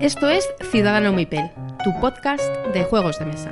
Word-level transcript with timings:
Esto 0.00 0.30
es 0.30 0.48
Ciudadano 0.70 1.12
Mipel, 1.12 1.50
tu 1.84 1.92
podcast 2.00 2.42
de 2.72 2.84
juegos 2.84 3.18
de 3.18 3.26
mesa. 3.26 3.50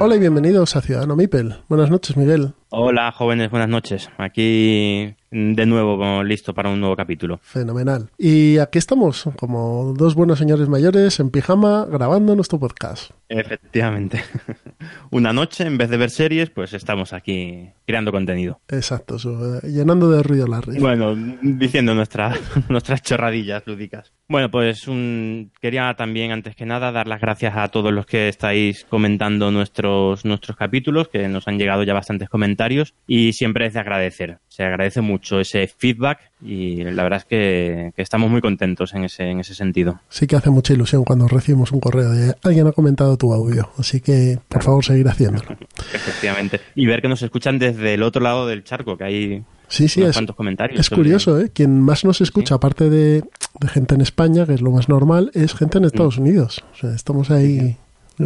Hola 0.00 0.16
y 0.16 0.18
bienvenidos 0.18 0.74
a 0.74 0.80
Ciudadano 0.80 1.14
Mipel. 1.14 1.62
Buenas 1.68 1.90
noches, 1.90 2.16
Miguel. 2.16 2.54
Hola, 2.74 3.12
jóvenes, 3.12 3.50
buenas 3.50 3.68
noches. 3.68 4.10
Aquí 4.16 5.14
de 5.32 5.66
nuevo 5.66 6.22
listo 6.22 6.54
para 6.54 6.68
un 6.68 6.80
nuevo 6.80 6.94
capítulo. 6.94 7.40
Fenomenal. 7.42 8.10
Y 8.18 8.58
aquí 8.58 8.78
estamos, 8.78 9.24
como 9.36 9.94
dos 9.96 10.14
buenos 10.14 10.38
señores 10.38 10.68
mayores 10.68 11.18
en 11.20 11.30
pijama, 11.30 11.86
grabando 11.90 12.36
nuestro 12.36 12.58
podcast. 12.58 13.10
Efectivamente. 13.28 14.22
Una 15.10 15.32
noche, 15.32 15.64
en 15.64 15.78
vez 15.78 15.88
de 15.88 15.96
ver 15.96 16.10
series, 16.10 16.50
pues 16.50 16.74
estamos 16.74 17.14
aquí 17.14 17.70
creando 17.86 18.12
contenido. 18.12 18.60
Exacto, 18.68 19.16
llenando 19.62 20.10
de 20.10 20.22
ruido 20.22 20.46
la 20.46 20.60
red. 20.60 20.78
Bueno, 20.78 21.16
diciendo 21.40 21.94
nuestras 21.94 22.38
nuestras 22.68 23.02
chorradillas 23.02 23.66
lúdicas. 23.66 24.12
Bueno, 24.28 24.50
pues 24.50 24.86
un, 24.86 25.50
quería 25.60 25.94
también, 25.94 26.30
antes 26.30 26.54
que 26.56 26.66
nada, 26.66 26.92
dar 26.92 27.08
las 27.08 27.20
gracias 27.20 27.56
a 27.56 27.68
todos 27.68 27.92
los 27.92 28.04
que 28.04 28.28
estáis 28.28 28.84
comentando 28.84 29.50
nuestros, 29.50 30.24
nuestros 30.24 30.56
capítulos, 30.56 31.08
que 31.08 31.26
nos 31.28 31.48
han 31.48 31.58
llegado 31.58 31.84
ya 31.84 31.94
bastantes 31.94 32.28
comentarios 32.28 32.94
y 33.06 33.32
siempre 33.32 33.66
es 33.66 33.74
de 33.74 33.80
agradecer. 33.80 34.38
Se 34.54 34.64
agradece 34.64 35.00
mucho 35.00 35.40
ese 35.40 35.66
feedback 35.66 36.30
y 36.42 36.84
la 36.84 37.02
verdad 37.04 37.20
es 37.20 37.24
que, 37.24 37.92
estamos 37.96 38.30
muy 38.30 38.42
contentos 38.42 38.92
en 38.92 39.04
ese, 39.04 39.30
en 39.30 39.40
ese 39.40 39.54
sentido. 39.54 40.02
Sí 40.10 40.26
que 40.26 40.36
hace 40.36 40.50
mucha 40.50 40.74
ilusión 40.74 41.04
cuando 41.04 41.26
recibimos 41.26 41.72
un 41.72 41.80
correo 41.80 42.10
de 42.10 42.34
alguien 42.42 42.66
ha 42.66 42.72
comentado 42.72 43.16
tu 43.16 43.32
audio, 43.32 43.70
así 43.78 44.02
que 44.02 44.38
por 44.48 44.62
favor 44.62 44.84
seguir 44.84 45.08
haciéndolo. 45.08 45.56
Efectivamente. 45.94 46.60
Y 46.74 46.84
ver 46.84 47.00
que 47.00 47.08
nos 47.08 47.22
escuchan 47.22 47.58
desde 47.58 47.94
el 47.94 48.02
otro 48.02 48.20
lado 48.20 48.46
del 48.46 48.62
charco, 48.62 48.98
que 48.98 49.04
hay 49.04 49.42
Sí, 49.68 49.88
sí, 49.88 50.02
es, 50.02 50.20
comentarios. 50.36 50.80
Es 50.80 50.90
curioso, 50.90 51.40
¿eh? 51.40 51.50
Quien 51.50 51.80
más 51.80 52.04
nos 52.04 52.20
escucha, 52.20 52.56
aparte 52.56 52.90
de, 52.90 53.24
gente 53.72 53.94
en 53.94 54.02
España, 54.02 54.44
que 54.44 54.52
es 54.52 54.60
lo 54.60 54.70
más 54.70 54.90
normal, 54.90 55.30
es 55.32 55.54
gente 55.54 55.78
en 55.78 55.86
Estados 55.86 56.18
mm. 56.18 56.20
Unidos. 56.20 56.62
O 56.74 56.76
sea, 56.76 56.94
estamos 56.94 57.30
ahí 57.30 57.78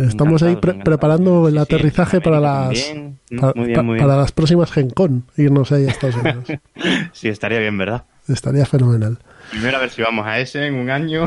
Estamos 0.03 0.43
ahí 0.43 0.57
preparando 0.57 1.49
el 1.49 1.59
aterrizaje 1.59 2.21
para 2.21 2.41
las 2.41 2.95
para, 3.41 4.17
las 4.17 4.33
próximas 4.33 4.71
Gen 4.71 4.91
Con, 4.91 5.25
irnos 5.37 5.73
ahí 5.73 5.87
a 5.87 5.91
Estados 5.91 6.17
Unidos. 6.17 6.45
sí, 7.13 7.29
estaría 7.29 7.59
bien, 7.59 7.77
¿verdad? 7.79 8.05
Estaría 8.29 8.67
fenomenal. 8.67 9.19
Primero 9.51 9.79
a 9.79 9.81
ver 9.81 9.91
si 9.91 10.03
vamos 10.03 10.27
a 10.27 10.39
ese 10.39 10.67
en 10.67 10.75
un 10.75 10.91
año. 10.91 11.27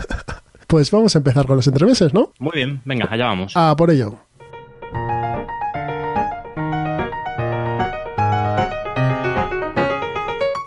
pues 0.66 0.90
vamos 0.90 1.14
a 1.14 1.18
empezar 1.18 1.46
con 1.46 1.56
los 1.56 1.66
entremeses, 1.66 2.14
¿no? 2.14 2.32
Muy 2.38 2.52
bien, 2.54 2.80
venga, 2.84 3.08
allá 3.10 3.26
vamos. 3.26 3.52
Ah, 3.56 3.74
por 3.76 3.90
ello. 3.90 4.18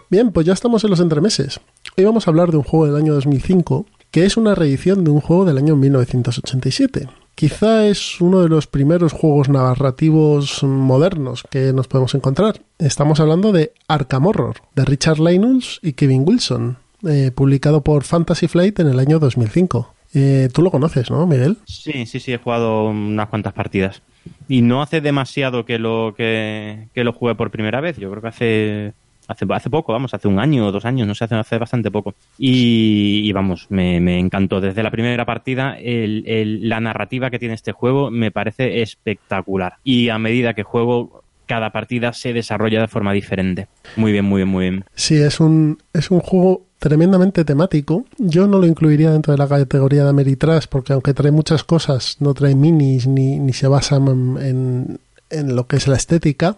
Bien, 0.09 0.31
pues 0.31 0.45
ya 0.45 0.53
estamos 0.53 0.83
en 0.83 0.91
los 0.91 0.99
entremeses. 0.99 1.59
Hoy 1.97 2.03
vamos 2.03 2.27
a 2.27 2.31
hablar 2.31 2.51
de 2.51 2.57
un 2.57 2.63
juego 2.63 2.85
del 2.85 2.95
año 2.95 3.13
2005 3.13 3.85
que 4.13 4.25
es 4.25 4.37
una 4.37 4.53
reedición 4.53 5.03
de 5.03 5.09
un 5.09 5.21
juego 5.21 5.43
del 5.43 5.57
año 5.57 5.75
1987. 5.75 7.09
Quizá 7.35 7.87
es 7.87 8.21
uno 8.21 8.41
de 8.41 8.49
los 8.49 8.67
primeros 8.67 9.11
juegos 9.11 9.49
narrativos 9.49 10.63
modernos 10.63 11.43
que 11.49 11.73
nos 11.73 11.87
podemos 11.87 12.13
encontrar. 12.13 12.61
Estamos 12.77 13.19
hablando 13.19 13.51
de 13.51 13.73
Arkham 13.87 14.27
Horror, 14.27 14.57
de 14.75 14.85
Richard 14.85 15.19
Linus 15.19 15.79
y 15.81 15.93
Kevin 15.93 16.23
Wilson, 16.27 16.77
eh, 17.07 17.31
publicado 17.33 17.81
por 17.81 18.03
Fantasy 18.03 18.47
Flight 18.47 18.79
en 18.79 18.87
el 18.87 18.99
año 18.99 19.19
2005. 19.19 19.93
Eh, 20.13 20.49
Tú 20.53 20.61
lo 20.61 20.69
conoces, 20.69 21.09
¿no, 21.09 21.25
Miguel? 21.25 21.57
Sí, 21.65 22.05
sí, 22.05 22.19
sí, 22.19 22.33
he 22.33 22.37
jugado 22.37 22.85
unas 22.85 23.29
cuantas 23.29 23.53
partidas. 23.53 24.03
Y 24.47 24.61
no 24.61 24.81
hace 24.81 25.01
demasiado 25.01 25.65
que 25.65 25.79
lo, 25.79 26.13
que, 26.15 26.87
que 26.93 27.03
lo 27.03 27.13
jugué 27.13 27.33
por 27.33 27.49
primera 27.49 27.81
vez. 27.81 27.97
Yo 27.97 28.11
creo 28.11 28.21
que 28.21 28.27
hace 28.27 28.93
hace, 29.27 29.45
hace 29.49 29.69
poco, 29.69 29.93
vamos, 29.93 30.13
hace 30.13 30.27
un 30.27 30.39
año 30.39 30.67
o 30.67 30.71
dos 30.71 30.85
años, 30.85 31.07
no 31.07 31.15
sé, 31.15 31.25
hace, 31.25 31.35
hace 31.35 31.57
bastante 31.57 31.91
poco. 31.91 32.15
Y, 32.37 33.31
vamos, 33.33 33.67
me, 33.69 34.19
encantó. 34.19 34.61
Desde 34.61 34.83
la 34.83 34.91
primera 34.91 35.25
partida, 35.25 35.77
la 35.79 36.79
narrativa 36.79 37.29
que 37.29 37.39
tiene 37.39 37.55
este 37.55 37.71
juego 37.71 38.11
me 38.11 38.31
parece 38.31 38.81
espectacular. 38.81 39.75
Y 39.83 40.09
a 40.09 40.17
medida 40.17 40.53
que 40.53 40.63
juego, 40.63 41.23
cada 41.45 41.71
partida 41.71 42.13
se 42.13 42.33
desarrolla 42.33 42.81
de 42.81 42.87
forma 42.87 43.13
diferente. 43.13 43.67
Muy 43.95 44.11
bien, 44.11 44.25
muy 44.25 44.39
bien, 44.39 44.49
muy 44.49 44.69
bien. 44.69 44.85
Sí, 44.95 45.15
es 45.15 45.39
un, 45.39 45.77
es 45.93 46.11
un 46.11 46.19
juego 46.19 46.65
tremendamente 46.83 47.45
temático. 47.45 48.05
Yo 48.17 48.45
no 48.45 48.59
lo 48.59 48.67
incluiría 48.67 49.11
dentro 49.11 49.31
de 49.31 49.37
la 49.37 49.47
categoría 49.47 50.03
de 50.03 50.09
Ameritrash 50.09 50.65
porque 50.67 50.91
aunque 50.91 51.13
trae 51.13 51.31
muchas 51.31 51.63
cosas, 51.63 52.17
no 52.19 52.33
trae 52.33 52.55
minis 52.55 53.07
ni, 53.07 53.39
ni 53.39 53.53
se 53.53 53.67
basa 53.67 53.95
en, 53.95 54.99
en 55.33 55.55
lo 55.55 55.67
que 55.67 55.77
es 55.77 55.87
la 55.87 55.95
estética, 55.95 56.57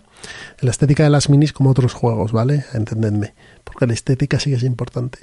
la 0.61 0.71
estética 0.71 1.03
de 1.03 1.09
las 1.09 1.29
minis 1.29 1.53
como 1.53 1.69
otros 1.69 1.93
juegos, 1.93 2.31
¿vale? 2.31 2.65
Entendedme, 2.73 3.33
porque 3.63 3.87
la 3.87 3.93
estética 3.93 4.39
sí 4.39 4.49
que 4.49 4.57
es 4.57 4.63
importante. 4.63 5.19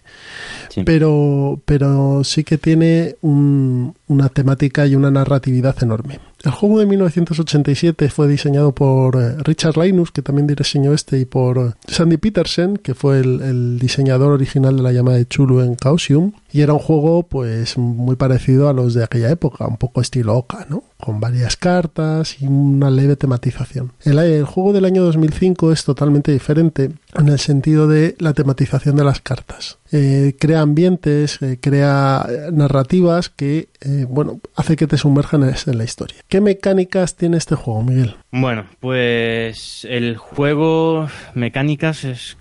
Pero, 0.84 1.60
pero 1.64 2.24
sí 2.24 2.44
que 2.44 2.58
tiene 2.58 3.16
una 3.22 4.28
temática 4.28 4.86
y 4.86 4.94
una 4.94 5.10
narratividad 5.10 5.82
enorme. 5.82 6.20
El 6.44 6.50
juego 6.50 6.80
de 6.80 6.86
1987 6.86 8.10
fue 8.10 8.26
diseñado 8.26 8.74
por 8.74 9.16
eh, 9.16 9.36
Richard 9.44 9.78
Linus, 9.78 10.10
que 10.10 10.22
también 10.22 10.48
diseñó 10.48 10.92
este, 10.92 11.20
y 11.20 11.24
por 11.24 11.58
eh, 11.58 11.72
Sandy 11.86 12.16
Petersen, 12.16 12.78
que 12.78 12.96
fue 12.96 13.20
el, 13.20 13.78
diseñador 13.78 14.32
original 14.32 14.76
de 14.76 14.82
la 14.82 14.90
llamada 14.90 15.19
de 15.19 15.26
Chulu 15.26 15.60
en 15.60 15.76
Causium. 15.76 16.32
Y 16.50 16.62
era 16.62 16.72
un 16.72 16.80
juego, 16.80 17.22
pues, 17.22 17.78
muy 17.78 18.16
parecido 18.16 18.69
a 18.69 18.72
los 18.72 18.92
de 18.94 19.04
aquella 19.04 19.30
época, 19.30 19.69
un 19.69 19.76
poco 19.76 20.00
estilo 20.00 20.34
Oca, 20.34 20.66
¿no? 20.69 20.82
Con 21.02 21.18
varias 21.18 21.56
cartas 21.56 22.40
y 22.40 22.46
una 22.46 22.88
leve 22.88 23.16
tematización. 23.16 23.90
El, 24.04 24.44
juego 24.44 24.72
del 24.72 24.84
año 24.84 25.02
2005 25.02 25.72
es 25.72 25.84
totalmente 25.84 26.30
diferente 26.30 26.92
en 27.18 27.28
el 27.28 27.40
sentido 27.40 27.88
de 27.88 28.14
la 28.20 28.34
tematización 28.34 28.94
de 28.94 29.02
las 29.02 29.20
cartas. 29.20 29.78
Eh, 29.90 30.36
crea 30.38 30.60
ambientes, 30.60 31.40
crea 31.60 32.24
narrativas 32.52 33.30
que, 33.30 33.68
bueno, 34.08 34.40
hace 34.54 34.76
que 34.76 34.86
te 34.86 34.96
sumerjan 34.96 35.42
en 35.42 35.78
la 35.78 35.82
historia. 35.82 36.18
¿Qué 36.28 36.40
mecánicas 36.40 37.16
tiene 37.16 37.36
este 37.36 37.56
juego, 37.56 37.82
Miguel? 37.82 38.14
Bueno, 38.30 38.66
pues 38.78 39.84
el 39.90 40.16
juego, 40.16 41.08
mecánicas, 41.34 42.04
es, 42.04 42.36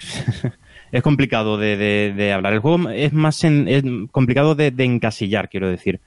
complicado 1.03 1.57
de, 1.57 2.31
hablar. 2.31 2.53
El 2.53 2.59
juego 2.59 2.91
es 2.91 3.11
más 3.11 3.41
complicado 4.11 4.53
de, 4.53 4.73
encasillar, 4.77 5.49
quiero 5.49 5.67
decir. 5.67 5.99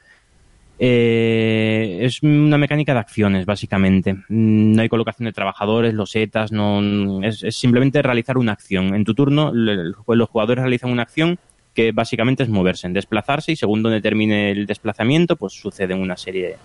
Eh, 0.79 1.99
es 2.03 2.23
una 2.23 2.59
mecánica 2.59 2.95
de 2.95 3.01
acciones, 3.01 3.47
básicamente. 3.47 4.17
No 4.29 4.83
hay 4.83 4.89
colocación 4.89 5.27
de 5.27 5.33
trabajadores, 5.33 5.95
losetas, 5.95 6.53
no, 6.53 7.23
es, 7.23 7.45
simplemente 7.51 8.03
realizar 8.03 8.39
una 8.39 8.53
acción. 8.53 8.95
En 8.95 9.05
tu 9.05 9.15
turno, 9.15 9.53
los 9.53 10.29
jugadores 10.29 10.63
realizan 10.63 10.91
una 10.91 11.03
acción 11.03 11.39
que 11.75 11.93
básicamente 11.93 12.43
es 12.43 12.49
moverse, 12.49 12.89
desplazarse 12.89 13.53
y 13.53 13.57
según 13.57 13.83
donde 13.83 14.01
termine 14.01 14.51
el 14.53 14.67
desplazamiento, 14.67 15.37
pues 15.37 15.55
suceden 15.55 16.01
una 16.01 16.17
serie 16.17 16.57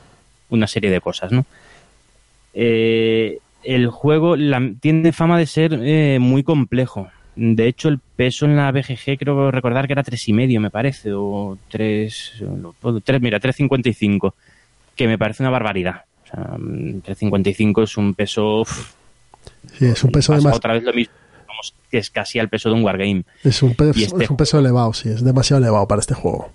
una 0.49 0.67
serie 0.67 0.89
de 0.89 1.01
cosas, 1.01 1.31
¿no? 1.31 1.45
Eh, 2.53 3.39
el 3.63 3.87
juego 3.87 4.35
tiene 4.79 5.11
fama 5.11 5.37
de 5.37 5.45
ser 5.45 5.79
eh, 5.81 6.17
muy 6.19 6.43
complejo. 6.43 7.09
De 7.41 7.67
hecho, 7.67 7.87
el 7.87 7.99
peso 7.99 8.45
en 8.45 8.57
la 8.57 8.69
BGG 8.69 9.17
creo 9.17 9.49
recordar 9.49 9.87
que 9.87 9.93
era 9.93 10.03
tres 10.03 10.27
y 10.27 10.33
medio, 10.33 10.59
me 10.59 10.69
parece, 10.69 11.13
o 11.13 11.57
tres, 11.69 12.33
tres 13.05 13.21
mira, 13.21 13.39
3.55, 13.39 14.33
que 14.93 15.07
me 15.07 15.17
parece 15.17 15.43
una 15.43 15.49
barbaridad. 15.49 16.03
O 16.25 16.27
sea, 16.27 16.43
3.55 16.57 17.83
es 17.83 17.95
un 17.95 18.13
peso... 18.13 18.65
sí, 19.77 19.85
es 19.85 20.03
un 20.03 20.11
peso 20.11 20.33
más... 20.41 20.53
Otra 20.53 20.73
vez 20.73 20.83
lo 20.83 20.91
mismo, 20.91 21.13
que 21.89 21.99
es 21.99 22.09
casi 22.09 22.39
al 22.39 22.49
peso 22.49 22.67
de 22.67 22.75
un 22.75 22.83
wargame. 22.83 23.23
Es 23.41 23.63
un, 23.63 23.73
peso, 23.73 23.97
este 23.97 24.25
es 24.25 24.29
un 24.29 24.35
peso 24.35 24.59
elevado, 24.59 24.91
sí, 24.91 25.07
es 25.07 25.23
demasiado 25.23 25.61
elevado 25.61 25.87
para 25.87 26.01
este 26.01 26.15
juego. 26.15 26.51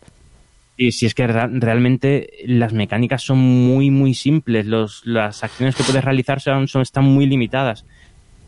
Y 0.76 0.92
si 0.92 1.06
es 1.06 1.14
que 1.14 1.26
realmente 1.26 2.30
las 2.44 2.74
mecánicas 2.74 3.22
son 3.22 3.38
muy, 3.38 3.90
muy 3.90 4.12
simples. 4.12 4.66
Los, 4.66 5.06
las 5.06 5.44
acciones 5.44 5.76
que 5.76 5.84
puedes 5.84 6.04
realizar 6.04 6.42
son, 6.42 6.68
son 6.68 6.82
están 6.82 7.04
muy 7.04 7.26
limitadas. 7.26 7.86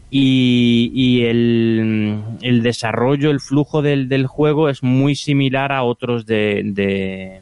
Y, 0.08 0.92
y 0.94 1.24
el, 1.24 2.22
el, 2.40 2.62
desarrollo, 2.62 3.30
el 3.30 3.40
flujo 3.40 3.82
del, 3.82 4.08
del, 4.08 4.26
juego 4.26 4.68
es 4.68 4.82
muy 4.82 5.16
similar 5.16 5.72
a 5.72 5.82
otros 5.82 6.26
de, 6.26 6.62
de, 6.64 7.40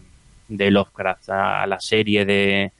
de 0.48 0.70
Lovecraft, 0.70 1.28
a, 1.28 1.66
la 1.66 1.78
serie 1.80 2.24
de, 2.24 2.72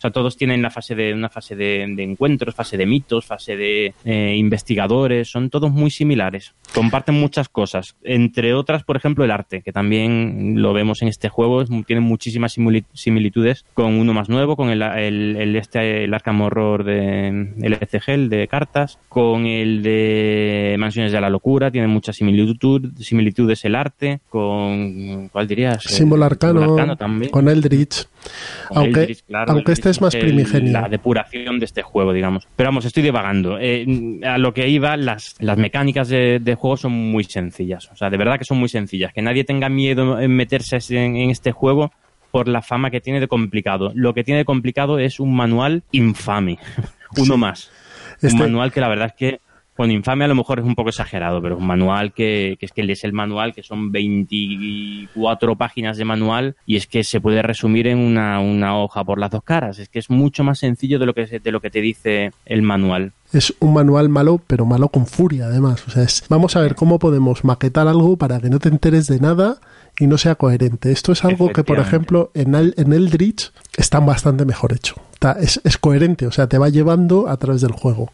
O 0.00 0.02
sea, 0.02 0.12
todos 0.12 0.38
tienen 0.38 0.62
la 0.62 0.70
fase 0.70 0.94
de, 0.94 1.12
una 1.12 1.28
fase 1.28 1.54
de, 1.54 1.82
encuentros, 1.82 2.54
fase 2.54 2.78
de 2.78 2.86
mitos, 2.86 3.26
fase 3.26 3.54
de 3.54 3.92
eh, 4.06 4.34
investigadores, 4.34 5.30
son 5.30 5.50
todos 5.50 5.70
muy 5.70 5.90
similares. 5.90 6.54
Comparten 6.74 7.16
muchas 7.16 7.50
cosas, 7.50 7.96
entre 8.02 8.54
otras, 8.54 8.82
por 8.82 8.96
ejemplo, 8.96 9.26
el 9.26 9.30
arte, 9.30 9.60
que 9.60 9.72
también 9.72 10.62
lo 10.62 10.72
vemos 10.72 11.02
en 11.02 11.08
este 11.08 11.28
juego, 11.28 11.66
tiene 11.84 12.00
muchísimas 12.00 12.56
similitudes 12.94 13.66
con 13.74 13.98
uno 13.98 14.14
más 14.14 14.30
nuevo, 14.30 14.56
con 14.56 14.70
el, 14.70 14.80
el, 14.80 15.54
este, 15.56 16.04
el 16.04 16.14
Arkham 16.14 16.40
Horror 16.40 16.84
de 16.84 17.52
LCG, 17.60 18.08
el 18.08 18.28
de 18.30 18.48
cartas, 18.48 18.98
con 19.10 19.44
el 19.44 19.82
de 19.82 20.76
Mansiones 20.78 21.12
de 21.12 21.20
la 21.20 21.28
Locura, 21.28 21.70
tiene 21.70 21.88
muchas 21.88 22.16
similitudes 22.16 23.66
el 23.66 23.74
arte, 23.74 24.20
con, 24.30 25.28
¿cuál 25.28 25.46
dirías? 25.46 25.82
Símbolo 25.82 26.24
arcano, 26.24 26.96
con 27.30 27.48
Eldritch. 27.50 28.08
Aunque, 28.74 29.16
aunque 29.46 29.72
este 29.72 29.90
es 29.90 30.00
más 30.00 30.14
primigenio. 30.14 30.72
La 30.72 30.88
depuración 30.88 31.58
de 31.58 31.64
este 31.64 31.82
juego, 31.82 32.12
digamos. 32.12 32.46
Pero 32.56 32.68
vamos, 32.68 32.84
estoy 32.84 33.02
divagando. 33.02 33.58
Eh, 33.60 34.20
a 34.24 34.38
lo 34.38 34.54
que 34.54 34.68
iba, 34.68 34.96
las, 34.96 35.36
las 35.40 35.58
mecánicas 35.58 36.08
de, 36.08 36.56
juego 36.58 36.76
son 36.76 36.92
muy 36.92 37.24
sencillas. 37.24 37.90
O 37.92 37.96
sea, 37.96 38.10
de 38.10 38.16
verdad 38.16 38.38
que 38.38 38.44
son 38.44 38.58
muy 38.58 38.68
sencillas. 38.68 39.12
Que 39.12 39.22
nadie 39.22 39.44
tenga 39.44 39.68
miedo 39.68 40.18
en 40.20 40.34
meterse 40.34 40.78
en, 40.90 41.16
en 41.16 41.30
este 41.30 41.52
juego 41.52 41.92
por 42.30 42.48
la 42.48 42.62
fama 42.62 42.90
que 42.90 43.00
tiene 43.00 43.20
de 43.20 43.28
complicado. 43.28 43.92
Lo 43.94 44.14
que 44.14 44.24
tiene 44.24 44.38
de 44.38 44.44
complicado 44.44 44.98
es 44.98 45.20
un 45.20 45.34
manual 45.34 45.82
infame. 45.92 46.58
Uno 47.16 47.36
más. 47.36 47.70
Un 48.22 48.28
este 48.28 48.40
manual 48.40 48.72
que 48.72 48.80
la 48.80 48.88
verdad 48.88 49.06
es 49.06 49.14
que 49.14 49.40
con 49.80 49.90
infame 49.90 50.26
a 50.26 50.28
lo 50.28 50.34
mejor 50.34 50.58
es 50.58 50.66
un 50.66 50.74
poco 50.74 50.90
exagerado, 50.90 51.40
pero 51.40 51.54
es 51.54 51.60
un 51.62 51.66
manual 51.66 52.12
que, 52.12 52.58
es 52.60 52.70
que 52.70 52.82
es 52.82 53.02
el 53.04 53.14
manual, 53.14 53.54
que 53.54 53.62
son 53.62 53.90
24 53.90 55.56
páginas 55.56 55.96
de 55.96 56.04
manual 56.04 56.54
y 56.66 56.76
es 56.76 56.86
que 56.86 57.02
se 57.02 57.18
puede 57.18 57.40
resumir 57.40 57.86
en 57.86 57.96
una, 57.96 58.40
una 58.40 58.78
hoja 58.78 59.02
por 59.04 59.18
las 59.18 59.30
dos 59.30 59.42
caras. 59.42 59.78
Es 59.78 59.88
que 59.88 59.98
es 59.98 60.10
mucho 60.10 60.44
más 60.44 60.58
sencillo 60.58 60.98
de 60.98 61.06
lo 61.06 61.14
que, 61.14 61.24
de 61.24 61.50
lo 61.50 61.60
que 61.60 61.70
te 61.70 61.80
dice 61.80 62.32
el 62.44 62.60
manual 62.60 63.14
es 63.32 63.54
un 63.60 63.72
manual 63.72 64.08
malo, 64.08 64.40
pero 64.46 64.66
malo 64.66 64.88
con 64.88 65.06
furia 65.06 65.46
además. 65.46 65.86
O 65.86 65.90
sea, 65.90 66.02
es, 66.02 66.24
vamos 66.28 66.56
a 66.56 66.60
ver 66.60 66.74
cómo 66.74 66.98
podemos 66.98 67.44
maquetar 67.44 67.86
algo 67.86 68.16
para 68.16 68.40
que 68.40 68.50
no 68.50 68.58
te 68.58 68.68
enteres 68.68 69.06
de 69.06 69.20
nada 69.20 69.60
y 70.00 70.06
no 70.06 70.18
sea 70.18 70.34
coherente. 70.34 70.90
Esto 70.90 71.12
es 71.12 71.24
algo 71.24 71.52
que, 71.52 71.62
por 71.62 71.78
ejemplo, 71.78 72.30
en, 72.34 72.54
el, 72.54 72.74
en 72.78 72.92
Eldritch 72.94 73.52
está 73.76 74.00
bastante 74.00 74.46
mejor 74.46 74.72
hecho. 74.72 74.96
es, 75.38 75.60
es, 75.62 75.76
coherente, 75.76 76.26
o 76.26 76.32
sea, 76.32 76.48
te 76.48 76.56
va 76.56 76.70
llevando 76.70 77.28
a 77.28 77.36
través 77.36 77.60
del 77.60 77.72
juego. 77.72 78.10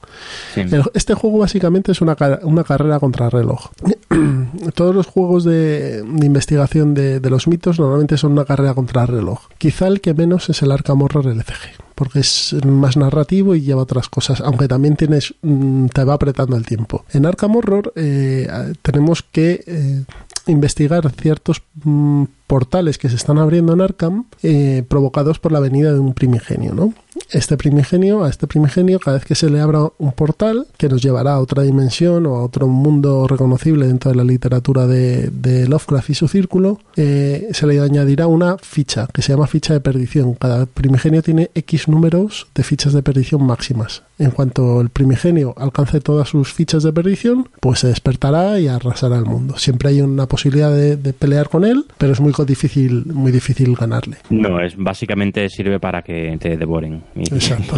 este 0.95 1.15
juego 1.15 1.39
básicamente 1.39 1.93
es 1.93 2.01
una, 2.01 2.17
una 2.43 2.65
carrera 2.65 2.99
contra 2.99 3.31
reloj. 3.31 3.71
Todos 4.75 4.95
los 4.95 5.07
juegos 5.07 5.45
de, 5.45 6.05
investigación 6.05 6.93
de, 6.93 7.21
de, 7.21 7.31
los 7.31 7.47
mitos 7.47 7.79
normalmente 7.79 8.19
son 8.19 8.33
una 8.33 8.45
carrera 8.45 8.75
contra 8.75 9.07
reloj. 9.07 9.43
Quizá 9.57 9.87
el 9.87 10.01
que 10.01 10.13
menos 10.13 10.51
es 10.51 10.63
el 10.63 10.73
Arkham 10.73 11.03
Horror 11.03 11.29
LCG 11.29 11.87
porque 11.97 12.21
es 12.21 12.55
más 12.67 12.99
narrativo 12.99 13.55
y 13.55 13.63
lleva 13.63 13.83
otras 13.83 14.11
cosas, 14.11 14.43
aunque 14.43 14.69
también 14.69 14.97
tienes 14.97 15.35
mm, 15.41 15.87
te 15.87 16.05
va 16.05 16.13
apretando 16.13 16.55
el 16.55 16.67
tiempo. 16.67 17.07
En 17.11 17.25
Arkham 17.25 17.57
Horror 17.57 17.93
eh, 17.97 18.47
tenemos 18.83 19.23
que 19.23 19.65
eh, 19.67 20.05
investigar 20.47 21.11
ciertos 21.13 21.63
mm, 21.85 22.25
portales 22.47 22.99
que 22.99 23.09
se 23.09 23.17
están 23.17 23.39
abriendo 23.39 23.73
en 23.73 23.81
Arkham 23.81 24.25
eh, 24.43 24.85
provocados 24.89 25.39
por 25.39 25.53
la 25.53 25.61
venida 25.61 25.93
de 25.93 25.99
un 25.99 26.15
primigenio, 26.15 26.75
¿no? 26.75 26.95
Este 27.31 27.57
primigenio, 27.57 28.25
a 28.25 28.29
este 28.29 28.47
primigenio, 28.47 29.01
cada 29.01 29.17
vez 29.17 29.27
que 29.27 29.35
se 29.35 29.51
le 29.51 29.61
abra 29.61 29.91
un 29.99 30.13
portal 30.13 30.67
que 30.77 30.89
nos 30.89 31.03
llevará 31.03 31.35
a 31.35 31.41
otra 31.41 31.63
dimensión 31.63 32.27
o 32.27 32.37
a 32.37 32.43
otro 32.43 32.67
mundo 32.69 33.27
reconocible 33.27 33.87
dentro 33.87 34.11
de 34.11 34.17
la 34.17 34.25
literatura 34.25 34.87
de, 34.87 35.31
Lovecraft 35.67 36.11
y 36.11 36.15
su 36.15 36.29
círculo, 36.29 36.79
eh, 36.97 37.49
se 37.53 37.67
le 37.67 37.81
añadirá 37.81 38.27
una 38.27 38.59
ficha 38.59 39.09
que 39.13 39.23
se 39.23 39.33
llama 39.33 39.47
ficha 39.47 39.73
de 39.73 39.81
perdición. 39.81 40.35
Cada 40.35 40.67
primigenio 40.67 41.23
tiene 41.23 41.51
X 41.55 41.89
números 41.89 42.47
de 42.55 42.63
fichas 42.63 42.93
de 42.93 43.03
perdición 43.03 43.45
máximas. 43.45 44.03
En 44.19 44.31
cuanto 44.31 44.81
el 44.81 44.91
primigenio 44.91 45.55
alcance 45.59 46.01
todas 46.01 46.29
sus 46.29 46.53
fichas 46.53 46.83
de 46.83 46.93
perdición, 46.93 47.49
pues 47.61 47.81
se 47.81 47.89
despertará 47.89 48.59
y 48.61 48.69
arrasará 48.69 49.17
el 49.17 49.25
mundo. 49.25 49.59
Siempre 49.59 49.91
hay 49.91 50.01
una 50.01 50.27
posibilidad 50.27 50.73
de, 50.73 50.97
de 50.97 51.13
pelear 51.13 51.49
con 51.49 51.65
él, 51.65 51.87
pero 51.99 52.13
es 52.13 52.21
muy 52.21 52.33
difícil, 52.45 53.05
muy 53.07 53.33
difícil 53.33 53.75
ganarle. 53.75 54.17
No, 54.31 54.61
es 54.61 54.77
básicamente 54.77 55.49
sirve 55.49 55.81
para 55.81 56.03
que 56.03 56.37
te 56.41 56.57
devoren 56.57 57.03
y, 57.15 57.25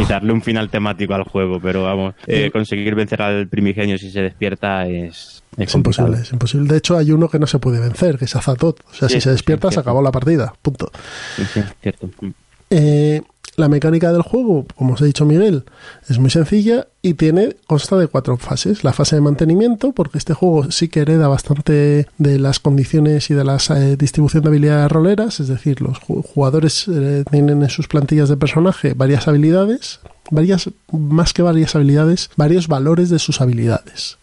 darle 0.08 0.32
un 0.32 0.42
final 0.42 0.70
temático 0.70 1.14
al 1.14 1.24
juego, 1.24 1.60
pero 1.60 1.84
vamos, 1.84 2.14
eh, 2.26 2.50
conseguir 2.50 2.94
vencer 2.94 3.22
al 3.22 3.48
primigenio 3.48 3.98
si 3.98 4.10
se 4.10 4.22
despierta 4.22 4.86
es, 4.86 5.42
es, 5.56 5.74
imposible, 5.74 6.18
es 6.18 6.32
imposible. 6.32 6.68
De 6.68 6.78
hecho, 6.78 6.96
hay 6.96 7.12
uno 7.12 7.28
que 7.28 7.38
no 7.38 7.46
se 7.46 7.58
puede 7.58 7.80
vencer, 7.80 8.18
que 8.18 8.24
es 8.24 8.36
Azatot. 8.36 8.80
O 8.90 8.94
sea, 8.94 9.08
si 9.08 9.20
se 9.20 9.30
despierta, 9.30 9.70
se 9.70 9.80
acabó 9.80 10.02
la 10.02 10.12
partida. 10.12 10.52
Punto. 10.62 10.90
Sí, 11.36 11.60
cierto. 11.80 12.10
Eh, 12.70 13.22
la 13.58 13.68
mecánica 13.68 14.12
del 14.12 14.22
juego, 14.22 14.66
como 14.76 14.94
os 14.94 15.02
ha 15.02 15.04
dicho 15.04 15.26
Miguel, 15.26 15.64
es 16.08 16.18
muy 16.20 16.30
sencilla 16.30 16.86
y 17.02 17.14
tiene 17.14 17.56
consta 17.66 17.96
de 17.96 18.06
cuatro 18.06 18.36
fases. 18.36 18.84
La 18.84 18.92
fase 18.92 19.16
de 19.16 19.20
mantenimiento, 19.20 19.90
porque 19.92 20.16
este 20.16 20.32
juego 20.32 20.70
sí 20.70 20.88
que 20.88 21.00
hereda 21.00 21.26
bastante 21.26 22.06
de 22.18 22.38
las 22.38 22.60
condiciones 22.60 23.30
y 23.30 23.34
de 23.34 23.44
la 23.44 23.58
eh, 23.70 23.96
distribución 23.98 24.44
de 24.44 24.50
habilidades 24.50 24.92
roleras, 24.92 25.40
es 25.40 25.48
decir, 25.48 25.82
los 25.82 25.98
jugadores 25.98 26.86
eh, 26.86 27.24
tienen 27.30 27.62
en 27.62 27.68
sus 27.68 27.88
plantillas 27.88 28.28
de 28.28 28.36
personaje 28.36 28.94
varias 28.94 29.26
habilidades, 29.26 29.98
varias 30.30 30.70
más 30.92 31.32
que 31.32 31.42
varias 31.42 31.74
habilidades, 31.74 32.30
varios 32.36 32.68
valores 32.68 33.10
de 33.10 33.18
sus 33.18 33.40
habilidades. 33.40 34.18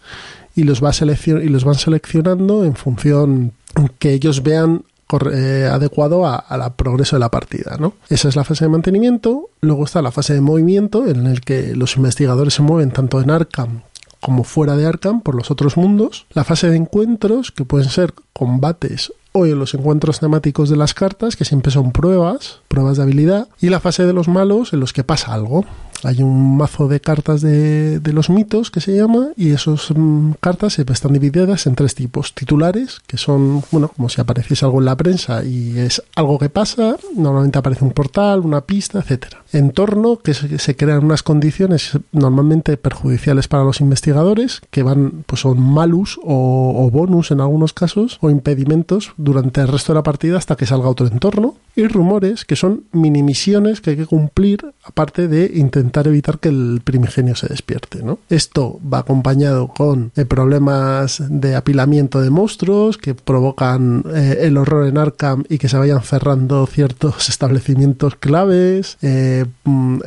Y 0.56 0.64
los, 0.64 0.82
va 0.82 0.92
y 0.94 1.50
los 1.50 1.66
van 1.66 1.76
seleccionando 1.76 2.64
en 2.64 2.76
función 2.76 3.52
que 4.00 4.14
ellos 4.14 4.44
vean 4.44 4.84
eh, 5.32 5.70
adecuado 5.72 6.26
al 6.28 6.74
progreso 6.76 7.16
de 7.16 7.20
la 7.20 7.30
partida. 7.30 7.78
¿no? 7.80 7.94
Esa 8.10 8.30
es 8.30 8.36
la 8.36 8.44
fase 8.44 8.66
de 8.66 8.70
mantenimiento. 8.70 9.50
Luego 9.62 9.86
está 9.86 10.02
la 10.02 10.12
fase 10.12 10.34
de 10.34 10.42
movimiento, 10.42 11.08
en 11.08 11.28
el 11.28 11.42
que 11.42 11.76
los 11.76 11.98
investigadores 11.98 12.56
se 12.56 12.62
mueven 12.62 12.92
tanto 12.92 13.22
en 13.22 13.32
Arkham 13.32 13.82
como 14.26 14.44
fuera 14.44 14.76
de 14.76 14.88
Arkham 14.88 15.22
por 15.22 15.36
los 15.36 15.52
otros 15.52 15.78
mundos. 15.78 16.26
La 16.34 16.44
fase 16.44 16.68
de 16.68 16.76
encuentros, 16.76 17.52
que 17.52 17.64
pueden 17.64 17.90
ser 17.90 18.16
combates 18.34 19.14
o 19.34 19.46
en 19.46 19.60
los 19.60 19.76
encuentros 19.76 20.20
temáticos 20.20 20.68
de 20.68 20.78
las 20.78 20.96
cartas, 20.96 21.36
que 21.36 21.46
siempre 21.46 21.72
son 21.72 21.92
pruebas, 21.92 22.62
pruebas 22.68 22.98
de 22.98 23.04
habilidad. 23.04 23.50
Y 23.62 23.70
la 23.70 23.80
fase 23.80 24.04
de 24.04 24.14
los 24.14 24.28
malos, 24.28 24.74
en 24.74 24.80
los 24.80 24.94
que 24.94 25.04
pasa 25.04 25.32
algo. 25.32 25.64
Hay 26.04 26.22
un 26.22 26.58
mazo 26.58 26.88
de 26.88 27.00
cartas 27.00 27.42
de, 27.42 28.00
los 28.14 28.30
mitos 28.30 28.72
que 28.72 28.80
se 28.80 28.96
llama 28.96 29.30
y 29.36 29.52
esas 29.52 29.92
mm, 29.94 30.32
cartas 30.40 30.80
están 30.80 31.14
divididas 31.14 31.68
en 31.68 31.76
tres 31.76 31.96
tipos. 31.96 32.34
Titulares, 32.34 33.02
que 33.08 33.18
son, 33.18 33.64
bueno, 33.72 33.90
como 33.90 34.08
si 34.08 34.22
apareciese 34.22 34.66
algo 34.66 34.80
en 34.80 34.86
la 34.86 34.96
prensa 34.96 35.44
y 35.44 35.78
es 35.78 36.02
algo 36.16 36.40
que 36.40 36.50
pasa, 36.50 36.96
normalmente 37.16 37.58
aparece 37.58 37.84
un 37.84 37.92
portal, 37.92 38.42
una 38.42 38.62
pista, 38.62 39.00
etcétera. 39.00 39.44
Entorno, 39.52 40.18
que 40.18 40.34
se, 40.34 40.76
crean 40.76 41.04
unas 41.04 41.24
condiciones 41.24 41.98
normalmente 42.12 42.78
perjudiciales 42.78 43.48
para 43.48 43.64
los 43.64 43.82
investigadores, 43.82 44.62
que 44.70 44.84
van, 44.84 45.24
pues 45.26 45.42
son 45.42 45.60
malus 45.60 46.20
o 46.24 46.90
bonus 46.92 47.32
en 47.32 47.42
algunos 47.42 47.74
casos, 47.74 48.18
o 48.22 48.30
impedimentos 48.30 49.14
durante 49.18 49.62
el 49.62 49.68
resto 49.68 49.94
de 49.94 50.00
la 50.00 50.04
partida 50.04 50.38
hasta 50.38 50.56
que 50.56 50.66
salga 50.66 50.90
otro 50.90 51.08
entorno. 51.08 51.56
Y 51.78 51.88
rumores, 51.88 52.46
que 52.46 52.56
son 52.56 52.86
mini 52.94 53.22
misiones 53.22 53.82
que 53.82 53.92
hay 53.92 53.98
que 53.98 54.06
cumplir, 54.06 54.74
aparte 54.84 55.28
de 55.28 55.52
intentar 55.56 55.85
evitar 56.06 56.40
que 56.40 56.50
el 56.50 56.82
primigenio 56.84 57.36
se 57.36 57.48
despierte. 57.48 58.04
¿no? 58.04 58.20
Esto 58.30 58.80
va 58.82 59.00
acompañado 59.00 59.68
con 59.68 60.12
eh, 60.16 60.26
problemas 60.26 61.24
de 61.28 61.56
apilamiento 61.56 62.22
de 62.22 62.30
monstruos 62.30 62.98
que 62.98 63.16
provocan 63.16 64.04
eh, 64.14 64.40
el 64.42 64.58
horror 64.58 64.88
en 64.88 64.98
Arkham 64.98 65.44
y 65.50 65.58
que 65.58 65.70
se 65.70 65.78
vayan 65.78 66.02
cerrando 66.02 66.66
ciertos 66.68 67.30
establecimientos 67.30 68.16
claves, 68.16 68.98
eh, 69.02 69.46
mm, 69.64 70.00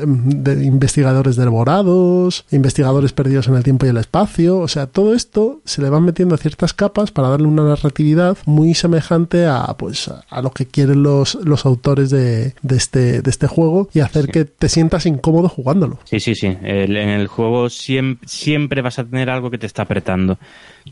de 0.43 0.65
investigadores 0.65 1.37
devorados, 1.37 2.45
investigadores 2.51 3.13
perdidos 3.13 3.49
en 3.49 3.55
el 3.55 3.65
tiempo 3.65 3.87
y 3.87 3.91
el 3.91 3.97
espacio. 3.97 4.59
O 4.59 4.69
sea, 4.69 4.87
todo 4.87 5.15
esto 5.15 5.61
se 5.65 5.83
le 5.83 5.91
van 5.91 6.05
metiendo 6.05 6.37
ciertas 6.37 6.73
capas 6.75 7.11
para 7.11 7.29
darle 7.29 7.47
una 7.47 7.65
narratividad 7.65 8.37
muy 8.47 8.75
semejante 8.75 9.47
a, 9.47 9.75
pues, 9.79 10.11
a 10.29 10.43
lo 10.43 10.51
que 10.51 10.67
quieren 10.67 11.03
los, 11.03 11.35
los 11.37 11.67
autores 11.67 12.11
de, 12.11 12.55
de, 12.63 12.77
este, 12.77 13.23
de 13.23 13.31
este 13.31 13.47
juego 13.47 13.89
y 13.93 14.01
hacer 14.01 14.29
que 14.29 14.45
te 14.45 14.69
sientas 14.69 15.07
incómodo 15.07 15.49
jugando 15.49 15.68
Sí, 16.05 16.21
sí, 16.21 16.35
sí. 16.35 16.57
en 16.63 16.97
el 16.97 17.27
juego 17.27 17.69
siempre, 17.69 18.29
siempre 18.29 18.83
vas 18.83 18.99
a 18.99 19.05
tener 19.05 19.31
algo 19.31 19.51
que 19.51 19.59
te 19.59 19.67
está 19.67 19.83
apretando. 19.83 20.39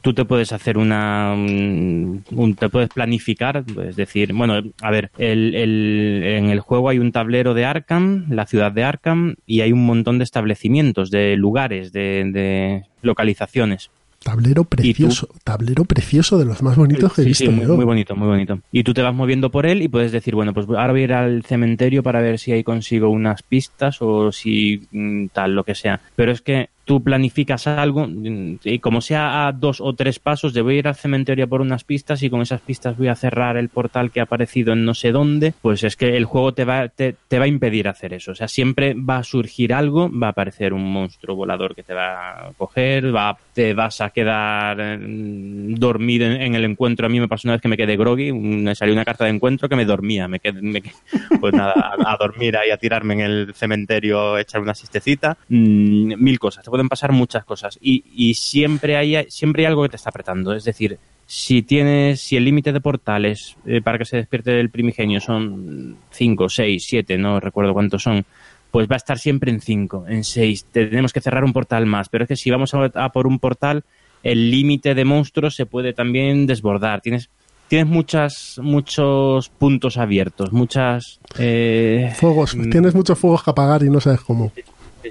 Tú 0.03 0.13
te 0.13 0.25
puedes 0.25 0.53
hacer 0.53 0.77
una. 0.77 1.33
Un, 1.35 2.57
te 2.59 2.69
puedes 2.69 2.91
planificar, 2.91 3.65
es 3.89 3.97
decir, 3.97 4.33
bueno, 4.33 4.61
a 4.83 4.91
ver, 4.91 5.11
en 5.19 6.51
el 6.51 6.61
juego 6.61 6.89
hay 6.91 6.99
un 6.99 7.13
tablero 7.13 7.55
de 7.55 7.65
Arkham, 7.65 8.27
la 8.29 8.47
ciudad 8.47 8.73
de 8.73 8.85
Arkham, 8.85 9.37
y 9.47 9.63
hay 9.63 9.73
un 9.73 9.87
montón 9.87 10.19
de 10.19 10.25
establecimientos, 10.25 11.11
de 11.11 11.37
lugares, 11.37 11.93
de 11.93 12.85
localizaciones. 13.03 13.91
Tablero 14.27 14.65
precioso, 14.65 15.29
tablero 15.45 15.85
precioso 15.85 16.37
de 16.37 16.45
los 16.45 16.61
más 16.61 16.75
bonitos 16.77 17.13
que 17.13 17.23
he 17.23 17.25
visto. 17.27 17.45
Sí, 17.45 17.49
muy, 17.49 17.85
bonito, 17.85 18.17
muy 18.17 18.27
bonito. 18.27 18.59
Y 18.73 18.83
tú 18.83 18.93
te 18.93 19.01
vas 19.01 19.15
moviendo 19.15 19.53
por 19.53 19.67
él 19.67 19.83
y 19.83 19.89
puedes 19.89 20.11
decir, 20.11 20.35
bueno, 20.35 20.53
pues 20.53 20.67
ahora 20.69 20.91
voy 20.91 21.03
a 21.03 21.05
ir 21.05 21.13
al 21.13 21.45
cementerio 21.45 22.03
para 22.03 22.21
ver 22.21 22.41
si 22.41 22.51
ahí 22.51 22.65
consigo 22.65 23.09
unas 23.09 23.45
pistas 23.45 23.99
o 24.01 24.33
si 24.33 24.83
mm, 24.91 25.27
tal, 25.27 25.55
lo 25.55 25.63
que 25.63 25.77
sea. 25.77 26.01
Pero 26.17 26.33
es 26.33 26.43
que 26.43 26.71
tú 26.87 27.03
planificas 27.03 27.67
algo 27.67 28.09
y 28.09 28.79
como 28.79 29.01
sea 29.01 29.47
a 29.47 29.53
dos 29.53 29.81
o 29.81 29.93
tres 29.95 30.21
pasos 30.21 30.55
de 30.55 30.63
voy 30.63 30.77
a 30.77 30.79
ir 30.79 30.89
al 30.89 30.95
cementerio 30.95 31.49
por 31.49 31.61
unas 31.61 31.83
pistas 31.83 32.23
y 32.23 32.31
con 32.31 32.41
esas 32.41 32.61
pistas 32.61 32.97
voy 32.97 33.09
a 33.09 33.17
cerrar 33.17 33.57
el 33.57 33.69
portal 33.69 34.13
que 34.13 34.21
ha 34.21 34.23
aparecido 34.23 34.73
en 34.73 34.85
no 34.85 34.95
sé 34.95 35.11
dónde, 35.11 35.53
pues 35.61 35.83
es 35.83 35.97
que 35.97 36.17
el 36.17 36.25
juego 36.25 36.55
te 36.55 36.65
va, 36.65 36.89
te, 36.89 37.17
va 37.33 37.45
a 37.45 37.49
impedir 37.49 37.89
hacer 37.89 38.15
eso. 38.15 38.31
O 38.33 38.35
sea, 38.35 38.47
siempre 38.47 38.95
va 38.95 39.19
a 39.19 39.25
surgir 39.25 39.75
algo, 39.75 40.09
va 40.11 40.29
a 40.29 40.31
aparecer 40.31 40.73
un 40.73 40.85
monstruo 40.85 41.35
volador 41.35 41.75
que 41.75 41.83
te 41.83 41.93
va 41.93 42.49
a 42.49 42.53
coger, 42.57 43.15
va, 43.15 43.37
te 43.53 43.75
vas 43.75 44.01
a 44.01 44.11
quedar 44.11 44.99
mm, 45.01 45.75
dormido 45.75 46.27
en, 46.27 46.55
el 46.55 46.65
encuentro. 46.65 47.07
A 47.07 47.09
mí 47.09 47.19
me 47.19 47.27
pasó 47.27 47.49
una 47.49 47.55
vez 47.55 47.63
que 47.63 47.69
me 47.69 47.77
quedé 47.77 47.97
groggy, 47.97 48.33
me 48.33 48.77
salió 48.77 48.95
una 48.95 49.05
carta 49.05 49.25
de 49.25 49.31
encuentro 49.31 49.69
que 49.69 49.77
me 49.77 49.85
dormía, 49.85 50.29
me 50.29 50.39
quedé, 50.39 50.61
pues 51.41 51.53
nada, 51.53 51.97
a, 52.05 52.17
dormir 52.17 52.57
ahí, 52.57 52.71
a 52.71 52.77
tirarme 52.77 53.15
en 53.15 53.21
el 53.21 53.55
cementerio, 53.55 54.39
echar 54.39 54.61
una 54.61 54.75
siestecita, 54.75 55.37
mm, 55.49 56.15
mil 56.23 56.39
cosas, 56.39 56.69
pueden 56.77 56.89
pasar 56.89 57.13
muchas 57.13 57.45
cosas 57.45 57.79
y, 57.81 58.05
y 58.15 58.35
siempre 58.35 58.97
hay 58.97 59.27
siempre 59.31 59.63
hay 59.63 59.67
algo 59.67 59.83
que 59.83 59.89
te 59.89 59.97
está 59.97 60.11
apretando, 60.11 60.53
es 60.53 60.65
decir, 60.65 60.99
si 61.27 61.63
tienes, 61.63 62.21
si 62.21 62.37
el 62.37 62.45
límite 62.45 62.73
de 62.73 62.81
portales 62.81 63.57
eh, 63.67 63.81
para 63.83 63.99
que 63.99 64.05
se 64.05 64.17
despierte 64.17 64.61
el 64.61 64.71
primigenio 64.71 65.21
son 65.21 65.97
5, 66.11 66.49
6, 66.49 66.85
7, 66.87 67.19
no 67.19 67.41
recuerdo 67.41 67.73
cuántos 67.73 68.03
son, 68.03 68.25
pues 68.71 68.89
va 68.89 68.95
a 68.95 68.99
estar 68.99 69.19
siempre 69.19 69.51
en 69.51 69.61
5, 69.61 70.05
en 70.09 70.23
6. 70.23 70.67
Tenemos 70.71 71.13
que 71.13 71.21
cerrar 71.21 71.45
un 71.45 71.53
portal 71.53 71.87
más, 71.87 72.09
pero 72.09 72.25
es 72.25 72.29
que 72.29 72.37
si 72.37 72.51
vamos 72.51 72.73
a, 72.75 73.09
por 73.09 73.27
un 73.27 73.41
portal, 73.41 73.85
el 74.23 74.51
límite 74.51 74.95
de 74.95 75.05
monstruos 75.05 75.57
se 75.57 75.67
puede 75.67 75.95
también 75.95 76.47
desbordar. 76.47 77.01
Tienes, 77.01 77.31
tienes 77.69 77.89
muchas, 77.89 78.61
muchos 78.63 79.49
puntos 79.49 79.97
abiertos, 79.97 80.53
muchas... 80.53 81.19
Eh, 81.39 82.13
fuegos, 82.17 82.55
mm. 82.55 82.71
tienes 82.71 82.95
muchos 82.95 83.19
fuegos 83.19 83.43
que 83.43 83.51
apagar 83.51 83.83
y 83.83 83.91
no 83.91 84.01
sabes 84.01 84.21
cómo 84.21 84.53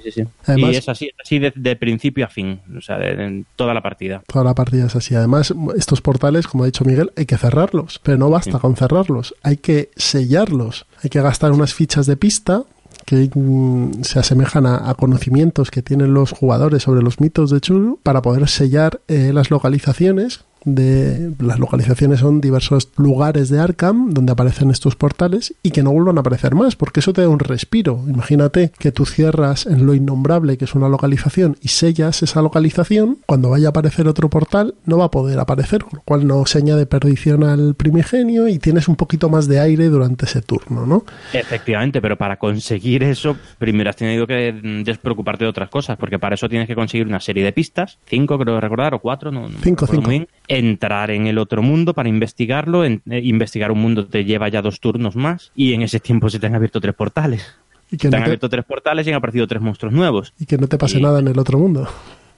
y 0.04 0.76
es 0.76 0.90
así, 0.90 1.10
así 1.22 1.40
de, 1.40 1.76
principio 1.76 2.26
a 2.26 2.30
fin, 2.30 2.60
o 2.78 2.82
sea, 2.82 2.98
de, 2.98 3.44
toda 3.56 3.74
la 3.74 3.82
partida. 3.82 4.24
Toda 4.28 4.46
la 4.46 4.56
partida 4.56 4.86
es 4.86 4.96
así. 4.96 5.16
Además, 5.16 5.54
estos 5.78 6.02
portales, 6.02 6.48
como 6.48 6.64
ha 6.64 6.68
dicho 6.68 6.86
Miguel, 6.86 7.12
hay 7.16 7.26
que 7.26 7.38
cerrarlos, 7.38 8.00
pero 8.04 8.18
no 8.18 8.30
basta 8.30 8.60
con 8.60 8.76
cerrarlos, 8.76 9.36
hay 9.44 9.58
que 9.58 9.90
sellarlos. 9.96 10.86
Hay 11.04 11.10
que 11.10 11.22
gastar 11.22 11.52
unas 11.52 11.74
fichas 11.74 12.06
de 12.06 12.18
pista 12.18 12.64
que 13.06 13.30
mm, 13.34 14.04
se 14.04 14.20
asemejan 14.20 14.66
a, 14.66 14.94
conocimientos 14.96 15.72
que 15.72 15.82
tienen 15.82 16.14
los 16.14 16.32
jugadores 16.32 16.84
sobre 16.84 17.02
los 17.02 17.20
mitos 17.20 17.52
de 17.52 17.62
Chulu 17.62 18.00
para 18.02 18.22
poder 18.22 18.48
sellar 18.48 19.02
eh, 19.08 19.32
las 19.34 19.52
localizaciones 19.52 20.46
de 20.66 21.32
las 21.40 21.60
localizaciones 21.60 22.20
son 22.20 22.42
diversos 22.42 22.90
lugares 22.98 23.50
de 23.50 23.60
Arkham 23.60 24.14
donde 24.14 24.34
aparecen 24.34 24.72
estos 24.72 24.96
portales 24.96 25.54
y 25.64 25.72
que 25.72 25.84
no 25.84 25.92
vuelvan 25.92 26.18
a 26.18 26.22
aparecer 26.22 26.56
más, 26.56 26.76
porque 26.76 27.00
eso 27.00 27.14
te 27.14 27.22
da 27.22 27.30
un 27.30 27.40
respiro. 27.40 28.04
Imagínate 28.08 28.72
que 28.78 28.92
tú 28.92 29.06
cierras 29.06 29.66
en 29.66 29.86
lo 29.86 29.94
innombrable, 29.94 30.58
que 30.58 30.66
es 30.66 30.76
una 30.76 30.90
localización, 30.90 31.58
y 31.62 31.70
sellas 31.70 32.24
esa 32.24 32.42
localización, 32.42 33.20
cuando 33.26 33.52
vaya 33.52 33.68
a 33.68 33.70
aparecer 33.70 34.08
otro 34.08 34.30
portal 34.30 34.76
no 34.86 34.98
va 34.98 35.06
a 35.06 35.12
poder 35.12 35.40
aparecer, 35.40 35.84
con 35.84 35.98
lo 35.98 36.02
cual 36.04 36.28
no 36.28 36.46
se 36.46 36.58
añade 36.58 36.86
perdición 36.86 37.44
al 37.44 37.76
primigenio 37.76 38.48
y 38.48 38.60
tienes 38.60 38.88
un 38.88 38.96
poquito 38.96 39.30
más 39.30 39.48
de 39.48 39.60
aire 39.60 39.90
durante 39.90 40.26
ese 40.26 40.42
turno, 40.42 40.86
¿no? 40.86 41.06
Efectivamente, 41.34 42.02
pero 42.02 42.18
para 42.18 42.38
conseguir 42.38 43.04
eso, 43.04 43.38
primero 43.58 43.90
has 43.90 43.96
tenido 43.96 44.26
que 44.28 44.54
despreocuparte 44.84 45.44
de 45.44 45.50
otras 45.50 45.70
cosas, 45.70 45.98
porque 45.98 46.20
para 46.20 46.36
eso 46.36 46.50
tienes 46.50 46.68
que 46.68 46.76
conseguir 46.76 47.08
una 47.08 47.20
serie 47.20 47.44
de 47.44 47.52
pistas, 47.52 47.98
cinco 48.06 48.38
creo 48.40 48.60
recordar, 48.60 48.94
o 48.94 49.00
cuatro, 49.00 49.32
no, 49.32 49.48
cinco, 49.62 49.86
cinco 49.88 50.12
entrar 50.58 51.12
en 51.12 51.28
el 51.28 51.38
otro 51.38 51.62
mundo 51.62 51.94
para 51.94 52.10
investigarlo. 52.10 52.86
Eh, 52.86 53.02
investigar 53.06 53.72
un 53.72 53.80
mundo 53.80 54.08
te 54.08 54.26
lleva 54.26 54.50
ya 54.50 54.62
dos 54.62 54.80
turnos 54.80 55.16
más 55.16 55.52
y 55.56 55.74
en 55.74 55.82
ese 55.82 56.00
tiempo 56.00 56.30
se 56.30 56.40
te 56.40 56.48
han 56.48 56.56
abierto 56.56 56.82
tres 56.82 56.96
portales. 56.96 57.56
Y 57.92 57.98
que 57.98 58.10
te 58.10 58.16
han 58.16 58.24
abierto 58.24 58.50
tres 58.50 58.66
portales 58.66 59.06
y 59.06 59.12
han 59.12 59.18
aparecido 59.18 59.48
tres 59.48 59.62
monstruos 59.62 59.94
nuevos. 59.94 60.34
Y 60.40 60.46
que 60.46 60.58
no 60.58 60.68
te 60.68 60.78
pase 60.78 61.00
nada 61.00 61.20
en 61.20 61.28
el 61.28 61.38
otro 61.38 61.60
mundo. 61.60 61.88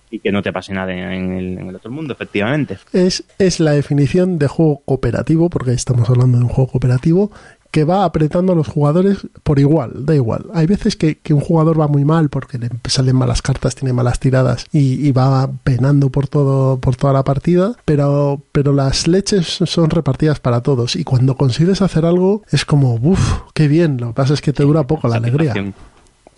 Y 0.09 0.19
que 0.19 0.31
no 0.31 0.41
te 0.41 0.53
pase 0.53 0.73
nada 0.73 0.93
en 0.93 1.31
el, 1.33 1.57
en 1.57 1.67
el, 1.67 1.75
otro 1.75 1.91
mundo, 1.91 2.13
efectivamente. 2.13 2.77
Es, 2.93 3.25
es 3.39 3.59
la 3.59 3.71
definición 3.71 4.39
de 4.39 4.47
juego 4.47 4.81
cooperativo, 4.85 5.49
porque 5.49 5.71
estamos 5.71 6.09
hablando 6.09 6.37
de 6.37 6.45
un 6.45 6.49
juego 6.49 6.71
cooperativo, 6.71 7.31
que 7.71 7.83
va 7.83 8.05
apretando 8.05 8.53
a 8.53 8.55
los 8.55 8.67
jugadores 8.67 9.27
por 9.43 9.59
igual, 9.59 10.05
da 10.05 10.15
igual. 10.15 10.45
Hay 10.53 10.67
veces 10.67 10.95
que, 10.95 11.17
un 11.29 11.39
jugador 11.39 11.79
va 11.79 11.87
muy 11.87 12.05
mal 12.05 12.29
porque 12.29 12.57
le 12.57 12.69
salen 12.87 13.15
malas 13.15 13.41
cartas, 13.41 13.75
tiene 13.75 13.93
malas 13.93 14.19
tiradas 14.19 14.65
y, 14.71 15.11
va 15.11 15.49
penando 15.63 16.09
por 16.09 16.27
todo, 16.27 16.79
por 16.79 16.95
toda 16.95 17.13
la 17.13 17.23
partida, 17.23 17.75
pero, 17.85 18.41
pero 18.51 18.73
las 18.73 19.07
leches 19.07 19.59
son 19.65 19.89
repartidas 19.89 20.39
para 20.39 20.61
todos. 20.61 20.95
Y 20.95 21.03
cuando 21.03 21.35
consigues 21.35 21.81
hacer 21.81 22.05
algo, 22.05 22.43
es 22.51 22.65
como, 22.65 22.95
uff, 22.95 23.41
qué 23.53 23.67
bien. 23.67 23.97
Lo 23.97 24.07
que 24.07 24.13
pasa 24.13 24.33
es 24.33 24.41
que 24.41 24.53
te 24.53 24.63
dura 24.63 24.83
poco 24.83 25.07
la 25.07 25.17
alegría. 25.17 25.53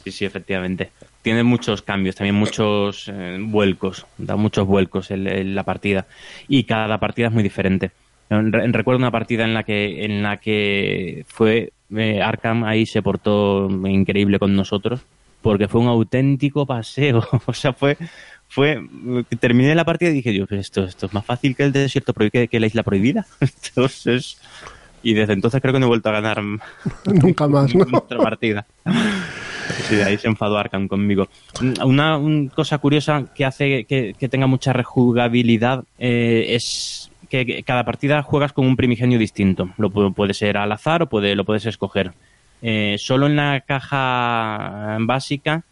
Sí, 0.04 0.12
sí, 0.12 0.26
efectivamente. 0.26 0.92
Tiene 1.22 1.44
muchos 1.44 1.82
cambios, 1.82 2.16
también 2.16 2.36
muchos 2.36 3.10
eh, 3.12 3.38
vuelcos, 3.42 4.06
da 4.18 4.38
muchos 4.38 4.66
vuelcos 4.66 5.12
en 5.12 5.54
la 5.54 5.64
partida. 5.64 6.06
Y 6.48 6.64
cada 6.64 6.98
partida 7.00 7.28
es 7.28 7.34
muy 7.34 7.44
diferente. 7.44 7.92
Recuerdo 8.30 9.00
una 9.00 9.12
partida 9.12 9.44
en 9.44 9.54
la 9.54 9.64
que, 9.64 10.06
en 10.06 10.22
la 10.22 10.38
que 10.38 11.26
fue 11.28 11.74
eh, 11.96 12.22
Arkham 12.22 12.64
ahí 12.64 12.86
se 12.86 13.02
portó 13.02 13.68
increíble 13.88 14.38
con 14.38 14.56
nosotros 14.56 15.02
porque 15.42 15.68
fue 15.68 15.82
un 15.82 15.88
auténtico 15.88 16.66
paseo. 16.66 17.24
o 17.46 17.54
sea, 17.54 17.74
fue, 17.74 17.98
fue, 18.48 18.82
terminé 19.40 19.74
la 19.76 19.86
partida 19.86 20.10
y 20.10 20.14
dije 20.14 20.34
yo, 20.34 20.46
esto, 20.50 20.84
esto 20.84 21.06
es 21.08 21.14
más 21.14 21.26
fácil 21.26 21.56
que 21.56 21.64
el 21.64 21.72
desierto 21.72 22.14
que, 22.14 22.48
que 22.48 22.60
la 22.60 22.68
isla 22.68 22.84
prohibida. 22.84 23.26
entonces, 23.40 24.40
y 25.02 25.14
desde 25.14 25.34
entonces 25.34 25.62
creo 25.62 25.74
que 25.74 25.80
no 25.80 25.86
he 25.86 25.90
vuelto 25.90 26.10
a 26.10 26.14
ganar 26.14 26.42
nunca 27.06 27.48
más 27.48 27.74
¿no? 27.74 27.86
nuestra 27.86 28.20
partida. 28.20 28.66
Sí, 29.88 29.96
de 29.96 30.04
ahí 30.04 30.18
se 30.18 30.28
enfadó 30.28 30.58
Arkham 30.58 30.88
conmigo. 30.88 31.30
Una, 31.84 32.20
cosa 32.54 32.80
curiosa 32.80 33.26
que 33.34 33.46
hace 33.46 33.86
que, 33.86 34.30
tenga 34.30 34.48
mucha 34.48 34.74
rejugabilidad 34.74 35.84
eh, 35.98 36.48
es 36.50 37.09
que 37.30 37.64
cada 37.64 37.86
partida 37.86 38.22
juegas 38.24 38.54
con 38.54 38.66
un 38.66 38.76
primigenio 38.76 39.20
distinto. 39.20 39.70
Lo 39.78 39.90
puede 39.92 40.34
ser 40.34 40.58
al 40.58 40.72
azar 40.72 41.04
o 41.04 41.10
puede, 41.10 41.36
lo 41.36 41.46
puedes 41.46 41.66
escoger. 41.66 42.12
Eh, 42.62 42.96
solo 42.98 43.28
en 43.28 43.38
la 43.38 43.62
caja 43.62 44.98
básica 45.00 45.64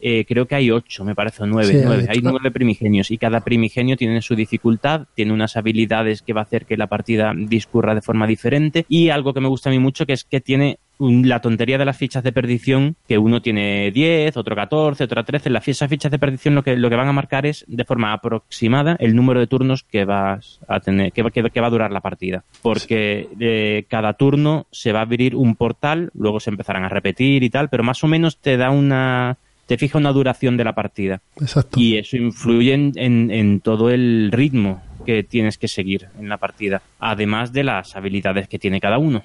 eh, 0.00 0.24
creo 0.26 0.46
que 0.46 0.54
hay 0.54 0.70
ocho, 0.70 1.04
me 1.04 1.16
parece, 1.16 1.42
o 1.42 1.46
nueve, 1.46 1.82
nueve. 1.84 2.06
Hay 2.08 2.20
nueve 2.22 2.52
primigenios 2.52 3.10
y 3.10 3.18
cada 3.18 3.40
primigenio 3.40 3.96
tiene 3.96 4.22
su 4.22 4.36
dificultad, 4.36 5.06
tiene 5.14 5.32
unas 5.32 5.56
habilidades 5.56 6.22
que 6.22 6.32
va 6.32 6.42
a 6.42 6.44
hacer 6.44 6.66
que 6.66 6.76
la 6.76 6.86
partida 6.86 7.32
discurra 7.36 7.96
de 7.96 8.00
forma 8.00 8.26
diferente 8.26 8.86
y 8.88 9.08
algo 9.08 9.34
que 9.34 9.40
me 9.40 9.48
gusta 9.48 9.70
a 9.70 9.72
mí 9.72 9.80
mucho 9.80 10.06
que 10.06 10.12
es 10.12 10.22
que 10.22 10.40
tiene 10.40 10.78
la 10.98 11.40
tontería 11.40 11.78
de 11.78 11.84
las 11.84 11.96
fichas 11.96 12.22
de 12.22 12.32
perdición, 12.32 12.96
que 13.06 13.18
uno 13.18 13.40
tiene 13.40 13.90
10, 13.90 14.36
otro 14.36 14.56
14, 14.56 15.04
otro 15.04 15.24
13. 15.24 15.50
Las 15.50 15.68
esas 15.68 15.88
fichas 15.88 16.10
de 16.10 16.18
perdición 16.18 16.54
lo 16.54 16.62
que, 16.62 16.76
lo 16.76 16.90
que 16.90 16.96
van 16.96 17.08
a 17.08 17.12
marcar 17.12 17.46
es 17.46 17.64
de 17.68 17.84
forma 17.84 18.12
aproximada 18.12 18.96
el 18.98 19.14
número 19.14 19.40
de 19.40 19.46
turnos 19.46 19.84
que 19.84 20.04
vas 20.04 20.60
a 20.66 20.80
tener, 20.80 21.12
que, 21.12 21.22
que, 21.30 21.60
va 21.60 21.66
a 21.66 21.70
durar 21.70 21.92
la 21.92 22.00
partida. 22.00 22.44
Porque 22.62 23.28
eh, 23.38 23.84
cada 23.88 24.14
turno 24.14 24.66
se 24.70 24.92
va 24.92 25.00
a 25.00 25.02
abrir 25.02 25.36
un 25.36 25.54
portal, 25.56 26.10
luego 26.14 26.40
se 26.40 26.50
empezarán 26.50 26.84
a 26.84 26.88
repetir 26.88 27.42
y 27.42 27.50
tal, 27.50 27.68
pero 27.68 27.84
más 27.84 28.02
o 28.02 28.08
menos 28.08 28.38
te 28.38 28.56
da 28.56 28.70
una 28.70 29.38
te 29.66 29.76
fija 29.76 29.98
una 29.98 30.12
duración 30.12 30.56
de 30.56 30.64
la 30.64 30.74
partida. 30.74 31.20
Exacto. 31.38 31.78
Y 31.78 31.98
eso 31.98 32.16
influye 32.16 32.72
en, 32.72 33.30
en, 33.30 33.60
todo 33.60 33.90
el 33.90 34.30
ritmo 34.32 34.82
que 35.04 35.22
tienes 35.22 35.58
que 35.58 35.68
seguir 35.68 36.08
en 36.18 36.30
la 36.30 36.38
partida, 36.38 36.80
además 36.98 37.52
de 37.52 37.64
las 37.64 37.94
habilidades 37.94 38.48
que 38.48 38.58
tiene 38.58 38.80
cada 38.80 38.96
uno. 38.96 39.22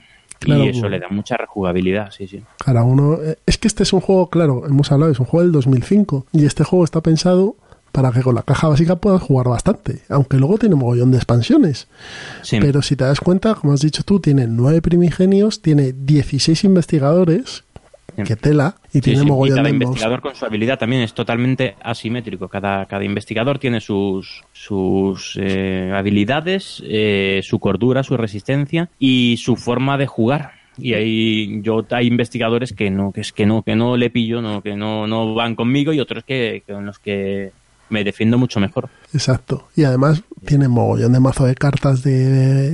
Y 0.48 0.70
eso 0.70 0.90
le 0.90 1.00
da 1.00 1.10
mucha 1.10 1.38
rejugabilidad, 1.38 2.12
sí, 2.12 2.28
sí. 2.28 2.42
Cada 2.64 2.84
uno. 2.84 3.20
Eh, 3.22 3.38
es 3.46 3.58
que 3.58 3.68
este 3.68 3.84
es 3.84 3.94
un 3.94 4.02
juego, 4.02 4.30
claro, 4.30 4.64
hemos 4.66 4.92
hablado, 4.92 5.12
es 5.12 5.20
un 5.20 5.26
juego 5.26 5.44
del 5.44 5.52
2005. 5.52 6.26
Y 6.32 6.46
este 6.46 6.64
juego 6.64 6.84
está 6.84 7.02
pensado 7.02 7.56
para 7.92 8.12
que 8.12 8.22
con 8.22 8.36
la 8.36 8.42
caja 8.42 8.68
básica 8.68 8.96
puedas 8.96 9.22
jugar 9.22 9.48
bastante. 9.48 10.00
Aunque 10.10 10.38
luego 10.38 10.58
tiene 10.58 10.76
un 10.76 10.82
mogollón 10.82 11.12
de 11.12 11.18
expansiones. 11.18 11.88
Sí. 12.42 12.58
Pero 12.60 12.82
si 12.82 12.96
te 12.96 13.04
das 13.04 13.20
cuenta, 13.20 13.56
como 13.56 13.74
has 13.74 13.82
dicho 13.82 14.04
tú, 14.04 14.20
tiene 14.20 14.48
nueve 14.48 14.82
primigenios, 14.82 15.62
tiene 15.62 15.94
16 15.94 16.64
investigadores 16.64 17.64
que 18.26 18.36
tela 18.36 18.76
y 18.94 19.02
tiene 19.02 19.24
mogollón 19.24 19.58
y 19.58 19.62
cada 19.62 19.70
investigador 19.70 20.22
con 20.22 20.36
su 20.36 20.46
habilidad 20.46 20.78
también 20.78 21.02
es 21.02 21.14
totalmente 21.14 21.76
asimétrico. 21.82 22.48
Cada, 22.48 22.86
cada 22.86 23.04
investigador 23.04 23.58
tiene 23.58 23.82
sus 23.82 24.44
sus 24.52 25.38
eh, 25.42 25.92
habilidades 25.94 26.84
eh, 26.86 27.42
su 27.44 27.60
cordura 27.60 28.04
su 28.04 28.16
resistencia 28.16 28.90
y 29.00 29.38
su 29.38 29.56
forma 29.56 29.98
de 29.98 30.08
jugar. 30.08 30.52
Y 30.78 30.94
hay 30.94 31.62
yo 31.62 31.86
hay 31.92 32.08
investigadores 32.08 32.74
que 32.74 32.90
no 32.90 33.12
que 33.12 33.22
es 33.22 33.32
que 33.32 33.46
no 33.46 33.62
que 33.64 33.76
no 33.76 33.96
le 33.98 34.10
pillo 34.10 34.42
no 34.42 34.62
que 34.62 34.76
no 34.76 35.08
no 35.08 35.34
van 35.34 35.56
conmigo 35.56 35.94
y 35.94 36.00
otros 36.00 36.24
que 36.24 36.64
con 36.68 36.86
los 36.86 37.00
que 37.00 37.52
me 37.90 38.04
defiendo 38.04 38.38
mucho 38.38 38.60
mejor. 38.60 38.90
Exacto. 39.14 39.68
Y 39.76 39.84
además 39.84 40.24
tiene 40.46 40.68
mogollón 40.68 41.14
de 41.14 41.20
mazo 41.20 41.46
de 41.46 41.56
cartas 41.56 42.04
de, 42.04 42.74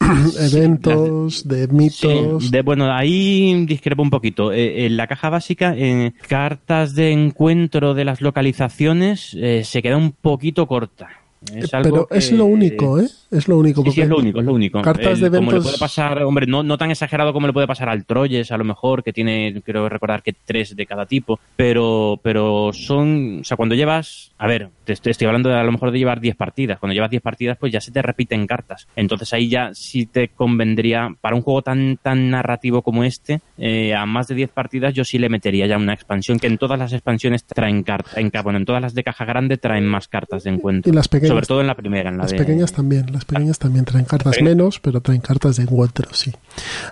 eventos, 0.40 1.46
de 1.46 1.68
mitos. 1.68 2.50
de, 2.50 2.62
bueno, 2.62 2.92
ahí 2.92 3.64
discrepo 3.66 4.02
un 4.02 4.10
poquito. 4.10 4.52
Eh, 4.52 4.86
en 4.86 4.96
la 4.96 5.06
caja 5.06 5.30
básica, 5.30 5.74
en 5.76 6.14
cartas 6.28 6.94
de 6.94 7.12
encuentro 7.12 7.94
de 7.94 8.04
las 8.04 8.20
localizaciones, 8.20 9.36
eh, 9.38 9.62
se 9.64 9.82
queda 9.82 9.96
un 9.96 10.12
poquito 10.12 10.66
corta 10.66 11.08
Es 11.54 11.72
Eh, 11.72 11.76
algo 11.76 12.06
Pero 12.08 12.18
es 12.18 12.32
lo 12.32 12.46
único, 12.46 13.00
¿eh? 13.00 13.08
Es 13.30 13.46
lo 13.48 13.58
único. 13.58 13.82
Sí, 13.84 13.90
sí, 13.92 14.00
es 14.00 14.08
lo 14.08 14.18
único, 14.18 14.40
es 14.40 14.46
lo 14.46 14.54
único. 14.54 14.80
cartas 14.82 15.20
de 15.20 15.28
Como 15.30 15.50
le 15.50 15.56
eventos- 15.58 15.64
puede 15.64 15.78
pasar, 15.78 16.22
hombre, 16.22 16.46
no, 16.46 16.62
no 16.62 16.78
tan 16.78 16.90
exagerado 16.90 17.32
como 17.32 17.46
le 17.46 17.52
puede 17.52 17.66
pasar 17.66 17.88
al 17.88 18.06
Troyes, 18.06 18.50
a 18.52 18.56
lo 18.56 18.64
mejor, 18.64 19.02
que 19.04 19.12
tiene, 19.12 19.60
quiero 19.64 19.88
recordar 19.88 20.22
que 20.22 20.32
tres 20.32 20.74
de 20.74 20.86
cada 20.86 21.04
tipo, 21.06 21.38
pero, 21.56 22.18
pero 22.22 22.70
son, 22.72 23.38
o 23.40 23.44
sea, 23.44 23.56
cuando 23.56 23.74
llevas, 23.74 24.32
a 24.38 24.46
ver, 24.46 24.70
te 24.84 24.94
estoy, 24.94 25.10
estoy 25.10 25.26
hablando 25.26 25.50
de, 25.50 25.56
a 25.56 25.62
lo 25.62 25.72
mejor 25.72 25.90
de 25.90 25.98
llevar 25.98 26.20
10 26.20 26.36
partidas, 26.36 26.78
cuando 26.78 26.94
llevas 26.94 27.10
10 27.10 27.22
partidas, 27.22 27.58
pues 27.58 27.70
ya 27.72 27.80
se 27.80 27.92
te 27.92 28.00
repiten 28.00 28.46
cartas. 28.46 28.88
Entonces 28.96 29.30
ahí 29.34 29.48
ya 29.50 29.74
sí 29.74 30.06
te 30.06 30.28
convendría, 30.28 31.14
para 31.20 31.36
un 31.36 31.42
juego 31.42 31.60
tan, 31.62 31.98
tan 32.00 32.30
narrativo 32.30 32.80
como 32.82 33.04
este, 33.04 33.40
eh, 33.58 33.94
a 33.94 34.06
más 34.06 34.28
de 34.28 34.34
10 34.36 34.50
partidas 34.50 34.94
yo 34.94 35.04
sí 35.04 35.18
le 35.18 35.28
metería 35.28 35.66
ya 35.66 35.76
una 35.76 35.92
expansión, 35.92 36.38
que 36.38 36.46
en 36.46 36.56
todas 36.56 36.78
las 36.78 36.92
expansiones 36.94 37.44
traen 37.44 37.82
cartas, 37.82 38.16
en, 38.16 38.30
bueno, 38.42 38.58
en 38.58 38.64
todas 38.64 38.80
las 38.80 38.94
de 38.94 39.04
caja 39.04 39.24
grande 39.26 39.58
traen 39.58 39.86
más 39.86 40.08
cartas 40.08 40.44
de 40.44 40.50
encuentro. 40.50 40.90
Y 40.90 40.94
las 40.94 41.08
pequeñas- 41.08 41.28
Sobre 41.34 41.46
todo 41.46 41.60
en 41.60 41.66
la 41.66 41.74
primera, 41.74 42.08
en 42.10 42.16
la 42.16 42.22
Las 42.24 42.32
de... 42.32 42.38
pequeñas 42.38 42.72
también, 42.72 43.06
las 43.18 43.24
pequeñas 43.24 43.58
también 43.58 43.84
traen 43.84 44.04
cartas 44.04 44.36
menos, 44.42 44.80
pero 44.80 45.00
traen 45.00 45.20
cartas 45.20 45.56
de 45.56 45.64
encuentros, 45.64 46.18
sí. 46.18 46.32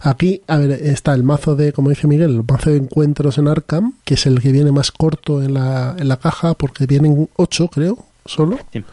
Aquí, 0.02 0.42
a 0.46 0.58
ver, 0.58 0.72
está 0.72 1.14
el 1.14 1.22
mazo 1.22 1.56
de, 1.56 1.72
como 1.72 1.90
dice 1.90 2.06
Miguel, 2.06 2.30
el 2.30 2.42
mazo 2.42 2.70
de 2.70 2.76
encuentros 2.76 3.38
en 3.38 3.48
Arkham, 3.48 3.94
que 4.04 4.14
es 4.14 4.26
el 4.26 4.40
que 4.40 4.52
viene 4.52 4.72
más 4.72 4.90
corto 4.90 5.42
en 5.42 5.54
la, 5.54 5.94
en 5.98 6.08
la 6.08 6.16
caja, 6.16 6.54
porque 6.54 6.86
vienen 6.86 7.28
8, 7.36 7.68
creo, 7.68 8.04
solo. 8.24 8.58
Sí. 8.72 8.84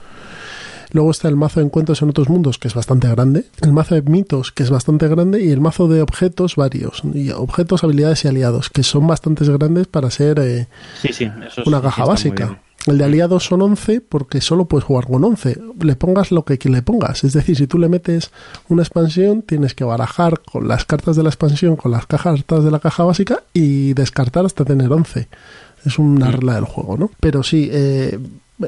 Luego 0.91 1.09
está 1.09 1.27
el 1.27 1.35
mazo 1.35 1.59
de 1.59 1.65
encuentros 1.65 2.03
en 2.03 2.09
otros 2.09 2.29
mundos, 2.29 2.59
que 2.59 2.67
es 2.67 2.75
bastante 2.75 3.09
grande. 3.09 3.45
El 3.61 3.73
mazo 3.73 3.95
de 3.95 4.03
mitos, 4.03 4.51
que 4.51 4.61
es 4.61 4.69
bastante 4.69 5.07
grande. 5.07 5.43
Y 5.43 5.49
el 5.49 5.59
mazo 5.59 5.87
de 5.87 6.03
objetos 6.03 6.55
varios. 6.55 7.01
Y 7.15 7.31
objetos, 7.31 7.83
habilidades 7.83 8.23
y 8.25 8.27
aliados, 8.27 8.69
que 8.69 8.83
son 8.83 9.07
bastante 9.07 9.43
grandes 9.43 9.87
para 9.87 10.11
ser 10.11 10.37
eh, 10.37 10.67
Sí, 11.01 11.11
sí, 11.11 11.31
una 11.65 11.81
caja 11.81 12.05
básica. 12.05 12.59
El 12.85 12.97
de 12.97 13.05
aliados 13.05 13.45
son 13.45 13.61
11 13.61 14.01
porque 14.01 14.41
solo 14.41 14.65
puedes 14.65 14.83
jugar 14.83 15.07
con 15.07 15.23
11. 15.23 15.57
Le 15.81 15.95
pongas 15.95 16.31
lo 16.31 16.43
que 16.43 16.57
le 16.69 16.81
pongas. 16.81 17.23
Es 17.23 17.33
decir, 17.33 17.55
si 17.55 17.65
tú 17.67 17.77
le 17.79 17.87
metes 17.87 18.31
una 18.67 18.81
expansión, 18.83 19.41
tienes 19.41 19.73
que 19.73 19.83
barajar 19.85 20.41
con 20.41 20.67
las 20.67 20.83
cartas 20.83 21.15
de 21.15 21.23
la 21.23 21.29
expansión, 21.29 21.75
con 21.77 21.91
las 21.91 22.05
cajas 22.05 22.43
de 22.47 22.71
la 22.71 22.79
caja 22.79 23.03
básica 23.05 23.43
y 23.53 23.93
descartar 23.93 24.45
hasta 24.45 24.65
tener 24.65 24.91
11. 24.91 25.27
Es 25.85 25.97
una 25.97 26.27
Mm. 26.27 26.31
regla 26.31 26.55
del 26.55 26.65
juego, 26.65 26.97
¿no? 26.97 27.11
Pero 27.19 27.41
sí, 27.43 27.69
eh, 27.71 28.19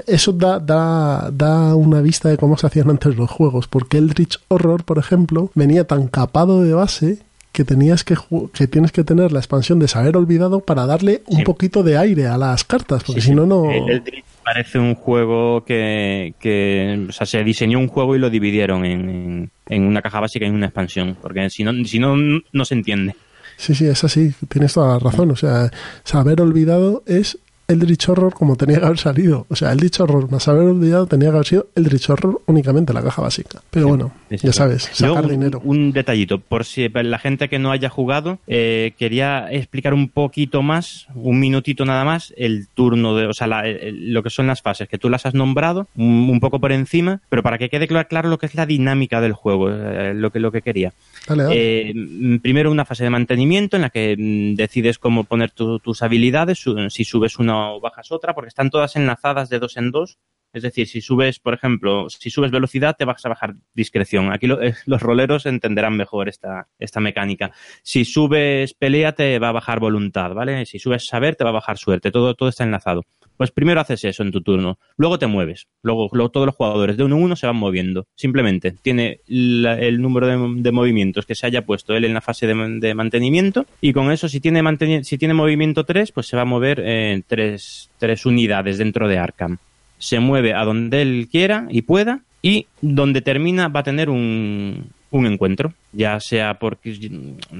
eso 0.07 0.31
da, 0.33 0.59
da, 0.59 1.29
da 1.31 1.75
una 1.75 2.01
vista 2.01 2.29
de 2.29 2.37
cómo 2.37 2.57
se 2.57 2.67
hacían 2.67 2.89
antes 2.89 3.17
los 3.17 3.29
juegos. 3.29 3.67
Porque 3.67 3.97
el 3.97 4.09
Rich 4.09 4.39
Horror, 4.47 4.83
por 4.85 4.97
ejemplo, 4.97 5.51
venía 5.55 5.85
tan 5.85 6.07
capado 6.07 6.61
de 6.61 6.73
base 6.73 7.19
que 7.55 7.63
tenías 7.63 8.03
que 8.03 8.15
ju- 8.15 8.51
que 8.51 8.67
tienes 8.67 8.91
que 8.91 9.03
tener 9.03 9.31
la 9.31 9.39
expansión 9.39 9.79
de 9.79 9.87
saber 9.87 10.17
olvidado 10.17 10.59
para 10.59 10.85
darle 10.85 11.23
un 11.27 11.37
Sí. 11.37 11.43
poquito 11.43 11.81
de 11.83 11.97
aire 11.97 12.27
a 12.27 12.37
las 12.37 12.63
cartas 12.65 13.03
porque 13.05 13.21
Sí, 13.21 13.27
si 13.27 13.31
sí. 13.31 13.35
no 13.35 13.45
no 13.45 13.71
El 13.71 13.89
Eldritch 13.89 14.25
parece 14.43 14.77
un 14.77 14.93
juego 14.93 15.63
que, 15.65 16.35
que 16.39 17.05
o 17.09 17.11
sea, 17.11 17.25
se 17.25 17.43
diseñó 17.43 17.79
un 17.79 17.87
juego 17.87 18.15
y 18.15 18.19
lo 18.19 18.29
dividieron 18.29 18.85
en, 18.85 19.09
en- 19.09 19.51
en 19.67 19.83
una 19.83 20.01
caja 20.01 20.19
básica 20.19 20.45
y 20.45 20.49
en 20.49 20.55
una 20.55 20.67
expansión, 20.67 21.17
porque 21.21 21.49
si 21.49 21.63
no, 21.63 21.71
si 21.85 21.97
no, 21.97 22.15
no 22.51 22.65
se 22.65 22.75
entiende. 22.75 23.15
Sí, 23.57 23.73
sí, 23.73 23.87
es 23.87 24.03
así, 24.03 24.33
tienes 24.49 24.73
toda 24.73 24.93
la 24.95 24.99
razón. 24.99 25.31
O 25.31 25.35
sea, 25.37 25.71
saber 26.03 26.41
olvidado 26.41 27.03
es 27.07 27.39
Eldritch 27.67 28.09
Horror 28.09 28.33
como 28.33 28.55
tenía 28.55 28.79
que 28.79 28.85
haber 28.85 28.97
salido. 28.99 29.45
O 29.49 29.55
sea, 29.55 29.71
Eldritch 29.71 29.99
Horror 29.99 30.29
más 30.31 30.47
haber 30.47 30.63
olvidado 30.63 31.07
tenía 31.07 31.29
que 31.29 31.35
haber 31.35 31.47
sido 31.47 31.67
Eldritch 31.75 32.09
Horror 32.09 32.41
únicamente 32.45 32.93
la 32.93 33.01
caja 33.01 33.21
básica. 33.21 33.61
Pero 33.71 33.87
bueno, 33.87 34.11
Sí, 34.29 34.37
sí, 34.39 34.47
ya 34.47 34.53
sabes, 34.53 34.89
sacar 34.93 35.27
dinero. 35.27 35.61
Un, 35.63 35.91
detallito, 35.91 36.39
por 36.39 36.65
si 36.65 36.89
la 36.89 37.19
gente 37.19 37.47
que 37.49 37.59
no 37.59 37.71
haya 37.71 37.89
jugado, 37.89 38.39
eh, 38.47 38.93
quería 38.97 39.47
explicar 39.51 39.93
un 39.93 40.09
poquito 40.09 40.61
más, 40.61 41.07
un 41.15 41.39
minutito 41.39 41.85
nada 41.85 42.03
más, 42.05 42.33
el 42.37 42.67
turno 42.73 43.15
de, 43.15 43.27
o 43.27 43.33
sea, 43.33 43.47
la- 43.47 43.67
el- 43.67 44.13
lo 44.13 44.23
que 44.23 44.29
son 44.29 44.47
las 44.47 44.61
fases, 44.61 44.87
que 44.89 44.97
tú 44.97 45.09
las 45.09 45.25
has 45.25 45.33
nombrado, 45.33 45.87
un, 45.95 46.29
un 46.29 46.39
poco 46.39 46.59
por 46.59 46.71
encima, 46.71 47.21
pero 47.29 47.43
para 47.43 47.57
que 47.57 47.69
quede 47.69 47.87
claro, 47.87 48.29
lo 48.29 48.37
que 48.37 48.45
es 48.47 48.55
la 48.55 48.65
dinámica 48.65 49.21
del 49.21 49.33
juego, 49.33 49.69
eh, 49.71 50.13
lo 50.15 50.31
que 50.31 50.39
lo 50.39 50.51
que 50.51 50.61
quería. 50.61 50.93
Dale, 51.27 51.43
dale. 51.43 51.55
Eh, 51.89 52.39
primero 52.41 52.71
una 52.71 52.85
fase 52.85 53.03
de 53.03 53.09
mantenimiento 53.09 53.75
en 53.75 53.83
la 53.83 53.89
que 53.89 54.15
mm, 54.17 54.55
decides 54.55 54.97
cómo 54.99 55.23
poner 55.23 55.51
tu- 55.51 55.79
tus 55.79 56.01
habilidades, 56.01 56.63
si 56.89 57.03
subes 57.03 57.37
una 57.39 57.54
o 57.55 57.79
bajas 57.79 58.11
otra, 58.11 58.33
porque 58.33 58.49
están 58.49 58.69
todas 58.69 58.95
enlazadas 58.95 59.49
de 59.49 59.59
dos 59.59 59.77
en 59.77 59.91
dos. 59.91 60.19
Es 60.53 60.63
decir, 60.63 60.87
si 60.87 61.01
subes, 61.01 61.39
por 61.39 61.53
ejemplo, 61.53 62.09
si 62.09 62.29
subes 62.29 62.49
velocidad, 62.49 62.95
te 62.97 63.03
vas 63.03 63.25
a 63.25 63.29
bajar 63.29 63.55
discreción. 63.73 64.31
Aquí 64.31 64.47
eh, 64.61 64.73
los 64.85 65.01
roleros 65.01 65.45
entenderán 65.45 65.97
mejor 65.97 66.29
esta, 66.29 66.69
esta 66.79 67.01
mecánica. 67.01 67.51
Si 67.83 68.05
subes 68.05 68.73
pelea, 68.73 69.11
te 69.11 69.37
va 69.39 69.49
a 69.49 69.53
bajar 69.53 69.79
voluntad, 69.79 70.33
¿vale? 70.33 70.65
Si 70.65 70.79
subes 70.79 71.07
saber, 71.07 71.35
te 71.35 71.43
va 71.43 71.49
a 71.49 71.53
bajar 71.53 71.77
suerte. 71.77 72.09
Todo, 72.11 72.35
todo 72.35 72.49
está 72.49 72.63
enlazado. 72.63 73.03
Pues 73.37 73.51
primero 73.51 73.81
haces 73.81 74.03
eso 74.05 74.23
en 74.23 74.31
tu 74.31 74.41
turno. 74.41 74.79
Luego 74.97 75.19
te 75.19 75.27
mueves. 75.27 75.67
Luego, 75.81 76.09
todos 76.29 76.45
los 76.45 76.55
jugadores 76.55 76.97
de 76.97 77.03
uno 77.03 77.17
en 77.17 77.23
uno 77.23 77.35
se 77.35 77.47
van 77.47 77.57
moviendo. 77.57 78.07
Simplemente 78.15 78.71
tiene 78.71 79.19
el 79.27 80.01
número 80.01 80.27
de, 80.27 80.71
movimientos 80.71 81.25
que 81.25 81.35
se 81.35 81.45
haya 81.45 81.65
puesto 81.65 81.95
él 81.95 82.05
en 82.05 82.13
la 82.13 82.21
fase 82.21 82.47
de, 82.47 82.93
mantenimiento. 82.95 83.65
Y 83.81 83.93
con 83.93 84.11
eso, 84.11 84.29
si 84.29 84.39
tiene, 84.39 84.63
si 85.03 85.17
tiene 85.17 85.33
movimiento 85.33 85.83
3, 85.83 86.11
pues 86.11 86.27
se 86.27 86.35
va 86.35 86.43
a 86.43 86.45
mover 86.45 86.79
en 86.79 87.23
tres, 87.23 87.89
tres 87.97 88.25
unidades 88.25 88.77
dentro 88.77 89.07
de 89.07 89.17
Arkham. 89.17 89.57
Se 89.97 90.19
mueve 90.19 90.53
a 90.53 90.63
donde 90.63 91.01
él 91.01 91.27
quiera 91.31 91.67
y 91.69 91.81
pueda. 91.83 92.21
Y 92.41 92.67
donde 92.79 93.21
termina 93.21 93.69
va 93.69 93.79
a 93.79 93.83
tener 93.83 94.07
un, 94.07 94.91
un 95.17 95.25
encuentro, 95.27 95.73
ya 95.91 96.19
sea 96.19 96.55
porque 96.55 96.97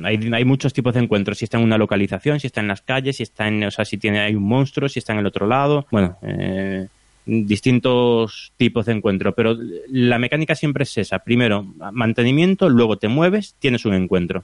hay, 0.03 0.29
hay 0.33 0.45
muchos 0.45 0.73
tipos 0.73 0.93
de 0.93 1.01
encuentros, 1.01 1.37
si 1.37 1.45
está 1.45 1.57
en 1.57 1.63
una 1.63 1.77
localización, 1.77 2.39
si 2.39 2.47
está 2.47 2.61
en 2.61 2.67
las 2.67 2.81
calles, 2.81 3.17
si 3.17 3.23
está 3.23 3.47
en, 3.47 3.63
o 3.63 3.71
sea, 3.71 3.85
si 3.85 3.97
tiene 3.97 4.19
hay 4.19 4.35
un 4.35 4.43
monstruo, 4.43 4.89
si 4.89 4.99
está 4.99 5.13
en 5.13 5.19
el 5.19 5.25
otro 5.25 5.47
lado, 5.47 5.85
bueno, 5.91 6.17
eh, 6.21 6.87
distintos 7.25 8.51
tipos 8.57 8.85
de 8.85 8.93
encuentro, 8.93 9.33
pero 9.33 9.55
la 9.89 10.19
mecánica 10.19 10.55
siempre 10.55 10.83
es 10.83 10.97
esa, 10.97 11.19
primero 11.19 11.65
mantenimiento, 11.91 12.69
luego 12.69 12.97
te 12.97 13.07
mueves, 13.07 13.55
tienes 13.59 13.85
un 13.85 13.93
encuentro. 13.93 14.43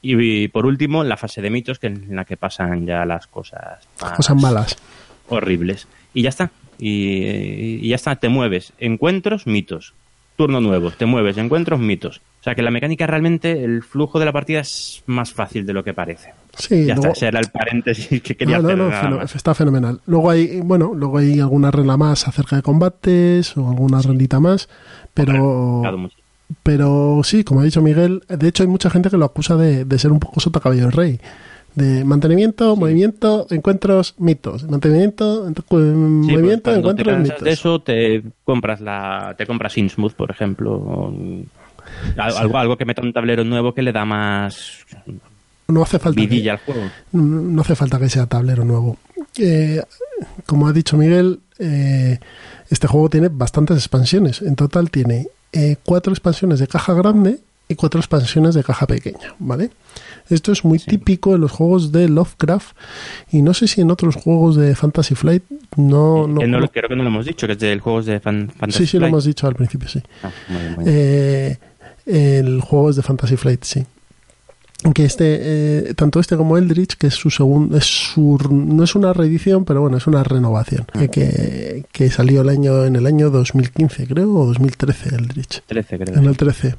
Y, 0.00 0.44
y 0.44 0.48
por 0.48 0.66
último, 0.66 1.02
la 1.04 1.16
fase 1.16 1.42
de 1.42 1.50
mitos, 1.50 1.78
que 1.78 1.88
es 1.88 1.92
en 1.92 2.14
la 2.14 2.24
que 2.24 2.36
pasan 2.36 2.86
ya 2.86 3.04
las 3.04 3.26
cosas 3.26 3.88
Cosas 4.16 4.40
malas. 4.40 4.76
horribles. 5.28 5.88
Y 6.14 6.22
ya 6.22 6.28
está. 6.28 6.50
Y, 6.78 7.80
y 7.84 7.88
ya 7.88 7.96
está, 7.96 8.14
te 8.16 8.28
mueves. 8.28 8.72
Encuentros, 8.78 9.48
mitos. 9.48 9.94
Turno 10.38 10.60
nuevo, 10.60 10.90
te 10.92 11.04
mueves, 11.04 11.36
encuentros, 11.36 11.80
mitos. 11.80 12.22
O 12.40 12.44
sea 12.44 12.54
que 12.54 12.62
la 12.62 12.70
mecánica 12.70 13.06
realmente, 13.08 13.64
el 13.64 13.82
flujo 13.82 14.18
de 14.20 14.24
la 14.24 14.32
partida 14.32 14.60
es 14.60 15.02
más 15.06 15.32
fácil 15.32 15.66
de 15.66 15.72
lo 15.72 15.82
que 15.82 15.92
parece. 15.92 16.30
Sí, 16.56 16.86
ya 16.86 16.94
luego- 16.94 17.08
está, 17.08 17.10
ese 17.10 17.26
era 17.26 17.40
el 17.40 17.48
paréntesis 17.50 18.22
que 18.22 18.36
quería 18.36 18.60
no, 18.60 18.74
no, 18.76 18.86
hacer. 18.88 19.10
no, 19.10 19.18
feno- 19.18 19.34
está 19.34 19.52
fenomenal. 19.54 20.00
Luego 20.06 20.30
hay, 20.30 20.60
bueno, 20.60 20.92
luego 20.94 21.18
hay 21.18 21.40
alguna 21.40 21.70
regla 21.72 21.96
más 21.96 22.28
acerca 22.28 22.54
de 22.54 22.62
combates 22.62 23.56
o 23.56 23.68
alguna 23.68 24.00
reglita 24.00 24.38
más, 24.40 24.68
pero 25.12 25.82
pero 26.62 27.20
sí, 27.24 27.44
como 27.44 27.60
ha 27.60 27.64
dicho 27.64 27.82
Miguel, 27.82 28.22
de 28.28 28.48
hecho 28.48 28.62
hay 28.62 28.68
mucha 28.68 28.90
gente 28.90 29.10
que 29.10 29.16
lo 29.18 29.24
acusa 29.26 29.56
de, 29.56 29.84
de 29.84 29.98
ser 29.98 30.12
un 30.12 30.20
poco 30.20 30.40
sota 30.40 30.60
caballo 30.60 30.82
del 30.82 30.92
rey. 30.92 31.20
De 31.78 32.04
mantenimiento, 32.04 32.74
movimiento, 32.76 33.46
encuentros, 33.50 34.14
mitos. 34.18 34.64
Mantenimiento, 34.68 35.48
ent- 35.48 35.62
cu- 35.62 35.78
Sí, 35.78 35.84
pues 35.84 35.84
movimiento, 35.94 36.70
te 36.72 36.78
encuentros, 36.78 37.08
cansas 37.14 37.22
mitos. 37.34 37.44
de 37.44 37.50
eso, 37.50 37.78
te 37.80 38.22
compras 38.44 38.80
la, 38.80 39.34
te 39.38 39.46
compras 39.46 39.76
Innsmouth, 39.78 40.14
por 40.14 40.30
ejemplo. 40.30 41.12
Algo, 42.16 42.58
algo 42.58 42.76
que 42.76 42.84
meta 42.84 43.02
un 43.02 43.12
tablero 43.12 43.44
nuevo 43.44 43.74
que 43.74 43.82
le 43.82 43.92
da 43.92 44.04
más 44.04 44.84
No 45.68 45.82
hace 45.82 45.98
falta. 45.98 46.20
que- 46.20 46.26
vidilla 46.26 46.52
al 46.52 46.58
juego. 46.58 46.80
no 47.12 47.60
hace 47.62 47.74
falta 47.74 47.98
que 47.98 48.08
sea 48.08 48.26
tablero 48.26 48.64
nuevo. 48.64 48.96
Eh, 49.38 49.80
como 50.46 50.66
ha 50.68 50.72
dicho 50.72 50.96
Miguel, 50.96 51.40
eh, 51.58 52.18
este 52.70 52.86
juego 52.88 53.08
tiene 53.08 53.28
bastantes 53.28 53.76
expansiones. 53.76 54.42
En 54.42 54.56
total 54.56 54.90
tiene 54.90 55.28
eh, 55.52 55.76
cuatro 55.84 56.12
expansiones 56.12 56.58
de 56.58 56.66
caja 56.66 56.92
grande 56.94 57.38
y 57.68 57.74
cuatro 57.74 58.00
expansiones 58.00 58.54
de 58.54 58.64
caja 58.64 58.86
pequeña, 58.86 59.34
¿vale? 59.38 59.70
Esto 60.30 60.52
es 60.52 60.64
muy 60.64 60.78
Sí. 60.78 60.86
típico 60.90 61.34
en 61.34 61.40
los 61.42 61.52
juegos 61.52 61.92
de 61.92 62.08
Lovecraft 62.08 62.76
y 63.30 63.42
no 63.42 63.52
sé 63.54 63.66
si 63.68 63.80
en 63.82 63.90
otros 63.90 64.14
juegos 64.16 64.56
de 64.56 64.74
Fantasy 64.74 65.14
Flight 65.14 65.42
no... 65.76 66.26
no, 66.26 66.40
Que 66.40 66.46
no 66.46 66.60
lo- 66.60 66.68
creo 66.68 66.88
que 66.88 66.96
no 66.96 67.02
lo 67.02 67.08
hemos 67.08 67.26
dicho, 67.26 67.46
que 67.46 67.52
es 67.54 67.58
del 67.58 67.80
juego 67.80 68.02
de 68.02 68.20
Fan- 68.20 68.50
Fantasy 68.58 68.84
sí, 68.84 68.86
sí, 68.92 68.98
lo 68.98 69.06
hemos 69.06 69.24
dicho 69.24 69.46
al 69.46 69.54
principio, 69.54 69.88
sí. 69.88 70.02
Ah, 70.22 70.30
muy 70.48 70.58
bien, 70.60 70.74
muy 70.76 70.84
bien. 70.84 70.96
Eh, 70.96 71.58
el 72.06 72.60
juego 72.62 72.90
es 72.90 72.96
de 72.96 73.02
Fantasy 73.02 73.36
Flight, 73.36 73.64
sí. 73.64 73.84
Que 74.94 75.04
este, 75.04 75.24
eh, 75.90 75.94
tanto 75.94 76.20
este 76.20 76.36
como 76.36 76.56
Eldritch, 76.56 76.94
que 76.96 77.08
es 77.08 77.14
su 77.14 77.30
segundo, 77.30 77.76
es 77.76 77.84
su, 77.84 78.38
no 78.48 78.84
es 78.84 78.94
una 78.94 79.12
reedición, 79.12 79.64
pero 79.64 79.80
bueno, 79.80 79.96
es 79.96 80.06
una 80.06 80.22
renovación, 80.22 80.86
que, 80.96 81.08
que, 81.08 81.84
que 81.90 82.10
salió 82.10 82.42
el 82.42 82.48
año, 82.48 82.84
en 82.84 82.94
el 82.94 83.04
año 83.06 83.28
2015, 83.30 84.06
creo, 84.06 84.32
o 84.32 84.46
2013, 84.46 85.16
Eldritch. 85.16 85.62
13, 85.66 85.98
creo. 85.98 86.16
En 86.16 86.24
el 86.26 86.36
13. 86.36 86.76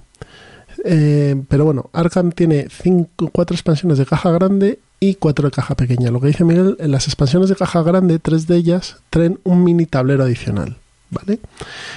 Eh, 0.86 1.42
pero 1.48 1.66
bueno, 1.66 1.90
Arkham 1.94 2.32
tiene 2.32 2.68
cinco, 2.70 3.30
cuatro 3.32 3.56
expansiones 3.56 3.98
de 3.98 4.06
caja 4.06 4.32
grande 4.32 4.80
y 5.00 5.16
cuatro 5.16 5.48
de 5.48 5.52
caja 5.52 5.76
pequeña. 5.76 6.12
Lo 6.12 6.20
que 6.20 6.28
dice 6.28 6.44
Miguel, 6.44 6.76
en 6.80 6.92
las 6.92 7.08
expansiones 7.08 7.50
de 7.50 7.56
caja 7.56 7.82
grande, 7.84 8.20
tres 8.20 8.48
de 8.48 8.58
ellas 8.58 8.98
traen 9.10 9.40
un 9.44 9.64
mini 9.64 9.86
tablero 9.86 10.24
adicional, 10.24 10.78
¿vale? 11.10 11.40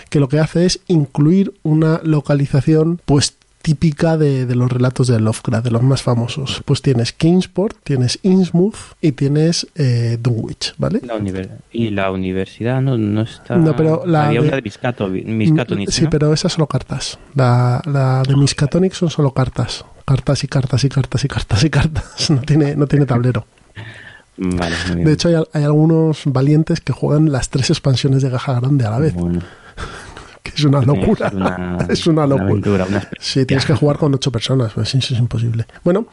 Que 0.08 0.20
lo 0.20 0.28
que 0.28 0.38
hace 0.38 0.66
es 0.66 0.80
incluir 0.86 1.54
una 1.62 2.00
localización, 2.04 3.00
pues 3.04 3.34
típica 3.62 4.16
de, 4.16 4.44
de, 4.46 4.54
los 4.56 4.70
relatos 4.70 5.06
de 5.06 5.18
Lovecraft, 5.20 5.64
de 5.64 5.70
los 5.70 5.82
más 5.82 6.02
famosos. 6.02 6.62
Pues 6.64 6.82
tienes 6.82 7.12
Kingsport, 7.12 7.76
tienes 7.84 8.18
Innsmouth 8.22 8.74
y 9.00 9.12
tienes 9.12 9.66
eh, 9.76 10.18
Dunwich, 10.20 10.74
¿vale? 10.78 11.00
La 11.04 11.14
y 11.72 11.90
la 11.90 12.10
universidad 12.10 12.82
no, 12.82 12.98
no 12.98 13.22
está... 13.22 13.56
No, 13.56 13.74
pero 13.76 14.02
la 14.04 14.26
Había 14.26 14.40
de- 14.42 14.48
una 14.48 14.56
de 14.56 14.62
Miskatonic, 14.62 15.90
Sí, 15.90 16.04
¿no? 16.04 16.10
pero 16.10 16.32
esas 16.32 16.52
solo 16.52 16.66
cartas. 16.66 17.18
La, 17.34 17.80
la 17.86 18.22
de 18.26 18.36
Miskatonic 18.36 18.92
son 18.92 19.08
solo 19.10 19.32
cartas. 19.32 19.84
Cartas 20.04 20.42
y 20.44 20.48
cartas 20.48 20.82
y 20.84 20.88
cartas 20.88 21.24
y 21.24 21.28
cartas 21.28 21.64
y 21.64 21.70
cartas. 21.70 22.30
No 22.30 22.40
tiene, 22.42 22.74
no 22.76 22.86
tiene 22.86 23.06
tablero. 23.06 23.46
Vale, 24.36 24.74
muy 24.86 24.94
bien. 24.96 25.06
De 25.06 25.12
hecho, 25.12 25.28
hay, 25.28 25.36
hay 25.52 25.62
algunos 25.64 26.22
valientes 26.26 26.80
que 26.80 26.92
juegan 26.92 27.30
las 27.30 27.50
tres 27.50 27.70
expansiones 27.70 28.22
de 28.22 28.30
caja 28.30 28.58
grande 28.58 28.84
a 28.86 28.90
la 28.90 28.98
vez, 28.98 29.14
Bueno, 29.14 29.40
es 30.56 30.64
una 30.64 30.80
locura. 30.82 31.30
una- 31.34 31.78
es 31.88 32.06
una 32.06 32.26
locura. 32.26 32.48
aventura, 32.50 32.84
una. 32.88 33.08
Sí, 33.20 33.44
tienes 33.46 33.64
que 33.66 33.74
jugar 33.74 33.98
con 33.98 34.14
ocho 34.14 34.30
personas, 34.32 34.72
pues 34.74 34.94
eso 34.94 35.14
es 35.14 35.20
imposible. 35.20 35.66
Bueno, 35.84 36.06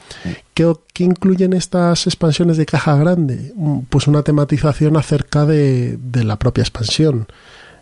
¿qué, 0.54 0.72
qué 0.94 1.04
incluyen 1.04 1.54
estas 1.54 2.08
expansiones 2.08 2.58
de 2.58 2.66
caja 2.66 2.96
grande? 2.98 3.54
Mm, 3.56 3.80
Pues 3.90 4.08
una 4.08 4.24
tematización 4.24 4.98
acerca 4.98 5.46
de, 5.46 5.98
de 6.02 6.24
la 6.24 6.38
propia 6.38 6.62
expansión. 6.62 7.28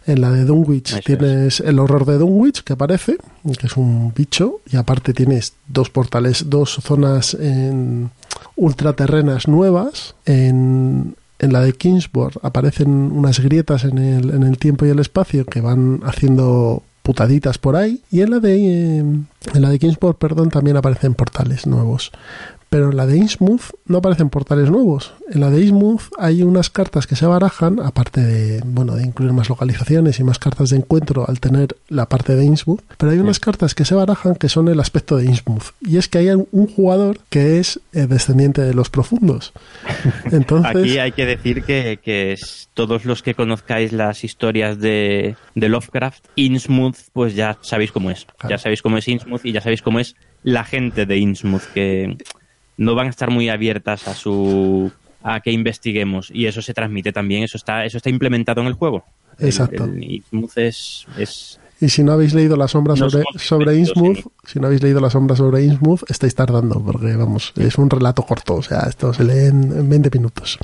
En 0.06 0.22
la 0.22 0.32
de 0.32 0.46
Dunwich 0.46 0.92
Eso 0.94 1.00
tienes 1.06 1.60
el 1.60 1.80
horror 1.80 2.06
de 2.06 2.18
Dunwich, 2.18 2.64
que 2.64 2.72
aparece, 2.72 3.18
que 3.60 3.68
es 3.68 3.76
un 3.76 4.14
bicho, 4.16 4.62
y 4.72 4.78
aparte 4.78 5.14
tienes 5.14 5.52
dos 5.68 5.90
portales, 5.90 6.46
dos 6.50 6.80
zonas 6.82 7.34
en 7.34 8.10
ultraterrenas 8.56 9.48
nuevas. 9.50 10.16
En, 10.26 11.16
en 11.40 11.54
la 11.54 11.62
de 11.62 11.74
Kingsbourg 11.74 12.40
aparecen 12.42 12.90
unas 12.90 13.40
grietas 13.40 13.84
en 13.84 13.98
el, 13.98 14.32
en 14.32 14.44
el 14.44 14.58
tiempo 14.58 14.86
y 14.86 14.90
el 14.90 15.00
espacio 15.00 15.46
que 15.46 15.62
van 15.62 16.02
haciendo 16.04 16.84
putaditas 17.04 17.58
por 17.58 17.76
ahí. 17.76 18.02
Y 18.12 18.22
en 18.22 18.32
la 18.32 18.40
de 18.40 18.56
eh, 18.56 19.00
en 19.00 19.62
la 19.62 19.70
de 19.70 19.80
perdón, 20.20 20.50
también 20.50 20.78
aparecen 20.78 21.14
portales 21.14 21.66
nuevos. 21.66 22.12
Pero 22.70 22.90
en 22.92 22.98
la 22.98 23.06
de 23.06 23.18
Innsmouth 23.18 23.62
no 23.86 24.00
aparecen 24.00 24.30
portales 24.30 24.70
nuevos. 24.70 25.14
En 25.32 25.40
la 25.40 25.50
de 25.50 25.62
Innsmouth 25.62 26.02
hay 26.20 26.44
unas 26.44 26.70
cartas 26.70 27.08
que 27.08 27.16
se 27.16 27.26
barajan, 27.26 27.80
aparte 27.80 28.22
de, 28.22 28.62
bueno, 28.66 28.96
de 28.96 29.04
incluir 29.06 29.32
más 29.32 29.48
localizaciones 29.50 30.20
y 30.20 30.24
más 30.26 30.38
cartas 30.38 30.72
de 30.72 30.78
encuentro 30.78 31.26
al 31.28 31.40
tener 31.40 31.78
la 31.88 32.08
parte 32.10 32.36
de 32.36 32.44
Innsmouth, 32.46 32.82
pero 32.98 33.12
hay 33.14 33.20
unas 33.20 33.40
cartas 33.40 33.74
que 33.74 33.86
se 33.86 33.96
barajan 33.96 34.36
que 34.36 34.50
son 34.50 34.68
el 34.68 34.80
aspecto 34.82 35.16
de 35.18 35.26
Innsmouth. 35.26 35.64
Y 35.82 35.96
es 35.98 36.08
que 36.10 36.18
hay 36.18 36.30
un 36.30 36.68
jugador 36.68 37.20
que 37.30 37.60
es 37.60 37.80
eh, 37.94 38.06
descendiente 38.08 38.62
de 38.62 38.74
los 38.74 38.90
profundos. 38.90 39.54
Entonces, 40.32 40.76
Aquí 40.76 40.98
hay 41.00 41.12
que 41.14 41.26
decir 41.26 41.64
que, 41.64 42.00
que 42.04 42.34
es- 42.34 42.70
todos 42.74 43.06
los 43.06 43.24
que 43.24 43.34
conozcáis 43.34 43.92
las 43.92 44.24
historias 44.24 44.80
de, 44.80 45.36
de 45.56 45.70
Lovecraft, 45.70 46.26
Innsmouth, 46.36 46.96
pues 47.14 47.34
ya 47.34 47.58
sabéis 47.62 47.92
cómo 47.92 48.12
es. 48.12 48.26
Claro. 48.38 48.50
Ya 48.56 48.58
sabéis 48.58 48.82
cómo 48.82 48.98
es 48.98 49.08
Innsmouth 49.08 49.46
y 49.46 49.52
ya 49.52 49.62
sabéis 49.62 49.82
cómo 49.82 50.00
es 50.00 50.16
la 50.44 50.64
gente 50.64 51.06
de 51.08 51.18
Innsmouth, 51.18 51.64
que 51.74 52.18
no 52.78 52.96
van 52.96 53.08
a 53.08 53.10
estar 53.10 53.30
muy 53.32 53.50
abiertas 53.50 54.08
a 54.08 54.14
su 54.14 54.92
a 55.24 55.42
que 55.42 55.52
investiguemos 55.52 56.30
y 56.32 56.46
eso 56.46 56.62
se 56.62 56.74
transmite 56.74 57.12
también, 57.12 57.44
eso 57.44 57.58
está 57.58 57.86
eso 57.86 57.98
está 57.98 58.10
implementado 58.10 58.62
en 58.62 58.68
el 58.68 58.74
juego. 58.74 59.04
Exacto. 59.40 59.84
El, 59.84 60.04
Innsmouth 60.04 60.58
es, 60.58 61.06
es 61.18 61.60
Y 61.80 61.90
si 61.90 62.04
no 62.04 62.14
habéis 62.14 62.34
leído 62.34 62.56
la 62.56 62.68
sombra 62.68 62.96
No 62.96 63.10
sobre, 63.10 63.26
sobre 63.38 63.78
Innsmouth, 63.78 64.20
si 64.46 64.60
no 64.60 64.68
habéis 64.68 64.82
leído 64.82 65.00
la 65.00 65.10
sombra 65.10 65.36
sobre 65.36 65.64
Innsmouth, 65.64 66.10
estáis 66.10 66.34
tardando, 66.34 66.82
porque 66.84 67.16
vamos, 67.16 67.54
es 67.56 67.78
un 67.78 67.90
relato 67.90 68.24
corto, 68.24 68.56
o 68.56 68.64
sea, 68.64 68.82
esto 68.90 69.14
se 69.14 69.24
lee 69.24 69.48
en, 69.48 69.78
en 69.78 69.90
20 69.90 70.10
minutos. 70.14 70.58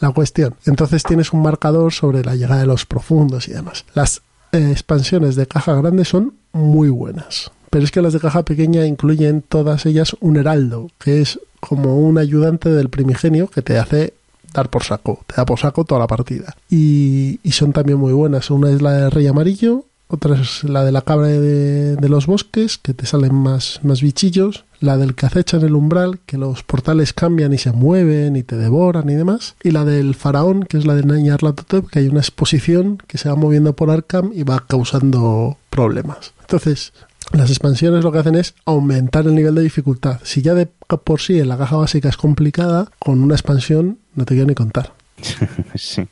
La 0.00 0.10
cuestión, 0.10 0.54
entonces 0.66 1.02
tienes 1.02 1.32
un 1.32 1.42
marcador 1.42 1.92
sobre 1.92 2.22
la 2.22 2.34
llegada 2.34 2.60
de 2.60 2.66
los 2.66 2.84
profundos 2.84 3.48
y 3.48 3.52
demás. 3.52 3.84
Las 3.94 4.22
eh, 4.52 4.70
expansiones 4.70 5.36
de 5.36 5.46
caja 5.46 5.74
grande 5.74 6.04
son 6.04 6.34
muy 6.52 6.88
buenas, 6.88 7.50
pero 7.70 7.84
es 7.84 7.90
que 7.90 8.02
las 8.02 8.12
de 8.12 8.20
caja 8.20 8.44
pequeña 8.44 8.86
incluyen 8.86 9.42
todas 9.42 9.86
ellas 9.86 10.16
un 10.20 10.36
heraldo, 10.36 10.90
que 10.98 11.20
es 11.20 11.40
como 11.60 11.98
un 11.98 12.18
ayudante 12.18 12.70
del 12.70 12.88
primigenio 12.88 13.48
que 13.48 13.62
te 13.62 13.78
hace 13.78 14.14
dar 14.52 14.70
por 14.70 14.84
saco, 14.84 15.24
te 15.26 15.36
da 15.36 15.44
por 15.44 15.58
saco 15.58 15.84
toda 15.84 16.00
la 16.00 16.06
partida. 16.06 16.56
Y, 16.70 17.40
son 17.50 17.72
también 17.72 17.98
muy 17.98 18.12
buenas. 18.12 18.50
Una 18.50 18.70
es 18.70 18.80
la 18.80 18.92
de 18.92 19.10
Rey 19.10 19.26
Amarillo, 19.26 19.84
otra 20.06 20.40
es 20.40 20.64
la 20.64 20.84
de 20.84 20.92
la 20.92 21.02
cabra 21.02 21.26
de, 21.26 21.96
de 21.96 22.08
los 22.08 22.26
bosques, 22.26 22.78
que 22.78 22.94
te 22.94 23.04
salen 23.04 23.34
más, 23.34 23.80
más 23.82 24.00
bichillos, 24.00 24.64
la 24.80 24.96
del 24.96 25.14
que 25.14 25.26
acecha 25.26 25.56
en 25.56 25.64
el 25.64 25.74
umbral, 25.74 26.20
que 26.24 26.38
los 26.38 26.62
portales 26.62 27.12
cambian 27.12 27.52
y 27.52 27.58
se 27.58 27.72
mueven 27.72 28.36
y 28.36 28.42
te 28.42 28.56
devoran 28.56 29.10
y 29.10 29.14
demás, 29.14 29.56
y 29.62 29.72
la 29.72 29.84
del 29.84 30.14
faraón, 30.14 30.62
que 30.62 30.78
es 30.78 30.86
la 30.86 30.94
de 30.94 31.02
Nyarlathotep, 31.04 31.88
que 31.88 31.98
hay 31.98 32.08
una 32.08 32.20
exposición 32.20 32.98
que 33.06 33.18
se 33.18 33.28
va 33.28 33.34
moviendo 33.34 33.74
por 33.74 33.90
Arkham 33.90 34.30
y 34.32 34.44
va 34.44 34.64
causando 34.66 35.58
problemas. 35.68 36.32
Entonces, 36.40 36.92
las 37.32 37.50
expansiones 37.50 38.04
lo 38.04 38.12
que 38.12 38.18
hacen 38.18 38.34
es 38.36 38.54
aumentar 38.64 39.26
el 39.26 39.34
nivel 39.34 39.54
de 39.54 39.62
dificultad. 39.62 40.20
Si 40.24 40.42
ya 40.42 40.54
de 40.54 40.66
por 40.66 41.20
sí 41.20 41.38
en 41.38 41.48
la 41.48 41.58
caja 41.58 41.76
básica 41.76 42.08
es 42.08 42.16
complicada, 42.16 42.88
con 42.98 43.20
una 43.22 43.34
expansión 43.34 43.98
no 44.14 44.24
te 44.24 44.34
quiero 44.34 44.46
ni 44.48 44.54
contar. 44.54 44.92
sí. 45.74 46.06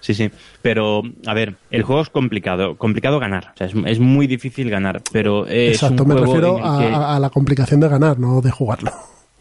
Sí, 0.00 0.14
sí, 0.14 0.30
pero 0.62 1.02
a 1.26 1.34
ver, 1.34 1.56
el 1.72 1.82
juego 1.82 2.00
es 2.00 2.08
complicado, 2.08 2.76
complicado 2.78 3.18
ganar, 3.18 3.50
o 3.54 3.58
sea, 3.58 3.66
es, 3.66 3.72
es 3.84 3.98
muy 3.98 4.28
difícil 4.28 4.70
ganar, 4.70 5.02
pero 5.10 5.44
es 5.48 5.74
Exacto, 5.82 6.04
un 6.04 6.08
me 6.10 6.14
juego 6.14 6.26
refiero 6.34 6.56
que- 6.78 6.94
a 6.94 7.18
la 7.18 7.30
complicación 7.30 7.80
de 7.80 7.88
ganar, 7.88 8.16
no 8.18 8.40
de 8.40 8.52
jugarlo. 8.52 8.92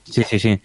Sí, 0.03 0.23
sí, 0.27 0.39
sí. 0.39 0.59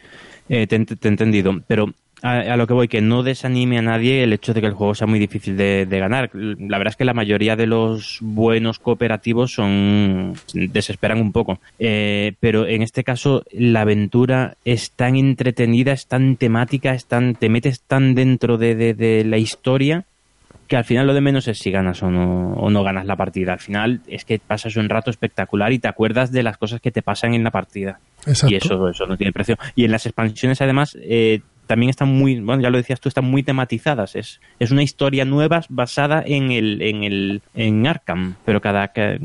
Eh, 0.49 0.67
te, 0.67 0.79
te 0.87 1.09
he 1.09 1.11
entendido. 1.11 1.61
Pero 1.67 1.93
a, 2.23 2.39
a 2.41 2.57
lo 2.57 2.67
que 2.67 2.73
voy, 2.75 2.89
que 2.89 3.01
no 3.01 3.23
desanime 3.23 3.79
a 3.79 3.83
nadie 3.83 4.23
el 4.23 4.33
hecho 4.33 4.55
de 4.55 4.61
que 4.61 4.67
el 4.69 4.73
juego 4.75 4.95
sea 4.95 5.07
muy 5.07 5.19
difícil 5.19 5.57
de, 5.57 5.87
de 5.87 5.99
ganar. 5.99 6.31
La 6.35 6.79
verdad 6.79 6.93
es 6.93 6.97
que 6.97 7.05
la 7.05 7.15
mayoría 7.15 7.57
de 7.57 7.67
los 7.67 8.19
buenos 8.21 8.79
cooperativos 8.79 9.53
son 9.53 10.35
desesperan 10.55 11.21
un 11.21 11.33
poco. 11.33 11.59
Eh, 11.79 12.35
pero 12.41 12.67
en 12.67 12.83
este 12.83 13.05
caso, 13.05 13.45
la 13.53 13.83
aventura 13.83 14.57
es 14.65 14.91
tan 14.93 15.17
entretenida, 15.17 15.93
es 15.93 16.07
tan 16.07 16.37
temática, 16.37 16.95
es 16.95 17.07
tan, 17.07 17.35
te 17.35 17.49
metes 17.49 17.81
tan 17.81 18.15
dentro 18.15 18.59
de, 18.59 18.75
de- 18.75 18.95
de 18.95 19.25
la 19.25 19.39
historia 19.39 20.05
que 20.69 20.77
al 20.77 20.85
final 20.85 21.07
lo 21.07 21.13
de 21.13 21.21
menos 21.21 21.49
es 21.49 21.59
si 21.59 21.71
ganas 21.71 22.03
o 22.03 22.11
no, 22.11 22.55
o 22.55 22.71
no 22.71 22.83
ganas 22.83 23.05
la 23.05 23.15
partida. 23.17 23.53
Al 23.53 23.59
final 23.59 24.01
es 24.07 24.25
que 24.25 24.39
pasas 24.39 24.75
un 24.77 24.89
rato 24.89 25.11
espectacular 25.11 25.71
y 25.73 25.79
te 25.79 25.89
acuerdas 25.89 26.33
de 26.33 26.43
las 26.43 26.57
cosas 26.57 26.81
que 26.81 26.91
te 26.91 27.03
pasan 27.03 27.35
en 27.35 27.45
la 27.45 27.51
partida. 27.51 28.01
Exacto. 28.27 28.55
Y 28.55 28.57
eso, 28.57 28.89
eso 28.89 29.07
no 29.07 29.19
tiene 29.19 29.33
precio. 29.33 29.57
Y 29.75 29.85
en 29.85 29.91
las 29.91 30.07
expansiones, 30.07 30.63
además, 30.63 30.97
eh, 31.03 31.41
también 31.73 31.89
están 31.89 32.09
muy, 32.09 32.39
bueno, 32.39 32.61
ya 32.61 32.69
lo 32.69 32.77
decías 32.77 33.01
tú, 33.01 33.09
están 33.09 33.25
muy 33.25 33.43
tematizadas. 33.43 34.15
Es, 34.15 34.43
es 34.59 34.71
una 34.73 34.83
historia 34.83 35.25
nueva 35.25 35.63
basada 35.71 36.23
en 36.27 36.53
el, 36.53 36.83
en 36.83 37.03
el, 37.03 37.41
en 37.55 37.87
Arkham, 37.87 38.35
pero 38.45 38.61
cada, 38.61 38.89
ca- 38.89 39.17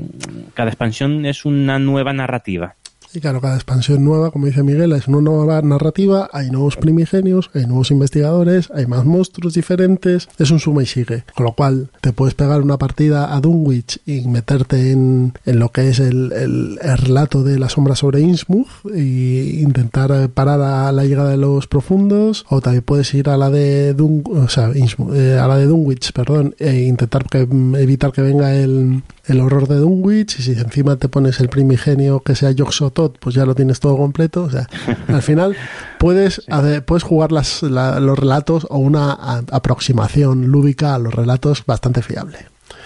cada 0.54 0.70
expansión 0.70 1.26
es 1.26 1.44
una 1.44 1.78
nueva 1.78 2.14
narrativa. 2.14 2.76
Y 3.18 3.20
claro, 3.20 3.42
cada 3.42 3.56
expansión 3.56 4.04
nueva, 4.06 4.30
como 4.30 4.46
dice 4.46 4.62
Miguel, 4.62 4.92
es 4.94 5.08
una 5.08 5.22
nueva 5.22 5.60
narrativa, 5.64 6.30
hay 6.34 6.52
nuevos 6.52 6.76
primigenios, 6.78 7.50
hay 7.56 7.66
nuevos 7.66 7.90
investigadores, 7.90 8.70
hay 8.76 8.86
más 8.86 9.06
monstruos 9.06 9.56
diferentes, 9.56 10.30
es 10.38 10.52
un 10.52 10.60
suma 10.60 10.84
y 10.84 10.86
sigue. 10.86 11.24
Con 11.34 11.48
lo 11.48 11.54
cual, 11.54 11.90
te 12.02 12.14
puedes 12.14 12.36
pegar 12.36 12.62
una 12.62 12.78
partida 12.78 13.34
a 13.36 13.42
Dunwich 13.42 14.00
y 14.06 14.22
meterte 14.28 14.92
en, 14.92 15.34
en 15.48 15.58
lo 15.58 15.70
que 15.72 15.90
es 15.90 16.00
el, 16.00 16.32
el- 16.32 16.78
el 16.80 16.98
relato 17.00 17.42
de 17.44 17.58
la 17.58 17.70
sombra 17.70 17.96
sobre 17.96 18.22
Innsmouth 18.22 18.68
y 18.96 19.62
intentar 19.62 20.30
parar 20.30 20.62
a 20.62 20.92
la 20.92 21.04
llegada 21.04 21.32
de 21.32 21.38
los 21.38 21.66
profundos, 21.66 22.46
o 22.50 22.62
también 22.62 22.84
puedes 22.84 23.12
ir 23.16 23.30
a 23.30 23.38
la 23.38 23.50
de 23.50 23.96
Dun, 23.96 24.22
o 24.28 24.48
sea, 24.48 24.70
Innsmouth, 24.76 25.16
eh, 25.16 25.40
a 25.40 25.48
la 25.48 25.58
de 25.58 25.66
Dunwich, 25.66 26.12
perdón, 26.12 26.54
e 26.60 26.84
intentar 26.84 27.26
que, 27.28 27.48
evitar 27.80 28.12
que 28.12 28.22
venga 28.22 28.54
el, 28.54 29.02
el 29.28 29.42
horror 29.42 29.68
de 29.68 29.76
Dunwich 29.76 30.40
y 30.40 30.42
si 30.44 30.52
encima 30.54 30.96
te 30.96 31.10
pones 31.10 31.40
el 31.40 31.50
primigenio 31.50 32.22
que 32.22 32.34
sea 32.36 32.52
Yoxotot, 32.52 33.18
pues 33.20 33.36
ya 33.36 33.46
lo 33.46 33.56
tienes 33.56 33.80
todo 33.80 33.98
completo. 33.98 34.44
O 34.44 34.50
sea, 34.50 34.68
al 35.08 35.22
final 35.22 35.56
puedes, 36.00 36.42
hacer- 36.50 36.84
puedes 36.86 37.04
jugar 37.04 37.32
las, 37.32 37.62
la- 37.64 38.00
los 38.00 38.18
relatos 38.18 38.66
o 38.70 38.78
una 38.78 39.12
a- 39.12 39.44
aproximación 39.52 40.48
lúdica 40.48 40.96
a 40.96 41.00
los 41.00 41.14
relatos 41.14 41.66
bastante 41.66 42.02
fiable. 42.02 42.38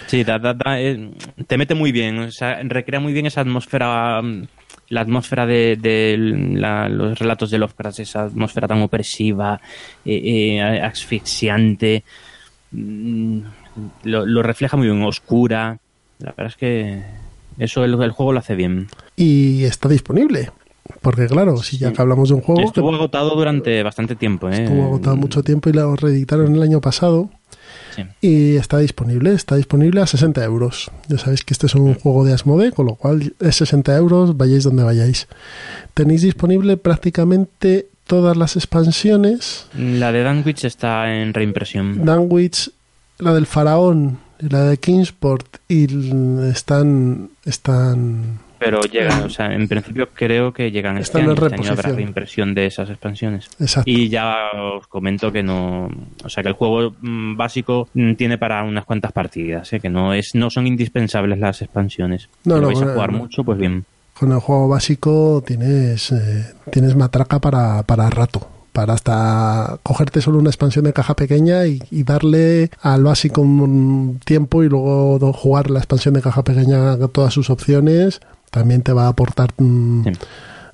Sí, 0.08 0.23
da- 0.23 0.39
da- 0.39 0.54
da, 0.54 0.80
eh, 0.82 1.12
te 1.47 1.58
mete 1.58 1.73
muy 1.75 1.91
bien, 1.91 2.19
o 2.19 2.32
sea, 2.32 2.60
recrea 2.63 2.99
muy 2.99 3.13
bien 3.13 3.25
esa 3.27 3.41
atmósfera, 3.41 4.21
mm, 4.21 4.43
la 4.89 5.01
atmósfera 5.01 5.45
de, 5.45 5.77
de 5.80 6.17
la- 6.58 6.89
los 6.89 7.17
relatos 7.17 7.49
de 7.49 7.58
Lovecraft, 7.60 7.99
esa 7.99 8.23
atmósfera 8.23 8.67
tan 8.67 8.82
opresiva, 8.82 9.62
eh, 10.04 10.58
eh, 10.58 10.82
asfixiante, 10.82 12.04
mm, 12.71 13.39
lo, 14.04 14.25
lo 14.25 14.43
refleja 14.43 14.75
muy 14.75 14.88
bien, 14.88 15.01
oscura. 15.04 15.77
La 16.22 16.32
verdad 16.32 16.48
es 16.48 16.58
que 16.58 17.04
eso 17.58 17.84
el, 17.84 18.02
el 18.02 18.12
juego 18.12 18.34
lo 18.34 18.40
hace 18.40 18.56
bien. 18.56 18.88
Y 19.16 19.64
está 19.64 19.90
disponible. 19.90 20.52
Porque 21.02 21.28
claro, 21.28 21.58
si 21.58 21.78
ya 21.78 21.94
que 21.94 22.02
hablamos 22.02 22.30
de 22.30 22.36
un 22.36 22.42
juego 22.42 22.62
que 22.62 22.68
Estuvo 22.68 22.94
agotado 22.94 23.36
durante 23.36 23.82
bastante 23.84 24.16
tiempo. 24.16 24.50
¿eh? 24.50 24.64
estuvo 24.64 24.84
agotado 24.84 25.16
mucho 25.16 25.44
tiempo 25.44 25.70
y 25.70 25.74
lo 25.74 25.96
reeditaron 25.96 26.56
el 26.56 26.62
año 26.62 26.82
pasado. 26.82 27.30
Sí. 27.96 28.04
Y 28.22 28.56
está 28.56 28.78
disponible, 28.78 29.34
está 29.34 29.56
disponible 29.56 30.02
a 30.02 30.08
60 30.08 30.44
euros. 30.44 30.92
Ya 31.08 31.18
sabéis 31.18 31.44
que 31.44 31.54
este 31.54 31.68
es 31.68 31.76
un 31.76 31.94
juego 31.96 32.24
de 32.24 32.34
Asmode, 32.34 32.72
con 32.72 32.86
lo 32.86 32.96
cual 32.96 33.34
es 33.40 33.56
60 33.56 33.96
euros, 33.98 34.38
vayáis 34.38 34.64
donde 34.64 34.84
vayáis. 34.84 35.28
Tenéis 35.94 36.22
disponible 36.22 36.78
prácticamente 36.78 37.88
todas 38.08 38.38
las 38.38 38.56
expansiones. 38.56 39.68
La 39.78 40.12
de 40.12 40.24
Danwich 40.24 40.66
está 40.66 41.16
en 41.16 41.34
reimpresión. 41.34 42.06
Danwich, 42.06 42.72
la 43.20 43.34
del 43.34 43.46
Faraón, 43.46 44.20
la 44.41 44.63
de 44.63 44.77
Kingsport, 44.77 45.58
y 45.67 45.88
están, 46.49 47.30
están 47.45 48.39
pero 48.62 48.80
llegan, 48.82 49.23
o 49.23 49.30
sea, 49.30 49.47
en 49.47 49.67
principio 49.67 50.10
creo 50.13 50.54
que 50.54 50.69
llegan 50.69 50.99
este 50.99 51.17
Están 51.17 51.36
en 51.36 51.43
este 51.43 51.56
año 51.56 51.71
habrá 51.71 51.93
reimpresión 51.93 52.54
de 52.54 52.67
esas 52.67 52.91
expansiones. 52.91 53.49
Exacto. 53.60 53.89
Y 53.89 54.08
ya 54.08 54.36
os 54.54 54.86
comento 54.86 55.32
que 55.32 55.41
no, 55.41 55.89
o 56.23 56.30
sea, 56.30 56.43
que 56.43 56.49
el 56.49 56.54
juego 56.54 56.93
mm, 57.01 57.36
básico 57.36 57.89
mm, 57.95 58.13
tiene 58.13 58.38
para 58.38 58.63
unas 58.63 58.86
cuantas 58.86 59.13
partidas, 59.13 59.73
¿eh? 59.73 59.80
que 59.80 59.89
no 59.89 60.13
es, 60.13 60.36
no 60.36 60.51
son 60.51 60.67
indispensables 60.67 61.39
las 61.39 61.63
expansiones. 61.63 62.30
No, 62.43 62.58
si 62.58 62.62
no, 62.62 62.67
vais 62.67 62.82
a 62.84 62.93
jugar 62.93 63.12
no. 63.12 63.17
mucho, 63.17 63.43
pues 63.43 63.58
bien. 63.58 63.84
Con 64.13 64.32
el 64.32 64.38
juego 64.38 64.67
básico 64.67 65.43
tienes, 65.43 66.12
eh, 66.12 66.54
tienes 66.71 66.95
matraca 66.95 67.39
para, 67.39 67.82
para 67.82 68.12
rato. 68.12 68.47
Para 68.72 68.94
hasta 68.94 69.80
cogerte 69.84 70.22
solo 70.22 70.38
una 70.40 70.50
expansión 70.50 70.86
de 70.86 70.94
caja 70.94 71.16
pequeña 71.16 71.66
y, 71.68 71.82
y 71.92 72.04
darle 72.04 72.70
al 72.82 73.04
básico 73.04 73.42
un 73.42 74.20
tiempo 74.24 74.64
y 74.64 74.70
luego 74.70 75.34
jugar 75.34 75.70
la 75.70 75.80
expansión 75.80 76.14
de 76.14 76.22
caja 76.22 76.44
pequeña 76.44 76.98
con 76.98 77.10
todas 77.12 77.34
sus 77.34 77.50
opciones, 77.50 78.22
también 78.50 78.82
te 78.82 78.94
va 78.94 79.06
a 79.06 79.10
aportar 79.10 79.50
mm, 79.58 80.04
Sí. 80.06 80.12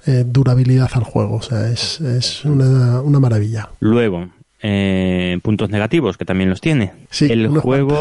eh, 0.06 0.24
durabilidad 0.28 0.90
al 0.94 1.04
juego. 1.04 1.36
O 1.38 1.42
sea, 1.42 1.70
es, 1.70 2.00
es 2.02 2.46
una, 2.46 3.02
una 3.02 3.20
maravilla. 3.20 3.70
Luego, 3.80 4.30
eh, 4.62 5.40
puntos 5.44 5.70
negativos, 5.70 6.18
que 6.18 6.26
también 6.26 6.50
los 6.50 6.62
tiene. 6.62 6.94
Sí, 7.10 7.26
el 7.32 7.48
juego, 7.50 7.98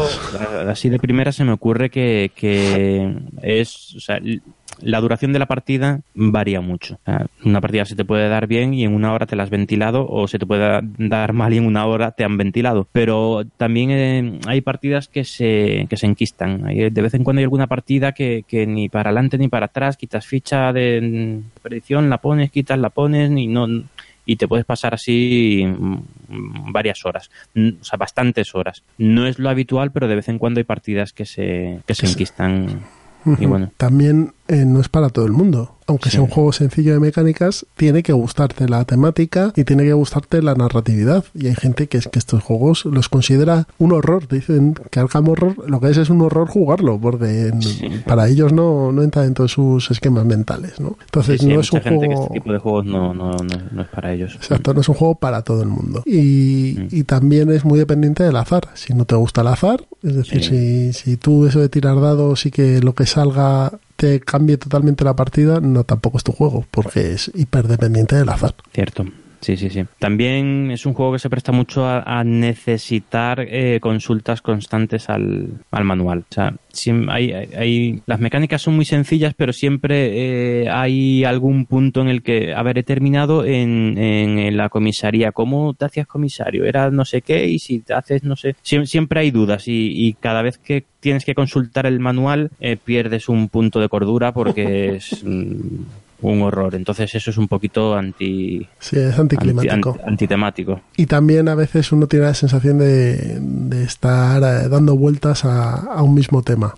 así 0.69 0.89
de 0.89 0.99
primera, 0.99 1.31
se 1.31 1.43
me 1.43 1.51
ocurre 1.51 1.89
que, 1.89 2.31
que 2.35 3.15
es. 3.41 3.95
O 3.95 3.99
sea, 3.99 4.17
l- 4.17 4.41
la 4.81 4.99
duración 5.01 5.33
de 5.33 5.39
la 5.39 5.45
partida 5.45 6.01
varía 6.13 6.61
mucho. 6.61 6.99
Una 7.43 7.61
partida 7.61 7.85
se 7.85 7.95
te 7.95 8.05
puede 8.05 8.29
dar 8.29 8.47
bien 8.47 8.73
y 8.73 8.83
en 8.83 8.93
una 8.93 9.13
hora 9.13 9.25
te 9.25 9.35
la 9.35 9.43
has 9.43 9.49
ventilado, 9.49 10.07
o 10.07 10.27
se 10.27 10.39
te 10.39 10.45
puede 10.45 10.81
dar 10.97 11.33
mal 11.33 11.53
y 11.53 11.57
en 11.57 11.65
una 11.65 11.85
hora 11.85 12.11
te 12.11 12.23
han 12.23 12.37
ventilado. 12.37 12.87
Pero 12.91 13.43
también 13.57 13.91
eh, 13.91 14.39
hay 14.47 14.61
partidas 14.61 15.07
que 15.07 15.23
se, 15.23 15.87
que 15.89 15.97
se 15.97 16.05
enquistan. 16.05 16.63
De 16.63 17.01
vez 17.01 17.13
en 17.13 17.23
cuando 17.23 17.39
hay 17.39 17.43
alguna 17.45 17.67
partida 17.67 18.11
que, 18.11 18.43
que 18.47 18.65
ni 18.67 18.89
para 18.89 19.09
adelante 19.09 19.37
ni 19.37 19.47
para 19.47 19.65
atrás, 19.67 19.97
quitas 19.97 20.25
ficha 20.25 20.71
de 20.73 21.41
predicción, 21.61 22.09
la 22.09 22.17
pones, 22.19 22.51
quitas, 22.51 22.77
la 22.79 22.89
pones 22.89 23.31
y 23.31 23.47
no 23.47 23.67
y 24.29 24.35
te 24.35 24.45
puedes 24.45 24.65
pasar 24.65 24.93
así 24.93 25.63
mm, 25.65 26.71
varias 26.73 27.05
horas, 27.05 27.29
Mm, 27.53 27.69
o 27.79 27.83
sea, 27.83 27.97
bastantes 27.97 28.53
horas. 28.55 28.83
No 28.97 29.25
es 29.25 29.39
lo 29.39 29.49
habitual, 29.49 29.91
pero 29.93 30.09
de 30.09 30.15
vez 30.15 30.27
en 30.27 30.37
cuando 30.37 30.59
hay 30.59 30.65
partidas 30.65 31.13
que 31.13 31.25
se, 31.25 31.79
que 31.87 31.93
se 31.95 32.01
Que 32.01 32.07
se- 32.07 32.13
enquistan. 32.13 32.81
Y 33.39 33.45
bueno, 33.45 33.71
También 33.77 34.31
eh, 34.47 34.65
no 34.65 34.79
es 34.79 34.89
para 34.89 35.09
todo 35.09 35.25
el 35.25 35.31
mundo. 35.31 35.73
Aunque 35.89 36.09
Sí. 36.09 36.15
sea 36.17 36.21
un 36.21 36.27
juego 36.29 36.51
sencillo 36.51 36.91
de 36.93 36.99
mecánicas, 36.99 37.65
tiene 37.77 38.03
que 38.03 38.11
gustarte 38.11 38.67
la 38.67 38.83
temática 38.83 39.53
y 39.55 39.63
tiene 39.63 39.83
que 39.83 39.93
gustarte 39.93 40.41
la 40.41 40.53
narratividad. 40.53 41.23
Y 41.33 41.47
hay 41.47 41.55
gente 41.55 41.87
que 41.87 41.97
es 41.97 42.09
que 42.09 42.19
estos 42.19 42.43
juegos 42.43 42.83
los 42.83 43.07
considera 43.07 43.67
un 43.77 43.93
horror. 43.93 44.27
Dicen 44.27 44.75
que 44.91 44.99
Arkham 44.99 45.29
Horror 45.29 45.69
lo 45.69 45.79
que 45.79 45.89
es 45.89 45.95
es 45.97 46.09
un 46.09 46.21
horror 46.21 46.49
jugarlo, 46.49 46.99
porque 46.99 47.53
Sí. 47.61 47.89
para 48.05 48.27
ellos 48.27 48.51
no, 48.51 48.91
no 48.91 49.01
entra 49.01 49.21
dentro 49.23 49.43
de 49.45 49.49
sus 49.49 49.89
esquemas 49.89 50.25
mentales. 50.25 50.77
¿no? 50.81 50.97
Entonces 51.05 51.39
sí, 51.39 51.47
no 51.47 51.61
es 51.61 51.71
un 51.71 51.79
gente 51.79 52.01
que 52.09 52.15
juego... 52.15 52.23
este 52.23 52.33
tipo 52.41 52.51
de 52.51 52.59
juegos 52.59 52.85
no, 52.85 53.13
no, 53.13 53.31
no, 53.31 53.45
no 53.71 53.81
es 53.81 53.87
para 53.87 54.11
ellos. 54.11 54.35
Exacto, 54.35 54.73
no 54.73 54.81
es 54.81 54.89
un 54.89 54.95
juego 54.95 55.15
para 55.15 55.41
todo 55.43 55.61
el 55.63 55.69
mundo. 55.69 56.03
Y, 56.05 56.75
Mm. 56.77 56.87
y 56.91 57.03
también 57.05 57.49
es 57.49 57.63
muy 57.63 57.79
dependiente 57.79 58.23
del 58.23 58.35
azar. 58.35 58.67
Si 58.73 58.93
no 58.93 59.05
te 59.05 59.15
gusta 59.15 59.39
el 59.39 59.47
azar, 59.47 59.85
es 60.03 60.15
decir, 60.15 60.43
si, 60.43 60.91
si 60.91 61.15
tú 61.15 61.45
eso 61.47 61.61
de 61.61 61.69
tirar 61.69 62.01
dados 62.01 62.45
y 62.45 62.51
que 62.51 62.81
lo 62.81 62.93
que 62.93 63.05
salga 63.05 63.79
te 63.97 64.21
cambie 64.21 64.57
totalmente 64.57 65.03
la 65.03 65.15
partida, 65.15 65.59
no 65.59 65.83
tampoco 65.83 66.17
es 66.17 66.23
tu 66.23 66.31
juego, 66.31 66.65
porque 66.71 67.13
es 67.13 67.31
hiperdependiente 67.33 68.15
del 68.15 68.29
azar. 68.29 68.55
Cierto. 68.73 69.05
Sí, 69.39 69.55
sí, 69.55 69.69
sí. 69.69 69.83
También 69.99 70.71
es 70.71 70.85
un 70.85 70.93
juego 70.93 71.13
que 71.13 71.19
se 71.19 71.29
presta 71.29 71.51
mucho 71.51 71.85
a, 71.85 72.01
a 72.01 72.23
necesitar 72.23 73.39
eh, 73.47 73.79
consultas 73.79 74.41
constantes 74.41 75.09
al, 75.09 75.49
al 75.71 75.83
manual. 75.83 76.25
O 76.29 76.33
sea, 76.33 76.53
hay, 77.09 77.31
hay- 77.31 78.01
las 78.07 78.19
mecánicas 78.19 78.61
son 78.63 78.75
muy 78.75 78.85
sencillas, 78.85 79.33
pero 79.37 79.53
siempre 79.53 80.63
eh, 80.63 80.69
hay 80.69 81.23
algún 81.23 81.65
punto 81.65 82.01
en 82.01 82.07
el 82.09 82.23
que, 82.23 82.53
a 82.53 82.63
ver, 82.63 82.79
he 82.79 82.83
terminado 82.83 83.45
en, 83.45 83.97
en 83.97 84.57
la 84.57 84.69
comisaría. 84.69 85.31
¿Cómo 85.31 85.73
te 85.75 85.85
hacías 85.85 86.07
comisario? 86.07 86.65
Era 86.65 86.89
no 86.89 87.05
sé 87.05 87.21
qué 87.21 87.47
y 87.47 87.59
si 87.59 87.79
te 87.79 87.93
haces 87.93 88.23
no 88.23 88.35
sé. 88.35 88.55
Siem- 88.63 88.85
siempre 88.85 89.19
hay 89.21 89.31
dudas 89.31 89.67
y, 89.67 89.91
y 89.93 90.13
cada 90.13 90.41
vez 90.41 90.57
que 90.57 90.85
tienes 90.99 91.25
que 91.25 91.35
consultar 91.35 91.85
el 91.85 91.99
manual 91.99 92.49
eh, 92.59 92.75
pierdes 92.83 93.29
un 93.29 93.49
punto 93.49 93.79
de 93.79 93.87
cordura 93.89 94.33
porque 94.33 94.95
es... 94.97 95.23
un 96.21 96.41
horror. 96.41 96.73
Entonces 96.75 97.13
eso 97.13 97.29
es 97.31 97.37
un 97.37 97.47
poquito 97.47 97.95
anti, 97.95 98.67
Sí, 98.79 98.97
es 98.97 99.17
anti, 99.19 99.35
anticlimático. 99.35 99.91
anti- 99.91 100.01
antitemático. 100.07 100.81
Y 100.95 101.05
también 101.05 101.47
a 101.47 101.55
veces 101.55 101.91
uno 101.91 102.07
tiene 102.07 102.25
la 102.25 102.33
sensación 102.33 102.79
de, 102.79 103.37
de 103.39 103.83
estar 103.83 104.41
eh, 104.41 104.67
dando 104.69 104.97
vueltas 104.97 105.45
a, 105.45 105.75
a 105.75 106.01
un 106.03 106.13
mismo 106.15 106.41
tema, 106.41 106.73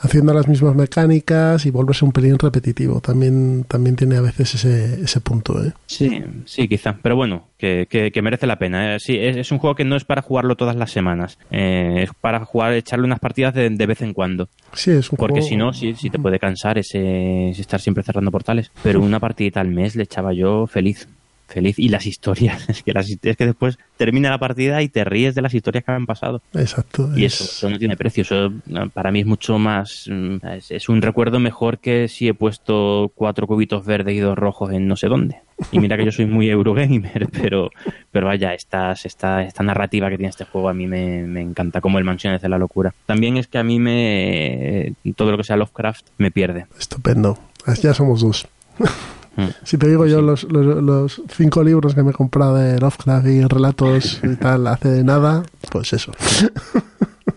haciendo 0.00 0.32
las 0.34 0.48
mismas 0.48 0.74
mecánicas 0.74 1.66
y 1.66 1.70
volverse 1.70 2.04
un 2.04 2.12
pelín 2.12 2.38
repetitivo. 2.38 3.00
También, 3.00 3.64
también 3.66 3.96
tiene 3.96 4.16
a 4.16 4.20
veces 4.20 4.54
ese, 4.54 5.02
ese 5.02 5.20
punto. 5.20 5.62
¿eh? 5.64 5.72
Sí, 5.86 6.22
sí, 6.44 6.68
quizá. 6.68 6.96
Pero 7.02 7.16
bueno, 7.16 7.48
que, 7.58 7.86
que, 7.90 8.10
que 8.12 8.22
merece 8.22 8.46
la 8.46 8.58
pena. 8.58 8.94
Eh, 8.94 8.98
Sí, 9.00 9.16
es, 9.18 9.36
es 9.36 9.50
un 9.52 9.58
juego 9.58 9.74
que 9.74 9.84
no 9.84 9.96
es 9.96 10.04
para 10.04 10.22
jugarlo 10.22 10.56
todas 10.56 10.76
las 10.76 10.90
semanas. 10.90 11.38
Eh, 11.50 12.02
es 12.04 12.10
para 12.20 12.44
jugar, 12.44 12.72
echarle 12.74 13.06
unas 13.06 13.20
partidas 13.20 13.54
de, 13.54 13.70
de 13.70 13.86
vez 13.86 14.02
en 14.02 14.12
cuando. 14.14 14.48
Sí, 14.72 14.90
es 14.92 15.10
un 15.10 15.16
Porque 15.16 15.40
juego- 15.40 15.48
si 15.48 15.56
no, 15.56 15.72
sí, 15.72 15.94
sí 15.94 16.10
te 16.10 16.18
puede 16.18 16.38
cansar 16.38 16.78
ese, 16.78 17.50
ese 17.50 17.60
estar 17.60 17.80
siempre 17.80 18.04
cerrando 18.04 18.30
portales. 18.30 18.70
Pero 18.82 19.00
una 19.00 19.20
partidita 19.20 19.60
al 19.60 19.68
mes 19.68 19.96
le 19.96 20.04
echaba 20.04 20.32
yo 20.32 20.66
feliz. 20.66 21.08
Feliz. 21.48 21.78
Y 21.78 21.88
las 21.88 22.06
historias. 22.06 22.68
Es 22.68 22.82
que, 22.82 22.92
las, 22.92 23.08
es 23.10 23.36
que 23.36 23.46
después 23.46 23.78
termina 23.96 24.28
la 24.30 24.38
partida 24.38 24.82
y 24.82 24.88
te 24.88 25.02
ríes 25.04 25.34
de 25.34 25.40
las 25.42 25.54
historias 25.54 25.82
que 25.82 25.90
han 25.92 26.04
pasado. 26.06 26.42
Exacto. 26.54 27.10
Y 27.16 27.24
es- 27.24 27.34
eso, 27.40 27.44
eso 27.44 27.70
no 27.70 27.78
tiene 27.78 27.96
precio. 27.96 28.22
Eso 28.22 28.52
no, 28.66 28.88
para 28.90 29.10
mí 29.10 29.20
es 29.20 29.26
mucho 29.26 29.58
más. 29.58 30.04
mm, 30.10 30.36
Es, 30.52 30.70
es 30.70 30.88
un 30.88 31.00
recuerdo 31.02 31.40
mejor 31.40 31.78
que 31.78 32.06
si 32.08 32.28
he 32.28 32.34
puesto 32.34 33.10
cuatro 33.14 33.46
cubitos 33.46 33.84
verdes 33.86 34.14
y 34.14 34.18
dos 34.20 34.36
rojos 34.36 34.72
en 34.72 34.86
no 34.86 34.94
sé 34.96 35.08
dónde. 35.08 35.38
Y 35.72 35.80
mira 35.80 35.96
que 35.96 36.04
yo 36.04 36.12
soy 36.12 36.26
muy 36.26 36.48
Eurogamer, 36.50 37.28
pero, 37.32 37.70
pero 38.12 38.26
vaya, 38.26 38.54
estas, 38.54 39.04
esta, 39.06 39.42
esta 39.42 39.62
narrativa 39.64 40.08
que 40.10 40.16
tiene 40.16 40.28
este 40.30 40.44
juego 40.44 40.68
a 40.68 40.74
mí 40.74 40.86
me, 40.86 41.22
me 41.26 41.40
encanta, 41.40 41.80
como 41.80 41.98
el 41.98 42.04
Mansiones 42.04 42.40
de 42.42 42.48
la 42.48 42.58
Locura. 42.58 42.94
También 43.06 43.36
es 43.38 43.48
que 43.48 43.58
a 43.58 43.64
mí 43.64 43.80
me. 43.80 44.92
Todo 45.16 45.30
lo 45.32 45.36
que 45.38 45.44
sea 45.44 45.56
Lovecraft 45.56 46.06
me 46.18 46.30
pierde. 46.30 46.66
Estupendo. 46.78 47.38
Ya 47.82 47.92
somos 47.94 48.20
dos. 48.20 48.46
Si 49.64 49.78
te 49.78 49.88
digo 49.88 50.06
yo 50.06 50.20
los, 50.20 50.44
los, 50.44 50.82
los 50.82 51.22
cinco 51.30 51.62
libros 51.62 51.94
que 51.94 52.02
me 52.02 52.10
he 52.10 52.14
comprado 52.14 52.56
de 52.56 52.78
Lovecraft 52.80 53.26
y 53.26 53.40
relatos 53.42 54.20
y 54.24 54.36
tal 54.36 54.66
hace 54.66 54.88
de 54.88 55.04
nada, 55.04 55.42
pues 55.70 55.92
eso. 55.92 56.12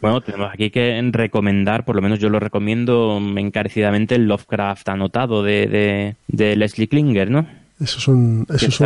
Bueno, 0.02 0.20
tenemos 0.22 0.50
aquí 0.52 0.72
que 0.72 1.00
recomendar, 1.12 1.86
por 1.86 1.96
lo 1.96 2.02
menos 2.02 2.18
yo 2.18 2.30
lo 2.30 2.40
recomiendo 2.40 3.20
encarecidamente, 3.36 4.16
el 4.16 4.26
Lovecraft 4.26 4.90
anotado 4.90 5.44
de, 5.44 5.68
de, 5.68 6.16
de 6.28 6.56
Leslie 6.56 6.88
Klinger, 6.88 7.30
¿no? 7.30 7.46
Eso 7.80 8.00
es 8.00 8.08
un, 8.08 8.48
eso 8.52 8.66
es 8.66 8.80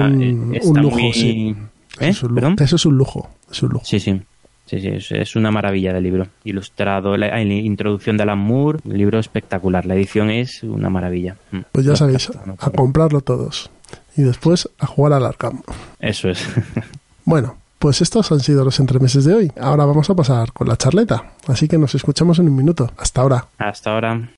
un, 0.65 0.81
lujo, 0.81 0.97
muy- 0.99 1.13
sí. 1.13 1.55
¿Eh? 2.01 2.09
Eso 2.09 2.09
es 2.09 2.23
un 2.23 2.35
¿Perdón? 2.35 2.51
lujo. 2.53 2.63
Eso 2.65 2.75
es 2.75 2.85
un 2.85 2.97
lujo. 2.97 3.29
Es 3.49 3.63
un 3.63 3.69
lujo. 3.69 3.85
Sí, 3.85 3.99
sí. 4.01 4.21
Sí, 4.65 4.79
sí, 4.81 4.87
es, 4.87 5.11
es 5.11 5.35
una 5.35 5.51
maravilla 5.51 5.93
de 5.93 6.01
libro. 6.01 6.27
Ilustrado, 6.43 7.15
la, 7.17 7.27
la 7.27 7.41
introducción 7.41 8.17
de 8.17 8.23
Alan 8.23 8.39
Moore, 8.39 8.79
un 8.83 8.97
libro 8.97 9.19
espectacular. 9.19 9.85
La 9.85 9.95
edición 9.95 10.29
es 10.29 10.63
una 10.63 10.89
maravilla. 10.89 11.35
Mm. 11.51 11.59
Pues 11.71 11.85
ya 11.85 11.95
sabéis, 11.95 12.29
a 12.31 12.43
anotado. 12.43 12.71
comprarlo 12.71 13.21
todos. 13.21 13.69
Y 14.17 14.23
después 14.23 14.69
a 14.79 14.87
jugar 14.87 15.13
al 15.13 15.25
Arkham. 15.25 15.61
Eso 15.99 16.29
es. 16.29 16.47
Bueno, 17.27 17.57
pues 17.79 18.01
estos 18.01 18.31
han 18.31 18.39
sido 18.39 18.63
los 18.63 18.79
entremeses 18.79 19.25
de 19.25 19.33
hoy. 19.33 19.51
Ahora 19.59 19.85
vamos 19.85 20.07
a 20.11 20.15
pasar 20.15 20.53
con 20.53 20.67
la 20.67 20.77
charleta. 20.77 21.31
Así 21.47 21.67
que 21.67 21.79
nos 21.79 21.95
escuchamos 21.95 22.37
en 22.37 22.47
un 22.49 22.55
minuto. 22.55 22.91
Hasta 22.97 23.21
ahora. 23.21 23.47
Hasta 23.57 23.91
ahora. 23.93 24.29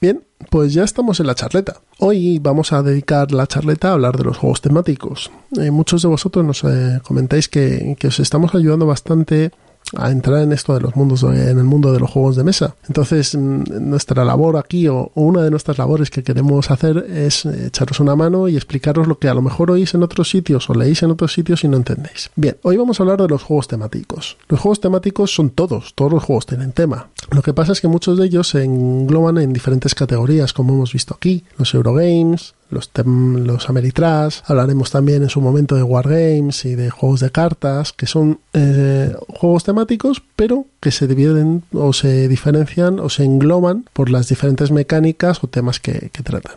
Bien, 0.00 0.22
pues 0.50 0.74
ya 0.74 0.84
estamos 0.84 1.20
en 1.20 1.26
la 1.26 1.34
charleta. 1.34 1.80
Hoy 1.98 2.38
vamos 2.38 2.72
a 2.72 2.82
dedicar 2.82 3.32
la 3.32 3.46
charleta 3.46 3.88
a 3.88 3.92
hablar 3.92 4.16
de 4.16 4.24
los 4.24 4.36
juegos 4.36 4.60
temáticos. 4.60 5.30
Eh, 5.58 5.70
muchos 5.70 6.02
de 6.02 6.08
vosotros 6.08 6.44
nos 6.44 6.64
eh, 6.64 7.00
comentáis 7.02 7.48
que, 7.48 7.96
que 7.98 8.08
os 8.08 8.20
estamos 8.20 8.54
ayudando 8.54 8.86
bastante 8.86 9.52
a 9.96 10.10
entrar 10.10 10.42
en 10.42 10.52
esto 10.52 10.74
de 10.74 10.80
los 10.80 10.96
mundos 10.96 11.22
en 11.22 11.58
el 11.58 11.64
mundo 11.64 11.92
de 11.92 12.00
los 12.00 12.10
juegos 12.10 12.36
de 12.36 12.44
mesa. 12.44 12.74
Entonces, 12.88 13.34
mm, 13.34 13.64
nuestra 13.88 14.24
labor 14.24 14.56
aquí 14.56 14.88
o, 14.88 15.12
o 15.14 15.22
una 15.22 15.42
de 15.42 15.50
nuestras 15.50 15.78
labores 15.78 16.10
que 16.10 16.22
queremos 16.22 16.70
hacer 16.70 17.06
es 17.08 17.46
eh, 17.46 17.66
echaros 17.66 18.00
una 18.00 18.16
mano 18.16 18.48
y 18.48 18.56
explicaros 18.56 19.06
lo 19.06 19.18
que 19.18 19.28
a 19.28 19.34
lo 19.34 19.42
mejor 19.42 19.70
oís 19.70 19.94
en 19.94 20.02
otros 20.02 20.30
sitios 20.30 20.68
o 20.68 20.74
leéis 20.74 21.02
en 21.02 21.10
otros 21.10 21.32
sitios 21.32 21.62
y 21.64 21.68
no 21.68 21.76
entendéis. 21.76 22.30
Bien, 22.34 22.56
hoy 22.62 22.76
vamos 22.76 22.98
a 22.98 23.02
hablar 23.02 23.22
de 23.22 23.28
los 23.28 23.42
juegos 23.42 23.68
temáticos. 23.68 24.36
Los 24.48 24.60
juegos 24.60 24.80
temáticos 24.80 25.34
son 25.34 25.50
todos, 25.50 25.94
todos 25.94 26.12
los 26.12 26.24
juegos 26.24 26.46
tienen 26.46 26.72
tema. 26.72 27.08
Lo 27.30 27.42
que 27.42 27.54
pasa 27.54 27.72
es 27.72 27.80
que 27.80 27.88
muchos 27.88 28.18
de 28.18 28.26
ellos 28.26 28.48
se 28.48 28.64
engloban 28.64 29.38
en 29.38 29.52
diferentes 29.52 29.94
categorías, 29.94 30.52
como 30.52 30.74
hemos 30.74 30.92
visto 30.92 31.14
aquí, 31.14 31.44
los 31.58 31.74
Eurogames, 31.74 32.54
los, 32.70 32.90
los 33.04 33.68
Ameritrash, 33.68 34.40
hablaremos 34.46 34.90
también 34.90 35.22
en 35.22 35.28
su 35.28 35.40
momento 35.40 35.76
de 35.76 35.82
Wargames 35.82 36.64
y 36.64 36.74
de 36.74 36.90
juegos 36.90 37.20
de 37.20 37.30
cartas, 37.30 37.92
que 37.92 38.06
son 38.06 38.40
eh, 38.52 39.14
juegos 39.28 39.64
temáticos, 39.64 40.22
pero 40.34 40.66
que 40.80 40.90
se 40.90 41.06
dividen 41.06 41.62
o 41.72 41.92
se 41.92 42.28
diferencian 42.28 42.98
o 43.00 43.08
se 43.08 43.24
engloban 43.24 43.84
por 43.92 44.10
las 44.10 44.28
diferentes 44.28 44.70
mecánicas 44.70 45.42
o 45.42 45.48
temas 45.48 45.80
que, 45.80 46.10
tratan. 46.24 46.56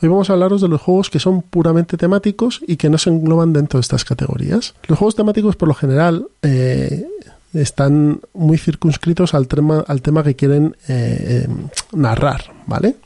Hoy 0.00 0.08
vamos 0.08 0.30
a 0.30 0.32
hablaros 0.32 0.60
de 0.60 0.68
los 0.68 0.80
juegos 0.80 1.10
que 1.10 1.20
son 1.20 1.42
puramente 1.42 1.96
temáticos 1.96 2.60
y 2.66 2.76
que 2.76 2.90
no 2.90 2.98
se 2.98 3.10
engloban 3.10 3.52
dentro 3.52 3.78
de 3.78 3.82
estas 3.82 4.04
categorías. 4.04 4.74
Los 4.88 4.98
juegos 4.98 5.14
temáticos, 5.14 5.54
por 5.54 5.68
lo 5.68 5.74
general, 5.74 6.26
eh, 6.42 7.06
están 7.54 8.20
muy 8.32 8.58
circunscritos 8.58 9.34
al 9.34 9.46
tema, 9.46 9.84
al 9.86 10.02
tema 10.02 10.22
que 10.22 10.34
quieren 10.34 10.76
eh, 10.88 11.46
narrar, 11.92 12.52
¿vale? 12.66 12.96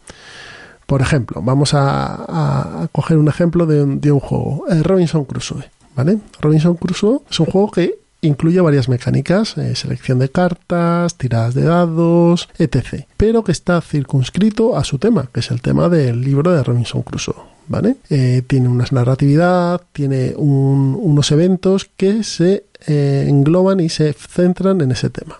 Por 0.87 1.03
ejemplo, 1.03 1.43
vamos 1.43 1.73
a, 1.75 2.89
coger 2.93 3.19
un 3.19 3.29
ejemplo 3.29 3.67
de 3.67 3.83
un, 3.83 4.21
juego, 4.21 4.65
Robinson 4.83 5.25
Crusoe, 5.25 5.65
¿vale? 5.97 6.19
Robinson 6.41 6.77
Crusoe 6.77 7.21
es 7.29 7.41
un 7.41 7.47
juego 7.47 7.71
que 7.73 7.99
incluye 8.23 8.61
varias 8.61 8.89
mecánicas, 8.89 9.59
eh, 9.59 9.75
selección 9.75 10.19
de 10.19 10.29
cartas, 10.29 11.17
tiradas 11.17 11.55
de 11.55 11.65
dados, 11.65 12.49
etc. 12.59 13.05
Pero 13.17 13.43
que 13.45 13.53
está 13.53 13.81
circunscrito 13.81 14.77
a 14.77 14.85
su 14.85 14.99
tema, 14.99 15.29
que 15.33 15.41
es 15.41 15.51
el 15.51 15.61
tema 15.61 15.89
del 15.89 16.21
libro 16.23 16.53
de 16.53 16.63
Robinson 16.63 17.03
Crusoe. 17.03 17.57
¿Vale? 17.69 17.97
Eh, 18.11 18.43
tiene 18.47 18.69
una 18.69 18.85
narratividad, 18.93 19.83
tiene 19.93 20.35
unos 20.37 21.33
eventos 21.33 21.91
que 21.97 22.23
se 22.23 22.65
eh, 22.87 23.27
engloban 23.29 23.81
y 23.81 23.89
se 23.89 24.13
centran 24.13 24.81
en 24.83 24.93
ese 24.93 25.11
tema 25.11 25.37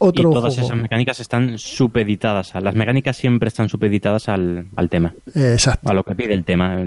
y 0.00 0.22
todas 0.22 0.58
esas 0.58 0.76
mecánicas 0.76 1.20
están 1.20 1.58
supeditadas. 1.58 2.54
A, 2.54 2.60
las 2.60 2.74
mecánicas 2.74 3.16
siempre 3.16 3.48
están 3.48 3.68
supeditadas 3.68 4.28
al, 4.28 4.66
tema. 4.90 5.14
Exacto. 5.34 5.90
A 5.90 5.94
lo 5.94 6.04
que 6.04 6.14
pide 6.14 6.34
el 6.34 6.44
tema. 6.44 6.82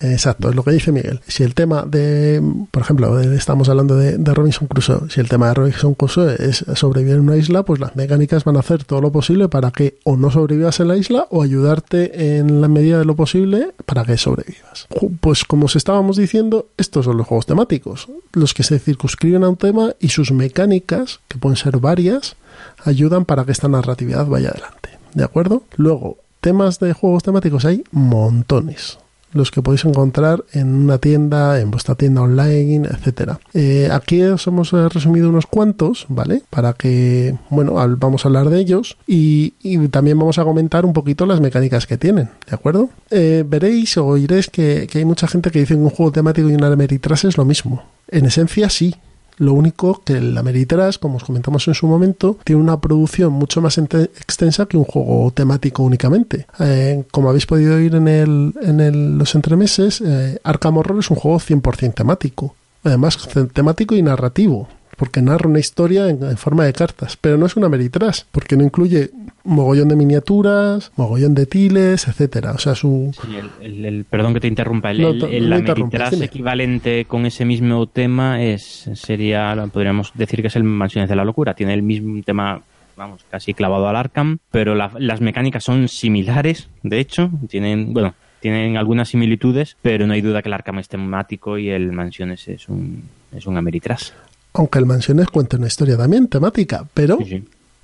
Exacto, 0.00 0.50
es 0.50 0.54
lo 0.54 0.62
que 0.62 0.72
dice 0.72 0.92
Miguel. 0.92 1.20
Si 1.26 1.42
el 1.42 1.54
tema 1.54 1.84
de, 1.86 2.42
por 2.70 2.82
ejemplo, 2.82 3.20
estamos 3.20 3.68
hablando 3.68 3.96
de, 3.96 4.18
Robinson 4.34 4.68
Crusoe, 4.68 5.08
si 5.10 5.20
el 5.20 5.28
tema 5.28 5.48
de 5.48 5.54
Robinson 5.54 5.94
Crusoe 5.94 6.36
es 6.38 6.64
sobrevivir 6.74 7.14
en 7.14 7.20
una 7.20 7.36
isla, 7.36 7.62
pues 7.62 7.80
las 7.80 7.96
mecánicas 7.96 8.44
van 8.44 8.56
a 8.56 8.60
hacer 8.60 8.84
todo 8.84 9.00
lo 9.00 9.10
posible 9.10 9.48
para 9.48 9.70
que 9.70 9.98
o 10.04 10.16
no 10.16 10.30
sobrevivas 10.30 10.80
en 10.80 10.88
la 10.88 10.96
isla 10.96 11.26
o 11.30 11.42
ayudarte 11.42 12.38
en 12.38 12.60
la 12.60 12.68
medida 12.68 12.98
de 12.98 13.04
lo 13.04 13.16
posible 13.16 13.72
para 13.86 14.04
que 14.04 14.16
sobrevivas. 14.16 14.86
Pues 15.20 15.44
como 15.44 15.66
os 15.66 15.76
estábamos 15.76 16.16
diciendo, 16.16 16.68
estos 16.76 17.04
son 17.04 17.16
los 17.16 17.26
juegos 17.26 17.46
temáticos, 17.46 18.08
los 18.32 18.54
que 18.54 18.62
se 18.62 18.78
circunscriben 18.78 19.44
a 19.44 19.48
un 19.48 19.56
tema 19.56 19.94
y 20.00 20.08
sus 20.08 20.32
mecánicas, 20.32 21.20
que 21.28 21.38
pueden 21.38 21.56
ser 21.56 21.78
varias, 21.78 22.36
ayudan 22.84 23.24
para 23.24 23.44
que 23.44 23.52
esta 23.52 23.68
narratividad 23.68 24.26
vaya 24.26 24.50
adelante. 24.50 24.90
¿De 25.14 25.24
acuerdo? 25.24 25.62
Luego, 25.76 26.18
temas 26.40 26.78
de 26.78 26.92
juegos 26.92 27.22
temáticos 27.22 27.64
hay 27.64 27.84
montones 27.90 28.98
los 29.32 29.50
que 29.50 29.62
podéis 29.62 29.84
encontrar 29.84 30.44
en 30.52 30.74
una 30.74 30.98
tienda, 30.98 31.60
en 31.60 31.70
vuestra 31.70 31.94
tienda 31.94 32.22
online, 32.22 32.88
etcétera. 32.88 33.40
Eh, 33.54 33.88
aquí 33.92 34.22
os 34.22 34.46
hemos 34.46 34.72
eh, 34.72 34.88
resumido 34.88 35.28
unos 35.28 35.46
cuantos, 35.46 36.06
¿vale? 36.08 36.42
Para 36.50 36.72
que, 36.72 37.36
bueno, 37.50 37.74
vamos 37.98 38.24
a 38.24 38.28
hablar 38.28 38.48
de 38.48 38.58
ellos 38.58 38.96
y, 39.06 39.54
también 39.90 40.18
vamos 40.18 40.38
a 40.38 40.44
comentar 40.44 40.84
un 40.84 40.92
poquito 40.92 41.26
las 41.26 41.40
mecánicas 41.40 41.86
que 41.86 41.96
tienen, 41.96 42.30
¿de 42.48 42.54
acuerdo? 42.54 42.90
Eh, 43.10 43.44
veréis 43.46 43.96
o 43.96 44.06
oiréis 44.06 44.48
que, 44.48 44.88
hay 44.92 45.04
mucha 45.04 45.28
gente 45.28 45.50
que 45.50 45.60
dice 45.60 45.74
que 45.74 45.80
un 45.80 45.90
juego 45.90 46.12
temático 46.12 46.48
y 46.48 46.54
una 46.54 46.66
Ameritrash 46.68 47.26
es 47.26 47.36
lo 47.36 47.44
mismo. 47.44 47.84
En 48.08 48.26
esencia 48.26 48.68
sí, 48.70 48.94
lo 49.38 49.52
único 49.52 50.02
que 50.04 50.20
la 50.20 50.40
Ameritrash, 50.40 50.98
como 50.98 51.16
os 51.16 51.24
comentamos 51.24 51.66
en 51.68 51.74
su 51.74 51.86
momento, 51.86 52.38
tiene 52.44 52.60
una 52.60 52.80
producción 52.80 53.32
mucho 53.32 53.60
más 53.60 53.78
extensa 53.78 54.66
que 54.66 54.76
un 54.76 54.84
juego 54.84 55.30
temático 55.32 55.82
únicamente. 55.82 56.46
Eh, 56.60 57.04
como 57.10 57.28
habéis 57.28 57.46
podido 57.46 57.76
oír 57.76 57.94
en, 57.94 58.08
el, 58.08 58.54
en 58.62 59.18
los 59.18 59.34
entremeses, 59.34 60.00
eh, 60.04 60.38
Arkham 60.44 60.78
Horror 60.78 60.98
es 60.98 61.10
un 61.10 61.16
juego 61.16 61.38
100% 61.38 61.94
temático. 61.94 62.54
Además, 62.84 63.18
temático 63.52 63.96
y 63.96 64.02
narrativo 64.02 64.68
porque 64.98 65.22
narra 65.22 65.48
una 65.48 65.60
historia 65.60 66.08
en, 66.08 66.36
forma 66.36 66.64
de 66.64 66.72
cartas, 66.72 67.16
pero 67.16 67.38
no 67.38 67.46
es 67.46 67.56
una 67.56 67.66
Ameritrash, 67.66 68.22
porque 68.32 68.56
no 68.56 68.64
incluye 68.64 69.10
mogollón 69.44 69.88
de 69.88 69.96
miniaturas, 69.96 70.90
mogollón 70.96 71.34
de 71.34 71.46
tiles, 71.46 72.08
etcétera. 72.08 72.52
O 72.52 72.58
sea, 72.58 72.74
su... 72.74 73.14
el, 73.62 74.04
perdón 74.10 74.34
que 74.34 74.40
te 74.40 74.48
interrumpa, 74.48 74.90
el, 74.90 75.00
el, 75.00 76.22
equivalente 76.22 77.04
con 77.04 77.26
ese 77.26 77.44
mismo 77.44 77.86
tema 77.86 78.42
es 78.42 78.90
sería, 78.94 79.54
podríamos 79.72 80.10
decir 80.14 80.42
que 80.42 80.48
es 80.48 80.56
el 80.56 80.64
Mansiones 80.64 81.08
de 81.08 81.14
la 81.14 81.24
Locura. 81.24 81.54
Tiene 81.54 81.74
el 81.74 81.82
mismo 81.82 82.20
tema 82.24 82.60
vamos, 82.96 83.24
casi 83.30 83.54
clavado 83.54 83.88
al 83.88 83.94
Arkham, 83.94 84.38
pero 84.50 84.74
las 84.74 85.20
mecánicas 85.20 85.62
son 85.62 85.86
similares, 85.86 86.68
de 86.82 86.98
hecho, 86.98 87.30
tienen, 87.48 87.94
bueno, 87.94 88.14
tienen 88.40 88.76
algunas 88.76 89.08
similitudes, 89.08 89.76
pero 89.80 90.08
no 90.08 90.14
hay 90.14 90.20
duda 90.20 90.42
que 90.42 90.48
el 90.48 90.54
Arkham 90.54 90.80
es 90.80 90.88
temático 90.88 91.58
y 91.58 91.70
el 91.70 91.92
Mansiones 91.92 92.48
es 92.48 92.68
un, 92.68 93.04
es 93.32 93.46
un 93.46 93.56
Ameritrash. 93.56 94.10
Aunque 94.58 94.80
el 94.80 94.86
Mansiones 94.86 95.28
cuenta 95.28 95.56
una 95.56 95.68
historia 95.68 95.96
también 95.96 96.26
temática, 96.26 96.84
pero 96.92 97.16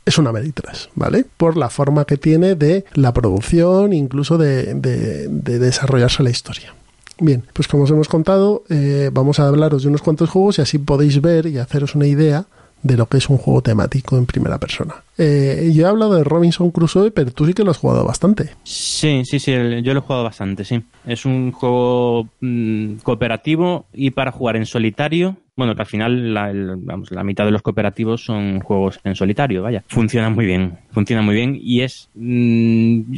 es 0.04 0.18
una 0.18 0.30
Ameritrash, 0.30 0.86
¿vale? 0.96 1.24
Por 1.36 1.56
la 1.56 1.70
forma 1.70 2.04
que 2.04 2.16
tiene 2.16 2.56
de 2.56 2.84
la 2.94 3.12
producción, 3.12 3.92
incluso 3.92 4.38
de, 4.38 4.74
desarrollarse 4.74 6.24
la 6.24 6.30
historia. 6.30 6.74
Bien, 7.20 7.44
pues 7.52 7.68
como 7.68 7.84
os 7.84 7.90
hemos 7.90 8.08
contado, 8.08 8.64
eh, 8.70 9.10
vamos 9.12 9.38
a 9.38 9.46
hablaros 9.46 9.84
de 9.84 9.88
unos 9.88 10.02
cuantos 10.02 10.30
juegos 10.30 10.58
y 10.58 10.62
así 10.62 10.78
podéis 10.78 11.22
ver 11.22 11.46
y 11.46 11.58
haceros 11.58 11.94
una 11.94 12.08
idea 12.08 12.46
de 12.82 12.96
lo 12.96 13.06
que 13.06 13.18
es 13.18 13.30
un 13.30 13.38
juego 13.38 13.62
temático 13.62 14.18
en 14.18 14.26
primera 14.26 14.58
persona. 14.58 14.96
Eh, 15.16 15.70
yo 15.72 15.86
he 15.86 15.88
hablado 15.88 16.14
de 16.14 16.24
Robinson 16.24 16.72
Crusoe, 16.72 17.12
pero 17.12 17.30
tú 17.30 17.46
sí 17.46 17.54
que 17.54 17.62
lo 17.62 17.70
has 17.70 17.78
jugado 17.78 18.04
bastante. 18.04 18.50
Sí, 18.64 19.22
sí, 19.24 19.38
sí, 19.38 19.52
yo 19.52 19.94
lo 19.94 20.00
he 20.00 20.02
jugado 20.02 20.24
bastante, 20.24 20.64
sí. 20.64 20.82
Es 21.06 21.24
un 21.24 21.52
juego 21.52 22.28
mm, 22.40 22.96
cooperativo 23.04 23.86
y 23.94 24.10
para 24.10 24.32
jugar 24.32 24.56
en 24.56 24.66
solitario. 24.66 25.36
Bueno, 25.56 25.76
que 25.76 25.82
al 25.82 25.86
final 25.86 26.34
la, 26.34 26.52
la 26.52 27.24
mitad 27.24 27.44
de 27.44 27.52
los 27.52 27.62
cooperativos 27.62 28.24
son 28.24 28.58
juegos 28.58 28.98
en 29.04 29.14
solitario, 29.14 29.62
vaya. 29.62 29.84
Funciona 29.86 30.28
muy 30.28 30.46
bien, 30.46 30.78
funciona 30.90 31.22
muy 31.22 31.36
bien 31.36 31.56
y 31.60 31.82
es, 31.82 32.10
mm, 32.14 33.12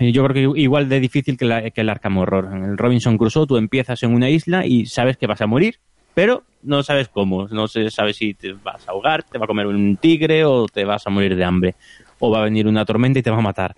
yo, 0.00 0.24
creo 0.24 0.54
que 0.54 0.60
igual 0.60 0.88
de 0.88 0.98
difícil 0.98 1.36
que, 1.36 1.72
que 1.74 1.80
el 1.82 1.90
Arkham 1.90 2.16
Horror. 2.16 2.48
En 2.52 2.64
el 2.64 2.78
Robinson 2.78 3.18
Crusoe 3.18 3.46
tú 3.46 3.58
empiezas 3.58 4.02
en 4.02 4.14
una 4.14 4.30
isla 4.30 4.64
y 4.64 4.86
sabes 4.86 5.18
que 5.18 5.26
vas 5.26 5.42
a 5.42 5.46
morir, 5.46 5.76
pero 6.14 6.44
no 6.62 6.82
sabes 6.82 7.08
cómo, 7.08 7.48
no 7.48 7.68
se 7.68 7.90
sabe 7.90 8.14
si 8.14 8.32
te 8.32 8.54
vas 8.54 8.88
a 8.88 8.92
ahogar, 8.92 9.22
te 9.22 9.36
va 9.36 9.44
a 9.44 9.48
comer 9.48 9.66
un 9.66 9.98
tigre 9.98 10.46
o 10.46 10.66
te 10.66 10.86
vas 10.86 11.06
a 11.06 11.10
morir 11.10 11.36
de 11.36 11.44
hambre, 11.44 11.74
o 12.18 12.30
va 12.30 12.38
a 12.38 12.44
venir 12.44 12.66
una 12.66 12.86
tormenta 12.86 13.18
y 13.18 13.22
te 13.22 13.30
va 13.30 13.38
a 13.38 13.42
matar. 13.42 13.76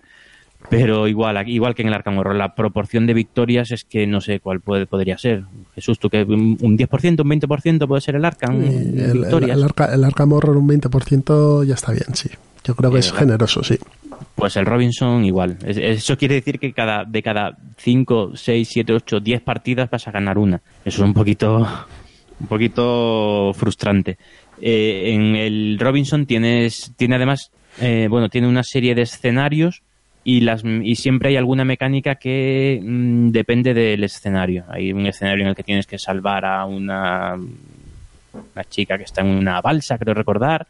Pero 0.69 1.07
igual, 1.07 1.47
igual 1.47 1.75
que 1.75 1.83
en 1.83 1.87
el 1.87 1.93
Arkham 1.93 2.17
Horror, 2.17 2.35
la 2.35 2.53
proporción 2.53 3.07
de 3.07 3.13
victorias 3.13 3.71
es 3.71 3.85
que 3.85 4.05
no 4.05 4.19
sé 4.19 4.39
cuál 4.39 4.59
puede, 4.59 4.85
podría 4.85 5.17
ser. 5.17 5.43
Jesús, 5.75 5.97
¿tú 5.99 6.09
que 6.09 6.23
un 6.23 6.57
10%, 6.57 7.21
un 7.21 7.29
20% 7.29 7.87
puede 7.87 8.01
ser 8.01 8.15
el 8.15 8.25
Arkham? 8.25 8.61
el, 8.61 9.25
el, 9.25 10.03
Arkham 10.03 10.33
Horror 10.33 10.57
un 10.57 10.67
20% 10.67 11.65
ya 11.65 11.75
está 11.75 11.91
bien, 11.91 12.13
sí. 12.13 12.29
Yo 12.65 12.75
creo 12.75 12.91
que 12.91 12.99
es 12.99 13.13
generoso, 13.13 13.63
sí. 13.63 13.77
Pues 14.35 14.57
el 14.57 14.65
Robinson 14.65 15.23
igual. 15.23 15.57
Eso 15.65 16.17
quiere 16.17 16.35
decir 16.35 16.59
que 16.59 16.73
cada, 16.73 17.05
de 17.05 17.23
cada 17.23 17.57
5, 17.77 18.31
6, 18.35 18.67
7, 18.69 18.93
8, 18.93 19.19
10 19.21 19.41
partidas 19.41 19.89
vas 19.89 20.07
a 20.07 20.11
ganar 20.11 20.37
una. 20.37 20.61
Eso 20.83 21.01
es 21.01 21.07
un 21.07 21.13
poquito 21.13 21.65
un 22.39 22.47
poquito 22.47 23.53
frustrante. 23.55 24.17
Eh, 24.61 25.13
en 25.13 25.35
el 25.35 25.77
Robinson 25.79 26.25
tienes, 26.25 26.91
tiene 26.95 27.15
además, 27.15 27.51
eh, 27.79 28.07
bueno, 28.09 28.29
tiene 28.29 28.47
una 28.47 28.63
serie 28.63 28.95
de 28.95 29.03
escenarios 29.03 29.83
y, 30.29 30.95
siempre 30.95 31.29
hay 31.29 31.37
alguna 31.37 31.63
mecánica 31.63 32.15
que 32.15 32.81
mm, 32.83 33.29
depende 33.29 33.73
del 33.73 34.03
escenario. 34.03 34.65
Hay 34.67 34.91
un 34.91 35.05
escenario 35.05 35.43
en 35.43 35.49
el 35.49 35.55
que 35.55 35.63
tienes 35.63 35.87
que 35.87 35.97
salvar 35.97 36.43
a 36.43 36.65
una, 36.65 37.35
una 37.35 38.63
chica 38.69 38.97
que 38.97 39.05
está 39.05 39.21
en 39.21 39.27
una 39.27 39.61
balsa, 39.61 39.97
creo 39.97 40.13
recordar 40.13 40.67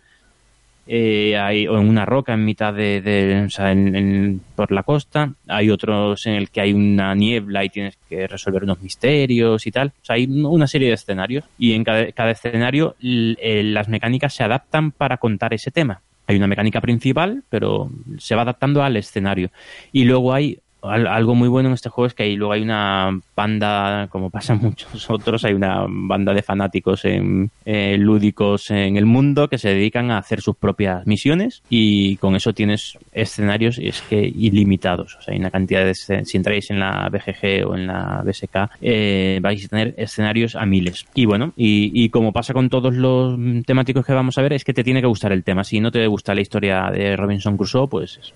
eh, 0.86 1.38
hay, 1.38 1.68
o 1.68 1.78
en 1.80 1.90
una 1.90 2.06
roca 2.06 2.34
en 2.34 2.46
mitad 2.46 2.74
de, 2.74 3.44
o 3.46 3.50
sea, 3.50 3.72
en, 3.72 4.42
por 4.56 4.72
la 4.72 4.84
costa, 4.84 5.34
hay 5.48 5.70
otros 5.70 6.26
en 6.28 6.36
el 6.36 6.50
que 6.50 6.62
hay 6.62 6.72
una 6.72 7.14
niebla 7.14 7.66
y 7.66 7.70
tienes 7.70 7.98
que 8.08 8.26
resolver 8.28 8.64
unos 8.64 8.82
misterios 8.82 9.68
y 9.68 9.72
tal, 9.72 9.88
o 10.02 10.06
sea, 10.06 10.16
hay 10.16 10.28
una 10.28 10.68
serie 10.68 10.88
de 10.88 10.94
escenarios 10.94 11.44
y 11.58 11.74
en 11.74 11.84
cada, 11.84 12.10
cada 12.14 12.32
escenario 12.32 12.96
eh, 13.02 13.64
las 13.66 13.90
mecánicas 13.90 14.34
se 14.34 14.44
adaptan 14.44 14.92
para 14.92 15.18
contar 15.18 15.54
ese 15.54 15.72
tema. 15.72 16.02
Hay 16.28 16.36
una 16.36 16.48
mecánica 16.48 16.82
principal, 16.82 17.44
pero 17.50 17.90
se 18.18 18.36
va 18.36 18.44
adaptando 18.44 18.84
al 18.84 18.98
escenario. 18.98 19.50
Y 19.92 20.04
luego 20.04 20.34
hay 20.34 20.60
algo 20.82 21.36
muy 21.36 21.50
bueno 21.50 21.70
en 21.70 21.74
este 21.74 21.90
juego 21.90 22.08
es 22.08 22.14
que 22.14 22.28
luego 22.34 22.54
hay 22.54 22.62
una 22.62 23.20
banda, 23.36 24.08
como 24.10 24.30
pasa 24.30 24.56
muchos 24.56 25.10
otros, 25.10 25.44
hay 25.46 25.54
una 25.54 25.86
banda 25.88 26.34
de 26.34 26.42
fanáticos 26.42 27.06
en, 27.06 27.50
eh, 27.66 27.98
lúdicos 27.98 28.70
en 28.72 28.98
el 28.98 29.06
mundo 29.06 29.48
que 29.48 29.58
se 29.58 29.70
dedican 29.70 30.12
a 30.12 30.18
hacer 30.18 30.42
sus 30.42 30.56
propias 30.56 31.06
misiones 31.08 31.64
y 31.70 32.18
con 32.18 32.36
eso 32.36 32.54
tienes 32.54 32.98
escenarios 33.12 33.80
es 33.80 34.02
que 34.04 34.22
ilimitados. 34.22 35.16
O 35.16 35.22
sea, 35.22 35.34
hay 35.34 35.40
una 35.40 35.52
cantidad 35.52 35.86
de 35.86 35.94
si 35.96 36.38
entráis 36.38 36.70
en 36.70 36.80
la 36.80 37.10
BGG 37.10 37.68
o 37.68 37.76
en 37.76 37.88
la 37.88 38.24
BSK 38.26 38.70
eh, 38.82 39.40
vais 39.42 39.66
a 39.66 39.68
tener 39.68 39.94
escenarios 39.98 40.56
a 40.56 40.66
miles. 40.66 41.06
Y 41.14 41.26
bueno, 41.26 41.54
y, 41.56 41.92
y 41.94 42.10
como 42.10 42.32
pasa 42.32 42.54
con 42.54 42.70
todos 42.70 42.94
los 42.94 43.38
temáticos 43.66 44.06
que 44.06 44.14
vamos 44.14 44.38
a 44.38 44.42
ver, 44.42 44.54
es 44.54 44.64
que 44.64 44.74
te 44.74 44.84
tiene 44.84 45.02
que 45.02 45.08
gustar 45.08 45.32
el 45.32 45.44
tema. 45.44 45.64
Si 45.64 45.80
no 45.80 45.92
te 45.92 46.06
gusta 46.08 46.36
la 46.36 46.42
historia 46.42 46.90
de 46.92 47.16
Robinson 47.16 47.58
Crusoe, 47.58 47.88
pues 47.88 48.34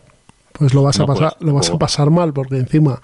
pues 0.54 0.74
lo 0.74 0.84
vas 0.84 1.00
a 1.00 1.06
pasar, 1.06 1.38
lo 1.40 1.54
vas 1.54 1.70
a 1.70 1.78
pasar 1.78 2.10
mal 2.10 2.34
porque 2.34 2.58
encima. 2.58 3.00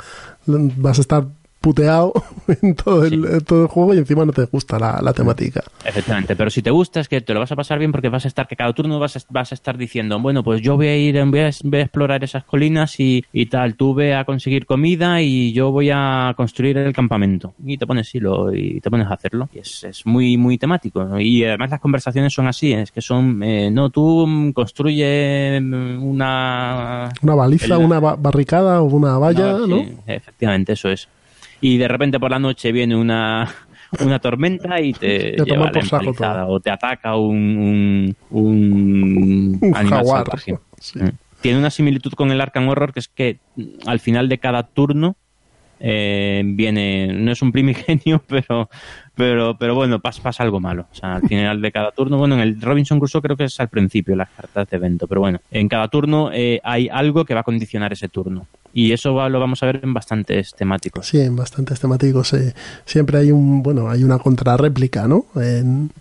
Vas 0.45 0.97
a 0.97 1.01
estar 1.01 1.27
puteado 1.59 2.13
en 2.61 2.75
todo, 2.75 3.05
el, 3.05 3.43
todo 3.45 3.63
el 3.63 3.67
juego 3.67 3.93
y 3.93 3.97
encima 3.97 4.25
no 4.25 4.31
te 4.31 4.45
gusta 4.45 4.79
la, 4.79 5.13
temática. 5.13 5.63
Efectivamente, 5.83 6.35
pero 6.35 6.49
si 6.49 6.61
te 6.61 6.69
gusta 6.69 6.99
es 6.99 7.07
que 7.07 7.21
te 7.21 7.33
lo 7.33 7.39
vas 7.39 7.51
a 7.51 7.55
pasar 7.55 7.79
bien 7.79 7.91
porque 7.91 8.09
vas 8.09 8.25
a 8.25 8.27
estar, 8.27 8.47
que 8.47 8.55
cada 8.55 8.71
turno 8.73 8.99
vas 8.99 9.15
a, 9.17 9.19
vas 9.29 9.51
a 9.51 9.55
estar 9.55 9.77
diciendo, 9.77 10.19
bueno, 10.19 10.43
pues 10.43 10.61
yo 10.61 10.75
voy 10.75 10.87
a 10.87 10.97
ir, 10.97 11.23
voy 11.25 11.39
a, 11.39 11.47
explorar 11.47 12.23
esas 12.23 12.43
colinas 12.43 12.99
y, 12.99 13.25
y, 13.33 13.47
tal, 13.47 13.75
tú 13.75 13.93
ve 13.93 14.15
a 14.15 14.25
conseguir 14.25 14.65
comida 14.65 15.21
y 15.21 15.53
yo 15.53 15.71
voy 15.71 15.89
a 15.91 16.33
construir 16.37 16.77
el 16.77 16.93
campamento. 16.93 17.53
Y 17.65 17.77
te 17.77 17.87
pones 17.87 18.13
hilo 18.13 18.53
y 18.53 18.79
te 18.79 18.89
pones 18.89 19.07
a 19.07 19.13
hacerlo. 19.13 19.49
Y 19.53 19.59
es, 19.59 19.83
es 19.83 20.05
muy, 20.05 20.37
muy 20.37 20.57
temático. 20.57 21.19
Y 21.19 21.43
además 21.43 21.71
las 21.71 21.79
conversaciones 21.79 22.33
son 22.33 22.47
así, 22.47 22.73
es 22.73 22.91
que 22.91 23.01
son, 23.01 23.41
eh, 23.43 23.71
no, 23.71 23.89
tú 23.89 24.51
construye 24.53 25.57
una... 25.57 27.12
Una 27.21 27.35
baliza, 27.35 27.77
una 27.77 27.99
barricada 27.99 28.81
o 28.81 28.85
una 28.85 29.17
valla, 29.17 29.58
¿no? 29.67 29.83
efectivamente, 30.05 30.73
eso 30.73 30.89
es 30.89 31.08
y 31.62 31.77
de 31.77 31.87
repente 31.87 32.19
por 32.19 32.31
la 32.31 32.39
noche 32.39 32.71
viene 32.71 32.95
una, 32.95 33.49
una 33.99 34.19
tormenta 34.19 34.79
y 34.81 34.93
te, 34.93 35.31
lleva 35.45 35.71
la 36.19 36.47
o 36.47 36.60
te 36.60 36.71
ataca 36.71 37.15
un, 37.15 38.15
un, 38.29 39.60
un, 39.62 39.75
animal 39.75 40.03
jaguar, 40.03 40.27
mm. 40.47 41.08
Tiene 41.41 41.60
una 41.60 41.69
similitud 41.69 42.13
con 42.13 42.31
el 42.31 42.41
Arkham 42.41 42.67
Horror 42.67 42.93
que 42.93 42.99
es 42.99 43.08
que 43.08 43.39
al 43.85 43.99
final 43.99 44.27
de 44.27 44.39
cada 44.39 44.63
turno 44.63 45.15
eh, 45.79 46.41
viene, 46.43 47.13
no 47.13 47.31
es 47.31 47.41
un 47.41 47.51
primigenio, 47.51 48.23
pero 48.27 48.69
pero, 49.17 49.58
pero 49.58 49.73
bueno, 49.73 49.99
pasa, 49.99 50.21
pasa 50.21 50.43
algo 50.43 50.60
malo. 50.60 50.87
O 50.91 50.95
sea, 50.95 51.15
al 51.15 51.27
final 51.27 51.60
de 51.60 51.71
cada 51.71 51.91
turno, 51.91 52.17
bueno, 52.17 52.35
en 52.35 52.41
el 52.41 52.62
Robinson 52.62 52.99
Crusoe 52.99 53.21
creo 53.21 53.35
que 53.35 53.45
es 53.45 53.60
al 53.60 53.67
principio 53.67 54.15
las 54.15 54.29
cartas 54.29 54.69
de 54.69 54.77
evento, 54.77 55.08
pero 55.08 55.21
bueno, 55.21 55.39
en 55.49 55.67
cada 55.67 55.87
turno 55.87 56.29
eh, 56.31 56.62
hay 56.63 56.87
algo 56.91 57.25
que 57.25 57.33
va 57.33 57.39
a 57.39 57.43
condicionar 57.43 57.91
ese 57.91 58.10
turno. 58.10 58.45
Y 58.78 58.92
eso 58.92 59.28
lo 59.28 59.40
vamos 59.40 59.63
a 59.63 59.65
ver 59.65 59.80
en 59.82 59.92
bastantes 59.92 60.54
temáticos. 60.54 61.08
Sí, 61.08 61.19
en 61.19 61.36
bastantes 61.36 61.80
temáticos. 61.80 62.32
Eh, 62.34 62.54
siempre 62.86 63.17
hay 63.17 63.32
un, 63.32 63.63
bueno, 63.63 63.90
hay 63.90 64.04
una 64.04 64.19
contrarréplica, 64.19 65.08
¿no? 65.08 65.25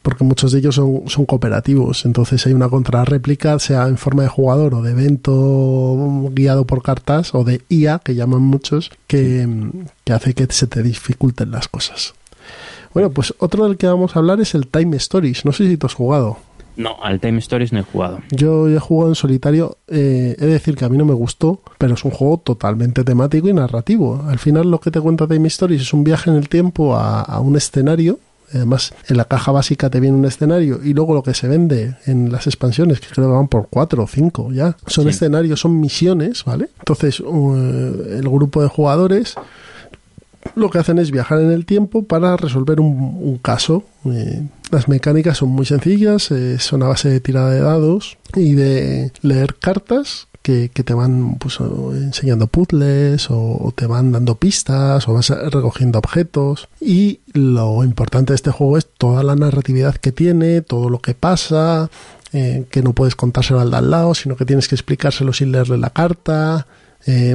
porque 0.02 0.24
muchos 0.24 0.52
de 0.52 0.58
ellos 0.58 0.74
son, 0.74 1.04
son 1.06 1.24
cooperativos. 1.24 2.04
Entonces 2.04 2.46
hay 2.46 2.52
una 2.52 2.68
contrarréplica, 2.68 3.58
sea 3.60 3.88
en 3.88 3.96
forma 3.96 4.24
de 4.24 4.28
jugador 4.28 4.74
o 4.74 4.82
de 4.82 4.90
evento 4.90 6.28
guiado 6.34 6.66
por 6.66 6.82
cartas 6.82 7.34
o 7.34 7.44
de 7.44 7.62
IA, 7.70 8.00
que 8.00 8.14
llaman 8.14 8.42
muchos, 8.42 8.90
que, 9.06 9.48
que 10.04 10.12
hace 10.12 10.34
que 10.34 10.46
se 10.50 10.66
te 10.66 10.82
dificulten 10.82 11.52
las 11.52 11.68
cosas. 11.68 12.12
Bueno, 12.92 13.08
pues 13.08 13.32
otro 13.38 13.64
del 13.64 13.78
que 13.78 13.86
vamos 13.86 14.16
a 14.16 14.18
hablar 14.18 14.38
es 14.42 14.54
el 14.54 14.66
Time 14.66 14.98
Stories. 14.98 15.46
No 15.46 15.52
sé 15.52 15.66
si 15.66 15.78
tú 15.78 15.86
has 15.86 15.94
jugado. 15.94 16.36
No, 16.76 16.96
al 17.02 17.20
Time 17.20 17.38
Stories 17.38 17.72
no 17.72 17.80
he 17.80 17.82
jugado. 17.82 18.20
Yo 18.30 18.68
he 18.68 18.78
jugado 18.78 19.10
en 19.10 19.14
solitario. 19.14 19.78
Eh, 19.88 20.36
he 20.38 20.44
de 20.44 20.52
decir 20.52 20.76
que 20.76 20.84
a 20.84 20.88
mí 20.88 20.98
no 20.98 21.04
me 21.04 21.14
gustó, 21.14 21.60
pero 21.78 21.94
es 21.94 22.04
un 22.04 22.10
juego 22.10 22.38
totalmente 22.38 23.04
temático 23.04 23.48
y 23.48 23.54
narrativo. 23.54 24.24
Al 24.28 24.38
final 24.38 24.70
lo 24.70 24.80
que 24.80 24.90
te 24.90 25.00
cuenta 25.00 25.26
Time 25.26 25.48
Stories 25.48 25.82
es 25.82 25.92
un 25.92 26.04
viaje 26.04 26.30
en 26.30 26.36
el 26.36 26.48
tiempo 26.48 26.96
a, 26.96 27.40
un 27.40 27.56
escenario 27.56 28.18
Además, 28.54 28.94
en 29.08 29.16
la 29.16 29.24
caja 29.24 29.50
básica 29.50 29.90
te 29.90 29.98
viene 29.98 30.16
un 30.16 30.24
escenario 30.24 30.80
y 30.82 30.94
luego 30.94 31.14
lo 31.14 31.24
que 31.24 31.34
se 31.34 31.48
vende 31.48 31.96
en 32.06 32.30
las 32.30 32.46
expansiones, 32.46 33.00
que 33.00 33.08
creo 33.08 33.26
que 33.26 33.32
van 33.34 33.48
por 33.48 33.66
cuatro 33.68 34.04
o 34.04 34.06
cinco 34.06 34.52
ya, 34.52 34.76
son 34.86 35.08
escenarios, 35.08 35.58
son 35.58 35.80
misiones, 35.80 36.44
¿vale? 36.44 36.68
Entonces, 36.78 37.18
uh, 37.18 37.54
el 38.08 38.28
grupo 38.28 38.62
de 38.62 38.68
jugadores 38.68 39.34
lo 40.54 40.70
que 40.70 40.78
hacen 40.78 40.98
es 40.98 41.10
viajar 41.10 41.40
en 41.40 41.50
el 41.50 41.66
tiempo 41.66 42.04
para 42.04 42.36
resolver 42.36 42.80
un, 42.80 43.38
caso. 43.42 43.84
Eh, 44.04 44.42
las 44.70 44.88
mecánicas 44.88 45.38
son 45.38 45.50
muy 45.50 45.66
sencillas, 45.66 46.30
eh, 46.30 46.58
son 46.58 46.82
a 46.82 46.88
base 46.88 47.08
de 47.08 47.20
tirada 47.20 47.50
de 47.50 47.60
dados 47.60 48.18
y 48.34 48.54
de 48.54 49.12
leer 49.22 49.56
cartas 49.56 50.28
que, 50.42 50.68
te 50.68 50.94
van 50.94 51.38
pues, 51.40 51.58
enseñando 51.60 52.46
puzzles 52.46 53.26
o, 53.30 53.72
te 53.74 53.86
van 53.86 54.12
dando 54.12 54.36
pistas 54.36 55.08
o 55.08 55.14
vas 55.14 55.30
recogiendo 55.30 55.98
objetos. 55.98 56.68
Y 56.80 57.20
lo 57.32 57.82
importante 57.82 58.32
de 58.32 58.36
este 58.36 58.52
juego 58.52 58.78
es 58.78 58.86
toda 58.86 59.24
la 59.24 59.34
narratividad 59.34 59.96
que 59.96 60.12
tiene, 60.12 60.60
todo 60.60 60.88
lo 60.88 61.00
que 61.00 61.14
pasa, 61.14 61.90
eh, 62.32 62.64
que 62.70 62.82
no 62.82 62.92
puedes 62.92 63.16
contárselo 63.16 63.58
al 63.58 63.72
de 63.72 63.76
al 63.78 63.90
lado, 63.90 64.14
sino 64.14 64.36
que 64.36 64.44
tienes 64.44 64.68
que 64.68 64.76
explicárselo 64.76 65.32
sin 65.32 65.50
leerle 65.50 65.78
la 65.78 65.90
carta. 65.90 66.66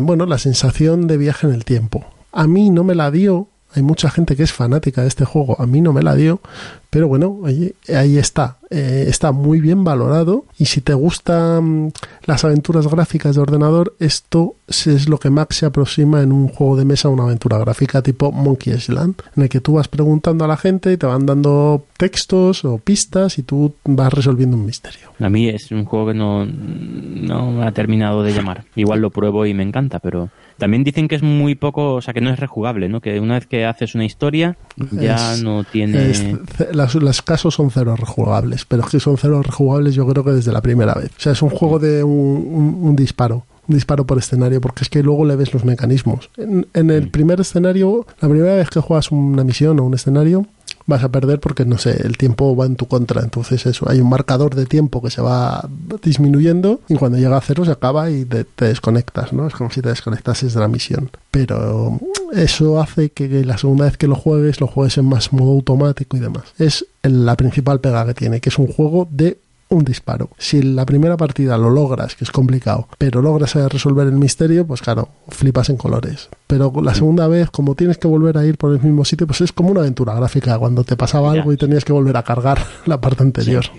bueno, 0.01 0.25
la 0.25 0.37
sensación 0.37 1.07
de 1.07 1.17
viaje 1.17 1.47
en 1.47 1.53
el 1.53 1.65
tiempo. 1.65 2.05
A 2.31 2.47
mí 2.47 2.69
no 2.69 2.83
me 2.83 2.95
la 2.95 3.11
dio. 3.11 3.47
Hay 3.73 3.83
mucha 3.83 4.09
gente 4.09 4.35
que 4.35 4.43
es 4.43 4.51
fanática 4.51 5.01
de 5.01 5.07
este 5.07 5.23
juego. 5.23 5.55
A 5.61 5.65
mí 5.65 5.79
no 5.79 5.93
me 5.93 6.03
la 6.03 6.15
dio. 6.15 6.41
Pero 6.89 7.07
bueno, 7.07 7.39
ahí, 7.45 8.17
está. 8.17 8.57
Eh, 8.69 9.05
está 9.07 9.31
muy 9.31 9.61
bien 9.61 9.85
valorado. 9.85 10.43
Y 10.57 10.65
si 10.65 10.81
te 10.81 10.93
gustan 10.93 11.93
las 12.25 12.43
aventuras 12.43 12.85
gráficas 12.87 13.35
de 13.35 13.41
ordenador, 13.41 13.95
esto 13.99 14.55
es 14.67 15.07
lo 15.07 15.17
que 15.19 15.29
más 15.29 15.47
se 15.51 15.65
aproxima 15.65 16.21
en 16.21 16.33
un 16.33 16.49
juego 16.49 16.75
de 16.75 16.83
mesa 16.83 17.07
a 17.07 17.11
una 17.11 17.23
aventura 17.23 17.57
gráfica 17.59 18.01
tipo 18.01 18.33
Monkey 18.33 18.73
Island. 18.73 19.15
En 19.37 19.43
el 19.43 19.49
que 19.49 19.61
tú 19.61 19.75
vas 19.75 19.87
preguntando 19.87 20.43
a 20.43 20.49
la 20.49 20.57
gente 20.57 20.91
y 20.91 20.97
te 20.97 21.05
van 21.05 21.25
dando 21.25 21.85
textos 21.95 22.65
o 22.65 22.77
pistas 22.77 23.37
y 23.37 23.43
tú 23.43 23.73
vas 23.85 24.11
resolviendo 24.11 24.57
un 24.57 24.65
misterio. 24.65 25.13
A 25.19 25.29
mí 25.29 25.47
es 25.47 25.71
un 25.71 25.85
juego 25.85 26.07
que 26.07 26.13
no, 26.13 26.45
no 26.45 27.51
me 27.51 27.65
ha 27.65 27.71
terminado 27.71 28.21
de 28.21 28.33
llamar. 28.33 28.65
Igual 28.75 28.99
lo 28.99 29.11
pruebo 29.11 29.45
y 29.45 29.53
me 29.53 29.63
encanta, 29.63 29.99
pero 29.99 30.29
también 30.61 30.83
dicen 30.83 31.07
que 31.07 31.15
es 31.15 31.23
muy 31.23 31.55
poco, 31.55 31.95
o 31.95 32.01
sea, 32.03 32.13
que 32.13 32.21
no 32.21 32.29
es 32.29 32.39
rejugable, 32.39 32.87
¿no? 32.87 33.01
Que 33.01 33.19
una 33.19 33.33
vez 33.33 33.47
que 33.47 33.65
haces 33.65 33.95
una 33.95 34.05
historia 34.05 34.57
ya 34.91 35.35
no 35.37 35.63
tiene... 35.63 36.37
los 36.73 37.21
casos 37.23 37.55
son 37.55 37.71
cero 37.71 37.95
rejugables, 37.95 38.65
pero 38.65 38.83
es 38.83 38.89
que 38.89 38.99
son 38.99 39.17
cero 39.17 39.41
rejugables 39.41 39.95
yo 39.95 40.05
creo 40.05 40.23
que 40.23 40.29
desde 40.29 40.51
la 40.51 40.61
primera 40.61 40.93
vez. 40.93 41.09
O 41.17 41.19
sea, 41.19 41.31
es 41.31 41.41
un 41.41 41.49
juego 41.49 41.79
de 41.79 42.03
un, 42.03 42.95
disparo 42.95 43.43
un 43.67 43.73
disparo 43.73 44.05
por 44.05 44.19
escenario, 44.19 44.61
porque 44.61 44.83
es 44.83 44.89
que 44.89 45.01
luego 45.01 45.25
le 45.25 45.35
ves 45.35 45.51
los 45.51 45.65
mecanismos. 45.65 46.29
En, 46.37 46.67
en, 46.75 46.91
el 46.91 47.09
primer 47.09 47.41
escenario, 47.41 48.05
la 48.19 48.29
primera 48.29 48.55
vez 48.55 48.69
que 48.69 48.81
juegas 48.81 49.11
una 49.11 49.43
misión 49.43 49.79
o 49.79 49.83
un 49.83 49.95
escenario, 49.95 50.45
vas 50.91 51.03
a 51.03 51.09
perder 51.09 51.39
porque, 51.39 51.65
no 51.65 51.77
sé, 51.77 52.05
el 52.05 52.17
tiempo 52.17 52.55
va 52.55 52.65
en 52.65 52.75
tu 52.75 52.87
contra. 52.87 53.21
Entonces, 53.21 53.65
eso, 53.65 53.89
hay 53.89 53.99
un 53.99 54.09
marcador 54.09 54.55
de 54.55 54.65
tiempo 54.65 55.01
que 55.01 55.09
se 55.09 55.21
va 55.21 55.67
disminuyendo 56.03 56.81
y 56.87 56.95
cuando 56.95 57.17
llega 57.17 57.37
a 57.37 57.41
cero 57.41 57.65
se 57.65 57.71
acaba 57.71 58.09
y 58.11 58.25
te, 58.25 58.45
desconectas, 58.57 59.33
¿no? 59.33 59.47
Es 59.47 59.53
como 59.53 59.71
si 59.71 59.81
te 59.81 59.89
desconectases 59.89 60.53
de 60.53 60.59
la 60.59 60.67
misión. 60.67 61.09
Pero 61.31 61.99
eso 62.33 62.81
hace 62.81 63.09
que 63.09 63.27
la 63.45 63.57
segunda 63.57 63.85
vez 63.85 63.97
que 63.97 64.07
lo 64.07 64.15
juegues, 64.15 64.61
lo 64.61 64.67
juegues 64.67 64.97
en 64.97 65.05
más 65.05 65.33
modo 65.33 65.51
automático 65.51 66.17
y 66.17 66.19
demás. 66.19 66.43
Es 66.59 66.85
la 67.03 67.35
principal 67.35 67.79
pega 67.79 68.05
que 68.05 68.13
tiene, 68.13 68.39
que 68.39 68.49
es 68.49 68.59
un 68.59 68.67
juego 68.67 69.07
de 69.09 69.37
un 69.71 69.83
disparo. 69.83 70.29
Si 70.37 70.59
en 70.59 70.75
la 70.75 70.85
primera 70.85 71.17
partida 71.17 71.57
lo 71.57 71.69
logras, 71.69 72.15
que 72.15 72.23
es 72.23 72.31
complicado, 72.31 72.87
pero 72.97 73.21
logras 73.21 73.55
resolver 73.55 74.07
el 74.07 74.13
misterio, 74.13 74.67
pues 74.67 74.81
claro, 74.81 75.09
flipas 75.29 75.69
en 75.69 75.77
colores. 75.77 76.29
Pero 76.47 76.71
la 76.83 76.93
segunda 76.93 77.27
vez, 77.27 77.49
como 77.49 77.75
tienes 77.75 77.97
que 77.97 78.07
volver 78.07 78.37
a 78.37 78.45
ir 78.45 78.57
por 78.57 78.73
el 78.73 78.81
mismo 78.81 79.05
sitio, 79.05 79.25
pues 79.25 79.41
es 79.41 79.51
como 79.51 79.71
una 79.71 79.81
aventura 79.81 80.13
gráfica, 80.13 80.59
cuando 80.59 80.83
te 80.83 80.95
pasaba 80.95 81.31
algo 81.31 81.51
y 81.53 81.57
tenías 81.57 81.85
que 81.85 81.93
volver 81.93 82.17
a 82.17 82.23
cargar 82.23 82.59
la 82.85 82.99
parte 83.01 83.23
anterior. 83.23 83.65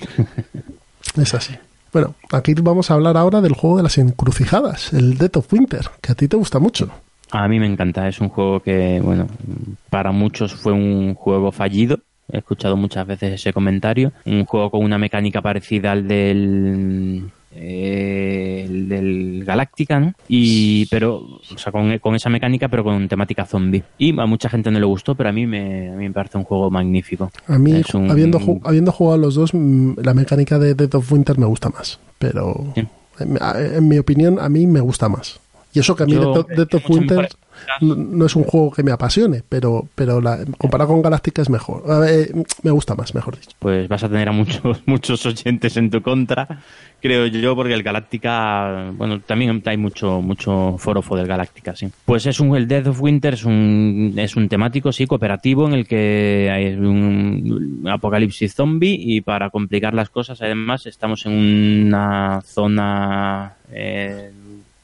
Es 1.20 1.34
así. 1.34 1.52
Bueno, 1.92 2.14
aquí 2.32 2.54
vamos 2.54 2.90
a 2.90 2.94
hablar 2.94 3.18
ahora 3.18 3.42
del 3.42 3.52
juego 3.52 3.76
de 3.76 3.82
las 3.82 3.98
encrucijadas, 3.98 4.94
el 4.94 5.18
Death 5.18 5.36
of 5.36 5.52
Winter, 5.52 5.90
que 6.00 6.12
a 6.12 6.14
ti 6.14 6.26
te 6.26 6.38
gusta 6.38 6.58
mucho. 6.58 6.88
A 7.32 7.48
mí 7.48 7.60
me 7.60 7.66
encanta, 7.66 8.08
es 8.08 8.20
un 8.20 8.30
juego 8.30 8.60
que, 8.60 9.00
bueno, 9.02 9.26
para 9.90 10.10
muchos 10.12 10.54
fue 10.54 10.72
un 10.72 11.14
juego 11.14 11.52
fallido, 11.52 11.98
He 12.32 12.38
escuchado 12.38 12.76
muchas 12.76 13.06
veces 13.06 13.34
ese 13.34 13.52
comentario. 13.52 14.12
Un 14.24 14.44
juego 14.46 14.70
con 14.70 14.82
una 14.82 14.98
mecánica 14.98 15.40
parecida 15.40 15.92
al 15.92 16.08
del 16.08 17.30
eh, 17.54 18.66
del 18.68 19.44
Galáctica, 19.44 20.00
¿no? 20.00 20.14
Y, 20.28 20.86
pero, 20.86 21.16
o 21.16 21.58
sea, 21.58 21.70
con, 21.70 21.98
con, 21.98 22.14
esa 22.14 22.30
mecánica, 22.30 22.68
pero 22.68 22.82
con 22.82 23.08
temática 23.08 23.44
zombie. 23.44 23.82
Y 23.98 24.18
a 24.18 24.26
mucha 24.26 24.48
gente 24.48 24.70
no 24.70 24.80
le 24.80 24.86
gustó, 24.86 25.14
pero 25.14 25.28
a 25.28 25.32
mí 25.32 25.46
me, 25.46 25.90
a 25.90 25.92
mí 25.92 26.08
me 26.08 26.12
parece 26.12 26.38
un 26.38 26.44
juego 26.44 26.70
magnífico. 26.70 27.30
A 27.46 27.58
mí, 27.58 27.82
habiendo, 28.08 28.40
habiendo 28.64 28.92
jugado 28.92 29.18
los 29.18 29.34
dos, 29.34 29.52
mm, 29.52 30.00
la 30.02 30.14
mecánica 30.14 30.58
de 30.58 30.74
Dead 30.74 30.94
of 30.94 31.12
Winter 31.12 31.38
me 31.38 31.46
gusta 31.46 31.68
más. 31.68 32.00
Pero, 32.18 32.72
en, 33.18 33.88
mi 33.88 33.98
opinión, 33.98 34.38
a 34.40 34.48
mí 34.48 34.66
me 34.66 34.80
gusta 34.80 35.08
más. 35.08 35.40
Y 35.72 35.80
eso 35.80 35.96
que 35.96 36.02
a 36.02 36.06
mí 36.06 36.14
Dead 36.14 36.74
of 36.74 36.90
Winter 36.90 37.28
no, 37.80 38.26
es 38.26 38.36
un 38.36 38.44
juego 38.44 38.70
que 38.70 38.82
me 38.82 38.92
apasione, 38.92 39.42
pero, 39.48 39.88
pero 39.94 40.20
la, 40.20 40.38
comparado 40.58 40.90
con 40.90 41.02
Galáctica 41.02 41.42
es 41.42 41.50
mejor. 41.50 41.84
me 42.62 42.70
gusta 42.70 42.94
más, 42.94 43.14
mejor 43.14 43.38
dicho. 43.38 43.56
Pues 43.58 43.88
vas 43.88 44.02
a 44.04 44.08
tener 44.08 44.28
a 44.28 44.32
muchos, 44.32 44.82
muchos 44.86 45.24
oyentes 45.26 45.76
en 45.76 45.90
tu 45.90 46.02
contra, 46.02 46.62
creo 47.00 47.26
yo, 47.26 47.54
porque 47.54 47.74
el 47.74 47.82
Galáctica, 47.82 48.92
bueno, 48.94 49.20
también 49.20 49.62
hay 49.66 49.76
mucho, 49.76 50.20
mucho 50.20 50.76
forofo 50.78 51.16
del 51.16 51.26
Galáctica, 51.26 51.74
sí. 51.74 51.88
Pues 52.04 52.26
es 52.26 52.40
un, 52.40 52.56
el 52.56 52.68
Death 52.68 52.88
of 52.88 53.00
Winter 53.00 53.34
es 53.34 53.44
un, 53.44 54.14
es 54.16 54.36
un 54.36 54.48
temático, 54.48 54.92
sí, 54.92 55.06
cooperativo, 55.06 55.66
en 55.66 55.74
el 55.74 55.86
que 55.86 56.50
hay 56.52 56.74
un 56.74 57.88
apocalipsis 57.90 58.54
zombie 58.54 58.96
y 58.98 59.20
para 59.20 59.50
complicar 59.50 59.94
las 59.94 60.10
cosas, 60.10 60.40
además, 60.42 60.86
estamos 60.86 61.26
en 61.26 61.32
una 61.32 62.42
zona... 62.42 63.56
Eh, 63.74 64.32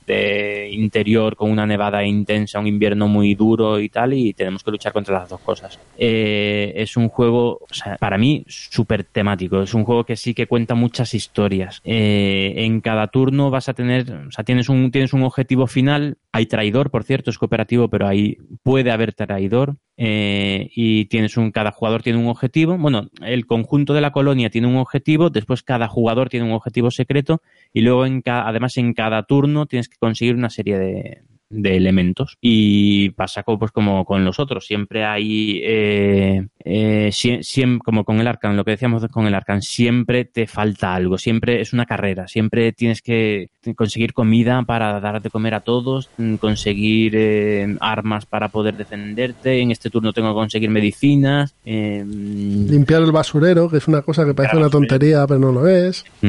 de 0.09 0.71
interior 0.73 1.37
con 1.37 1.51
una 1.51 1.67
nevada 1.67 2.03
intensa, 2.05 2.59
un 2.59 2.67
invierno 2.67 3.07
muy 3.07 3.37
duro 3.37 3.79
y 3.79 3.89
tal, 3.89 4.15
y 4.15 4.33
tenemos 4.33 4.65
que 4.65 4.73
luchar 4.73 4.93
contra 4.93 5.21
las 5.21 5.29
dos 5.29 5.41
cosas. 5.41 5.79
Eh, 5.97 6.73
es 6.75 6.97
un 6.97 7.09
juego, 7.09 7.61
para 8.01 8.19
mí, 8.19 8.45
súper 8.49 9.05
temático. 9.05 9.63
Es 9.63 9.75
un 9.75 9.85
juego 9.85 10.05
que 10.05 10.17
sí 10.17 10.35
que 10.35 10.47
cuenta 10.49 10.75
muchas 10.75 11.15
historias. 11.15 11.81
Eh, 11.85 12.55
en 12.57 12.81
cada 12.81 13.07
turno 13.09 13.51
vas 13.51 13.69
a 13.69 13.75
tener, 13.75 14.11
o 14.11 14.33
sea, 14.33 14.45
tienes 14.45 14.69
un, 14.69 14.91
tienes 14.91 15.13
un 15.13 15.23
objetivo 15.23 15.67
final. 15.67 16.17
Hay 16.33 16.47
traidor, 16.47 16.91
por 16.91 17.05
cierto, 17.05 17.31
es 17.31 17.39
cooperativo, 17.39 17.89
pero 17.89 18.09
ahí 18.09 18.39
puede 18.63 18.91
haber 18.91 19.13
traidor. 19.13 19.77
Eh, 20.01 20.71
y 20.77 21.07
tienes 21.07 21.37
un, 21.37 21.51
cada 21.51 21.73
jugador 21.73 22.05
tiene 22.05 22.21
un 22.21 22.29
objetivo. 22.29 22.79
Bueno, 22.79 23.11
el 23.21 23.47
conjunto 23.47 23.95
de 23.95 24.01
la 24.01 24.13
colonia 24.13 24.49
tiene 24.49 24.69
un 24.69 24.77
objetivo, 24.77 25.29
después 25.29 25.65
cada 25.65 25.89
jugador 25.89 26.29
tiene 26.29 26.47
un 26.47 26.53
objetivo 26.53 26.93
secreto 26.93 27.43
y 27.73 27.81
luego 27.81 28.07
en 28.07 28.23
además 28.25 28.77
en 28.77 28.95
cada 28.95 29.25
turno 29.25 29.67
tienes 29.67 29.89
que 29.89 29.97
conseguir 29.99 30.37
una 30.37 30.51
serie 30.51 30.79
de, 30.79 31.23
de 31.51 31.77
elementos 31.77 32.37
y 32.41 33.11
pasa 33.11 33.43
como, 33.43 33.59
pues 33.59 33.73
como 33.73 34.05
con 34.05 34.25
los 34.25 34.39
otros. 34.39 34.67
Siempre 34.67 35.05
hay 35.05 35.61
eh, 35.65 36.47
eh, 36.65 37.11
como 37.85 38.05
con 38.05 38.21
el 38.21 38.27
Arcan 38.27 38.57
lo 38.57 38.65
que 38.65 38.73
decíamos 38.73 39.07
con 39.11 39.27
el 39.27 39.35
Arcan 39.35 39.63
siempre 39.63 40.25
te 40.25 40.47
falta 40.47 40.95
algo 40.95 41.19
siempre 41.19 41.61
es 41.61 41.73
una 41.73 41.87
carrera 41.87 42.29
siempre 42.29 42.73
tienes 42.73 43.03
que 43.03 43.51
conseguir 43.75 44.13
comida 44.13 44.63
para 44.63 45.01
dar 45.01 45.23
de 45.23 45.31
comer 45.31 45.55
a 45.55 45.61
todos 45.61 46.11
mm, 46.19 46.37
conseguir 46.37 47.13
eh, 47.17 47.77
armas 47.81 48.27
para 48.27 48.49
poder 48.49 48.77
defenderte. 48.77 49.61
En 49.61 49.71
este 49.71 49.91
turno 49.91 50.13
tengo 50.13 50.29
que 50.29 50.35
conseguir 50.35 50.71
medicinas 50.71 51.55
limpiar 51.65 53.03
el 53.03 53.13
basurero 53.13 53.69
que 53.69 53.79
es 53.79 53.89
una 53.89 54.03
cosa 54.03 54.25
que 54.25 54.35
parece 54.35 54.57
una 54.57 54.71
tontería 54.71 55.27
pero 55.27 55.41
no 55.41 55.53
lo 55.53 55.69
es. 55.69 56.05
Mm. 56.23 56.29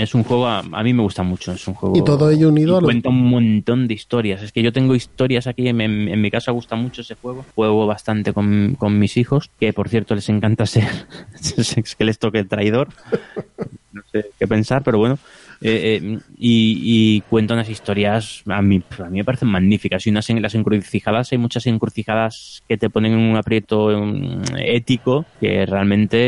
Es 0.00 0.14
un 0.14 0.24
juego, 0.24 0.46
a, 0.46 0.62
mí 0.62 0.94
me 0.94 1.02
gusta 1.02 1.22
mucho, 1.22 1.52
es 1.52 1.68
un 1.68 1.74
juego... 1.74 1.94
Y 1.94 2.02
todo 2.02 2.30
ello 2.30 2.48
unido 2.48 2.78
a 2.78 2.80
Cuenta 2.80 3.10
un 3.10 3.28
montón 3.28 3.86
de 3.86 3.92
historias, 3.92 4.42
es 4.42 4.50
que 4.50 4.62
yo 4.62 4.72
tengo 4.72 4.94
historias 4.94 5.46
aquí, 5.46 5.68
en, 5.68 6.20
mi 6.20 6.30
casa 6.30 6.52
gusta 6.52 6.74
mucho 6.74 7.02
ese 7.02 7.16
juego, 7.16 7.44
juego 7.54 7.86
bastante 7.86 8.32
con, 8.32 8.76
con 8.78 8.98
mis 8.98 9.18
hijos, 9.18 9.50
que 9.60 9.74
por 9.74 9.90
cierto 9.90 10.14
les 10.14 10.28
encanta 10.30 10.64
ser, 10.64 10.88
que 11.98 12.04
les 12.04 12.18
toque 12.18 12.38
el 12.38 12.48
traidor, 12.48 12.88
no 13.92 14.02
sé 14.10 14.30
qué 14.38 14.48
pensar, 14.48 14.82
pero 14.82 14.96
bueno, 14.96 15.18
eh, 15.62 16.00
eh, 16.02 16.18
y, 16.38 17.20
cuenta 17.28 17.54
unas 17.54 17.68
historias, 17.68 18.42
a 18.46 18.62
mí, 18.62 18.82
a 18.98 19.10
mí 19.10 19.18
me 19.18 19.24
parecen 19.24 19.48
magníficas. 19.48 20.06
Y 20.06 20.10
unas 20.10 20.28
en 20.30 20.40
las 20.40 20.54
encrucijadas, 20.54 21.32
hay 21.32 21.38
muchas 21.38 21.66
encrucijadas 21.66 22.62
que 22.68 22.78
te 22.78 22.88
ponen 22.88 23.12
en 23.12 23.18
un 23.18 23.36
aprieto 23.36 23.86
um, 23.86 24.42
ético 24.58 25.26
que 25.38 25.66
realmente 25.66 26.18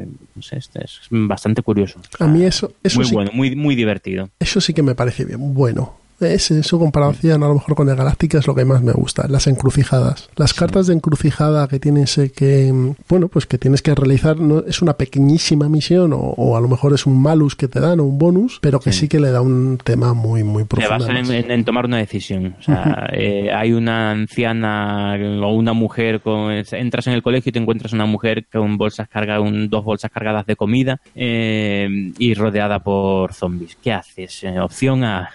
eh, 0.00 0.08
es, 0.50 0.70
bastante 1.10 1.62
curioso. 1.62 2.00
A 2.18 2.26
mí 2.26 2.44
eso, 2.44 2.72
eso 2.82 3.00
muy 3.00 3.10
bueno, 3.10 3.30
muy, 3.32 3.56
muy 3.56 3.76
divertido. 3.76 4.30
Eso 4.38 4.60
sí 4.60 4.74
que 4.74 4.82
me 4.82 4.94
parece 4.94 5.24
bien, 5.24 5.54
bueno 5.54 6.07
es, 6.20 6.50
en 6.50 6.62
su 6.62 6.78
comparación 6.78 7.42
a 7.42 7.48
lo 7.48 7.54
mejor 7.54 7.74
con 7.74 7.88
el 7.88 7.96
Galáctica 7.96 8.38
es 8.38 8.46
lo 8.46 8.54
que 8.54 8.64
más 8.64 8.82
me 8.82 8.92
gusta, 8.92 9.26
las 9.28 9.46
encrucijadas. 9.46 10.30
Las 10.36 10.54
cartas 10.54 10.86
de 10.86 10.94
encrucijada 10.94 11.68
que 11.68 11.78
tienes 11.78 12.20
que, 12.34 12.72
bueno, 13.08 13.28
pues 13.28 13.46
que 13.46 13.58
tienes 13.58 13.82
que 13.82 13.94
realizar, 13.94 14.38
no 14.38 14.64
es 14.66 14.82
una 14.82 14.94
pequeñísima 14.94 15.68
misión 15.68 16.12
o, 16.14 16.56
a 16.56 16.60
lo 16.60 16.68
mejor 16.68 16.94
es 16.94 17.06
un 17.06 17.20
malus 17.20 17.54
que 17.54 17.68
te 17.68 17.80
dan 17.80 18.00
o 18.00 18.04
un 18.04 18.18
bonus, 18.18 18.58
pero 18.60 18.80
que 18.80 18.92
sí, 18.92 19.08
que 19.08 19.20
le 19.20 19.30
da 19.30 19.40
un 19.40 19.78
tema 19.82 20.14
muy, 20.14 20.44
muy 20.44 20.64
profundo. 20.64 21.06
Te 21.06 21.12
vas 21.12 21.30
en, 21.30 21.64
tomar 21.64 21.86
una 21.86 21.98
decisión. 21.98 22.54
O 22.58 22.62
sea, 22.62 23.08
eh, 23.12 23.50
hay 23.54 23.72
una 23.72 24.10
anciana 24.10 25.16
o 25.42 25.54
una 25.54 25.72
mujer, 25.72 26.20
con, 26.20 26.50
entras 26.52 27.06
en 27.06 27.12
el 27.12 27.22
colegio 27.22 27.50
y 27.50 27.52
te 27.52 27.58
encuentras 27.58 27.92
una 27.92 28.06
mujer 28.06 28.46
con 28.50 28.76
bolsas 28.76 29.08
cargadas, 29.08 29.50
dos 29.68 29.84
bolsas 29.84 30.10
cargadas 30.10 30.46
de 30.46 30.56
comida 30.56 31.00
eh, 31.14 32.12
y 32.18 32.34
rodeada 32.34 32.80
por 32.80 33.32
zombies. 33.34 33.76
¿Qué 33.82 33.92
haces? 33.92 34.44
Eh, 34.44 34.58
opción 34.60 35.04
A 35.04 35.30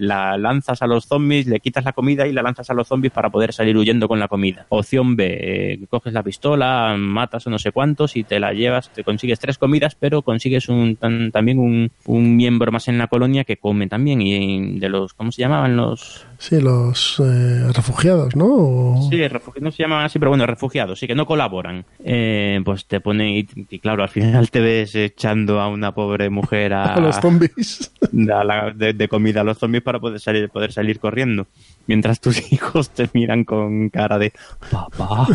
la 0.00 0.36
lanzas 0.36 0.82
a 0.82 0.86
los 0.86 1.06
zombies, 1.06 1.46
le 1.46 1.60
quitas 1.60 1.84
la 1.84 1.92
comida 1.92 2.26
y 2.26 2.32
la 2.32 2.42
lanzas 2.42 2.70
a 2.70 2.74
los 2.74 2.88
zombies 2.88 3.12
para 3.12 3.30
poder 3.30 3.52
salir 3.52 3.76
huyendo 3.76 4.08
con 4.08 4.18
la 4.18 4.28
comida. 4.28 4.66
Opción 4.68 5.16
B, 5.16 5.38
eh, 5.40 5.80
coges 5.88 6.12
la 6.12 6.22
pistola, 6.22 6.96
matas 6.98 7.46
a 7.46 7.50
no 7.50 7.58
sé 7.58 7.72
cuántos 7.72 8.16
y 8.16 8.24
te 8.24 8.40
la 8.40 8.52
llevas, 8.52 8.90
te 8.90 9.04
consigues 9.04 9.38
tres 9.38 9.58
comidas, 9.58 9.94
pero 9.94 10.22
consigues 10.22 10.68
un, 10.68 10.96
también 10.96 11.58
un, 11.58 11.90
un 12.06 12.36
miembro 12.36 12.72
más 12.72 12.88
en 12.88 12.98
la 12.98 13.06
colonia 13.06 13.44
que 13.44 13.56
come 13.56 13.86
también 13.86 14.22
y 14.22 14.78
de 14.78 14.88
los, 14.88 15.14
¿cómo 15.14 15.32
se 15.32 15.42
llamaban 15.42 15.76
los? 15.76 16.26
Sí, 16.38 16.60
los 16.60 17.20
eh, 17.20 17.72
refugiados, 17.74 18.36
¿no? 18.36 19.08
Sí, 19.10 19.20
no 19.60 19.70
se 19.72 19.82
llaman 19.82 20.04
así, 20.04 20.20
pero 20.20 20.30
bueno, 20.30 20.46
refugiados, 20.46 20.98
sí, 21.00 21.06
que 21.06 21.16
no 21.16 21.26
colaboran. 21.26 21.84
Eh, 22.04 22.60
pues 22.64 22.86
te 22.86 23.00
pone, 23.00 23.38
y, 23.38 23.78
claro, 23.80 24.04
al 24.04 24.08
final 24.08 24.50
te 24.50 24.60
ves 24.60 24.94
echando 24.94 25.60
a 25.60 25.68
una 25.68 25.92
pobre 25.92 26.30
mujer 26.30 26.74
a, 26.74 26.96
los 27.00 27.16
zombies. 27.16 27.92
de, 28.12 29.08
comida 29.08 29.40
a 29.40 29.44
los 29.44 29.58
zombies 29.58 29.67
para 29.82 29.98
poder 29.98 30.20
salir, 30.20 30.48
poder 30.48 30.72
salir 30.72 30.98
corriendo. 30.98 31.46
Mientras 31.86 32.20
tus 32.20 32.52
hijos 32.52 32.90
te 32.90 33.08
miran 33.12 33.44
con 33.44 33.88
cara 33.90 34.18
de, 34.18 34.32
papá, 34.70 35.26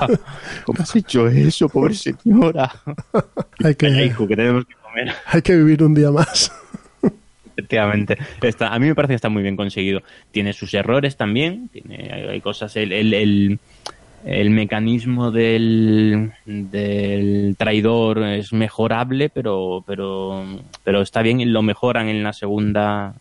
¿cómo 0.66 0.82
has 0.82 0.96
hecho 0.96 1.28
eso, 1.28 1.70
pobre 1.70 1.94
señora? 1.94 2.72
Hay 3.64 3.76
que, 3.76 4.06
hijo, 4.06 4.28
que 4.28 4.36
tenemos 4.36 4.66
que 4.66 4.76
comer. 4.76 5.14
Hay 5.26 5.42
que 5.42 5.56
vivir 5.56 5.84
un 5.84 5.94
día 5.94 6.12
más. 6.12 6.52
Efectivamente. 7.56 8.18
Está, 8.42 8.74
a 8.74 8.80
mí 8.80 8.88
me 8.88 8.96
parece 8.96 9.12
que 9.12 9.16
está 9.16 9.30
muy 9.30 9.44
bien 9.44 9.56
conseguido. 9.56 10.02
Tiene 10.32 10.54
sus 10.54 10.74
errores 10.74 11.18
también. 11.18 11.70
Tiene, 11.70 12.30
hay, 12.30 12.42
cosas. 12.42 12.76
el, 12.76 12.92
el, 12.92 13.14
el 13.14 13.60
mecanismo 14.24 15.32
del, 15.32 16.32
del, 16.46 17.56
traidor 17.58 18.24
es 18.24 18.54
mejorable, 18.54 19.30
pero, 19.30 19.84
pero, 19.86 20.44
pero 20.84 21.02
está 21.02 21.22
bien 21.22 21.42
y 21.42 21.46
lo 21.46 21.62
mejoran 21.62 22.08
en 22.08 22.24
la 22.24 22.34
segunda, 22.34 23.16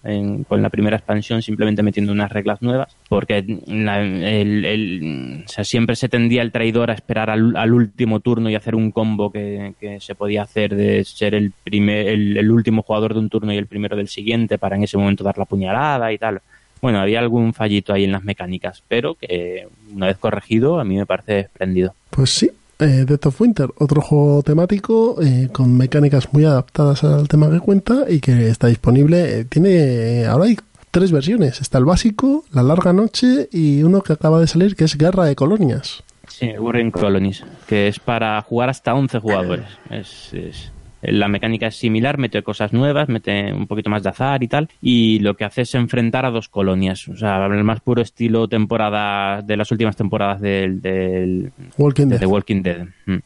con 0.49 0.63
la 0.63 0.71
primera 0.71 0.97
expansión, 0.97 1.43
simplemente 1.43 1.83
metiendo 1.83 2.13
unas 2.13 2.31
reglas 2.31 2.63
nuevas, 2.63 2.97
porque 3.09 3.39
el, 3.39 5.45
siempre 5.47 5.97
se 5.97 6.09
tendía 6.09 6.43
el 6.43 6.53
traidor 6.53 6.91
a 6.91 6.95
esperar 6.95 7.31
al, 7.31 7.73
último 7.73 8.21
turno 8.21 8.51
y 8.51 8.55
hacer 8.55 8.75
un 8.75 8.91
combo 8.91 9.31
que, 9.31 9.75
que, 9.81 10.01
se 10.01 10.15
podía 10.15 10.43
hacer 10.43 10.75
de 10.75 11.05
ser 11.05 11.35
el, 11.35 11.53
primer, 11.65 12.09
el 12.09 12.51
último 12.51 12.83
jugador 12.83 13.15
de 13.15 13.21
un 13.21 13.29
turno 13.29 13.53
y 13.53 13.57
el 13.57 13.67
primero 13.67 13.97
del 13.97 14.09
siguiente 14.09 14.59
para 14.59 14.77
en 14.77 14.85
ese 14.85 14.99
momento 14.99 15.25
dar 15.25 15.39
la 15.39 15.47
puñalada 15.47 16.13
y 16.13 16.19
tal. 16.19 16.41
Bueno, 16.83 17.01
había 17.01 17.21
algún 17.21 17.55
fallito 17.55 17.95
ahí 17.95 18.05
en 18.05 18.13
las 18.13 18.25
mecánicas, 18.25 18.83
pero 18.89 19.15
que 19.15 19.69
una 19.95 20.09
vez 20.09 20.19
corregido 20.19 20.81
a 20.81 20.85
mí 20.85 20.97
me 20.97 21.07
parece 21.07 21.41
espléndido. 21.41 21.95
Pues 22.11 22.31
sí, 22.31 22.51
eh, 22.81 23.05
Death 23.07 23.27
of 23.27 23.41
Winter, 23.41 23.69
otro 23.79 24.01
juego 24.01 24.43
temático 24.43 25.17
eh, 25.23 25.49
con 25.53 25.77
mecánicas 25.77 26.33
muy 26.33 26.45
adaptadas 26.45 27.05
al 27.05 27.29
tema 27.29 27.49
que 27.49 27.61
cuenta 27.61 28.07
y 28.09 28.19
que 28.19 28.49
está 28.49 28.67
disponible. 28.67 29.41
Eh, 29.41 29.45
tiene 29.45 30.27
ahora 30.27 30.47
hay 30.47 30.57
tres 30.91 31.13
versiones. 31.13 31.61
Está 31.61 31.79
el 31.79 31.85
básico, 31.85 32.45
la 32.51 32.65
larga 32.65 32.93
noche 32.93 33.49
y 33.53 33.85
uno 33.85 34.03
que 34.03 34.15
acaba 34.15 34.41
de 34.41 34.49
salir 34.49 34.75
que 34.75 34.85
es 34.85 34.99
Guerra 34.99 35.27
de 35.27 35.37
Colonias. 35.37 36.03
Sí, 36.27 36.51
Warring 36.59 36.91
Colonies, 36.91 37.45
que 37.69 37.87
es 37.87 38.01
para 38.01 38.41
jugar 38.43 38.71
hasta 38.71 38.93
11 38.93 39.21
jugadores. 39.21 39.67
es, 39.91 40.72
la 41.03 41.29
mecánica 41.29 41.67
es 41.67 41.77
similar, 41.77 42.19
mete 42.19 42.43
cosas 42.43 42.73
nuevas, 42.73 43.09
mete 43.09 43.53
un 43.53 43.67
poquito 43.67 43.91
más 43.91 44.03
de 44.03 44.11
azar 44.11 44.43
y 44.43 44.49
tal, 44.49 44.69
y 44.81 45.19
lo 45.19 45.35
que 45.35 45.45
hace 45.45 45.63
es 45.63 45.75
enfrentar 45.75 46.25
a 46.25 46.31
dos 46.31 46.49
colonias, 46.49 47.09
o 47.09 47.17
sea, 47.17 47.45
el 47.47 47.65
más 47.65 47.81
puro 47.81 48.03
estilo 48.03 48.49
temporada 48.49 49.43
de 49.43 49.57
las 49.57 49.71
últimas 49.71 49.97
temporadas 49.97 50.41
del, 50.41 50.81
del 50.81 51.53
Walking 51.77 52.07
de 52.07 52.19
The 52.19 52.27
Walking 52.27 52.63
Dead. 52.63 52.87
Mm. 53.07 53.19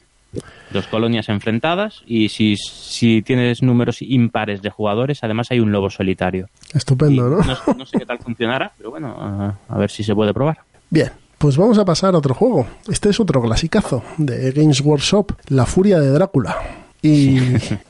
Dos 0.70 0.86
colonias 0.88 1.28
enfrentadas 1.30 2.02
y 2.06 2.28
si, 2.28 2.56
si 2.56 3.22
tienes 3.22 3.62
números 3.62 4.02
impares 4.02 4.60
de 4.60 4.68
jugadores, 4.68 5.22
además 5.22 5.50
hay 5.50 5.60
un 5.60 5.72
lobo 5.72 5.88
solitario. 5.88 6.48
Estupendo, 6.74 7.30
¿no? 7.30 7.38
¿no? 7.74 7.86
sé 7.86 7.98
qué 7.98 8.04
tal 8.04 8.18
funcionará, 8.18 8.72
pero 8.76 8.90
bueno, 8.90 9.56
a 9.68 9.78
ver 9.78 9.90
si 9.90 10.04
se 10.04 10.14
puede 10.14 10.34
probar. 10.34 10.58
Bien, 10.90 11.10
pues 11.38 11.56
vamos 11.56 11.78
a 11.78 11.84
pasar 11.84 12.14
a 12.14 12.18
otro 12.18 12.34
juego. 12.34 12.66
Este 12.88 13.10
es 13.10 13.20
otro 13.20 13.40
clasicazo 13.40 14.02
de 14.18 14.52
Games 14.52 14.80
Workshop, 14.80 15.32
La 15.48 15.64
Furia 15.64 16.00
de 16.00 16.10
Drácula. 16.10 16.86
Y, 17.07 17.38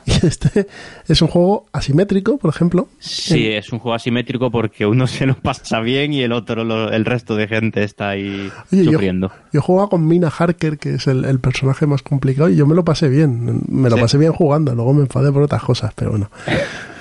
este 0.05 0.67
es 1.07 1.21
un 1.21 1.27
juego 1.27 1.65
asimétrico, 1.71 2.37
por 2.37 2.53
ejemplo. 2.53 2.87
Sí, 2.99 3.47
es 3.47 3.71
un 3.71 3.79
juego 3.79 3.95
asimétrico 3.95 4.51
porque 4.51 4.85
uno 4.85 5.07
se 5.07 5.25
lo 5.25 5.35
pasa 5.35 5.79
bien 5.79 6.13
y 6.13 6.21
el 6.21 6.31
otro, 6.31 6.89
el 6.89 7.05
resto 7.05 7.35
de 7.35 7.47
gente 7.47 7.83
está 7.83 8.09
ahí 8.09 8.51
sufriendo. 8.69 9.31
Yo, 9.51 9.61
yo 9.67 9.89
con 9.89 10.07
Mina 10.07 10.31
Harker, 10.35 10.77
que 10.77 10.95
es 10.95 11.07
el, 11.07 11.39
personaje 11.39 11.85
más 11.87 12.01
complicado, 12.01 12.49
y 12.49 12.55
yo 12.55 12.67
me 12.67 12.75
lo 12.75 12.83
pasé 12.83 13.09
bien. 13.09 13.63
Me 13.67 13.89
lo 13.89 13.97
pasé 13.97 14.17
bien 14.17 14.33
jugando, 14.33 14.73
luego 14.75 14.93
me 14.93 15.01
enfadé 15.01 15.31
por 15.31 15.43
otras 15.43 15.63
cosas, 15.63 15.93
pero 15.95 16.11
bueno. 16.11 16.29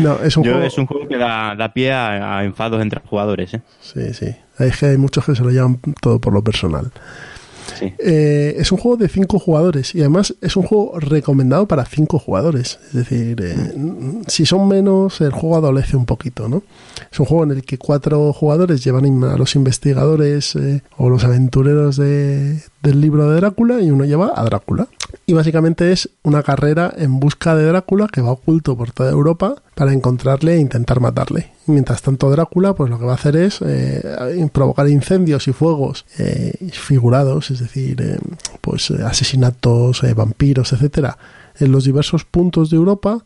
No, 0.00 0.22
es 0.22 0.36
un, 0.36 0.44
juego... 0.44 0.60
es 0.60 0.76
un 0.76 0.86
juego 0.86 1.08
que 1.08 1.16
da, 1.16 1.72
pie 1.72 1.92
a, 1.92 2.44
enfados 2.44 2.82
entre 2.82 3.00
jugadores. 3.00 3.54
¿eh? 3.54 3.62
Sí, 3.80 4.12
sí. 4.12 4.26
Hay, 4.58 4.70
hay 4.82 4.98
muchos 4.98 5.24
que 5.24 5.34
se 5.34 5.42
lo 5.42 5.50
llevan 5.50 5.80
todo 6.02 6.20
por 6.20 6.34
lo 6.34 6.44
personal. 6.44 6.92
Eh, 7.98 8.56
es 8.58 8.72
un 8.72 8.78
juego 8.78 8.96
de 8.96 9.08
cinco 9.08 9.38
jugadores 9.38 9.94
y 9.94 10.00
además 10.00 10.34
es 10.40 10.56
un 10.56 10.64
juego 10.64 10.98
recomendado 10.98 11.66
para 11.68 11.84
cinco 11.84 12.18
jugadores. 12.18 12.78
Es 12.88 12.92
decir, 12.94 13.40
eh, 13.42 13.72
si 14.26 14.46
son 14.46 14.68
menos, 14.68 15.20
el 15.20 15.32
juego 15.32 15.56
adolece 15.56 15.96
un 15.96 16.06
poquito, 16.06 16.48
¿no? 16.48 16.62
Es 17.10 17.20
un 17.20 17.26
juego 17.26 17.44
en 17.44 17.52
el 17.52 17.62
que 17.62 17.78
cuatro 17.78 18.32
jugadores 18.32 18.82
llevan 18.84 19.24
a 19.24 19.36
los 19.36 19.54
investigadores 19.54 20.56
eh, 20.56 20.82
o 20.96 21.08
los 21.08 21.24
aventureros 21.24 21.96
de, 21.96 22.60
del 22.82 23.00
libro 23.00 23.30
de 23.30 23.36
Drácula 23.36 23.80
y 23.80 23.90
uno 23.90 24.04
lleva 24.04 24.32
a 24.34 24.44
Drácula. 24.44 24.88
y 25.26 25.32
básicamente 25.32 25.92
es 25.92 26.10
una 26.22 26.42
carrera 26.42 26.92
en 26.96 27.18
busca 27.18 27.54
de 27.54 27.66
Drácula 27.66 28.08
que 28.08 28.20
va 28.20 28.32
oculto 28.32 28.76
por 28.76 28.92
toda 28.92 29.10
Europa 29.10 29.56
para 29.74 29.92
encontrarle 29.92 30.54
e 30.54 30.58
intentar 30.58 31.00
matarle. 31.00 31.52
mientras 31.66 32.02
tanto 32.02 32.30
Drácula 32.30 32.74
pues 32.74 32.90
lo 32.90 32.98
que 32.98 33.04
va 33.04 33.12
a 33.12 33.16
hacer 33.16 33.36
es 33.36 33.60
eh, 33.64 34.48
provocar 34.52 34.88
incendios 34.88 35.48
y 35.48 35.52
fuegos 35.52 36.04
eh, 36.18 36.52
figurados, 36.72 37.50
es 37.50 37.60
decir, 37.60 38.00
eh, 38.00 38.18
pues 38.60 38.90
asesinatos, 38.90 40.02
vampiros, 40.14 40.72
etcétera, 40.72 41.18
en 41.58 41.72
los 41.72 41.84
diversos 41.84 42.24
puntos 42.24 42.70
de 42.70 42.76
Europa 42.76 43.24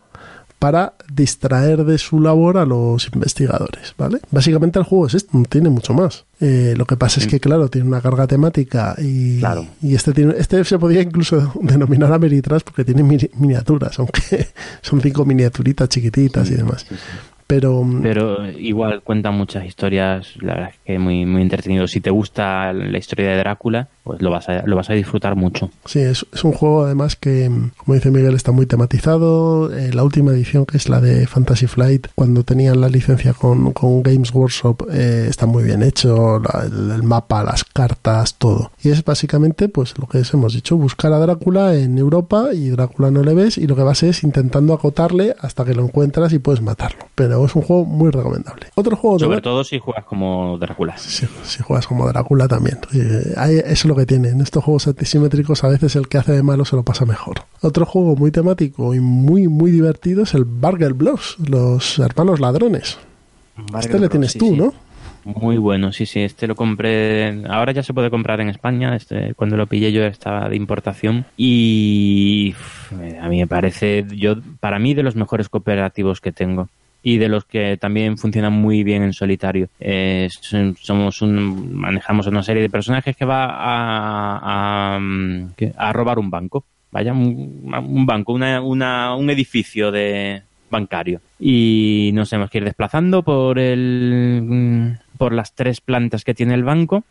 para 0.63 0.95
distraer 1.13 1.85
de 1.85 1.99
su 1.99 2.21
labor 2.21 2.57
a 2.57 2.65
los 2.65 3.11
investigadores, 3.13 3.97
¿vale? 3.99 4.21
Básicamente 4.31 4.79
el 4.79 4.85
juego 4.85 5.09
es 5.09 5.15
esto, 5.15 5.37
no 5.37 5.43
tiene 5.43 5.71
mucho 5.71 5.93
más. 5.93 6.25
Eh, 6.39 6.75
lo 6.77 6.87
que 6.87 6.97
pasa 6.97 7.19
es 7.19 7.27
que, 7.27 7.41
claro, 7.41 7.67
tiene 7.69 7.89
una 7.89 8.01
carga 8.01 8.29
temática 8.29 8.95
y, 8.97 9.43
y 9.83 9.97
este, 9.97 10.13
tiene, 10.13 10.35
este 10.39 10.65
se 10.65 10.79
podría 10.79 11.03
incluso 11.03 11.53
denominar 11.63 12.13
Ameritrash 12.13 12.63
porque 12.63 12.85
tiene 12.85 13.03
miniaturas, 13.03 13.99
aunque 13.99 14.47
son 14.83 15.01
cinco 15.01 15.25
miniaturitas 15.25 15.89
chiquititas 15.89 16.49
y 16.49 16.55
demás. 16.55 16.87
Pero, 17.53 17.87
pero 18.01 18.51
igual 18.51 19.03
cuenta 19.03 19.31
muchas 19.31 19.67
historias, 19.67 20.37
la 20.41 20.55
verdad 20.55 20.71
es 20.71 20.79
que 20.87 20.99
muy, 20.99 21.27
muy 21.27 21.43
entretenido. 21.43 21.87
Si 21.87 22.01
te 22.01 22.09
gusta 22.09 22.73
la 22.73 22.97
historia 22.97 23.29
de 23.29 23.37
Drácula, 23.37 23.89
pues 24.05 24.23
lo 24.23 24.31
vas 24.31 24.49
a, 24.49 24.63
lo 24.67 24.75
vas 24.75 24.89
a 24.89 24.95
disfrutar 24.95 25.37
mucho. 25.37 25.71
Sí, 25.85 25.99
es, 25.99 26.25
es 26.33 26.45
un 26.45 26.53
juego 26.53 26.87
además 26.87 27.15
que, 27.15 27.51
como 27.77 27.95
dice 27.95 28.11
Miguel, 28.11 28.35
está 28.35 28.53
muy 28.53 28.65
tematizado. 28.65 29.71
Eh, 29.71 29.93
la 29.93 30.03
última 30.03 30.33
edición, 30.33 30.65
que 30.65 30.79
es 30.79 30.89
la 30.89 31.03
de 31.03 31.27
Fantasy 31.27 31.67
Flight, 31.67 32.07
cuando 32.15 32.43
tenían 32.43 32.81
la 32.81 32.89
licencia 32.89 33.35
con, 33.35 33.73
con 33.73 34.03
Games 34.03 34.33
Workshop, 34.33 34.89
eh, 34.91 35.27
está 35.29 35.45
muy 35.45 35.63
bien 35.63 35.83
hecho, 35.83 36.41
el, 36.65 37.03
mapa, 37.03 37.45
las 37.45 37.65
cartas, 37.65 38.37
todo. 38.37 38.73
Y 38.83 38.89
es 38.89 39.05
básicamente, 39.05 39.69
pues 39.69 39.99
lo 39.99 40.07
que 40.07 40.23
hemos 40.33 40.55
dicho, 40.55 40.79
buscar 40.79 41.13
a 41.13 41.19
Drácula 41.19 41.75
en 41.75 41.99
Europa 41.99 42.49
y 42.55 42.71
Drácula 42.71 43.11
no 43.11 43.23
le 43.23 43.35
ves 43.35 43.59
y 43.59 43.67
lo 43.67 43.77
que 43.77 43.83
vas 43.83 44.03
es 44.03 44.25
intentando 44.25 44.73
acotarle 44.73 45.37
hasta 45.39 45.67
que 45.67 45.75
lo 45.75 45.85
encuentras 45.85 46.33
y 46.33 46.39
puedes 46.39 46.63
matarlo. 46.63 47.05
Pero 47.15 47.42
es 47.47 47.55
un 47.55 47.63
juego 47.63 47.85
muy 47.85 48.11
recomendable. 48.11 48.67
Otro 48.75 48.97
juego... 48.97 49.19
Sobre 49.19 49.41
todo 49.41 49.63
si 49.65 49.79
juegas 49.79 50.05
como 50.05 50.59
Drácula. 50.59 50.97
Si, 50.97 51.27
si 51.45 51.63
juegas 51.63 51.87
como 51.87 52.07
Drácula 52.09 52.49
también. 52.49 52.79
Eh, 52.95 53.63
eso 53.67 53.93
que 53.95 54.07
tiene. 54.07 54.29
En 54.29 54.41
estos 54.41 54.65
juegos 54.65 54.87
antisimétricos 54.87 55.65
a 55.65 55.69
veces 55.69 55.97
el 55.97 56.09
que 56.09 56.19
hace 56.19 56.33
de 56.33 56.43
malo 56.43 56.65
se 56.65 56.77
lo 56.77 56.83
pasa 56.83 57.05
mejor. 57.05 57.43
Otro 57.61 57.87
juego 57.87 58.17
muy 58.17 58.31
temático 58.31 58.95
y 58.95 59.01
muy 59.01 59.49
muy 59.49 59.71
divertido 59.71 60.23
es 60.23 60.35
el 60.35 60.45
Burger 60.45 60.95
Blues, 60.95 61.37
los 61.47 61.99
hermanos 61.99 62.41
ladrones. 62.41 62.99
este 63.79 63.99
le 63.99 64.09
tienes 64.09 64.37
tú, 64.37 64.57
¿no? 64.57 64.73
Muy 65.25 65.57
bueno, 65.57 65.93
sí, 65.93 66.05
sí, 66.05 66.21
este 66.21 66.49
lo 66.49 66.57
compré, 66.57 67.45
ahora 67.49 67.71
ya 67.71 67.85
se 67.85 67.95
puede 67.95 68.11
comprar 68.11 68.41
en 68.41 68.49
España, 68.49 68.97
este, 68.97 69.35
cuando 69.35 69.57
lo 69.57 69.69
pillé 69.69 69.93
yo 69.93 70.03
estaba 70.05 70.49
de 70.49 70.57
importación 70.57 71.27
y 71.37 72.57
a 73.21 73.29
mí 73.29 73.39
me 73.39 73.47
parece, 73.47 74.05
yo, 74.11 74.35
para 74.59 74.81
mí 74.81 74.95
de 74.95 75.05
los 75.05 75.15
mejores 75.15 75.49
cooperativos 75.49 76.21
que 76.21 76.33
tengo 76.33 76.69
y 77.03 77.19
de 77.19 77.29
los 77.29 77.45
que 77.45 77.77
también 77.77 78.17
funcionan 78.17 78.53
muy 78.53 78.85
bien 78.85 79.03
en 79.03 79.13
solitario. 79.13 79.69
Eh, 79.81 80.29
somos 80.81 81.23
un, 81.23 81.75
manejamos 81.75 82.27
una 82.27 82.43
serie 82.43 82.63
de 82.63 82.71
personajes 82.71 83.17
que 83.17 83.25
va 83.25 83.47
a, 83.47 84.99
a, 84.99 85.93
robar 85.93 86.19
un 86.19 86.31
banco. 86.31 86.65
Vaya, 86.91 87.13
un, 87.13 88.05
banco, 88.07 88.33
una, 88.33 88.61
una, 88.61 89.15
un 89.17 89.31
edificio 89.31 89.91
de 89.91 90.43
bancario. 90.71 91.21
Y 91.41 92.11
nos 92.15 92.33
hemos 92.33 92.51
que 92.51 92.59
ir 92.59 92.65
desplazando 92.65 93.23
por 93.23 93.59
el 93.59 94.99
por 95.17 95.33
las 95.33 95.55
tres 95.55 95.81
plantas 95.81 96.25
que 96.25 96.35
tiene 96.35 96.55
el 96.55 96.65
banco 96.65 97.05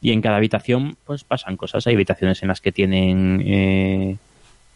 y 0.00 0.12
en 0.12 0.20
cada 0.20 0.36
habitación 0.36 0.96
pues 1.04 1.24
pasan 1.24 1.56
cosas. 1.56 1.86
Hay 1.86 1.94
habitaciones 1.94 2.42
en 2.42 2.48
las 2.48 2.60
que 2.60 2.72
tienen 2.72 3.42
eh, 3.44 4.16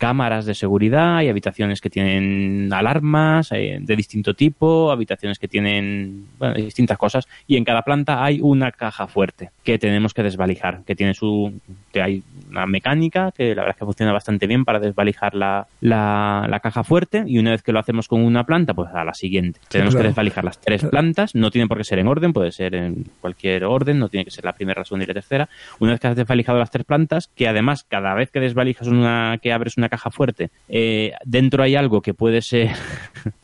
cámaras 0.01 0.47
de 0.47 0.55
seguridad, 0.55 1.19
hay 1.19 1.29
habitaciones 1.29 1.83
que 1.83 1.91
tienen 1.91 2.73
alarmas 2.73 3.53
eh, 3.53 3.77
de 3.83 3.97
distinto 3.97 4.33
tipo, 4.33 4.91
habitaciones 4.91 5.39
que 5.39 5.47
tienen 5.47 6.25
distintas 6.57 6.97
cosas 6.97 7.29
y 7.47 7.59
en 7.59 7.65
cada 7.65 7.83
planta 7.83 8.25
hay 8.25 8.41
una 8.41 8.73
caja 8.73 9.07
fuerte 9.07 9.51
que 9.63 9.79
tenemos 9.79 10.15
que 10.15 10.23
desvalijar, 10.23 10.85
que 10.87 10.97
tiene 10.97 11.13
su 11.13 11.53
que 11.93 12.01
hay 12.01 12.23
una 12.49 12.65
mecánica 12.65 13.31
que 13.31 13.55
la 13.55 13.63
verdad 13.63 13.77
es 13.77 13.79
que 13.79 13.85
funciona 13.85 14.13
bastante 14.13 14.47
bien 14.47 14.65
para 14.65 14.81
desvalijar 14.81 15.35
la, 15.35 15.67
la, 15.83 16.61
caja 16.63 16.83
fuerte 16.83 17.25
y 17.27 17.39
una 17.39 17.51
vez 17.51 17.63
que 17.63 17.73
lo 17.73 17.79
hacemos 17.79 18.09
con 18.09 18.23
una 18.23 18.45
planta, 18.45 18.73
pues 18.73 18.89
a 18.95 19.05
la 19.05 19.13
siguiente. 19.13 19.61
tenemos 19.69 19.95
que 19.95 20.03
desvalijar 20.03 20.45
las 20.45 20.61
tres 20.61 20.83
plantas, 20.85 21.35
no 21.35 21.51
tiene 21.51 21.69
por 21.69 21.77
qué 21.77 21.85
ser 21.85 21.99
en 21.99 22.07
orden, 22.07 22.33
puede 22.33 22.53
ser 22.53 22.75
en 22.75 23.05
cualquier 23.21 23.65
orden, 23.65 23.99
no 23.99 24.09
tiene 24.09 24.25
que 24.25 24.31
ser 24.31 24.47
la 24.47 24.55
primera, 24.55 24.81
la 24.81 24.85
segunda 24.87 25.05
y 25.05 25.09
la 25.09 25.15
tercera. 25.15 25.49
Una 25.79 25.93
vez 25.93 26.01
que 26.01 26.07
has 26.07 26.17
desvalijado 26.17 26.59
las 26.59 26.71
tres 26.71 26.87
plantas, 26.87 27.29
que 27.35 27.49
además 27.49 27.85
cada 27.85 28.15
vez 28.15 28.31
que 28.31 28.41
desvalijas 28.41 28.89
una, 28.89 29.39
que 29.43 29.53
abres 29.53 29.77
una 29.77 29.90
caja 29.91 30.11
fuerte, 30.11 30.51
eh, 30.69 31.13
dentro 31.25 31.63
hay 31.63 31.77
algo 31.77 32.01
que 32.01 32.15
puede 32.15 32.41
ser 32.41 32.71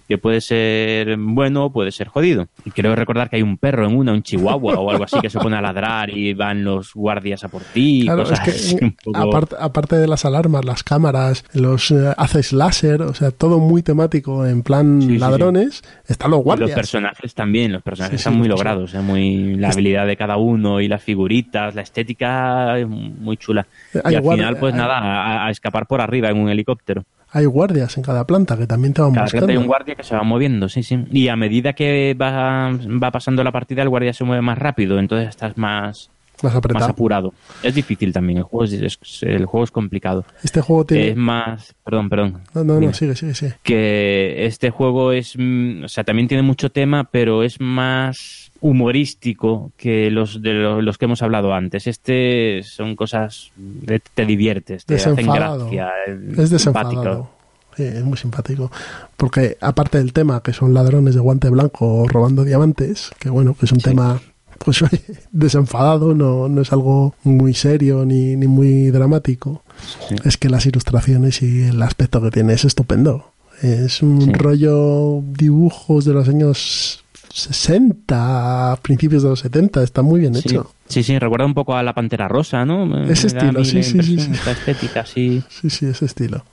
que 0.08 0.18
puede 0.18 0.40
ser 0.40 1.16
bueno 1.16 1.66
o 1.66 1.72
puede 1.72 1.92
ser 1.92 2.08
jodido. 2.08 2.48
Y 2.64 2.70
creo 2.70 2.94
recordar 2.94 3.28
que 3.28 3.36
hay 3.36 3.42
un 3.42 3.58
perro 3.58 3.86
en 3.86 3.96
una, 3.96 4.12
un 4.12 4.22
chihuahua 4.22 4.74
o 4.74 4.90
algo 4.90 5.04
así 5.04 5.20
que 5.20 5.30
se 5.30 5.38
pone 5.38 5.56
a 5.56 5.60
ladrar 5.60 6.10
y 6.10 6.34
van 6.34 6.64
los 6.64 6.94
guardias 6.94 7.44
a 7.44 7.48
por 7.48 7.62
ti. 7.62 8.06
cosas 8.06 8.40
aparte, 9.58 9.96
de 9.96 10.06
las 10.06 10.24
alarmas, 10.24 10.64
las 10.64 10.82
cámaras, 10.82 11.44
los 11.52 11.90
eh, 11.90 12.12
haces 12.16 12.52
láser, 12.52 13.02
o 13.02 13.14
sea, 13.14 13.30
todo 13.30 13.58
muy 13.58 13.82
temático 13.82 14.46
en 14.46 14.62
plan 14.62 15.18
ladrones, 15.18 15.82
están 16.06 16.30
los 16.30 16.42
guardias. 16.42 16.70
los 16.70 16.76
personajes 16.76 17.34
también, 17.34 17.72
los 17.72 17.82
personajes 17.82 18.20
están 18.20 18.36
muy 18.36 18.48
logrados, 18.48 18.94
¿eh? 18.94 19.00
muy 19.00 19.56
la 19.56 19.70
habilidad 19.70 20.06
de 20.06 20.16
cada 20.16 20.36
uno 20.36 20.80
y 20.80 20.88
las 20.88 21.02
figuritas, 21.02 21.74
la 21.74 21.82
estética 21.82 22.76
muy 22.86 23.36
chula. 23.36 23.66
y 23.94 24.14
al 24.14 24.22
final, 24.22 24.56
pues 24.58 24.74
nada, 24.74 25.46
a 25.46 25.50
escapar 25.50 25.86
por 25.86 26.00
arriba 26.00 26.28
en 26.30 26.38
un 26.38 26.48
helicóptero 26.48 27.04
hay 27.30 27.44
guardias 27.46 27.96
en 27.96 28.02
cada 28.02 28.26
planta 28.26 28.56
que 28.56 28.66
también 28.66 28.94
te 28.94 29.02
van 29.02 29.12
cada 29.12 29.24
buscando. 29.24 29.48
hay 29.48 29.56
un 29.56 29.66
guardia 29.66 29.94
que 29.94 30.02
se 30.02 30.14
va 30.14 30.22
moviendo, 30.22 30.68
sí, 30.68 30.82
sí. 30.82 31.04
Y 31.10 31.28
a 31.28 31.36
medida 31.36 31.72
que 31.72 32.14
va, 32.14 32.70
va 32.70 33.10
pasando 33.10 33.42
la 33.44 33.52
partida, 33.52 33.82
el 33.82 33.88
guardia 33.88 34.12
se 34.12 34.24
mueve 34.24 34.42
más 34.42 34.58
rápido, 34.58 34.98
entonces 34.98 35.28
estás 35.28 35.56
más, 35.56 36.10
más, 36.42 36.88
apurado. 36.88 37.34
Es 37.62 37.74
difícil 37.74 38.12
también, 38.12 38.38
el 38.38 38.44
juego 38.44 38.64
es, 38.64 39.22
el 39.22 39.46
juego 39.46 39.64
es 39.64 39.70
complicado. 39.70 40.24
Este 40.42 40.60
juego 40.60 40.84
tiene... 40.84 41.08
Es 41.08 41.16
más... 41.16 41.74
Perdón, 41.84 42.08
perdón. 42.08 42.42
No, 42.54 42.64
no, 42.64 42.80
no, 42.80 42.92
sigue, 42.92 43.14
sigue, 43.14 43.34
sigue. 43.34 43.54
Que 43.62 44.46
este 44.46 44.70
juego 44.70 45.12
es... 45.12 45.34
Mm, 45.36 45.84
o 45.84 45.88
sea, 45.88 46.04
también 46.04 46.28
tiene 46.28 46.42
mucho 46.42 46.70
tema, 46.70 47.04
pero 47.04 47.42
es 47.42 47.60
más 47.60 48.45
humorístico 48.60 49.72
que 49.76 50.10
los 50.10 50.42
de 50.42 50.54
los 50.54 50.98
que 50.98 51.04
hemos 51.04 51.22
hablado 51.22 51.54
antes. 51.54 51.86
Este 51.86 52.62
son 52.64 52.96
cosas 52.96 53.52
te 54.14 54.26
diviertes, 54.26 54.84
te 54.84 54.96
hacen 54.96 55.26
gracia. 55.26 55.90
Es 56.36 56.50
desenfadado. 56.50 57.30
Sí, 57.76 57.82
es 57.82 58.04
muy 58.04 58.16
simpático. 58.16 58.70
Porque 59.16 59.58
aparte 59.60 59.98
del 59.98 60.12
tema, 60.14 60.42
que 60.42 60.54
son 60.54 60.72
ladrones 60.72 61.14
de 61.14 61.20
guante 61.20 61.50
blanco 61.50 62.06
robando 62.08 62.44
diamantes, 62.44 63.10
que 63.18 63.28
bueno, 63.28 63.54
que 63.54 63.66
es 63.66 63.72
un 63.72 63.80
tema 63.80 64.20
pues 64.58 64.82
desenfadado, 65.30 66.14
no, 66.14 66.48
no 66.48 66.62
es 66.62 66.72
algo 66.72 67.14
muy 67.22 67.52
serio 67.52 68.04
ni, 68.06 68.36
ni 68.36 68.46
muy 68.46 68.90
dramático. 68.90 69.62
Es 70.24 70.38
que 70.38 70.48
las 70.48 70.64
ilustraciones 70.64 71.42
y 71.42 71.64
el 71.64 71.82
aspecto 71.82 72.22
que 72.22 72.30
tiene 72.30 72.54
es 72.54 72.64
estupendo. 72.64 73.32
Es 73.62 74.02
un 74.02 74.34
rollo 74.34 75.22
dibujos 75.22 76.04
de 76.04 76.12
los 76.12 76.28
años 76.28 77.04
60, 77.32 78.78
principios 78.82 79.22
de 79.22 79.28
los 79.28 79.40
70, 79.40 79.82
está 79.82 80.02
muy 80.02 80.20
bien 80.20 80.36
hecho. 80.36 80.70
Sí, 80.86 81.02
sí, 81.02 81.18
recuerda 81.18 81.46
un 81.46 81.54
poco 81.54 81.76
a 81.76 81.82
la 81.82 81.92
Pantera 81.92 82.28
Rosa, 82.28 82.64
¿no? 82.64 83.04
Ese 83.04 83.28
estilo, 83.28 83.64
sí, 83.64 83.82
sí, 83.82 84.02
sí, 84.02 84.16
estética, 84.16 85.04
sí. 85.04 85.42
Sí, 85.48 85.70
sí, 85.70 85.86
ese 85.86 86.06
estilo. 86.06 86.44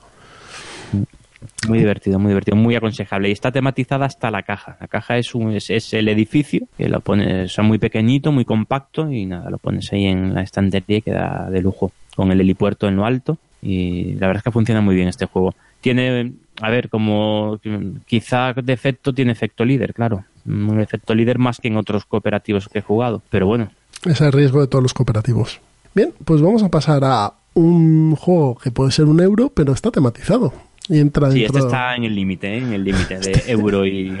Muy 1.68 1.78
divertido, 1.78 2.18
muy 2.18 2.30
divertido, 2.30 2.56
muy 2.56 2.74
aconsejable. 2.74 3.28
Y 3.28 3.32
está 3.32 3.50
tematizada 3.50 4.06
hasta 4.06 4.30
la 4.30 4.42
caja. 4.42 4.76
La 4.80 4.88
caja 4.88 5.16
es, 5.16 5.34
un, 5.34 5.52
es, 5.52 5.94
el 5.94 6.08
edificio, 6.08 6.66
que 6.76 6.88
lo 6.88 7.00
pones, 7.00 7.58
es 7.58 7.64
muy 7.64 7.78
pequeñito, 7.78 8.32
muy 8.32 8.44
compacto, 8.44 9.10
y 9.10 9.26
nada, 9.26 9.50
lo 9.50 9.58
pones 9.58 9.92
ahí 9.92 10.06
en 10.06 10.34
la 10.34 10.42
estantería 10.42 10.98
y 10.98 11.02
queda 11.02 11.48
de 11.50 11.60
lujo, 11.62 11.92
con 12.14 12.30
el 12.32 12.40
helipuerto 12.40 12.88
en 12.88 12.96
lo 12.96 13.04
alto. 13.04 13.38
Y 13.62 14.14
la 14.14 14.26
verdad 14.26 14.38
es 14.38 14.44
que 14.44 14.50
funciona 14.50 14.80
muy 14.80 14.94
bien 14.94 15.08
este 15.08 15.26
juego. 15.26 15.54
Tiene, 15.80 16.32
a 16.60 16.70
ver, 16.70 16.88
como 16.88 17.58
quizá 18.06 18.52
defecto 18.52 19.12
tiene 19.14 19.32
efecto 19.32 19.64
líder, 19.64 19.94
claro 19.94 20.24
un 20.46 20.80
efecto 20.80 21.14
líder 21.14 21.38
más 21.38 21.58
que 21.58 21.68
en 21.68 21.76
otros 21.76 22.04
cooperativos 22.04 22.68
que 22.68 22.80
he 22.80 22.82
jugado. 22.82 23.22
Pero 23.30 23.46
bueno. 23.46 23.70
Es 24.04 24.20
el 24.20 24.32
riesgo 24.32 24.60
de 24.60 24.66
todos 24.66 24.82
los 24.82 24.94
cooperativos. 24.94 25.60
Bien, 25.94 26.12
pues 26.24 26.42
vamos 26.42 26.62
a 26.62 26.68
pasar 26.68 27.04
a 27.04 27.34
un 27.54 28.16
juego 28.16 28.56
que 28.56 28.70
puede 28.70 28.90
ser 28.90 29.06
un 29.06 29.20
euro, 29.20 29.50
pero 29.50 29.72
está 29.72 29.90
tematizado. 29.90 30.52
Y 30.88 30.98
entra 30.98 31.30
sí, 31.30 31.44
este 31.44 31.60
está 31.60 31.96
en 31.96 32.04
el 32.04 32.14
límite, 32.14 32.54
¿eh? 32.54 32.58
en 32.58 32.72
el 32.72 32.84
límite 32.84 33.18
de 33.18 33.42
euro 33.46 33.86
y... 33.86 34.12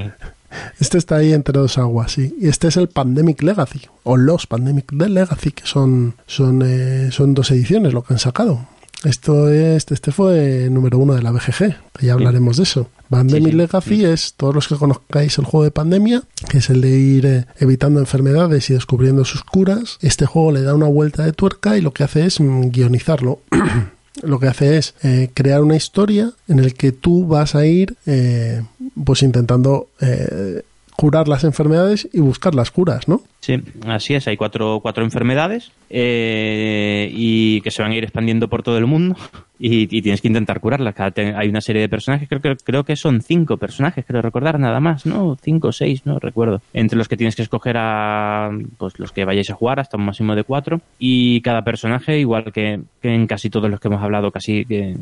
Este 0.78 0.98
está 0.98 1.16
ahí 1.16 1.32
entre 1.32 1.58
dos 1.58 1.78
aguas, 1.78 2.12
sí. 2.12 2.34
Y 2.40 2.46
este 2.46 2.68
es 2.68 2.76
el 2.76 2.88
Pandemic 2.88 3.42
Legacy, 3.42 3.82
o 4.04 4.16
los 4.16 4.46
Pandemic 4.46 4.92
Legacy, 4.92 5.50
que 5.50 5.66
son, 5.66 6.14
son, 6.26 6.62
eh, 6.64 7.10
son 7.10 7.34
dos 7.34 7.50
ediciones 7.50 7.92
lo 7.92 8.02
que 8.02 8.14
han 8.14 8.20
sacado. 8.20 8.60
Esto 9.04 9.50
es, 9.50 9.86
este 9.90 10.12
fue 10.12 10.68
número 10.70 10.98
uno 10.98 11.14
de 11.14 11.22
la 11.22 11.32
BGG, 11.32 11.74
ya 12.00 12.12
hablaremos 12.14 12.56
de 12.56 12.62
eso. 12.62 12.88
Pandemic 13.10 13.54
Legacy 13.54 14.04
es, 14.04 14.34
todos 14.34 14.54
los 14.54 14.68
que 14.68 14.76
conozcáis 14.76 15.38
el 15.38 15.44
juego 15.44 15.64
de 15.64 15.70
pandemia, 15.70 16.22
que 16.48 16.58
es 16.58 16.70
el 16.70 16.80
de 16.80 16.98
ir 16.98 17.26
eh, 17.26 17.46
evitando 17.58 18.00
enfermedades 18.00 18.70
y 18.70 18.74
descubriendo 18.74 19.24
sus 19.24 19.44
curas. 19.44 19.98
Este 20.00 20.26
juego 20.26 20.52
le 20.52 20.62
da 20.62 20.74
una 20.74 20.88
vuelta 20.88 21.24
de 21.24 21.32
tuerca 21.32 21.76
y 21.76 21.80
lo 21.80 21.92
que 21.92 22.04
hace 22.04 22.26
es 22.26 22.40
mm, 22.40 22.70
guionizarlo. 22.70 23.40
lo 24.22 24.38
que 24.38 24.48
hace 24.48 24.78
es 24.78 24.94
eh, 25.02 25.30
crear 25.34 25.62
una 25.62 25.76
historia 25.76 26.32
en 26.48 26.58
el 26.58 26.74
que 26.74 26.92
tú 26.92 27.26
vas 27.26 27.54
a 27.54 27.66
ir 27.66 27.96
eh, 28.06 28.62
pues 29.04 29.22
intentando 29.22 29.88
eh, 30.00 30.62
curar 30.96 31.28
las 31.28 31.44
enfermedades 31.44 32.08
y 32.12 32.20
buscar 32.20 32.54
las 32.54 32.70
curas, 32.70 33.08
¿no? 33.08 33.22
Sí, 33.40 33.60
así 33.86 34.14
es. 34.14 34.26
Hay 34.28 34.36
cuatro, 34.36 34.80
cuatro 34.80 35.04
enfermedades 35.04 35.72
eh, 35.90 37.10
y 37.12 37.60
que 37.60 37.70
se 37.70 37.82
van 37.82 37.92
a 37.92 37.96
ir 37.96 38.04
expandiendo 38.04 38.48
por 38.48 38.62
todo 38.62 38.78
el 38.78 38.86
mundo 38.86 39.16
y, 39.58 39.82
y 39.82 40.02
tienes 40.02 40.20
que 40.20 40.28
intentar 40.28 40.60
curarlas. 40.60 40.94
Cada 40.94 41.12
hay 41.38 41.48
una 41.48 41.60
serie 41.60 41.82
de 41.82 41.88
personajes, 41.88 42.28
creo, 42.28 42.40
que 42.40 42.56
creo 42.56 42.84
que 42.84 42.96
son 42.96 43.20
cinco 43.22 43.56
personajes, 43.56 44.04
creo 44.06 44.22
recordar, 44.22 44.58
nada 44.58 44.80
más, 44.80 45.04
¿no? 45.04 45.36
Cinco 45.42 45.68
o 45.68 45.72
seis, 45.72 46.06
no 46.06 46.18
recuerdo. 46.18 46.62
Entre 46.72 46.96
los 46.96 47.08
que 47.08 47.16
tienes 47.16 47.36
que 47.36 47.42
escoger 47.42 47.76
a 47.76 48.50
pues 48.78 48.98
los 48.98 49.12
que 49.12 49.24
vayáis 49.24 49.50
a 49.50 49.54
jugar 49.54 49.80
hasta 49.80 49.96
un 49.96 50.06
máximo 50.06 50.34
de 50.34 50.44
cuatro 50.44 50.80
y 50.98 51.40
cada 51.42 51.62
personaje, 51.62 52.18
igual 52.18 52.52
que, 52.52 52.80
que 53.02 53.14
en 53.14 53.26
casi 53.26 53.50
todos 53.50 53.68
los 53.68 53.80
que 53.80 53.88
hemos 53.88 54.02
hablado, 54.02 54.30
casi, 54.30 54.64
que, 54.64 54.96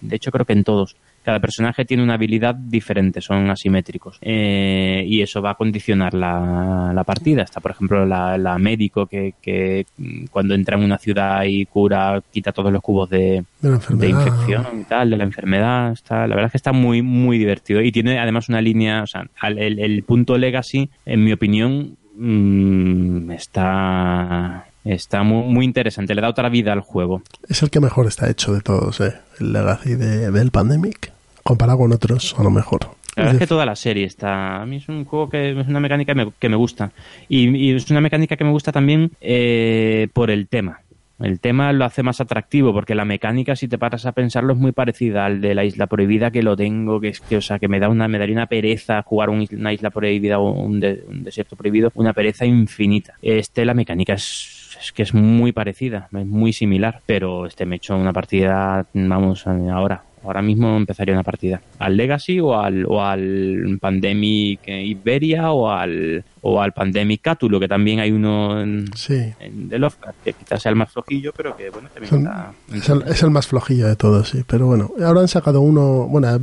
de 0.00 0.16
hecho 0.16 0.30
creo 0.30 0.46
que 0.46 0.52
en 0.54 0.64
todos, 0.64 0.96
cada 1.24 1.40
personaje 1.40 1.84
tiene 1.84 2.02
una 2.02 2.14
habilidad 2.14 2.54
diferente, 2.54 3.20
son 3.20 3.48
asimétricos. 3.50 4.18
Eh, 4.20 5.04
y 5.06 5.22
eso 5.22 5.40
va 5.40 5.50
a 5.52 5.54
condicionar 5.54 6.14
la, 6.14 6.92
la 6.94 7.04
partida. 7.04 7.42
Está, 7.42 7.60
por 7.60 7.70
ejemplo, 7.70 8.04
la, 8.06 8.36
la 8.38 8.58
médico 8.58 9.06
que, 9.06 9.34
que 9.40 9.86
cuando 10.30 10.54
entra 10.54 10.76
en 10.76 10.84
una 10.84 10.98
ciudad 10.98 11.44
y 11.44 11.66
cura, 11.66 12.22
quita 12.32 12.52
todos 12.52 12.72
los 12.72 12.82
cubos 12.82 13.08
de, 13.10 13.44
De 13.60 13.68
la 13.70 13.70
de 13.70 14.08
enfermedad. 14.08 14.26
infección 14.26 14.66
y 14.80 14.84
tal, 14.84 15.10
de 15.10 15.16
la 15.16 15.24
enfermedad. 15.24 15.92
Está, 15.92 16.26
la 16.26 16.34
verdad 16.34 16.46
es 16.46 16.52
que 16.52 16.58
está 16.58 16.72
muy, 16.72 17.02
muy 17.02 17.38
divertido. 17.38 17.80
Y 17.80 17.92
tiene 17.92 18.18
además 18.18 18.48
una 18.48 18.60
línea, 18.60 19.02
o 19.02 19.06
sea, 19.06 19.26
el, 19.48 19.78
el 19.78 20.02
punto 20.02 20.36
legacy, 20.38 20.90
en 21.06 21.24
mi 21.24 21.32
opinión, 21.32 21.96
mm, 22.16 23.30
está, 23.32 24.66
está 24.84 25.22
muy, 25.22 25.44
muy 25.52 25.64
interesante. 25.64 26.14
Le 26.14 26.20
da 26.22 26.28
otra 26.28 26.48
vida 26.48 26.72
al 26.72 26.80
juego. 26.80 27.22
Es 27.48 27.62
el 27.62 27.70
que 27.70 27.80
mejor 27.80 28.06
está 28.06 28.28
hecho 28.30 28.52
de 28.52 28.60
todos, 28.60 29.00
¿eh? 29.00 29.14
El 29.40 29.52
Legacy 29.52 29.94
de, 29.94 30.30
del 30.30 30.50
Pandemic. 30.50 31.12
Comparado 31.42 31.78
con 31.78 31.92
otros, 31.92 32.34
a 32.38 32.42
lo 32.42 32.50
mejor. 32.50 32.80
La 33.16 33.24
verdad 33.24 33.34
es 33.34 33.40
que 33.40 33.46
toda 33.46 33.66
la 33.66 33.76
serie 33.76 34.04
está. 34.06 34.62
A 34.62 34.66
mí 34.66 34.76
es 34.76 34.88
un 34.88 35.04
juego 35.04 35.28
que 35.28 35.50
es 35.60 35.66
una 35.68 35.80
mecánica 35.80 36.14
que 36.14 36.24
me, 36.24 36.32
que 36.38 36.48
me 36.48 36.56
gusta. 36.56 36.92
Y, 37.28 37.48
y 37.56 37.72
es 37.74 37.90
una 37.90 38.00
mecánica 38.00 38.36
que 38.36 38.44
me 38.44 38.50
gusta 38.52 38.72
también 38.72 39.10
eh, 39.20 40.08
por 40.12 40.30
el 40.30 40.46
tema. 40.48 40.80
El 41.20 41.38
tema 41.38 41.72
lo 41.72 41.84
hace 41.84 42.02
más 42.02 42.20
atractivo 42.20 42.72
porque 42.72 42.94
la 42.96 43.04
mecánica, 43.04 43.54
si 43.54 43.68
te 43.68 43.78
paras 43.78 44.06
a 44.06 44.12
pensarlo, 44.12 44.54
es 44.54 44.58
muy 44.58 44.72
parecida 44.72 45.24
al 45.26 45.40
de 45.40 45.54
la 45.54 45.64
isla 45.64 45.86
prohibida 45.86 46.30
que 46.32 46.42
lo 46.42 46.56
tengo, 46.56 47.00
que 47.00 47.08
es 47.08 47.20
que, 47.20 47.36
o 47.36 47.40
sea, 47.40 47.58
que 47.60 47.68
me 47.68 47.78
da 47.78 47.88
una, 47.88 48.08
me 48.08 48.18
daría 48.18 48.34
una 48.34 48.46
pereza 48.46 49.02
jugar 49.02 49.30
un- 49.30 49.46
una 49.52 49.72
isla 49.72 49.90
prohibida 49.90 50.38
o 50.40 50.50
un, 50.50 50.80
de- 50.80 51.04
un 51.08 51.22
desierto 51.22 51.54
prohibido, 51.54 51.92
una 51.94 52.12
pereza 52.12 52.44
infinita. 52.44 53.14
Este, 53.22 53.64
la 53.64 53.74
mecánica 53.74 54.14
es, 54.14 54.61
es 54.82 54.92
que 54.92 55.02
es 55.02 55.14
muy 55.14 55.52
parecida, 55.52 56.08
es 56.12 56.26
muy 56.26 56.52
similar, 56.52 57.00
pero 57.06 57.46
este 57.46 57.66
me 57.66 57.76
he 57.76 57.78
hecho 57.78 57.96
una 57.96 58.12
partida, 58.12 58.86
vamos, 58.92 59.46
ahora, 59.46 60.02
ahora 60.24 60.42
mismo 60.42 60.76
empezaría 60.76 61.14
una 61.14 61.22
partida. 61.22 61.60
¿Al 61.78 61.96
Legacy 61.96 62.40
o 62.40 62.58
al, 62.58 62.84
o 62.86 63.02
al 63.02 63.78
Pandemic 63.80 64.66
Iberia 64.66 65.52
o 65.52 65.70
al, 65.70 66.24
o 66.44 66.60
al 66.60 66.72
Pandemic 66.72 67.22
Cthulhu, 67.22 67.60
que 67.60 67.68
también 67.68 68.00
hay 68.00 68.10
uno 68.10 68.60
en, 68.60 68.90
Sí. 68.96 69.32
en 69.40 69.68
de 69.68 69.78
Lovecraft, 69.78 70.18
que 70.24 70.32
quizás 70.32 70.60
sea 70.62 70.70
el 70.70 70.76
más 70.76 70.90
flojillo, 70.92 71.32
pero 71.36 71.56
que 71.56 71.70
bueno, 71.70 71.88
también 71.94 72.26
está... 72.26 72.52
Es 72.74 72.88
el, 72.88 73.02
es 73.06 73.22
el 73.22 73.30
más 73.30 73.46
flojillo 73.46 73.86
de 73.86 73.96
todos, 73.96 74.28
sí. 74.30 74.42
Pero 74.46 74.66
bueno, 74.66 74.90
ahora 75.04 75.20
han 75.20 75.28
sacado 75.28 75.60
uno. 75.60 76.06
Bueno, 76.08 76.40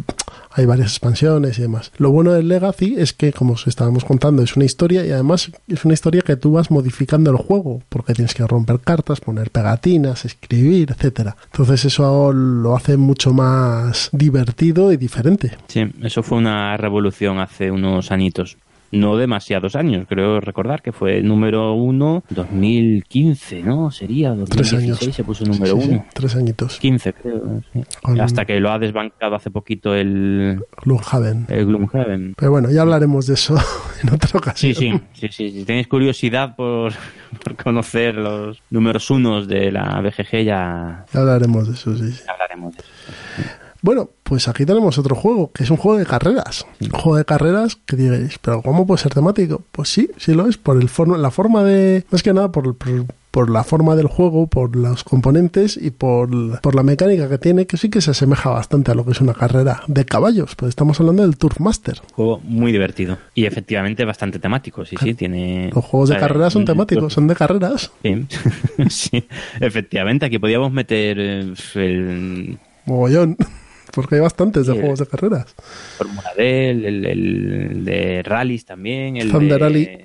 hay 0.52 0.66
varias 0.66 0.92
expansiones 0.92 1.60
y 1.60 1.64
demás. 1.64 1.92
Lo 1.98 2.12
bueno 2.12 2.32
del 2.32 2.48
Legacy 2.48 2.96
es 2.98 3.14
que, 3.14 3.34
como 3.34 3.54
os 3.54 3.68
estábamos 3.68 4.06
contando, 4.06 4.42
es 4.42 4.56
una 4.56 4.66
historia 4.66 5.06
y 5.06 5.12
además 5.12 5.52
es 5.68 5.86
una 5.86 5.94
historia 5.94 6.22
que 6.22 6.36
tú 6.38 6.54
vas 6.54 6.72
modificando 6.72 7.30
el 7.32 7.38
juego, 7.38 7.84
porque 7.90 8.14
tienes 8.14 8.34
que 8.34 8.48
romper 8.48 8.80
cartas, 8.80 9.20
poner 9.20 9.52
pegatinas, 9.52 10.24
escribir, 10.26 10.92
etcétera. 10.92 11.36
Entonces, 11.52 11.84
eso 11.86 12.32
lo 12.32 12.76
hace 12.76 12.96
mucho 12.98 13.34
más 13.34 14.10
divertido 14.14 14.92
y 14.94 14.98
diferente. 14.98 15.58
Sí, 15.68 15.84
eso 16.04 16.24
fue 16.24 16.38
una 16.38 16.78
revolución 16.78 17.40
hace 17.40 17.70
unos 17.70 18.12
añitos. 18.12 18.58
No 18.92 19.18
demasiados 19.18 19.76
años, 19.76 20.06
creo 20.10 20.40
recordar 20.40 20.82
que 20.82 20.92
fue 20.92 21.22
número 21.22 21.74
uno 21.74 22.24
2015, 22.30 23.64
¿no? 23.64 23.92
Sería 23.92 24.34
Tres 24.34 24.72
2016 24.72 25.02
años. 25.04 25.16
se 25.16 25.24
puso 25.24 25.46
número 25.46 25.76
Sí, 25.76 25.82
sí, 25.84 25.90
uno. 25.92 26.06
tres 26.14 26.36
añitos. 26.36 26.80
15, 26.80 27.14
creo. 27.14 27.62
sí. 27.74 27.82
Con- 28.02 28.20
Hasta 28.20 28.46
que 28.46 28.60
lo 28.60 28.72
ha 28.72 28.80
desbancado 28.80 29.36
hace 29.36 29.52
poquito 29.52 29.94
el, 29.96 30.60
Gloomhaven. 30.84 31.46
el 31.50 31.66
Gloomhaven. 31.66 32.34
Pero 32.38 32.52
bueno, 32.52 32.72
ya 32.72 32.82
hablaremos 32.82 33.28
de 33.28 33.36
eso 33.36 33.56
en 34.04 34.14
otra 34.14 34.30
ocasión. 34.40 34.74
Sí, 34.74 34.92
sí, 34.92 35.02
sí, 35.14 35.28
sí. 35.32 35.52
Si 35.60 35.66
tenéis 35.66 35.88
curiosidad 35.88 36.56
por, 36.56 36.94
por 37.44 37.56
conocer 37.56 38.16
los 38.16 38.62
números 38.70 39.10
unos 39.12 39.48
de 39.48 39.72
la 39.72 40.02
BGG, 40.02 40.44
ya 40.46 41.06
Ya 41.14 41.20
hablaremos 41.20 41.68
de 41.68 41.74
eso, 41.74 41.96
sí, 41.96 42.12
sí. 42.12 42.24
hablaremos 42.28 42.74
de 42.76 42.80
eso. 42.80 42.90
Bueno, 43.82 44.10
pues 44.24 44.48
aquí 44.48 44.66
tenemos 44.66 44.98
otro 44.98 45.16
juego, 45.16 45.52
que 45.52 45.64
es 45.64 45.70
un 45.70 45.78
juego 45.78 45.98
de 45.98 46.06
carreras. 46.06 46.66
Un 46.82 46.90
juego 46.90 47.18
de 47.18 47.26
carreras 47.26 47.78
que 47.86 47.96
diréis, 47.96 48.38
pero 48.40 48.62
¿cómo 48.62 48.86
puede 48.86 49.02
ser 49.02 49.14
temático? 49.14 49.64
Pues 49.72 49.90
sí, 49.90 50.10
sí 50.18 50.34
lo 50.34 50.48
es, 50.48 50.58
por 50.58 50.82
el 50.82 50.90
forma, 50.90 51.18
la 51.18 51.32
forma 51.32 51.64
de... 51.64 52.06
Más 52.12 52.22
que 52.22 52.34
nada 52.34 52.52
por, 52.52 52.76
por, 52.76 53.06
por 53.32 53.50
la 53.50 53.64
forma 53.64 53.96
del 53.96 54.08
juego, 54.08 54.48
por 54.48 54.76
los 54.76 55.04
componentes 55.04 55.78
y 55.78 55.92
por, 55.92 56.60
por 56.62 56.76
la 56.76 56.84
mecánica 56.84 57.30
que 57.30 57.38
tiene, 57.38 57.68
que 57.68 57.78
sí 57.78 57.90
que 57.90 58.02
se 58.02 58.12
asemeja 58.12 58.50
bastante 58.50 58.92
a 58.92 58.96
lo 58.96 59.06
que 59.06 59.12
es 59.12 59.22
una 59.22 59.34
carrera 59.34 59.82
de 59.88 60.06
caballos. 60.06 60.56
Pues 60.56 60.70
estamos 60.70 61.00
hablando 61.00 61.22
del 61.24 61.38
Turf 61.38 61.60
Master. 61.60 62.02
Juego 62.14 62.42
muy 62.44 62.72
divertido. 62.72 63.18
Y 63.34 63.46
efectivamente 63.46 64.04
bastante 64.04 64.40
temático, 64.40 64.86
sí, 64.86 64.96
sí. 65.00 65.14
Tiene. 65.14 65.70
Los 65.74 65.86
juegos 65.86 66.10
de 66.10 66.18
carreras 66.18 66.54
son 66.54 66.66
temáticos, 66.66 67.14
son 67.14 67.28
de 67.28 67.36
carreras. 67.36 67.92
Sí, 68.04 68.26
sí, 68.90 69.28
efectivamente, 69.60 70.26
aquí 70.26 70.38
podíamos 70.38 70.72
meter 70.72 71.18
eh, 71.20 71.54
el 71.76 72.60
Mogollón. 72.86 73.38
Porque 73.94 74.16
hay 74.16 74.22
bastantes 74.22 74.68
de 74.68 74.74
juegos 74.80 75.00
de 75.00 75.08
carreras. 75.08 75.46
Fórmula 75.98 76.32
D, 76.38 76.70
el, 76.72 76.86
el- 76.86 77.06
el 77.06 77.86
de 77.86 78.24
rallies 78.24 78.66
también, 78.66 79.18
el 79.18 79.32
Thunder 79.32 79.60
de 79.60 79.66
Alley. 79.66 79.98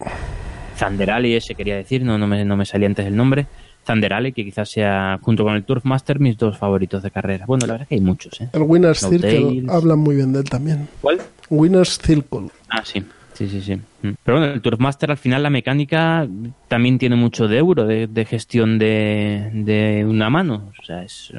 Thunder 0.78 1.11
Alley, 1.11 1.35
ese 1.35 1.55
quería 1.55 1.76
decir, 1.76 2.03
no, 2.03 2.18
no, 2.18 2.26
me, 2.26 2.45
no 2.45 2.57
me 2.57 2.64
salía 2.64 2.89
antes 2.89 3.07
el 3.07 3.14
nombre. 3.16 3.47
Thunder 3.87 4.14
Alley, 4.14 4.32
que 4.32 4.45
quizás 4.45 4.70
sea, 4.70 5.18
junto 5.22 5.45
con 5.45 5.55
el 5.55 5.64
Turf 5.64 5.85
Master, 5.85 6.18
mis 6.18 6.39
dos 6.39 6.57
favoritos 6.57 7.03
de 7.03 7.11
carrera. 7.11 7.45
Bueno, 7.47 7.66
la 7.66 7.74
verdad 7.74 7.82
es 7.82 7.89
que 7.91 7.95
hay 7.97 8.01
muchos, 8.01 8.41
¿eh? 8.41 8.49
El 8.53 8.62
Winner's 8.62 9.03
No 9.03 9.11
Circle 9.11 9.64
hablan 9.68 9.99
muy 9.99 10.16
bien 10.16 10.32
de 10.32 10.39
él 10.41 10.49
también. 10.49 10.89
¿Cuál? 11.03 11.20
Winner's 11.51 11.99
Circle. 12.03 12.49
Ah, 12.70 12.82
sí. 12.85 13.05
Sí, 13.35 13.49
sí, 13.49 13.61
sí. 13.62 13.74
Mm. 13.74 14.12
Pero 14.22 14.39
bueno, 14.39 14.53
el 14.55 14.61
Turfmaster 14.62 15.11
al 15.11 15.16
final 15.16 15.43
la 15.43 15.51
mecánica 15.51 16.26
también 16.68 16.99
tiene 16.99 17.16
mucho 17.16 17.49
de 17.49 17.59
euro, 17.59 17.85
de, 17.85 18.07
de 18.07 18.24
gestión 18.24 18.78
de, 18.78 19.51
de 19.53 20.05
una 20.09 20.30
mano. 20.30 20.70
O 20.80 20.85
sea, 20.85 21.03
es 21.03 21.32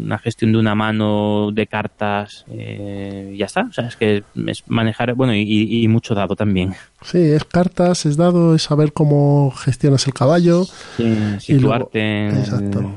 una 0.00 0.18
gestión 0.18 0.50
de 0.52 0.58
una 0.58 0.74
mano 0.74 1.50
de 1.52 1.66
cartas 1.68 2.44
eh, 2.50 3.30
y 3.34 3.36
ya 3.38 3.46
está. 3.46 3.62
O 3.62 3.72
sea, 3.72 3.86
es 3.86 3.96
que 3.96 4.24
es 4.46 4.64
manejar, 4.66 5.14
bueno, 5.14 5.32
y, 5.34 5.42
y- 5.42 5.84
y 5.84 5.88
mucho 5.88 6.14
dado 6.16 6.34
también. 6.34 6.74
Sí, 7.02 7.18
es 7.18 7.44
cartas, 7.44 8.06
es 8.06 8.16
dado, 8.16 8.54
es 8.56 8.62
saber 8.62 8.92
cómo 8.92 9.52
gestionas 9.52 10.06
el 10.08 10.14
caballo. 10.14 10.64
Sí, 10.96 11.16
situarte 11.38 12.00
en, 12.28 12.36
exacto. 12.38 12.92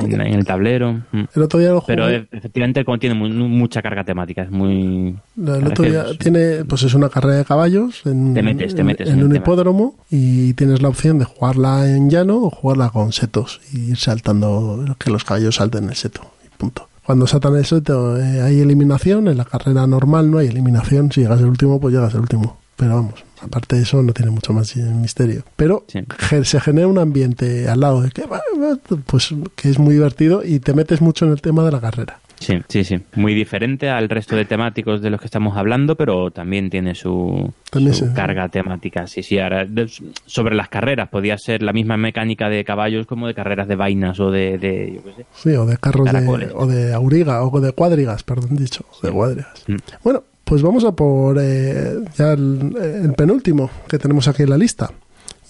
En- 0.00 0.20
en 0.20 0.34
el 0.34 0.44
tablero. 0.44 0.92
Mm. 1.12 1.24
El 1.34 1.42
otro 1.42 1.58
día 1.60 1.70
lo 1.70 1.82
Pero 1.86 2.04
jugué. 2.04 2.16
e- 2.16 2.28
efectivamente 2.36 2.84
como 2.84 2.98
tiene 2.98 3.14
mu- 3.14 3.28
mucha 3.48 3.82
carga 3.82 4.04
temática, 4.04 4.42
es 4.42 4.50
muy... 4.50 5.16
El 5.36 5.66
otro 5.66 5.84
día 5.84 6.04
es 6.10 6.18
tiene, 6.18 6.64
pues 6.64 6.82
es 6.82 6.94
una 6.94 7.08
carrera 7.08 7.36
de 7.36 7.44
caballos 7.44 8.02
en, 8.06 8.34
Te 8.34 8.42
metes, 8.42 8.74
te 8.74 8.84
metes 8.84 9.08
en 9.08 9.22
un 9.22 9.30
tema. 9.30 9.36
hipódromo 9.36 9.94
y 10.10 10.52
tienes 10.54 10.82
la 10.82 10.88
opción 10.88 11.18
de 11.18 11.24
jugarla 11.24 11.88
en 11.88 12.10
llano 12.10 12.36
o 12.38 12.50
jugarla 12.50 12.90
con 12.90 13.12
setos 13.12 13.60
y 13.72 13.90
ir 13.90 13.96
saltando, 13.96 14.84
que 14.98 15.10
los 15.10 15.24
caballos 15.24 15.56
salten 15.56 15.88
el 15.88 15.94
seto 15.94 16.20
y 16.44 16.48
punto. 16.56 16.88
Cuando 17.04 17.26
saltan 17.26 17.56
el 17.56 17.64
seto 17.64 18.18
eh, 18.20 18.42
hay 18.42 18.60
eliminación, 18.60 19.28
en 19.28 19.38
la 19.38 19.44
carrera 19.46 19.86
normal 19.86 20.30
no 20.30 20.38
hay 20.38 20.48
eliminación, 20.48 21.10
si 21.10 21.22
llegas 21.22 21.40
el 21.40 21.46
último 21.46 21.80
pues 21.80 21.94
llegas 21.94 22.12
el 22.14 22.20
último. 22.20 22.58
Pero 22.78 22.94
vamos, 22.94 23.14
aparte 23.42 23.76
de 23.76 23.82
eso 23.82 24.02
no 24.02 24.12
tiene 24.12 24.30
mucho 24.30 24.52
más 24.52 24.74
misterio. 24.76 25.42
Pero 25.56 25.84
Sí. 25.88 26.00
se 26.44 26.60
genera 26.60 26.86
un 26.86 26.98
ambiente 26.98 27.68
al 27.68 27.80
lado 27.80 28.02
de 28.02 28.10
que, 28.10 28.24
pues, 29.04 29.34
que 29.56 29.68
es 29.68 29.78
muy 29.78 29.94
divertido 29.94 30.42
y 30.44 30.60
te 30.60 30.72
metes 30.74 31.00
mucho 31.00 31.26
en 31.26 31.32
el 31.32 31.40
tema 31.42 31.64
de 31.64 31.72
la 31.72 31.80
carrera. 31.80 32.20
Sí, 32.40 32.62
sí, 32.68 32.84
sí. 32.84 33.00
Muy 33.16 33.34
diferente 33.34 33.90
al 33.90 34.08
resto 34.08 34.36
de 34.36 34.44
temáticos 34.44 35.02
de 35.02 35.10
los 35.10 35.18
que 35.20 35.26
estamos 35.26 35.56
hablando, 35.56 35.96
pero 35.96 36.30
también 36.30 36.70
tiene 36.70 36.94
su, 36.94 37.52
También 37.68 37.94
su 37.94 38.06
sí. 38.06 38.12
carga 38.14 38.48
temática. 38.48 39.08
Sí, 39.08 39.24
sí. 39.24 39.40
Ahora, 39.40 39.64
de- 39.64 39.90
sobre 40.24 40.54
las 40.54 40.68
carreras, 40.68 41.08
podía 41.08 41.36
ser 41.36 41.64
la 41.64 41.72
misma 41.72 41.96
mecánica 41.96 42.48
de 42.48 42.64
caballos 42.64 43.06
como 43.08 43.26
de 43.26 43.34
carreras 43.34 43.66
de 43.66 43.74
vainas 43.74 44.20
o 44.20 44.30
de, 44.30 44.56
de 44.56 44.92
yo 44.94 45.02
qué 45.02 45.14
sé. 45.16 45.26
Sí, 45.34 45.48
o 45.56 45.66
de 45.66 45.78
carros 45.78 46.06
de, 46.12 46.50
o 46.54 46.66
de 46.68 46.94
auriga, 46.94 47.42
o 47.42 47.60
de 47.60 47.72
cuadrigas, 47.72 48.22
perdón 48.22 48.54
dicho, 48.54 48.84
de 49.02 49.10
cuadrigas. 49.10 49.64
Mm. 49.66 49.74
Bueno, 50.04 50.22
pues 50.48 50.62
vamos 50.62 50.84
a 50.84 50.92
por 50.92 51.36
eh, 51.38 51.98
ya 52.16 52.32
el, 52.32 52.74
el 53.04 53.12
penúltimo 53.12 53.70
que 53.86 53.98
tenemos 53.98 54.28
aquí 54.28 54.44
en 54.44 54.50
la 54.50 54.56
lista. 54.56 54.90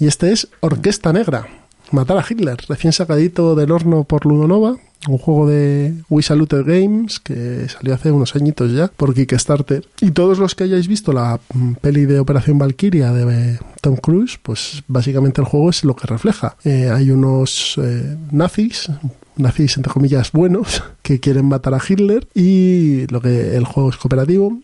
Y 0.00 0.08
este 0.08 0.32
es 0.32 0.48
Orquesta 0.60 1.12
Negra, 1.12 1.46
Matar 1.92 2.18
a 2.18 2.24
Hitler, 2.28 2.58
recién 2.68 2.92
sacadito 2.92 3.54
del 3.54 3.70
horno 3.70 4.04
por 4.04 4.26
Ludonova, 4.26 4.76
un 5.06 5.18
juego 5.18 5.48
de 5.48 5.94
We 6.10 6.22
Salute 6.22 6.62
Games 6.62 7.20
que 7.20 7.68
salió 7.68 7.94
hace 7.94 8.10
unos 8.10 8.34
añitos 8.34 8.72
ya 8.72 8.88
por 8.88 9.14
Kickstarter. 9.14 9.86
Y 10.00 10.10
todos 10.10 10.38
los 10.38 10.54
que 10.54 10.64
hayáis 10.64 10.88
visto 10.88 11.12
la 11.12 11.40
mm, 11.54 11.74
peli 11.74 12.04
de 12.04 12.18
Operación 12.18 12.58
Valkyria 12.58 13.12
de 13.12 13.52
eh, 13.52 13.58
Tom 13.80 13.96
Cruise, 13.96 14.38
pues 14.42 14.82
básicamente 14.88 15.40
el 15.40 15.46
juego 15.46 15.70
es 15.70 15.84
lo 15.84 15.94
que 15.94 16.06
refleja. 16.06 16.56
Eh, 16.64 16.90
hay 16.92 17.10
unos 17.10 17.78
eh, 17.82 18.16
nazis 18.32 18.90
nazis 19.38 19.76
entre 19.76 19.92
comillas 19.92 20.32
buenos 20.32 20.82
que 21.02 21.20
quieren 21.20 21.46
matar 21.46 21.74
a 21.74 21.80
Hitler 21.86 22.26
y 22.34 23.06
lo 23.08 23.20
que 23.20 23.56
el 23.56 23.64
juego 23.64 23.90
es 23.90 23.96
cooperativo 23.96 24.58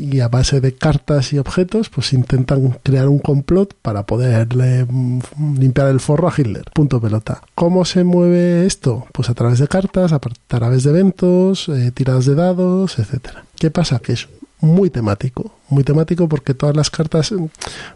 y 0.00 0.20
a 0.20 0.28
base 0.28 0.60
de 0.60 0.74
cartas 0.74 1.32
y 1.32 1.38
objetos 1.38 1.90
pues 1.90 2.12
intentan 2.12 2.78
crear 2.82 3.08
un 3.08 3.18
complot 3.18 3.74
para 3.82 4.04
poderle 4.04 4.86
mm, 4.88 5.20
limpiar 5.58 5.88
el 5.88 6.00
forro 6.00 6.28
a 6.28 6.34
Hitler. 6.36 6.64
Punto 6.72 7.00
pelota. 7.00 7.42
¿Cómo 7.54 7.84
se 7.84 8.04
mueve 8.04 8.66
esto? 8.66 9.06
Pues 9.12 9.28
a 9.28 9.34
través 9.34 9.58
de 9.58 9.68
cartas, 9.68 10.12
a 10.12 10.20
través 10.46 10.84
de 10.84 10.90
eventos, 10.90 11.68
eh, 11.68 11.90
tiradas 11.92 12.26
de 12.26 12.34
dados, 12.34 12.98
etcétera. 12.98 13.44
¿Qué 13.56 13.70
pasa? 13.70 13.98
Que 13.98 14.14
es 14.14 14.28
muy 14.60 14.88
temático, 14.88 15.52
muy 15.74 15.84
temático 15.84 16.28
porque 16.28 16.54
todas 16.54 16.76
las 16.76 16.90
cartas 16.90 17.34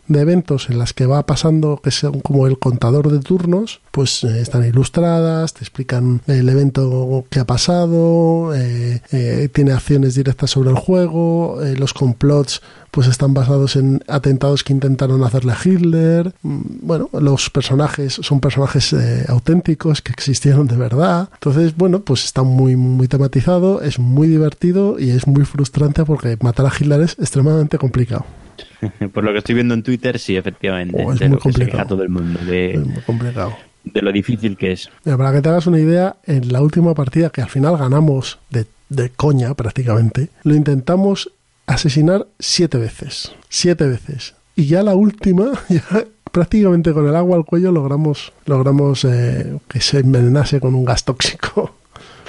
de 0.06 0.20
eventos 0.20 0.68
en 0.70 0.78
las 0.78 0.92
que 0.92 1.06
va 1.06 1.24
pasando, 1.24 1.80
que 1.82 1.90
son 1.90 2.20
como 2.20 2.46
el 2.46 2.58
contador 2.58 3.10
de 3.10 3.20
turnos, 3.20 3.80
pues 3.98 4.22
eh, 4.24 4.40
están 4.40 4.64
ilustradas, 4.64 5.54
te 5.54 5.60
explican 5.60 6.20
el 6.26 6.48
evento 6.48 7.24
que 7.30 7.40
ha 7.40 7.44
pasado, 7.44 8.54
eh, 8.54 9.02
eh, 9.12 9.48
tiene 9.52 9.72
acciones 9.72 10.14
directas 10.14 10.50
sobre 10.50 10.70
el 10.70 10.76
juego, 10.76 11.58
los 11.76 11.92
complots 11.92 12.62
pues 12.90 13.06
están 13.06 13.34
basados 13.34 13.76
en 13.76 14.02
atentados 14.08 14.64
que 14.64 14.72
intentaron 14.72 15.22
hacerle 15.22 15.52
a 15.52 15.58
Hitler. 15.62 16.32
Mm, 16.42 16.60
bueno, 16.80 17.10
los 17.12 17.50
personajes 17.50 18.14
son 18.14 18.40
personajes 18.40 18.96
auténticos 19.28 20.00
que 20.00 20.12
existieron 20.12 20.66
de 20.66 20.76
verdad. 20.76 21.28
Entonces, 21.34 21.76
bueno, 21.76 22.00
pues 22.00 22.24
está 22.24 22.44
muy, 22.44 22.76
muy 22.76 23.06
tematizado, 23.06 23.82
es 23.82 23.98
muy 23.98 24.26
divertido 24.26 24.98
y 24.98 25.10
es 25.10 25.26
muy 25.26 25.44
frustrante 25.44 26.04
porque 26.04 26.38
matar 26.40 26.64
a 26.66 26.72
Hitler 26.76 27.02
es 27.02 27.16
extremadamente 27.18 27.67
complicado. 27.76 28.24
Por 29.12 29.24
lo 29.24 29.32
que 29.32 29.38
estoy 29.38 29.54
viendo 29.54 29.74
en 29.74 29.82
Twitter, 29.82 30.18
sí, 30.18 30.36
efectivamente. 30.36 31.02
Oh, 31.04 31.12
es 31.12 31.28
muy 31.28 31.38
complicado. 31.38 31.86
todo 31.88 32.02
el 32.02 32.08
mundo 32.08 32.40
de, 32.44 32.78
muy 32.78 33.02
complicado. 33.02 33.56
de 33.84 34.02
lo 34.02 34.12
difícil 34.12 34.56
que 34.56 34.72
es. 34.72 34.90
para 35.04 35.32
que 35.32 35.42
te 35.42 35.48
hagas 35.48 35.66
una 35.66 35.78
idea, 35.78 36.16
en 36.24 36.52
la 36.52 36.62
última 36.62 36.94
partida 36.94 37.30
que 37.30 37.42
al 37.42 37.50
final 37.50 37.76
ganamos 37.76 38.38
de, 38.50 38.66
de 38.88 39.10
coña 39.10 39.54
prácticamente, 39.54 40.28
lo 40.44 40.54
intentamos 40.54 41.30
asesinar 41.66 42.26
siete 42.38 42.78
veces. 42.78 43.32
Siete 43.48 43.86
veces. 43.86 44.34
Y 44.56 44.66
ya 44.66 44.82
la 44.82 44.94
última, 44.94 45.52
ya 45.68 46.04
prácticamente 46.32 46.92
con 46.92 47.06
el 47.06 47.14
agua 47.14 47.36
al 47.36 47.44
cuello 47.44 47.72
logramos, 47.72 48.32
logramos 48.46 49.04
eh, 49.04 49.58
que 49.68 49.80
se 49.80 50.00
envenenase 50.00 50.60
con 50.60 50.74
un 50.74 50.84
gas 50.84 51.04
tóxico. 51.04 51.77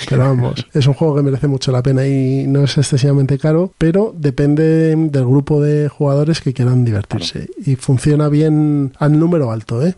Pero 0.08 0.22
vamos, 0.24 0.66
es 0.74 0.88
un 0.88 0.94
juego 0.94 1.16
que 1.16 1.24
merece 1.24 1.48
mucho 1.48 1.72
la 1.72 1.84
pena 1.84 2.08
y 2.08 2.46
no 2.48 2.64
es 2.64 2.78
excesivamente 2.78 3.38
caro, 3.38 3.74
pero 3.78 4.14
depende 4.16 4.96
del 4.96 5.26
grupo 5.26 5.62
de 5.62 5.90
jugadores 5.90 6.42
que 6.42 6.54
quieran 6.54 6.86
divertirse. 6.86 7.50
Y 7.66 7.76
funciona 7.76 8.30
bien 8.30 8.94
al 8.98 9.20
número 9.20 9.52
alto, 9.52 9.86
¿eh? 9.86 9.96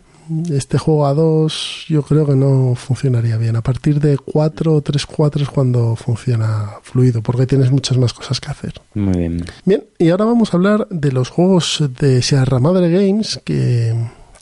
Este 0.50 0.78
juego 0.78 1.06
a 1.06 1.14
dos 1.14 1.84
yo 1.88 2.02
creo 2.02 2.24
que 2.24 2.36
no 2.36 2.74
funcionaría 2.74 3.36
bien. 3.36 3.56
A 3.56 3.60
partir 3.60 4.00
de 4.00 4.16
cuatro 4.16 4.74
o 4.74 4.80
tres 4.80 5.04
cuatro 5.04 5.42
es 5.42 5.48
cuando 5.48 5.96
funciona 5.96 6.70
fluido, 6.82 7.22
porque 7.22 7.46
tienes 7.46 7.70
muchas 7.70 7.98
más 7.98 8.12
cosas 8.14 8.40
que 8.40 8.50
hacer. 8.50 8.74
Muy 8.94 9.16
bien. 9.18 9.44
Bien, 9.64 9.84
y 9.98 10.10
ahora 10.10 10.24
vamos 10.24 10.54
a 10.54 10.56
hablar 10.56 10.86
de 10.90 11.12
los 11.12 11.28
juegos 11.28 11.84
de 11.98 12.22
Sierra 12.22 12.60
Madre 12.60 12.90
Games 12.90 13.40
que 13.44 13.94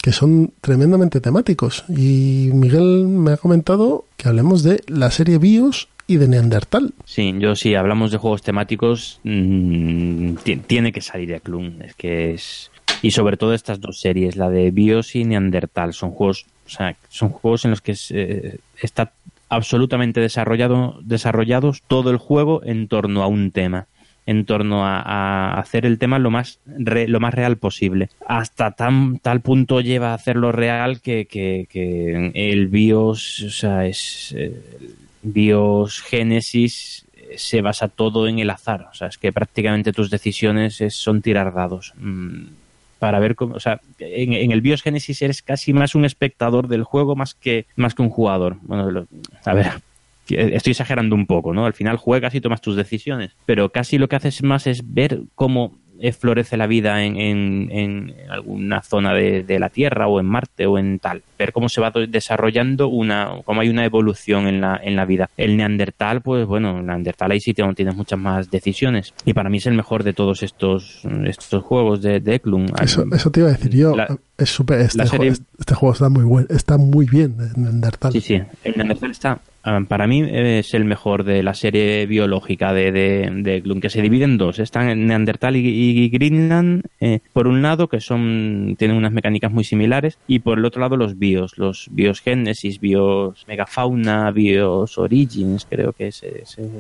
que 0.03 0.12
son 0.12 0.53
tremendamente 0.61 1.20
temáticos. 1.20 1.84
Y 1.88 2.51
Miguel 2.53 3.07
me 3.07 3.32
ha 3.32 3.36
comentado 3.36 4.05
que 4.16 4.28
hablemos 4.28 4.62
de 4.62 4.82
la 4.86 5.11
serie 5.11 5.38
BIOS 5.38 5.88
y 6.07 6.16
de 6.16 6.28
Neandertal. 6.28 6.94
Sí, 7.05 7.34
yo 7.38 7.55
sí, 7.55 7.74
hablamos 7.74 8.11
de 8.11 8.18
juegos 8.18 8.42
temáticos, 8.42 9.20
mm, 9.24 10.34
tiene 10.66 10.92
que 10.92 11.01
salir 11.01 11.28
de 11.28 11.40
Clun. 11.40 11.82
Es 11.82 11.94
que 11.94 12.32
es. 12.32 12.70
Y 13.03 13.12
sobre 13.12 13.36
todo 13.36 13.55
estas 13.55 13.80
dos 13.80 14.01
series, 14.01 14.36
la 14.36 14.51
de 14.51 14.70
BIOS 14.70 15.16
y 15.16 15.24
Neandertal, 15.24 15.94
son 15.94 16.11
juegos, 16.11 16.46
o 16.66 16.70
sea, 16.70 16.96
son 17.09 17.30
juegos 17.30 17.64
en 17.64 17.70
los 17.70 17.80
que 17.80 17.96
eh, 18.11 18.59
está 18.80 19.12
absolutamente 19.48 20.20
desarrollado, 20.20 20.98
desarrollados 21.03 21.82
todo 21.86 22.11
el 22.11 22.16
juego 22.16 22.62
en 22.64 22.88
torno 22.88 23.22
a 23.22 23.26
un 23.26 23.51
tema 23.51 23.86
en 24.31 24.45
torno 24.45 24.87
a, 24.87 25.59
hacer 25.59 25.85
el 25.85 25.99
tema 25.99 26.20
lo 26.20 26.31
más 26.31 26.61
lo 26.64 27.18
más 27.18 27.35
real 27.35 27.57
posible. 27.57 28.11
Hasta 28.26 28.70
tal 28.70 29.41
punto 29.41 29.81
lleva 29.81 30.12
a 30.12 30.14
hacerlo 30.14 30.53
real 30.53 31.01
que, 31.01 31.26
el 32.35 32.68
BIOS, 32.68 33.43
o 33.43 33.51
sea, 33.51 33.87
es 33.87 34.33
eh, 34.39 34.55
BIOS 35.22 36.01
Génesis 36.03 37.07
se 37.37 37.61
basa 37.61 37.89
todo 37.89 38.28
en 38.28 38.39
el 38.39 38.51
azar. 38.51 38.89
O 38.93 38.95
sea, 38.95 39.09
es 39.09 39.18
que 39.18 39.33
prácticamente 39.33 39.93
tus 39.93 40.11
decisiones 40.11 40.81
son 40.91 41.22
tirar 41.22 41.53
dados. 41.53 41.93
Mm, 41.97 42.45
para 43.01 43.18
ver 43.18 43.35
cómo, 43.35 43.55
o 43.57 43.61
sea, 43.61 43.81
en, 43.99 44.33
en, 44.33 44.53
el 44.53 44.61
BIOS 44.61 44.83
Génesis 44.83 45.22
eres 45.22 45.43
casi 45.43 45.72
más 45.72 45.97
un 45.97 46.05
espectador 46.05 46.68
del 46.68 46.85
juego 46.85 47.16
más 47.16 47.35
que, 47.35 47.66
más 47.74 47.97
que 47.97 48.03
un 48.03 48.11
jugador. 48.11 48.59
Bueno, 48.62 49.07
a 49.45 49.55
ver, 49.55 49.72
estoy 50.37 50.72
exagerando 50.72 51.14
un 51.14 51.26
poco, 51.26 51.53
¿no? 51.53 51.66
Al 51.66 51.74
final 51.74 51.97
juegas 51.97 52.35
y 52.35 52.41
tomas 52.41 52.61
tus 52.61 52.76
decisiones, 52.76 53.37
pero 53.47 53.70
casi 53.70 53.99
lo 53.99 54.09
que 54.09 54.16
haces 54.16 54.43
más 54.43 54.66
es 54.66 54.93
ver 54.93 55.22
cómo 55.35 55.78
florece 56.12 56.57
la 56.57 56.66
vida 56.66 57.05
en, 57.05 57.16
en, 57.70 58.14
alguna 58.31 58.83
zona 58.83 59.12
de, 59.12 59.59
la 59.59 59.68
Tierra 59.68 60.09
o 60.09 60.18
en 60.18 60.26
Marte 60.26 60.66
o 60.66 60.78
en 60.78 60.99
tal. 60.99 61.22
Ver 61.39 61.53
cómo 61.53 61.68
se 61.68 61.81
va 61.81 61.93
desarrollando 62.09 62.89
una, 62.89 63.33
cómo 63.45 63.61
hay 63.61 63.68
una 63.68 63.85
evolución 63.85 64.47
en 64.47 64.61
la, 64.61 64.81
en 64.83 64.97
la 64.97 65.05
vida. 65.05 65.28
El 65.37 65.57
Neandertal, 65.57 66.22
pues 66.22 66.47
bueno, 66.47 66.78
el 66.78 66.87
Neandertal 66.87 67.33
ahí 67.33 67.41
sí 67.41 67.53
tienes 67.53 67.95
muchas 67.95 68.18
más 68.18 68.51
decisiones. 68.51 69.12
Y 69.24 69.35
para 69.35 69.51
mí 69.51 69.59
es 69.59 69.66
el 69.66 69.74
mejor 69.74 70.03
de 70.03 70.14
todos 70.14 70.43
estos, 70.43 71.03
estos 71.26 71.62
juegos 71.62 72.01
de, 72.01 72.20
de 72.20 72.37
Eklund. 72.37 72.72
Eso, 72.81 73.05
eso 73.12 73.31
te 73.31 73.41
iba 73.41 73.51
a 73.51 73.53
decir 73.53 73.76
yo. 73.76 73.95
Es 74.41 74.51
super, 74.51 74.80
este, 74.80 75.07
juego, 75.07 75.24
este 75.59 75.74
juego 75.74 75.93
está 75.93 76.09
muy 76.09 76.24
bueno, 76.24 76.47
está 76.51 76.78
muy 76.78 77.07
bien, 77.07 77.36
el 77.38 77.62
Neandertal. 77.62 78.12
Sí, 78.12 78.20
sí, 78.20 78.43
el 78.64 78.74
Neandertal 78.76 79.11
está 79.11 79.41
Ah, 79.62 79.80
para 79.86 80.07
mí 80.07 80.24
es 80.26 80.72
el 80.72 80.86
mejor 80.86 81.24
de 81.24 81.43
la 81.43 81.53
serie 81.53 82.07
biológica 82.07 82.72
de, 82.72 82.91
de, 82.93 83.80
que 83.80 83.91
se 83.91 84.01
divide 84.01 84.24
en 84.24 84.38
dos. 84.38 84.59
Están 84.59 84.88
en 84.88 85.07
Neandertal 85.07 85.55
y, 85.57 86.09
Greenland, 86.09 86.84
eh, 87.01 87.20
por 87.34 87.47
un 87.47 87.61
lado, 87.61 87.88
que 87.88 88.01
son 88.01 88.74
tienen 88.78 88.97
unas 88.97 89.12
mecánicas 89.12 89.53
muy 89.53 89.64
similares, 89.64 90.18
y 90.26 90.38
por 90.38 90.59
el 90.59 90.64
otro 90.64 90.80
lado 90.80 90.97
los 90.97 91.18
bios, 91.18 91.59
los 91.59 91.88
bios 91.91 92.20
Genesis, 92.20 92.80
bios 92.80 93.45
Megafauna, 93.47 94.30
bios 94.30 94.97
Origins, 94.97 95.66
creo 95.68 95.93
que 95.93 96.09
es, 96.09 96.22
es 96.22 96.57
el 96.57 96.70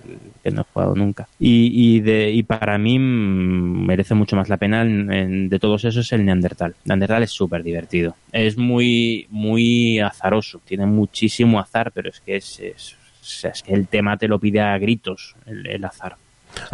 que 0.42 0.50
no 0.50 0.62
he 0.62 0.64
jugado 0.72 0.94
nunca. 0.94 1.28
Y, 1.38 1.70
y, 1.74 2.00
de, 2.00 2.30
y 2.30 2.42
para 2.44 2.78
mí 2.78 2.98
mm, 2.98 3.86
merece 3.86 4.14
mucho 4.14 4.36
más 4.36 4.48
la 4.48 4.56
pena 4.56 4.84
de 4.84 5.58
todos 5.58 5.84
esos 5.84 6.10
el 6.12 6.24
Neandertal. 6.24 6.74
Neandertal 6.86 7.24
es 7.24 7.30
súper 7.30 7.49
divertido. 7.62 8.14
Es 8.32 8.56
muy, 8.56 9.26
muy 9.30 9.98
azaroso, 9.98 10.60
tiene 10.64 10.86
muchísimo 10.86 11.58
azar, 11.58 11.92
pero 11.92 12.10
es 12.10 12.20
que 12.20 12.36
es 12.36 12.96
es, 13.44 13.62
que 13.62 13.74
el 13.74 13.86
tema 13.86 14.16
te 14.16 14.28
lo 14.28 14.38
pide 14.38 14.60
a 14.60 14.76
gritos, 14.78 15.34
el, 15.46 15.84
azar. 15.84 16.16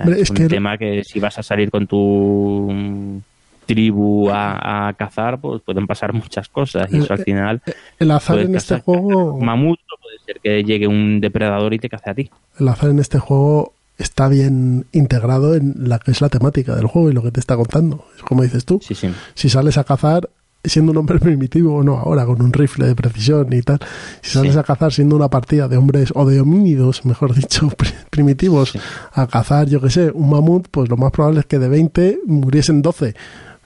es, 0.06 0.30
un 0.30 0.48
tema 0.48 0.78
que 0.78 1.04
si 1.04 1.20
vas 1.20 1.38
a 1.38 1.42
salir 1.42 1.70
con 1.70 1.86
tu 1.86 3.20
tribu 3.66 4.30
a, 4.30 4.94
cazar, 4.96 5.40
pues 5.40 5.60
pueden 5.62 5.86
pasar 5.86 6.12
muchas 6.12 6.48
cosas. 6.48 6.92
Y 6.92 6.98
eso 6.98 7.12
al 7.12 7.24
final. 7.24 7.62
El 7.98 8.10
azar 8.10 8.38
en 8.38 8.54
este 8.54 8.80
juego. 8.80 9.38
Mamut, 9.38 9.80
puede 10.00 10.18
ser 10.24 10.40
que 10.40 10.62
llegue 10.62 10.86
un 10.86 11.20
depredador 11.20 11.74
y 11.74 11.78
te 11.78 11.88
cace 11.88 12.10
a 12.10 12.14
ti. 12.14 12.30
El 12.58 12.68
azar 12.68 12.90
en 12.90 13.00
este 13.00 13.18
juego 13.18 13.72
está 13.98 14.28
bien 14.28 14.86
integrado 14.92 15.54
en 15.54 15.74
la 15.88 15.98
que 15.98 16.10
es 16.10 16.20
la 16.20 16.28
temática 16.28 16.76
del 16.76 16.86
juego 16.86 17.10
y 17.10 17.14
lo 17.14 17.22
que 17.22 17.32
te 17.32 17.40
está 17.40 17.56
contando. 17.56 18.06
Es 18.16 18.22
como 18.22 18.42
dices 18.42 18.64
tú. 18.64 18.80
Si 18.80 19.48
sales 19.48 19.78
a 19.78 19.84
cazar, 19.84 20.28
siendo 20.68 20.92
un 20.92 20.98
hombre 20.98 21.18
primitivo 21.20 21.76
o 21.76 21.82
no 21.82 21.98
ahora 21.98 22.26
con 22.26 22.42
un 22.42 22.52
rifle 22.52 22.86
de 22.86 22.94
precisión 22.94 23.52
y 23.52 23.62
tal 23.62 23.78
si 24.22 24.32
sales 24.32 24.56
a 24.56 24.62
cazar 24.62 24.92
siendo 24.92 25.16
una 25.16 25.28
partida 25.28 25.68
de 25.68 25.76
hombres 25.76 26.12
o 26.14 26.24
de 26.26 26.40
homínidos 26.40 27.04
mejor 27.04 27.34
dicho 27.34 27.68
primitivos 28.10 28.78
a 29.12 29.26
cazar 29.26 29.68
yo 29.68 29.80
que 29.80 29.90
sé 29.90 30.10
un 30.10 30.30
mamut 30.30 30.68
pues 30.70 30.88
lo 30.88 30.96
más 30.96 31.12
probable 31.12 31.40
es 31.40 31.46
que 31.46 31.58
de 31.58 31.68
20 31.68 32.20
muriesen 32.26 32.82
12 32.82 33.14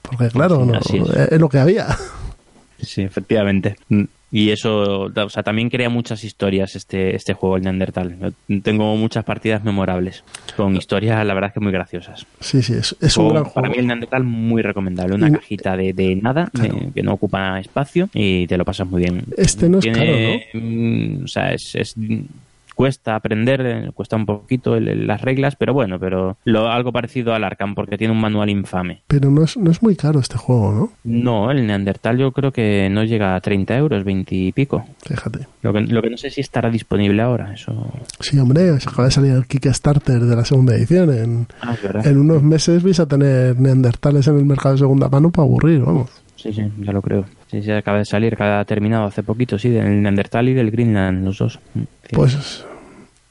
porque 0.01 0.29
claro 0.29 0.65
no, 0.65 0.79
es. 0.79 1.39
lo 1.39 1.49
que 1.49 1.59
había. 1.59 1.87
Sí 2.79 3.03
efectivamente 3.03 3.77
y 4.31 4.49
eso, 4.51 5.11
o 5.13 5.29
sea, 5.29 5.43
también 5.43 5.69
crea 5.69 5.89
muchas 5.89 6.23
historias 6.23 6.75
este, 6.75 7.15
este 7.15 7.33
juego, 7.33 7.57
el 7.57 7.63
Neandertal. 7.63 8.33
Tengo 8.63 8.95
muchas 8.95 9.25
partidas 9.25 9.63
memorables, 9.63 10.23
con 10.55 10.75
historias, 10.75 11.25
la 11.25 11.33
verdad, 11.33 11.49
es 11.49 11.53
que 11.53 11.59
muy 11.59 11.73
graciosas. 11.73 12.25
Sí, 12.39 12.61
sí, 12.61 12.73
es, 12.73 12.95
es 13.01 13.17
un 13.17 13.29
gran 13.29 13.43
juego. 13.43 13.55
Para 13.55 13.69
mí 13.69 13.75
el 13.77 13.87
Neandertal 13.87 14.23
muy 14.23 14.61
recomendable. 14.61 15.15
Una 15.15 15.31
cajita 15.31 15.75
de, 15.75 15.93
de 15.93 16.15
nada, 16.15 16.49
que 16.93 17.03
no 17.03 17.13
ocupa 17.13 17.59
espacio, 17.59 18.09
y 18.13 18.47
te 18.47 18.57
lo 18.57 18.63
pasas 18.63 18.87
muy 18.87 19.01
bien. 19.01 19.23
Este 19.37 19.67
no 19.67 19.79
es 19.79 19.85
caro, 19.85 20.11
¿no? 20.11 20.59
Mm, 20.61 21.23
o 21.25 21.27
sea, 21.27 21.53
es, 21.53 21.75
es 21.75 21.95
cuesta 22.81 23.15
aprender, 23.15 23.61
eh, 23.63 23.91
cuesta 23.93 24.15
un 24.15 24.25
poquito 24.25 24.79
las 24.79 25.21
reglas, 25.21 25.55
pero 25.55 25.71
bueno, 25.71 25.99
pero 25.99 26.37
lo, 26.45 26.67
algo 26.67 26.91
parecido 26.91 27.35
al 27.35 27.43
Arkham 27.43 27.75
porque 27.75 27.95
tiene 27.95 28.11
un 28.11 28.19
manual 28.19 28.49
infame. 28.49 29.03
Pero 29.05 29.29
no 29.29 29.43
es, 29.43 29.55
no 29.55 29.69
es 29.69 29.83
muy 29.83 29.95
caro 29.95 30.19
este 30.19 30.35
juego, 30.39 30.71
¿no? 30.71 30.91
No, 31.03 31.51
el 31.51 31.67
Neandertal 31.67 32.17
yo 32.17 32.31
creo 32.31 32.51
que 32.51 32.89
no 32.89 33.03
llega 33.03 33.35
a 33.35 33.39
30 33.39 33.77
euros, 33.77 34.03
20 34.03 34.33
y 34.33 34.51
pico. 34.51 34.83
Fíjate. 35.05 35.45
Lo 35.61 35.73
que, 35.73 35.81
lo 35.81 36.01
que 36.01 36.09
no 36.09 36.17
sé 36.17 36.31
si 36.31 36.41
estará 36.41 36.71
disponible 36.71 37.21
ahora, 37.21 37.53
eso... 37.53 37.71
Sí, 38.19 38.39
hombre, 38.39 38.79
se 38.79 38.89
acaba 38.89 39.05
de 39.05 39.11
salir 39.11 39.33
el 39.33 39.45
Kickstarter 39.45 40.19
de 40.19 40.35
la 40.35 40.43
segunda 40.43 40.73
edición. 40.73 41.13
En, 41.13 41.47
ah, 41.61 41.75
en 42.03 42.17
unos 42.17 42.41
meses 42.41 42.81
vais 42.81 42.99
a 42.99 43.05
tener 43.05 43.59
Neandertales 43.59 44.27
en 44.27 44.39
el 44.39 44.45
mercado 44.45 44.73
de 44.73 44.79
segunda 44.79 45.07
mano 45.07 45.29
para 45.29 45.45
aburrir, 45.45 45.81
vamos. 45.81 46.09
Sí, 46.35 46.51
sí, 46.51 46.63
ya 46.79 46.91
lo 46.91 47.03
creo. 47.03 47.25
Sí, 47.45 47.61
sí, 47.61 47.69
acaba 47.69 47.99
de 47.99 48.05
salir, 48.05 48.33
acaba 48.33 48.59
ha 48.59 48.65
terminado 48.65 49.05
hace 49.05 49.21
poquito, 49.21 49.59
sí, 49.59 49.69
del 49.69 50.01
Neandertal 50.01 50.49
y 50.49 50.55
del 50.55 50.71
Greenland, 50.71 51.23
los 51.23 51.37
dos. 51.37 51.59
Sí. 51.75 52.15
Pues 52.15 52.65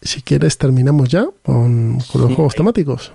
si 0.03 0.23
quieres 0.23 0.59
terminamos 0.59 1.09
ya 1.09 1.27
con, 1.43 1.99
con 2.13 2.21
los 2.23 2.29
Sí, 2.31 2.35
juegos 2.35 2.55
hay- 2.55 2.59
temáticos. 2.59 3.13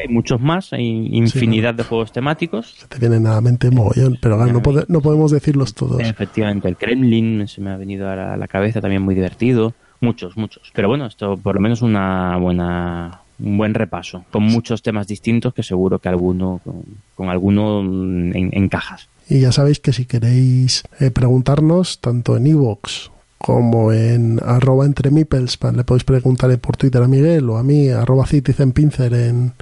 hay 0.00 0.08
muchos 0.12 0.40
más, 0.40 0.72
hay 0.72 1.08
infinidad 1.12 1.74
de 1.74 1.82
juegos 1.84 2.12
temáticos. 2.12 2.74
Se 2.78 2.86
te 2.86 2.98
vienen 2.98 3.26
a 3.26 3.34
la 3.34 3.40
mente 3.40 3.70
mogollón, 3.70 4.18
pero 4.20 4.36
no, 4.46 4.62
pode- 4.62 4.84
no 4.88 5.00
podemos 5.00 5.30
decirlos 5.30 5.74
todos. 5.74 6.00
Efectivamente, 6.00 6.68
el 6.68 6.76
Kremlin 6.76 7.46
se 7.48 7.60
me 7.60 7.70
ha 7.70 7.76
venido 7.76 8.08
a 8.08 8.36
la, 8.36 8.48
cabeza 8.48 8.80
también 8.80 9.02
muy 9.02 9.14
divertido. 9.14 9.74
Muchos, 10.00 10.36
muchos. 10.36 10.70
Pero 10.74 10.86
bueno, 10.88 11.06
esto 11.06 11.36
por 11.36 11.56
lo 11.56 11.60
menos 11.60 11.82
una 11.82 12.36
buena 12.36 13.22
un 13.40 13.56
buen 13.56 13.72
repaso, 13.74 14.24
con 14.32 14.42
muchos 14.42 14.82
temas 14.82 15.06
distintos 15.06 15.54
que 15.54 15.62
seguro 15.62 16.00
que 16.00 16.08
alguno 16.08 16.60
con, 16.64 16.82
con 17.14 17.28
alguno 17.28 17.82
mm, 17.84 18.36
en- 18.36 18.50
encajas. 18.52 19.08
Y 19.28 19.40
ya 19.40 19.52
sabéis 19.52 19.78
que 19.78 19.92
si 19.92 20.06
queréis 20.06 20.82
eh, 20.98 21.10
preguntarnos, 21.12 22.00
tanto 22.00 22.36
en 22.36 22.46
iVoox 22.48 23.10
como 23.38 23.92
en 23.92 24.40
arroba 24.44 24.84
entre 24.84 25.10
le 25.10 25.26
podéis 25.26 26.04
preguntar 26.04 26.56
por 26.58 26.76
Twitter 26.76 27.02
a 27.02 27.08
Miguel 27.08 27.48
o 27.48 27.56
a 27.56 27.62
mí, 27.62 27.88
arroba 27.88 28.26
citizenpincer 28.26 29.14
en, 29.14 29.52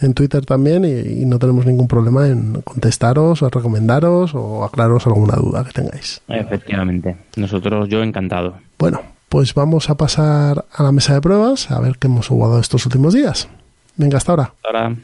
en 0.00 0.14
Twitter 0.14 0.46
también, 0.46 0.84
y, 0.84 1.22
y 1.22 1.24
no 1.26 1.38
tenemos 1.38 1.66
ningún 1.66 1.88
problema 1.88 2.28
en 2.28 2.62
contestaros 2.62 3.42
o 3.42 3.50
recomendaros 3.50 4.34
o 4.34 4.64
aclararos 4.64 5.06
alguna 5.06 5.34
duda 5.34 5.64
que 5.64 5.72
tengáis. 5.72 6.22
Efectivamente. 6.28 7.16
Nosotros, 7.36 7.88
yo 7.88 8.02
encantado. 8.02 8.54
Bueno, 8.78 9.00
pues 9.28 9.52
vamos 9.52 9.90
a 9.90 9.96
pasar 9.96 10.64
a 10.72 10.82
la 10.82 10.92
mesa 10.92 11.14
de 11.14 11.20
pruebas 11.20 11.70
a 11.70 11.80
ver 11.80 11.98
qué 11.98 12.06
hemos 12.06 12.28
jugado 12.28 12.60
estos 12.60 12.86
últimos 12.86 13.14
días. 13.14 13.48
Venga, 13.96 14.18
hasta 14.18 14.32
ahora. 14.32 14.52
Ahora, 14.64 14.94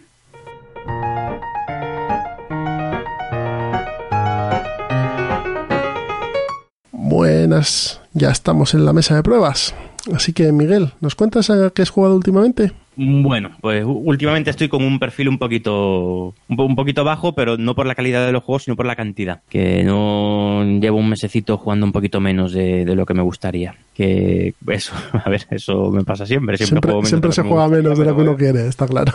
Buenas, 6.93 8.00
ya 8.13 8.31
estamos 8.31 8.75
en 8.75 8.85
la 8.85 8.93
mesa 8.93 9.15
de 9.17 9.23
pruebas. 9.23 9.75
Así 10.15 10.33
que, 10.33 10.51
Miguel, 10.53 10.93
¿nos 11.01 11.15
cuentas 11.15 11.51
a 11.51 11.71
qué 11.75 11.83
has 11.83 11.91
jugado 11.91 12.17
últimamente? 12.17 12.73
Bueno, 12.97 13.53
pues 13.63 13.83
últimamente 13.87 14.51
estoy 14.51 14.69
con 14.69 14.83
un 14.83 14.99
perfil 14.99 15.29
un 15.29 15.39
poquito 15.39 16.35
un, 16.49 16.57
po- 16.57 16.65
un 16.65 16.75
poquito 16.77 17.03
bajo, 17.05 17.35
pero 17.35 17.57
no 17.57 17.75
por 17.75 17.87
la 17.87 17.95
calidad 17.95 18.27
de 18.27 18.33
los 18.33 18.43
juegos, 18.43 18.65
sino 18.65 18.77
por 18.77 18.85
la 18.87 18.97
cantidad. 18.97 19.41
Que 19.49 19.85
no 19.85 20.63
llevo 20.81 20.99
un 20.99 21.09
mesecito 21.09 21.57
jugando 21.57 21.87
un 21.87 21.93
poquito 21.93 22.21
menos 22.21 22.53
de, 22.53 22.85
de 22.85 22.95
lo 22.95 23.07
que 23.07 23.15
me 23.15 23.23
gustaría. 23.23 23.75
Que 23.95 24.55
eso, 24.69 24.93
a 25.25 25.29
ver, 25.31 25.47
eso 25.51 25.91
me 25.91 26.05
pasa 26.05 26.27
siempre. 26.27 26.57
Siempre, 26.57 26.67
Siempre, 26.81 26.89
juego 26.91 27.01
menos 27.03 27.09
siempre 27.09 27.29
de 27.31 27.37
lo 27.37 27.43
se 27.43 27.43
juega 27.49 27.69
menos 27.69 27.99
de 27.99 28.05
lo 28.05 28.17
que 28.17 28.23
uno 28.23 28.37
quiere, 28.37 28.67
está 28.69 28.87
claro. 28.87 29.13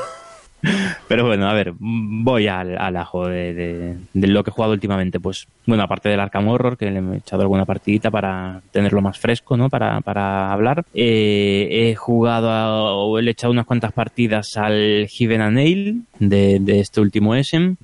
Pero 1.07 1.25
bueno, 1.25 1.47
a 1.47 1.53
ver, 1.53 1.73
voy 1.77 2.47
al, 2.47 2.77
ajo 2.97 3.27
de, 3.27 3.95
lo 4.13 4.43
que 4.43 4.49
he 4.49 4.53
jugado 4.53 4.73
últimamente. 4.73 5.19
Pues 5.19 5.47
bueno, 5.65 5.83
aparte 5.83 6.09
del 6.09 6.19
Arkham 6.19 6.47
Horror, 6.47 6.77
que 6.77 6.89
le 6.91 6.99
he 6.99 7.17
echado 7.17 7.41
alguna 7.43 7.65
partidita 7.65 8.09
para 8.11 8.61
tenerlo 8.71 9.01
más 9.01 9.19
fresco, 9.19 9.57
¿no? 9.57 9.69
Para, 9.69 10.01
para 10.01 10.51
hablar. 10.51 10.85
Eh, 10.93 11.67
he 11.71 11.95
jugado 11.95 12.49
o 12.97 13.19
he 13.19 13.29
echado 13.29 13.51
unas 13.51 13.65
cuantas 13.65 13.91
partidas 13.93 14.57
al 14.57 15.07
Heaven 15.09 15.41
and 15.41 15.55
Nail 15.55 16.01
de, 16.19 16.59
de 16.59 16.79
este 16.79 17.01
último 17.01 17.35
Essen. 17.35 17.77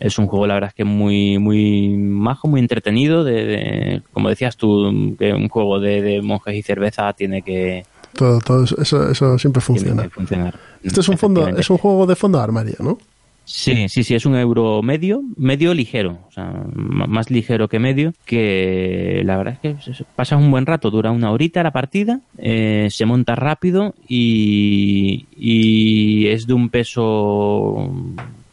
Es 0.00 0.18
un 0.18 0.26
juego, 0.26 0.48
la 0.48 0.54
verdad 0.54 0.68
es 0.70 0.74
que 0.74 0.84
muy, 0.84 1.38
muy 1.38 1.90
majo, 1.90 2.48
muy 2.48 2.58
entretenido. 2.58 3.22
De, 3.22 3.44
de- 3.44 4.02
como 4.12 4.30
decías 4.30 4.56
tú, 4.56 5.14
que 5.16 5.32
un 5.32 5.48
juego 5.48 5.78
de 5.78 6.20
monjes 6.22 6.56
y 6.56 6.62
cerveza 6.62 7.12
tiene 7.12 7.42
que, 7.42 7.84
Todo, 8.14 8.40
todo 8.40 8.64
eso, 8.64 9.10
eso, 9.10 9.38
siempre 9.38 9.60
funciona. 9.62 10.08
funcionar. 10.10 10.54
Este 10.82 11.00
es 11.00 11.08
un 11.08 11.18
fondo, 11.18 11.48
es 11.48 11.70
un 11.70 11.78
juego 11.78 12.06
de 12.06 12.16
fondo 12.16 12.38
de 12.38 12.44
armario, 12.44 12.76
¿no? 12.80 12.98
Sí, 13.44 13.88
sí, 13.88 14.04
sí, 14.04 14.14
es 14.14 14.24
un 14.24 14.36
euro 14.36 14.82
medio, 14.82 15.22
medio 15.36 15.74
ligero, 15.74 16.18
o 16.28 16.30
sea, 16.30 16.64
más 16.74 17.28
ligero 17.28 17.68
que 17.68 17.80
medio, 17.80 18.12
que 18.24 19.22
la 19.24 19.36
verdad 19.36 19.58
es 19.60 19.60
que 19.60 20.04
pasas 20.14 20.40
un 20.40 20.50
buen 20.50 20.64
rato, 20.64 20.90
dura 20.90 21.10
una 21.10 21.32
horita 21.32 21.62
la 21.64 21.72
partida, 21.72 22.20
eh, 22.38 22.86
se 22.90 23.04
monta 23.04 23.34
rápido 23.34 23.94
y, 24.08 25.26
y 25.36 26.28
es 26.28 26.46
de 26.46 26.54
un 26.54 26.68
peso, 26.68 27.92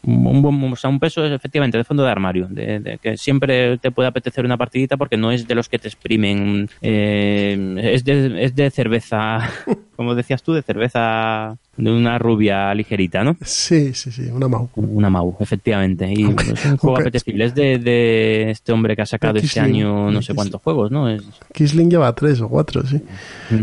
un, 0.02 0.42
buen- 0.42 0.72
o 0.72 0.76
sea, 0.76 0.90
un 0.90 0.98
peso 1.00 1.24
es 1.24 1.32
efectivamente 1.32 1.76
de 1.78 1.84
fondo 1.84 2.02
de 2.02 2.10
armario, 2.10 2.46
de 2.48 2.98
que 3.02 3.16
siempre 3.16 3.78
te 3.78 3.90
puede 3.90 4.08
apetecer 4.08 4.44
una 4.44 4.56
partidita 4.56 4.96
porque 4.96 5.16
no 5.16 5.30
es 5.30 5.46
de 5.46 5.54
los 5.54 5.68
que 5.68 5.78
te 5.78 5.88
exprimen, 5.88 6.68
eh, 6.82 7.76
es, 7.92 8.04
de, 8.04 8.44
es 8.44 8.54
de 8.54 8.70
cerveza, 8.70 9.40
como 9.96 10.14
decías 10.14 10.42
tú, 10.42 10.52
de 10.52 10.62
cerveza 10.62 11.56
de 11.80 11.90
una 11.90 12.18
rubia 12.18 12.72
ligerita, 12.74 13.24
¿no? 13.24 13.36
Sí, 13.44 13.92
sí, 13.94 14.10
sí, 14.12 14.22
una 14.32 14.48
Mau. 14.48 14.68
Una 14.76 15.10
Mau, 15.10 15.36
efectivamente. 15.40 16.12
Y 16.12 16.24
Aunque- 16.24 16.52
es 16.52 16.64
un 16.66 16.76
juego 16.76 16.98
apetecible. 16.98 17.44
Es 17.46 17.54
de, 17.54 17.78
de 17.78 18.50
este 18.50 18.72
hombre 18.72 18.94
que 18.96 19.02
ha 19.02 19.06
sacado 19.06 19.38
este 19.38 19.60
año 19.60 20.06
no 20.10 20.12
sé 20.12 20.18
Kisling. 20.18 20.36
cuántos 20.36 20.62
juegos, 20.62 20.90
¿no? 20.90 21.08
Es- 21.08 21.22
Kisling 21.52 21.90
lleva 21.90 22.12
tres 22.14 22.40
o 22.40 22.48
cuatro, 22.48 22.82
sí. 22.86 23.00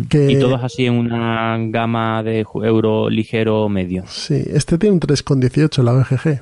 Que- 0.10 0.32
Y 0.32 0.40
todos 0.40 0.64
así 0.64 0.86
en 0.86 0.94
una 0.94 1.58
gama 1.70 2.24
de 2.24 2.46
euro 2.64 3.10
ligero 3.10 3.70
medio. 3.70 4.04
Sí, 4.08 4.44
este 4.54 4.78
tiene 4.78 4.94
un 4.94 5.00
3,18 5.00 5.84
la 5.84 5.94
BGG. 5.94 6.42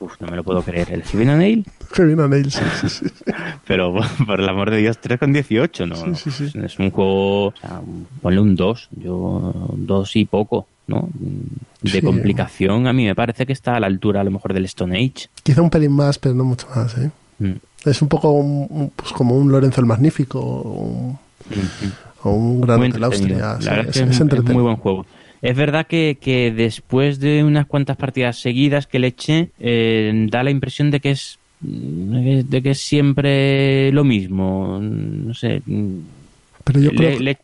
Uf, 0.00 0.20
no 0.20 0.26
me 0.28 0.36
lo 0.36 0.44
puedo 0.44 0.62
creer. 0.62 0.88
El 0.92 1.02
and 1.30 1.38
Nail, 1.38 1.64
a 1.98 2.28
Nail, 2.28 2.50
sí, 2.52 2.60
sí, 2.82 2.88
sí. 2.90 3.06
pero 3.66 3.94
por 4.26 4.38
el 4.40 4.48
amor 4.48 4.70
de 4.70 4.76
Dios, 4.78 4.98
3,18, 5.00 5.88
¿no? 5.88 5.96
Sí, 5.96 6.12
sí, 6.14 6.30
sí. 6.30 6.44
Es- 6.44 6.54
Es 6.72 6.78
un 6.78 6.90
juego, 6.90 7.46
o 7.46 7.54
sea, 7.58 7.80
ponle 8.20 8.40
un 8.40 8.54
2, 8.54 8.88
yo 9.02 9.52
2 9.74 10.16
y 10.16 10.24
poco, 10.26 10.66
¿no? 10.86 11.08
De 11.82 11.90
Sí. 11.90 12.02
complicación, 12.02 12.86
a 12.86 12.92
mí 12.92 13.04
me 13.04 13.14
parece 13.14 13.46
que 13.46 13.52
está 13.52 13.76
a 13.76 13.80
la 13.80 13.86
altura 13.86 14.20
a 14.20 14.24
lo 14.24 14.30
mejor 14.30 14.52
del 14.54 14.64
Stone 14.66 14.96
Age. 14.96 15.28
Quizá 15.42 15.62
un 15.62 15.70
pelín 15.70 15.92
más, 15.92 16.18
pero 16.18 16.34
no 16.34 16.44
mucho 16.44 16.66
más, 16.74 16.96
¿eh? 16.98 17.10
Mm. 17.38 17.52
Es 17.88 18.00
un 18.02 18.08
poco 18.08 18.30
un- 18.32 18.92
pues 18.94 19.12
como 19.12 19.36
un 19.36 19.50
Lorenzo 19.50 19.80
el 19.80 19.86
Magnífico 19.86 20.38
o 20.40 20.82
un, 20.82 21.10
Ujú. 21.10 22.28
o 22.28 22.30
un 22.32 22.60
Gran 22.60 22.78
Hotel 22.80 22.94
entretenido. 23.02 23.46
Austria. 23.46 23.70
La 23.70 23.76
verdad 23.76 23.90
es, 23.90 23.96
es, 23.96 24.02
que 24.02 24.04
es, 24.04 24.10
es 24.10 24.14
es 24.16 24.20
entretenido. 24.20 24.54
muy 24.54 24.62
buen 24.62 24.76
juego. 24.76 25.06
Es 25.40 25.56
verdad 25.56 25.86
que, 25.88 26.18
que 26.20 26.52
después 26.52 27.18
de 27.18 27.42
unas 27.42 27.66
cuantas 27.66 27.96
partidas 27.96 28.38
seguidas 28.38 28.86
que 28.86 29.00
le 29.00 29.08
eché, 29.08 29.50
eh, 29.58 30.28
da 30.30 30.44
la 30.44 30.50
impresión 30.52 30.92
de 30.92 31.00
que 31.00 31.10
es 31.10 31.38
de 31.60 32.60
que 32.62 32.70
es 32.70 32.78
siempre 32.80 33.90
lo 33.92 34.04
mismo. 34.04 34.78
No 34.80 35.34
sé. 35.34 35.62
Pero 36.64 36.80
yo 36.80 36.90
creo 36.90 37.18
le- 37.20 37.38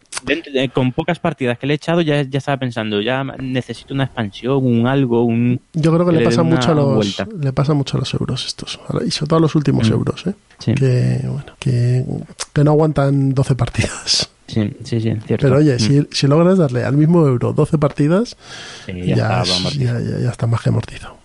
con 0.73 0.93
pocas 0.93 1.19
partidas 1.19 1.59
que 1.59 1.67
le 1.67 1.75
he 1.75 1.77
echado 1.77 2.01
ya, 2.01 2.23
ya 2.23 2.39
estaba 2.39 2.57
pensando, 2.59 3.01
ya 3.01 3.25
necesito 3.25 3.95
una 3.95 4.05
expansión, 4.05 4.65
un 4.65 4.87
algo, 4.87 5.23
un... 5.25 5.61
Yo 5.75 5.93
creo 5.95 6.05
que 6.07 6.13
que 6.13 6.19
le 6.19 6.25
pasa 6.25 6.43
mucho 6.43 6.73
a 6.73 6.75
los 6.75 6.95
vuelta. 6.95 7.29
le 7.41 7.53
pasa 7.53 7.75
mucho 7.75 7.97
a 7.97 8.01
los 8.01 8.13
euros 8.15 8.47
estos 8.47 8.79
y 9.07 9.11
sobre 9.11 9.29
todo 9.29 9.39
a 9.39 9.43
los 9.43 9.55
últimos 9.55 9.89
Mm. 9.89 9.93
euros, 9.93 10.27
¿eh? 10.27 10.35
Sí, 10.59 10.75
que 10.75 11.21
bueno 11.25 11.53
que, 11.59 12.05
que 12.53 12.65
no 12.65 12.71
aguantan 12.73 13.35
12 13.35 13.55
partidas. 13.55 14.31
sí, 14.47 14.73
sí, 14.85 15.01
sí, 15.01 15.13
cierto. 15.27 15.47
Pero 15.47 15.57
oye, 15.59 15.75
Mm. 15.77 15.79
si, 15.79 16.07
si 16.11 16.27
logras 16.27 16.59
darle 16.59 16.85
al 16.85 16.97
mismo 16.97 17.27
euro 17.27 17.53
12 17.53 17.79
partidas, 17.79 18.37
Sí, 18.87 18.93
ya, 19.07 19.15
ya, 19.17 19.43
es- 19.43 19.51
está, 19.51 19.71
ya, 19.79 20.01
ya- 20.21 20.31
está 20.31 20.47
más 20.47 20.63
que 20.63 20.69
amortizo. 20.71 21.18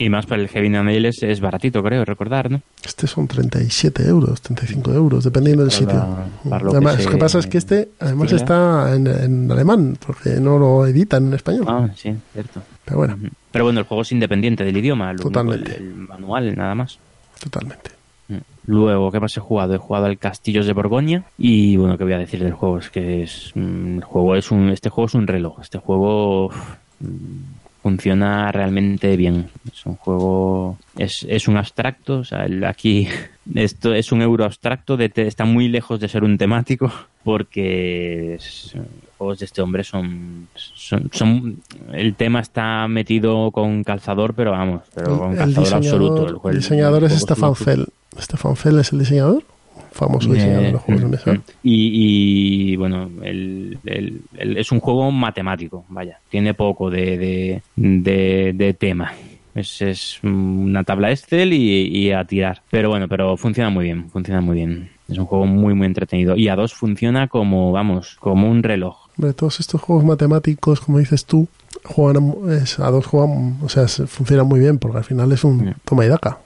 Y 0.00 0.08
más 0.10 0.26
para 0.26 0.40
el 0.40 0.48
Heavy 0.48 0.68
Nail 0.68 1.06
es, 1.06 1.22
es 1.22 1.40
baratito, 1.40 1.82
creo, 1.82 2.04
recordar, 2.04 2.50
¿no? 2.50 2.60
Este 2.84 3.06
son 3.06 3.26
37 3.26 4.06
euros, 4.06 4.40
35 4.40 4.92
euros, 4.92 5.24
dependiendo 5.24 5.62
del 5.62 5.72
sitio. 5.72 5.94
la- 6.44 6.58
que 6.60 6.66
además, 6.68 7.04
lo 7.04 7.10
que 7.10 7.16
pasa 7.16 7.38
es 7.40 7.46
que 7.48 7.58
este 7.58 7.88
además 7.98 8.30
estila. 8.32 8.86
está 8.86 8.94
en, 8.94 9.06
en 9.08 9.50
alemán, 9.50 9.98
porque 10.06 10.38
no 10.40 10.58
lo 10.58 10.86
editan 10.86 11.26
en 11.28 11.34
español. 11.34 11.64
Ah, 11.66 11.88
sí, 11.96 12.14
cierto. 12.32 12.62
Pero 12.84 12.96
bueno. 12.98 13.16
Pero 13.50 13.64
bueno, 13.64 13.80
el 13.80 13.86
juego 13.86 14.02
es 14.02 14.12
independiente 14.12 14.62
del 14.64 14.76
idioma, 14.76 15.08
único, 15.10 15.24
Totalmente. 15.24 15.76
el, 15.76 15.82
el 15.82 15.94
manual, 15.94 16.54
nada 16.56 16.74
más. 16.76 16.98
totalmente. 17.42 17.90
Mm. 18.28 18.36
Luego, 18.66 19.10
¿qué 19.10 19.18
más 19.20 19.36
he 19.36 19.40
jugado? 19.40 19.74
He 19.74 19.78
jugado 19.78 20.06
al 20.06 20.18
Castillos 20.18 20.66
de 20.66 20.74
Borgoña 20.74 21.24
y 21.38 21.76
bueno, 21.76 21.96
¿qué 21.98 22.04
voy 22.04 22.12
a 22.12 22.18
decir 22.18 22.42
del 22.44 22.52
juego? 22.52 22.78
Es 22.78 22.90
que 22.90 23.22
es, 23.24 23.50
mm, 23.54 23.96
el 23.96 24.04
juego 24.04 24.36
es 24.36 24.50
un, 24.50 24.68
este 24.68 24.90
juego 24.90 25.06
es 25.08 25.14
un 25.14 25.26
reloj. 25.26 25.60
Este 25.62 25.78
juego 25.78 26.50
mm, 27.00 27.06
funciona 27.82 28.50
realmente 28.52 29.16
bien. 29.16 29.48
Es 29.72 29.86
un 29.86 29.96
juego, 29.96 30.78
es, 30.96 31.24
es 31.28 31.48
un 31.48 31.56
abstracto, 31.56 32.18
o 32.18 32.24
sea, 32.24 32.44
el- 32.44 32.64
aquí 32.64 33.06
esto 33.54 33.94
es 33.94 34.12
un 34.12 34.22
euro 34.22 34.44
abstracto, 34.44 34.96
de, 34.96 35.08
te- 35.08 35.26
está 35.26 35.44
muy 35.44 35.68
lejos 35.68 36.00
de 36.00 36.08
ser 36.08 36.24
un 36.24 36.36
temático 36.38 36.92
porque 37.24 38.34
es- 38.34 38.72
los 38.74 38.84
juegos 39.18 39.38
de 39.40 39.44
este 39.46 39.62
hombre 39.62 39.82
son, 39.84 40.48
son, 40.54 41.10
son- 41.12 41.62
el 41.92 42.14
tema 42.14 42.40
está 42.40 42.86
metido 42.88 43.50
con 43.50 43.82
calzador, 43.84 44.34
pero 44.34 44.52
vamos, 44.52 44.82
pero 44.94 45.18
con 45.18 45.32
el 45.32 45.38
calzador 45.38 45.74
absoluto. 45.74 46.22
juego- 46.26 46.50
el 46.50 46.56
diseñador 46.56 47.04
es 47.04 47.12
Stefan 47.18 47.54
Fell. 47.54 47.86
Stefan 48.18 48.56
Fell 48.56 48.78
es 48.78 48.92
el 48.92 48.98
diseñador, 49.00 49.44
famoso 49.98 50.32
diseñador 50.32 50.62
de 50.66 50.72
los 50.72 50.82
juegos 50.82 51.02
de 51.02 51.08
mesa. 51.08 51.32
Mm, 51.34 51.40
Y, 51.64 52.72
y, 52.72 52.76
bueno, 52.76 53.10
el, 53.22 53.78
el- 53.84 54.20
el- 54.38 54.56
es 54.56 54.70
un 54.72 54.80
juego 54.80 55.10
matemático, 55.10 55.84
vaya, 55.88 56.20
tiene 56.30 56.54
poco 56.54 56.88
de, 56.90 57.18
de, 57.18 57.62
de- 57.76 58.52
de 58.54 58.74
tema. 58.74 59.12
Es, 59.54 59.82
es 59.82 60.20
una 60.22 60.84
tabla 60.84 61.10
Excel 61.10 61.52
y, 61.52 61.88
y 61.88 62.12
a 62.12 62.24
tirar. 62.24 62.62
Pero 62.70 62.90
bueno, 62.90 63.08
pero 63.08 63.36
funciona 63.36 63.70
muy 63.70 63.84
bien, 63.86 64.08
funciona 64.10 64.40
muy 64.40 64.54
bien. 64.56 64.90
Es 65.08 65.18
un 65.18 65.24
juego 65.26 65.46
muy, 65.46 65.74
muy 65.74 65.86
entretenido. 65.86 66.36
Y 66.36 66.48
a 66.48 66.54
dos 66.54 66.74
funciona 66.74 67.26
como, 67.28 67.72
vamos, 67.72 68.16
como 68.20 68.48
un 68.48 68.62
reloj. 68.62 69.08
Hombre, 69.18 69.32
todos 69.32 69.58
estos 69.58 69.80
juegos 69.80 70.04
matemáticos, 70.04 70.80
como 70.80 70.98
dices 70.98 71.24
tú, 71.24 71.48
juegan 71.84 72.34
a, 72.48 72.54
es- 72.54 72.78
a 72.78 72.88
dos 72.90 73.06
juegan, 73.06 73.56
o 73.62 73.68
sea, 73.68 73.88
se- 73.88 74.06
funcionan 74.06 74.46
muy 74.46 74.60
bien, 74.60 74.78
porque 74.78 74.98
al 74.98 75.04
final 75.04 75.32
es 75.32 75.42
un 75.42 75.74
toma 75.84 76.04
y 76.04 76.08
daca. 76.08 76.38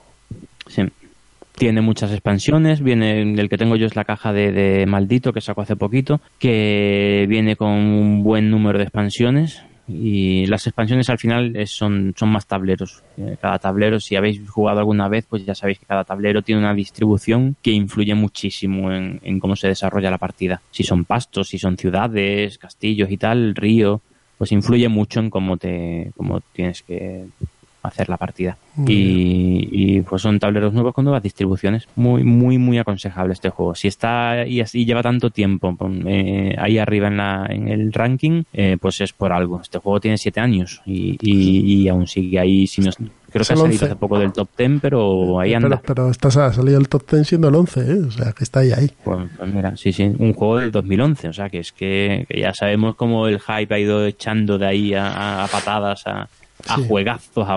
Tiene 1.55 1.81
muchas 1.81 2.11
expansiones, 2.11 2.81
viene 2.81 3.21
el 3.21 3.49
que 3.49 3.57
tengo 3.57 3.75
yo 3.75 3.85
es 3.85 3.95
la 3.95 4.05
caja 4.05 4.33
de, 4.33 4.51
de 4.51 4.85
Maldito 4.85 5.33
que 5.33 5.41
sacó 5.41 5.61
hace 5.61 5.75
poquito, 5.75 6.19
que 6.39 7.25
viene 7.29 7.55
con 7.55 7.69
un 7.69 8.23
buen 8.23 8.49
número 8.49 8.79
de 8.79 8.85
expansiones, 8.85 9.63
y 9.87 10.45
las 10.45 10.65
expansiones 10.65 11.09
al 11.09 11.19
final 11.19 11.55
son, 11.67 12.13
son 12.17 12.29
más 12.29 12.47
tableros. 12.47 13.03
Eh, 13.17 13.35
cada 13.41 13.59
tablero, 13.59 13.99
si 13.99 14.15
habéis 14.15 14.49
jugado 14.49 14.79
alguna 14.79 15.09
vez, 15.09 15.25
pues 15.27 15.45
ya 15.45 15.55
sabéis 15.55 15.79
que 15.79 15.85
cada 15.85 16.05
tablero 16.05 16.41
tiene 16.41 16.61
una 16.61 16.73
distribución 16.73 17.55
que 17.61 17.71
influye 17.71 18.15
muchísimo 18.15 18.91
en, 18.91 19.19
en 19.23 19.39
cómo 19.39 19.55
se 19.55 19.67
desarrolla 19.67 20.09
la 20.09 20.17
partida. 20.17 20.61
Si 20.71 20.83
son 20.83 21.03
pastos, 21.03 21.49
si 21.49 21.57
son 21.57 21.77
ciudades, 21.77 22.57
castillos 22.57 23.11
y 23.11 23.17
tal, 23.17 23.55
río, 23.55 24.01
pues 24.37 24.51
influye 24.53 24.87
mucho 24.87 25.19
en 25.19 25.29
cómo 25.29 25.57
te 25.57 26.11
cómo 26.15 26.39
tienes 26.53 26.81
que 26.83 27.25
hacer 27.83 28.09
la 28.09 28.17
partida. 28.17 28.57
Y, 28.87 29.67
y, 29.71 30.01
pues 30.01 30.21
son 30.21 30.39
tableros 30.39 30.73
nuevos 30.73 30.93
con 30.93 31.03
nuevas 31.03 31.21
distribuciones. 31.21 31.87
Muy, 31.95 32.23
muy, 32.23 32.57
muy 32.57 32.79
aconsejable 32.79 33.33
este 33.33 33.49
juego. 33.49 33.75
Si 33.75 33.87
está 33.87 34.47
y 34.47 34.61
así 34.61 34.85
lleva 34.85 35.03
tanto 35.03 35.29
tiempo 35.29 35.77
eh, 36.07 36.55
ahí 36.57 36.79
arriba 36.79 37.07
en, 37.09 37.17
la, 37.17 37.45
en 37.49 37.67
el 37.67 37.93
ranking, 37.93 38.43
eh, 38.53 38.77
pues 38.81 39.01
es 39.01 39.13
por 39.13 39.31
algo. 39.31 39.61
Este 39.61 39.77
juego 39.77 39.99
tiene 39.99 40.17
siete 40.17 40.39
años 40.39 40.81
y, 40.85 41.17
y, 41.21 41.87
aún 41.87 42.07
sigue 42.07 42.39
ahí. 42.39 42.65
Si 42.65 42.81
no, 42.81 42.89
creo 43.33 43.45
que 43.45 43.53
ha 43.53 43.57
salido 43.57 43.85
hace 43.85 43.95
poco 43.95 44.17
del 44.17 44.31
top 44.31 44.49
10, 44.57 44.71
pero 44.81 45.39
ahí 45.39 45.53
anda. 45.53 45.81
Pero, 45.85 46.11
pero 46.19 46.45
ha 46.45 46.53
salido 46.53 46.79
el 46.79 46.87
top 46.87 47.11
10 47.11 47.27
siendo 47.27 47.49
el 47.49 47.55
11, 47.55 47.79
¿eh? 47.81 48.01
o 48.07 48.11
sea, 48.11 48.31
que 48.31 48.43
está 48.43 48.61
ahí. 48.61 48.71
ahí. 48.71 48.89
Pues, 49.03 49.27
pues, 49.37 49.53
mira, 49.53 49.75
sí, 49.75 49.91
sí, 49.91 50.03
un 50.03 50.33
juego 50.33 50.57
del 50.57 50.71
2011, 50.71 51.27
o 51.27 51.33
sea, 51.33 51.49
que 51.49 51.59
es 51.59 51.71
que, 51.71 52.25
que 52.29 52.39
ya 52.39 52.53
sabemos 52.53 52.95
cómo 52.95 53.27
el 53.27 53.39
hype 53.39 53.73
ha 53.73 53.79
ido 53.79 54.05
echando 54.05 54.57
de 54.57 54.65
ahí 54.65 54.93
a, 54.93 55.43
a 55.43 55.47
patadas 55.47 56.07
a 56.07 56.29
a 56.67 56.77
juegazos 56.77 57.47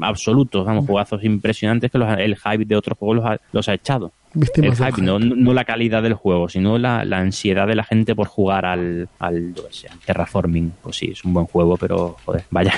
absolutos, 0.00 0.66
vamos, 0.66 0.86
juegazos 0.86 1.24
impresionantes 1.24 1.90
que 1.90 1.98
el 1.98 2.36
hype 2.36 2.64
de 2.64 2.76
otros 2.76 2.98
juegos 2.98 3.16
los 3.16 3.26
ha, 3.26 3.40
los 3.52 3.68
ha 3.68 3.74
echado. 3.74 4.12
el 4.34 4.74
hype, 4.74 5.02
No, 5.02 5.18
no, 5.18 5.52
la 5.52 5.64
calidad 5.64 6.02
del 6.02 6.14
juego, 6.14 6.48
sino 6.48 6.78
la, 6.78 7.04
la, 7.04 7.18
ansiedad 7.18 7.66
de 7.66 7.74
la 7.74 7.84
gente 7.84 8.14
por 8.14 8.28
jugar 8.28 8.66
al, 8.66 9.08
al, 9.18 9.54
Terraforming. 10.04 10.72
Pues 10.82 10.96
sí, 10.96 11.10
es 11.12 11.24
un 11.24 11.34
buen 11.34 11.46
juego, 11.46 11.76
pero 11.76 12.16
joder, 12.24 12.44
vaya. 12.50 12.72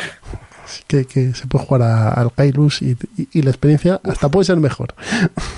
Que, 0.87 1.05
que 1.05 1.35
se 1.35 1.47
puede 1.47 1.67
jugar 1.67 1.83
al 2.19 2.33
Kairos 2.33 2.81
y, 2.81 2.97
y, 3.33 3.43
la 3.43 3.51
experiencia 3.51 4.01
hasta 4.03 4.31
puede 4.31 4.47
ser 4.47 4.57
mejor. 4.57 4.95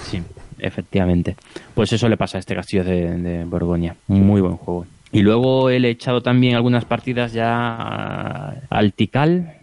Sí, 0.02 0.20
efectivamente. 0.58 1.36
Pues 1.74 1.92
eso 1.92 2.08
le 2.08 2.16
pasa 2.16 2.38
a 2.38 2.40
este 2.40 2.56
castillo 2.56 2.82
de, 2.82 3.16
de 3.16 3.44
Borgoña. 3.44 3.94
Muy 4.08 4.40
buen 4.40 4.56
juego. 4.56 4.84
Y 5.12 5.22
luego 5.22 5.70
he 5.70 5.76
echado 5.88 6.22
también 6.22 6.56
algunas 6.56 6.84
partidas 6.84 7.32
ya 7.32 8.62
al 8.68 8.92
Tikal, 8.92 9.54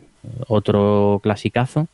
otro 0.48 1.20
clasicazo. 1.24 1.88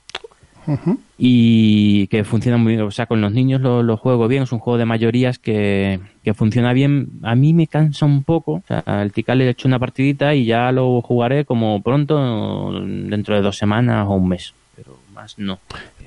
Y 1.17 2.05
que 2.07 2.23
funciona 2.23 2.57
muy 2.57 2.73
bien, 2.73 2.86
o 2.86 2.91
sea, 2.91 3.07
con 3.07 3.21
los 3.21 3.32
niños 3.32 3.59
lo, 3.61 3.97
juego 3.97 4.27
bien, 4.27 4.43
es 4.43 4.51
un 4.51 4.59
juego 4.59 4.77
de 4.77 4.86
mayorías 4.86 5.39
que, 5.39 5.99
funciona 6.36 6.73
bien. 6.73 7.09
A 7.23 7.34
mí 7.34 7.53
me 7.53 7.65
cansa 7.65 8.05
un 8.05 8.23
poco, 8.23 8.53
o 8.53 8.63
sea, 8.67 8.80
al 8.86 9.11
Tikal 9.11 9.39
le 9.39 9.47
he 9.47 9.49
hecho 9.49 9.67
una 9.67 9.80
partidita 9.80 10.36
y 10.36 10.45
ya 10.45 10.71
lo 10.71 11.01
jugaré 11.01 11.43
como 11.43 11.82
pronto, 11.82 12.71
dentro 12.84 13.36
de 13.36 13.41
dos 13.41 13.57
semanas 13.57 14.05
o 14.07 14.13
un 14.13 14.30
mes, 14.30 14.53
pero 14.75 14.97
más 15.13 15.39
no. 15.39 15.57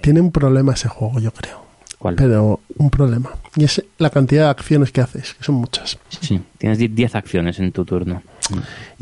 Tiene 0.01 0.21
un 0.21 0.31
problema 0.31 0.75
ese 0.75 0.89
juego, 0.89 1.19
yo 1.19 1.33
creo. 1.33 1.63
¿Cuál? 1.99 2.17
Pero 2.17 2.61
un 2.77 2.91
problema. 2.91 3.31
Y 3.57 3.65
es 3.65 3.85
la 3.99 4.11
cantidad 4.11 4.45
de 4.45 4.51
acciones 4.51 4.91
que 4.91 5.01
haces, 5.01 5.35
que 5.35 5.45
son 5.45 5.57
muchas. 5.57 5.99
Sí, 6.09 6.41
tienes 6.59 6.79
10 6.79 7.15
acciones 7.15 7.59
en 7.61 7.71
tu 7.71 7.85
turno. 7.85 8.23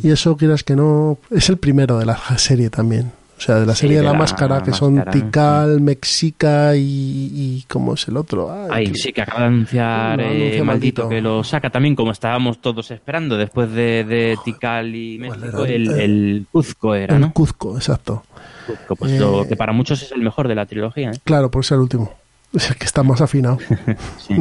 Y 0.02 0.10
eso, 0.10 0.36
quieras 0.36 0.64
que 0.64 0.76
no, 0.76 1.18
es 1.30 1.48
el 1.48 1.58
primero 1.58 1.98
de 1.98 2.06
la 2.06 2.16
serie 2.38 2.70
también. 2.70 3.12
O 3.40 3.42
sea, 3.42 3.54
de 3.54 3.64
la 3.64 3.74
serie 3.74 3.96
de 3.96 4.02
la, 4.02 4.12
máscara, 4.12 4.62
que 4.62 4.70
son 4.70 5.02
Tikal, 5.10 5.80
Mexica 5.80 6.76
y, 6.76 6.82
y, 6.82 7.64
¿Cómo 7.68 7.94
es 7.94 8.06
el 8.06 8.18
otro? 8.18 8.54
Ay, 8.70 8.94
sí, 8.94 9.14
que 9.14 9.22
acaba 9.22 9.40
de 9.40 9.46
anunciar 9.46 10.20
eh, 10.20 10.62
maldito. 10.62 11.08
que 11.08 11.22
lo 11.22 11.42
saca 11.42 11.70
también, 11.70 11.96
como 11.96 12.12
estábamos 12.12 12.60
todos 12.60 12.90
esperando, 12.90 13.38
después 13.38 13.72
de, 13.72 14.04
de 14.04 14.36
Tikal 14.44 14.94
y 14.94 15.18
México, 15.18 15.64
el, 15.64 15.90
el, 15.90 16.46
Cuzco 16.52 16.94
era, 16.94 17.18
¿no? 17.18 17.28
El 17.28 17.32
Cuzco, 17.32 17.76
exacto. 17.76 18.24
Cuzco, 18.66 18.94
pues 18.96 19.18
lo 19.18 19.48
que 19.48 19.56
para 19.56 19.72
muchos 19.72 20.02
es 20.02 20.12
el 20.12 20.20
mejor 20.20 20.46
de 20.46 20.54
la 20.56 20.66
trilogía. 20.66 21.12
¿eh? 21.12 21.20
Claro, 21.24 21.50
por 21.50 21.64
ser 21.64 21.76
el 21.76 21.82
último. 21.82 22.19
Es 22.52 22.74
que 22.74 22.84
está 22.84 23.02
más 23.02 23.20
afinado. 23.20 23.58
sí. 24.18 24.34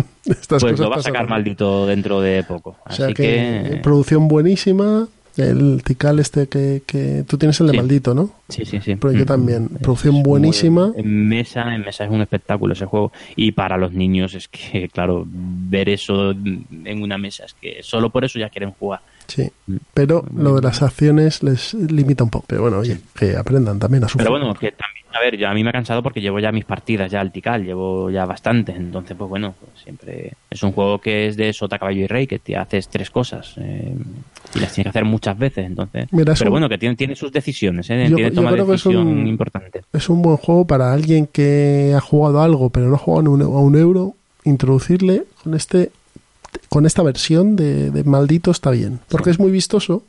pues 0.47 0.79
lo 0.79 0.89
va 0.89 0.97
a 0.97 1.01
sacar 1.01 1.29
maldito 1.29 1.85
dentro 1.85 2.21
de 2.21 2.43
poco. 2.43 2.77
Así 2.85 3.13
que, 3.13 3.79
Producción 3.83 4.27
buenísima, 4.27 5.07
el 5.37 5.83
Tikal 5.83 6.19
este 6.19 6.47
que, 6.47 6.81
que 6.85 7.23
tú 7.27 7.37
tienes 7.37 7.59
el 7.61 7.67
de 7.67 7.73
maldito, 7.73 8.13
¿no? 8.13 8.31
Sí, 8.49 8.65
sí, 8.65 8.79
sí. 8.81 8.95
Pero 8.95 9.13
yo 9.13 9.23
mm. 9.23 9.27
también. 9.27 9.69
Producción 9.81 10.23
buenísima. 10.23 10.91
En 10.95 11.27
mesa, 11.27 11.73
en 11.73 11.81
mesa 11.81 12.05
es 12.05 12.11
un 12.11 12.21
espectáculo 12.21 12.73
ese 12.73 12.85
juego. 12.85 13.11
Y 13.35 13.51
para 13.51 13.77
los 13.77 13.93
niños 13.93 14.33
es 14.33 14.47
que, 14.47 14.89
claro, 14.93 15.25
ver 15.27 15.89
eso 15.89 16.31
en 16.31 17.01
una 17.01 17.17
mesa 17.17 17.45
es 17.45 17.53
que 17.53 17.83
solo 17.83 18.09
por 18.09 18.25
eso 18.25 18.39
ya 18.39 18.49
quieren 18.49 18.71
jugar. 18.71 19.01
Sí, 19.29 19.47
mm. 19.67 19.75
pero 19.93 20.25
lo 20.35 20.55
de 20.55 20.61
las 20.63 20.81
acciones 20.81 21.43
les 21.43 21.75
limita 21.75 22.23
un 22.23 22.31
poco. 22.31 22.45
Pero 22.47 22.63
bueno, 22.63 22.79
oye, 22.79 22.97
que 23.17 23.37
aprendan 23.37 23.77
también 23.77 24.03
a 24.03 24.07
su 24.07 24.17
Pero 24.17 24.31
bueno, 24.31 24.53
que 24.55 24.71
también, 24.71 25.05
a 25.13 25.19
ver, 25.19 25.37
ya 25.37 25.51
a 25.51 25.53
mí 25.53 25.63
me 25.63 25.69
ha 25.69 25.73
cansado 25.73 26.01
porque 26.01 26.19
llevo 26.19 26.39
ya 26.39 26.51
mis 26.51 26.65
partidas 26.65 27.11
ya 27.11 27.21
al 27.21 27.31
Tikal, 27.31 27.63
llevo 27.63 28.09
ya 28.09 28.25
bastante. 28.25 28.71
Entonces, 28.71 29.15
pues 29.15 29.29
bueno, 29.29 29.53
pues 29.59 29.83
siempre 29.83 30.33
es 30.49 30.63
un 30.63 30.71
juego 30.71 30.99
que 30.99 31.27
es 31.27 31.37
de 31.37 31.53
sota, 31.53 31.77
caballo 31.77 32.01
y 32.01 32.07
rey, 32.07 32.25
que 32.25 32.39
te 32.39 32.57
haces 32.57 32.89
tres 32.89 33.11
cosas 33.11 33.53
eh, 33.57 33.93
y 34.55 34.59
las 34.59 34.73
tienes 34.73 34.91
que 34.91 34.97
hacer 34.97 35.05
muchas 35.05 35.37
veces. 35.37 35.67
Entonces, 35.67 36.07
pero 36.11 36.49
bueno, 36.49 36.67
que 36.67 36.79
tiene, 36.79 36.95
tiene 36.95 37.15
sus 37.15 37.31
decisiones, 37.31 37.87
¿eh? 37.91 38.11
tiene 38.13 38.31
toma 38.31 38.51
de 38.51 38.63
decisión 38.63 39.27
importante. 39.27 39.83
Es 39.93 40.09
un 40.09 40.23
buen 40.23 40.37
juego 40.37 40.65
para 40.65 40.91
alguien 40.91 41.27
que 41.27 41.93
ha 41.95 42.01
jugado 42.01 42.41
algo, 42.41 42.71
pero 42.71 42.87
no 42.87 42.95
ha 42.95 42.99
jugado 42.99 43.29
a 43.29 43.61
un 43.61 43.75
euro, 43.77 44.15
introducirle 44.43 45.25
con 45.43 45.53
este 45.53 45.91
con 46.69 46.85
esta 46.85 47.03
versión 47.03 47.55
de, 47.55 48.03
Maldito 48.05 48.51
está 48.51 48.71
bien, 48.71 48.99
porque 49.09 49.29
es 49.29 49.39
muy 49.39 49.51
vistoso. 49.51 50.03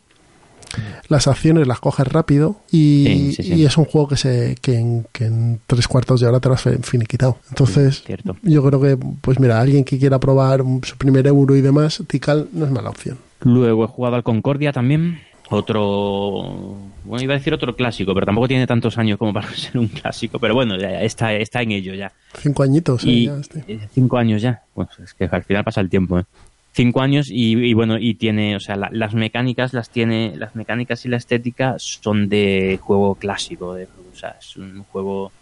Las 1.09 1.27
acciones 1.27 1.67
las 1.67 1.81
coges 1.81 2.07
rápido 2.07 2.57
y, 2.71 3.65
es 3.65 3.77
un 3.77 3.87
juego 3.87 4.07
que 4.07 4.17
se 4.17 4.55
que 4.63 4.77
en, 4.77 5.61
tres 5.67 5.89
cuartos 5.89 6.21
de 6.21 6.29
hora 6.29 6.39
te 6.39 6.49
lo 6.49 6.55
has 6.55 6.63
finiquitado. 6.83 7.39
Entonces, 7.49 8.05
yo 8.43 8.65
creo 8.65 8.81
que, 8.81 8.97
pues 9.21 9.41
mira, 9.41 9.61
alguien 9.61 9.83
que 9.83 9.99
quiera 9.99 10.21
probar 10.21 10.63
su 10.83 10.97
primer 10.97 11.27
euro 11.27 11.57
y 11.57 11.61
demás, 11.61 12.05
Tikal 12.07 12.49
no 12.53 12.67
es 12.67 12.71
mala 12.71 12.91
opción. 12.91 13.19
Luego 13.41 13.85
he 13.85 13.89
jugado 13.89 14.17
al 14.17 14.23
Concordia 14.23 14.73
también, 14.73 15.21
otro 15.51 16.77
bueno 17.05 17.23
iba 17.23 17.35
a 17.35 17.39
decir 17.39 17.53
otro 17.53 17.75
clásico 17.75 18.15
pero 18.15 18.27
tampoco 18.27 18.49
tiene 18.49 18.67
tantos 18.67 18.97
años 18.99 19.19
como 19.19 19.33
para 19.33 19.49
ser 19.55 19.79
un 19.79 19.89
clásico 19.89 20.39
pero 20.39 20.55
bueno 20.55 20.79
ya 20.79 21.03
está 21.03 21.33
está 21.35 21.63
en 21.63 21.73
ello 21.73 21.95
ya. 21.95 22.13
Cinco 22.35 22.63
añitos 22.63 23.05
y, 23.05 23.29
eh, 23.67 23.89
cinco 23.93 24.17
años 24.17 24.41
ya. 24.41 24.63
Pues 24.73 24.89
es 25.03 25.15
que 25.15 25.25
al 25.25 25.43
final 25.43 25.65
pasa 25.65 25.81
el 25.81 25.91
tiempo 25.91 26.19
¿eh? 26.19 26.25
cinco 26.73 27.01
años 27.01 27.29
y, 27.31 27.75
bueno 27.75 27.99
y 27.99 28.15
tiene 28.15 28.57
o 28.57 28.61
sea 28.61 28.77
las 28.77 29.15
mecánicas 29.15 29.73
las 29.73 29.91
tiene 29.91 30.35
las 30.37 30.55
mecánicas 30.55 31.05
y 31.05 31.09
la 31.09 31.17
estética 31.17 31.75
son 31.79 32.29
de 32.29 32.79
juego 32.81 33.17
clásico 33.17 33.75
de, 33.75 33.85
o 33.85 34.17
sea 34.17 34.37
es 34.39 34.57
un 34.57 34.85
juego 34.85 35.33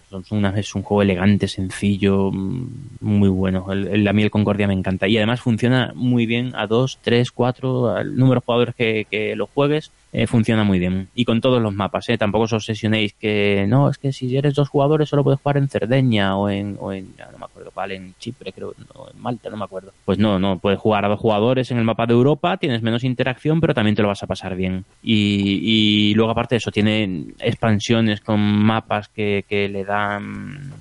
es 0.56 0.74
un 0.74 0.82
juego 0.82 1.02
elegante, 1.02 1.48
sencillo, 1.48 2.30
mm, 2.32 2.68
muy 3.00 3.28
bueno. 3.28 3.70
El, 3.70 4.04
la 4.04 4.12
miel 4.12 4.30
Concordia 4.30 4.66
me 4.66 4.74
encanta. 4.74 5.08
Y 5.08 5.16
además 5.16 5.40
funciona 5.40 5.92
muy 5.94 6.26
bien 6.26 6.52
a 6.54 6.66
dos, 6.66 6.98
tres, 7.02 7.30
cuatro, 7.30 7.90
al 7.90 8.16
número 8.16 8.40
de 8.40 8.44
jugadores 8.44 8.74
que, 8.74 9.06
que 9.10 9.36
lo 9.36 9.46
juegues, 9.46 9.90
eh, 10.10 10.26
funciona 10.26 10.64
muy 10.64 10.78
bien. 10.78 11.08
Y 11.14 11.24
con 11.26 11.40
todos 11.40 11.60
los 11.60 11.74
mapas, 11.74 12.08
¿eh? 12.08 12.16
Tampoco 12.16 12.44
os 12.44 12.52
obsesionéis 12.54 13.12
que 13.12 13.66
no, 13.68 13.90
es 13.90 13.98
que 13.98 14.12
si 14.12 14.34
eres 14.36 14.54
dos 14.54 14.68
jugadores 14.70 15.08
solo 15.08 15.22
puedes 15.22 15.40
jugar 15.40 15.58
en 15.58 15.68
Cerdeña 15.68 16.36
o 16.36 16.48
en, 16.48 16.78
o 16.80 16.92
en 16.92 17.08
no 17.30 17.38
me 17.38 17.44
acuerdo 17.44 17.70
cuál, 17.72 17.92
en 17.92 18.14
Chipre, 18.18 18.52
creo, 18.52 18.74
no, 18.94 19.08
en 19.12 19.20
Malta, 19.20 19.50
no 19.50 19.58
me 19.58 19.64
acuerdo. 19.64 19.92
Pues 20.06 20.18
no, 20.18 20.38
no, 20.38 20.58
puedes 20.58 20.78
jugar 20.78 21.04
a 21.04 21.08
dos 21.08 21.20
jugadores 21.20 21.70
en 21.70 21.78
el 21.78 21.84
mapa 21.84 22.06
de 22.06 22.14
Europa, 22.14 22.56
tienes 22.56 22.82
menos 22.82 23.04
interacción, 23.04 23.60
pero 23.60 23.74
también 23.74 23.96
te 23.96 24.02
lo 24.02 24.08
vas 24.08 24.22
a 24.22 24.26
pasar 24.26 24.56
bien. 24.56 24.86
Y, 25.02 25.60
y 25.62 26.14
luego 26.14 26.30
aparte 26.30 26.54
de 26.54 26.58
eso, 26.58 26.70
tiene 26.70 27.26
expansiones 27.38 28.22
con 28.22 28.40
mapas 28.40 29.08
que, 29.08 29.44
le 29.50 29.84
dan 29.84 30.72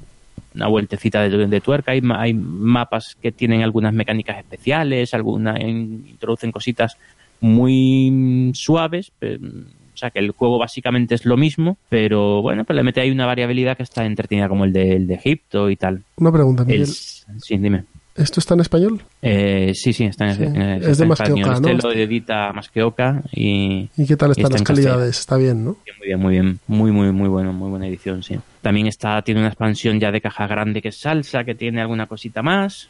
una 0.55 0.67
vueltecita 0.67 1.27
de, 1.27 1.61
tuerca. 1.61 1.91
Hay, 1.91 2.01
hay, 2.15 2.33
mapas 2.33 3.17
que 3.21 3.33
tienen 3.33 3.61
algunas 3.61 3.93
mecánicas 3.93 4.37
especiales, 4.37 5.13
alguna 5.13 5.59
introducen 5.59 6.51
cositas 6.51 6.97
muy 7.41 8.51
suaves, 8.53 9.11
o 9.21 9.97
sea 9.97 10.11
que 10.11 10.19
el 10.19 10.31
juego 10.31 10.59
básicamente 10.59 11.15
es 11.15 11.25
lo 11.25 11.37
mismo, 11.37 11.77
pero 11.89 12.41
bueno, 12.41 12.65
pues 12.65 12.75
le 12.75 12.83
mete 12.83 13.01
ahí 13.01 13.11
una 13.11 13.25
variabilidad 13.25 13.75
que 13.77 13.83
está 13.83 14.05
entretenida 14.05 14.47
como 14.47 14.65
el 14.65 14.73
de, 14.73 14.95
el 14.95 15.07
de 15.07 15.15
Egipto 15.15 15.69
y 15.69 15.75
tal. 15.75 16.03
Una 16.17 16.31
pregunta, 16.31 16.63
Miguel. 16.63 16.85
sí, 16.87 17.57
dime. 17.57 17.85
¿Esto 18.17 18.39
está 18.39 18.53
en 18.55 18.59
español? 18.61 19.01
Eh, 19.21 19.71
sí, 19.75 19.93
sí, 19.93 20.05
está 20.05 20.29
en, 20.29 20.35
Sí. 20.37 20.43
en- 20.43 20.55
Es 20.83 20.97
de 20.97 21.03
en 21.05 21.09
que 21.09 21.13
español. 21.13 21.49
Oca, 21.49 21.59
¿no? 21.59 21.69
Este 21.69 21.87
lo 21.87 21.93
edita 21.93 22.51
más 22.53 22.69
que 22.69 22.83
Oca 22.83 23.21
y 23.31 23.89
¿Y 23.95 24.05
qué 24.05 24.17
tal 24.17 24.31
están 24.31 24.45
está 24.45 24.57
las 24.57 24.61
calidades? 24.63 25.19
Está 25.19 25.37
bien, 25.37 25.63
¿no? 25.63 25.77
muy 25.99 26.07
bien, 26.07 26.19
muy 26.19 26.33
bien, 26.33 26.59
muy, 26.67 26.91
muy, 26.91 27.11
muy 27.11 27.29
bueno, 27.29 27.53
muy 27.53 27.69
buena 27.69 27.87
edición, 27.87 28.23
sí. 28.23 28.37
También 28.61 28.87
está, 28.87 29.21
tiene 29.21 29.39
una 29.39 29.49
expansión 29.49 29.99
ya 29.99 30.11
de 30.11 30.19
caja 30.19 30.45
grande 30.47 30.81
que 30.81 30.89
es 30.89 30.97
salsa, 30.97 31.43
que 31.45 31.55
tiene 31.55 31.79
alguna 31.81 32.07
cosita 32.07 32.41
más. 32.41 32.89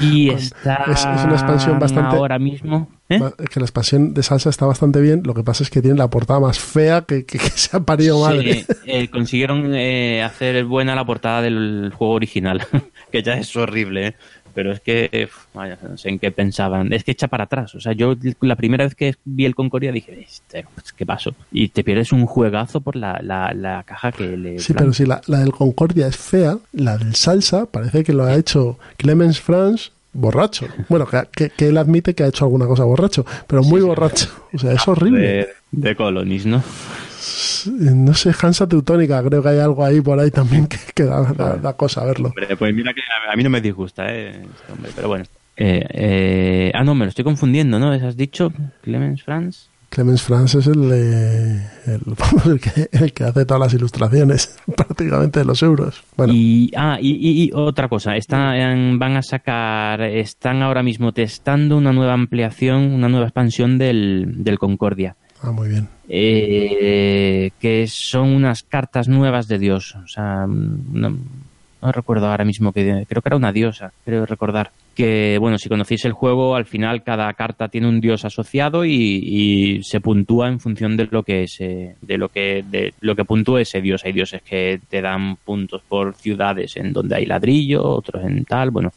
Y 0.00 0.30
está 0.30 0.84
es- 0.86 1.00
es 1.00 1.24
una 1.24 1.34
expansión 1.34 1.78
bastante- 1.78 2.16
ahora 2.16 2.38
mismo. 2.38 2.88
¿eh? 3.10 3.20
Que 3.50 3.58
la 3.60 3.64
expansión 3.66 4.12
de 4.14 4.22
salsa 4.22 4.48
está 4.50 4.64
bastante 4.66 5.00
bien. 5.00 5.22
Lo 5.24 5.32
que 5.34 5.42
pasa 5.42 5.62
es 5.64 5.70
que 5.70 5.80
tiene 5.82 5.96
la 5.98 6.08
portada 6.08 6.40
más 6.40 6.58
fea 6.58 7.02
que, 7.02 7.24
que- 7.26 7.38
que 7.38 7.50
se 7.50 7.76
ha 7.76 7.80
parido 7.80 8.20
madre. 8.20 8.54
Sí, 8.62 8.66
eh, 8.86 9.08
consiguieron 9.08 9.74
eh, 9.74 10.22
hacer 10.22 10.64
buena 10.64 10.94
la 10.94 11.04
portada 11.04 11.42
del 11.42 11.90
juego 11.94 12.14
original, 12.14 12.60
que 13.12 13.22
ya 13.22 13.34
es 13.34 13.54
horrible, 13.56 14.06
¿eh? 14.08 14.14
Pero 14.58 14.72
es 14.72 14.80
que, 14.80 15.28
vaya, 15.54 15.78
no 15.88 15.96
sé 15.96 16.08
en 16.08 16.18
qué 16.18 16.32
pensaban. 16.32 16.92
Es 16.92 17.04
que 17.04 17.12
echa 17.12 17.28
para 17.28 17.44
atrás. 17.44 17.76
O 17.76 17.80
sea, 17.80 17.92
yo 17.92 18.16
la 18.40 18.56
primera 18.56 18.82
vez 18.82 18.96
que 18.96 19.14
vi 19.24 19.44
el 19.44 19.54
Concordia 19.54 19.92
dije, 19.92 20.26
este, 20.28 20.66
pues, 20.74 20.92
¿qué 20.92 21.06
pasó? 21.06 21.32
Y 21.52 21.68
te 21.68 21.84
pierdes 21.84 22.10
un 22.10 22.26
juegazo 22.26 22.80
por 22.80 22.96
la, 22.96 23.20
la, 23.22 23.54
la 23.54 23.84
caja 23.84 24.10
que 24.10 24.36
le. 24.36 24.58
Sí, 24.58 24.74
pero 24.74 24.92
si 24.92 25.06
la, 25.06 25.20
la 25.28 25.38
del 25.38 25.52
Concordia 25.52 26.08
es 26.08 26.16
fea, 26.16 26.58
la 26.72 26.98
del 26.98 27.14
salsa 27.14 27.66
parece 27.66 28.02
que 28.02 28.12
lo 28.12 28.24
ha 28.24 28.34
hecho 28.34 28.80
Clemens 28.96 29.40
Franz 29.40 29.92
borracho. 30.12 30.66
Bueno, 30.88 31.06
que, 31.06 31.22
que- 31.30 31.50
que 31.50 31.68
él 31.68 31.78
admite 31.78 32.14
que 32.14 32.24
ha 32.24 32.26
hecho 32.26 32.44
alguna 32.44 32.66
cosa 32.66 32.82
borracho, 32.82 33.24
pero 33.46 33.62
muy 33.62 33.80
borracho. 33.80 34.28
O 34.52 34.58
sea, 34.58 34.72
es 34.72 34.88
horrible. 34.88 35.20
De, 35.20 35.48
de 35.70 35.94
Colonis, 35.94 36.46
¿no? 36.46 36.64
No 37.66 38.14
sé, 38.14 38.32
Hansa 38.40 38.66
Teutónica, 38.68 39.22
creo 39.22 39.42
que 39.42 39.48
hay 39.48 39.58
algo 39.58 39.84
ahí 39.84 40.00
por 40.00 40.18
ahí 40.18 40.30
también 40.30 40.66
que, 40.66 40.78
que 40.94 41.04
da, 41.04 41.22
da- 41.32 41.56
da 41.56 41.72
cosa 41.76 42.04
verlo. 42.04 42.28
Hombre, 42.28 42.56
pues 42.56 42.74
mira 42.74 42.92
que 42.94 43.00
a 43.30 43.36
mí 43.36 43.42
no 43.42 43.50
me 43.50 43.60
disgusta, 43.60 44.06
¿eh? 44.12 44.30
Este 44.30 44.72
hombre, 44.72 44.90
pero 44.94 45.08
bueno. 45.08 45.24
Eh, 45.56 45.84
eh, 45.90 46.72
ah, 46.74 46.84
no, 46.84 46.94
me 46.94 47.04
lo 47.04 47.08
estoy 47.08 47.24
confundiendo, 47.24 47.78
¿no? 47.78 47.90
¿Has 47.90 48.16
dicho 48.16 48.52
Clemens 48.82 49.22
Franz? 49.24 49.68
Clemens 49.90 50.22
Franz 50.22 50.54
es 50.54 50.66
el, 50.66 50.92
el, 50.92 51.60
el 52.52 52.60
que, 52.60 52.88
el 52.92 53.12
que 53.12 53.24
hace 53.24 53.44
todas 53.46 53.60
las 53.60 53.74
ilustraciones 53.74 54.56
prácticamente 54.76 55.40
de 55.40 55.46
los 55.46 55.62
euros. 55.62 56.02
Bueno, 56.16 56.32
Y, 56.34 56.70
ah, 56.76 56.98
y, 57.00 57.10
y- 57.12 57.44
y 57.44 57.50
otra 57.54 57.88
cosa, 57.88 58.14
están, 58.16 58.98
van 58.98 59.16
a 59.16 59.22
sacar, 59.22 60.02
están 60.02 60.62
ahora 60.62 60.82
mismo 60.82 61.12
testando 61.12 61.76
una 61.76 61.92
nueva 61.92 62.12
ampliación, 62.12 62.92
una 62.92 63.08
nueva 63.08 63.26
expansión 63.26 63.78
del, 63.78 64.44
del 64.44 64.58
Concordia, 64.58 65.16
ah, 65.42 65.52
muy 65.52 65.68
bien. 65.68 65.88
eh, 66.08 67.50
que 67.60 67.86
son 67.86 68.30
unas 68.30 68.62
cartas 68.62 69.08
nuevas 69.08 69.48
de 69.48 69.58
Dios. 69.58 69.94
O 69.96 70.08
sea, 70.08 70.46
no, 70.46 71.16
recuerdo 71.80 72.26
ahora 72.26 72.44
mismo 72.44 72.72
que 72.72 73.04
creo 73.08 73.22
que 73.22 73.28
era 73.28 73.36
una 73.36 73.52
diosa, 73.52 73.92
creo 74.04 74.26
recordar. 74.26 74.70
Que 74.94 75.38
bueno, 75.38 75.58
si 75.58 75.68
conocéis 75.68 76.04
el 76.06 76.12
juego, 76.12 76.56
al 76.56 76.64
final 76.64 77.04
cada 77.04 77.32
carta 77.34 77.68
tiene 77.68 77.88
un 77.88 78.00
dios 78.00 78.24
asociado 78.24 78.84
y, 78.84 79.80
se 79.84 80.00
puntúa 80.00 80.48
en 80.48 80.58
función 80.58 80.96
de 80.96 81.06
lo 81.10 81.22
que 81.22 81.44
ese, 81.44 81.94
de 82.02 82.18
lo 82.18 82.30
que 82.30 82.64
de 82.68 82.94
lo 83.00 83.14
que 83.14 83.24
puntúe 83.24 83.58
ese 83.58 83.80
dios. 83.80 84.04
Hay 84.04 84.12
dioses 84.12 84.42
que 84.42 84.80
te 84.88 85.00
dan 85.00 85.36
puntos 85.36 85.82
por 85.88 86.14
ciudades 86.16 86.76
en 86.76 86.92
donde 86.92 87.14
hay 87.14 87.26
ladrillo, 87.26 87.84
otros 87.84 88.24
en 88.24 88.44
tal, 88.44 88.70
bueno. 88.70 88.92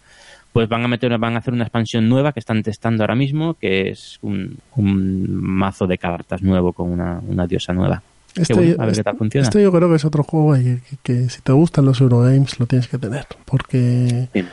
Pues 0.53 0.67
van 0.67 0.83
a 0.83 0.87
meter, 0.87 1.17
van 1.17 1.35
a 1.35 1.39
hacer 1.39 1.53
una 1.53 1.63
expansión 1.63 2.09
nueva 2.09 2.33
que 2.33 2.39
están 2.41 2.61
testando 2.61 3.03
ahora 3.03 3.15
mismo, 3.15 3.53
que 3.53 3.89
es 3.89 4.19
un, 4.21 4.57
un 4.75 5.33
mazo 5.33 5.87
de 5.87 5.97
cartas 5.97 6.41
nuevo 6.41 6.73
con 6.73 6.89
una, 6.91 7.21
una 7.25 7.47
diosa 7.47 7.71
nueva. 7.73 8.01
Este, 8.35 8.53
bueno, 8.53 8.75
a 8.79 8.85
ver 8.85 8.89
este- 8.89 8.99
qué 8.99 9.03
tal 9.03 9.17
funciona. 9.17 9.43
este 9.43 9.61
yo 9.61 9.71
creo 9.71 9.89
que 9.89 9.95
es 9.95 10.05
otro 10.05 10.23
juego 10.23 10.53
que, 10.55 10.79
que 11.03 11.29
si 11.29 11.41
te 11.41 11.51
gustan 11.53 11.85
los 11.85 11.99
Eurogames 12.01 12.59
lo 12.59 12.65
tienes 12.65 12.87
que 12.87 12.97
tener, 12.97 13.25
porque 13.45 14.27
Sí. 14.33 14.39
es 14.39 14.45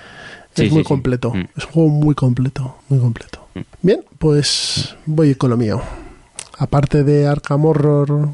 Sí, 0.68 0.70
muy 0.74 0.82
completo. 0.84 1.32
Mm. 1.32 1.46
Es 1.56 1.64
un 1.66 1.70
juego 1.72 1.88
muy 1.90 2.14
completo, 2.16 2.76
muy 2.88 2.98
completo. 2.98 3.46
Mm. 3.54 3.60
Bien, 3.82 4.00
pues 4.18 4.96
voy 5.06 5.34
con 5.36 5.50
lo 5.50 5.56
mío. 5.56 5.80
Aparte 6.58 7.04
de 7.04 7.26
Arkham 7.28 7.64
Horror, 7.64 8.30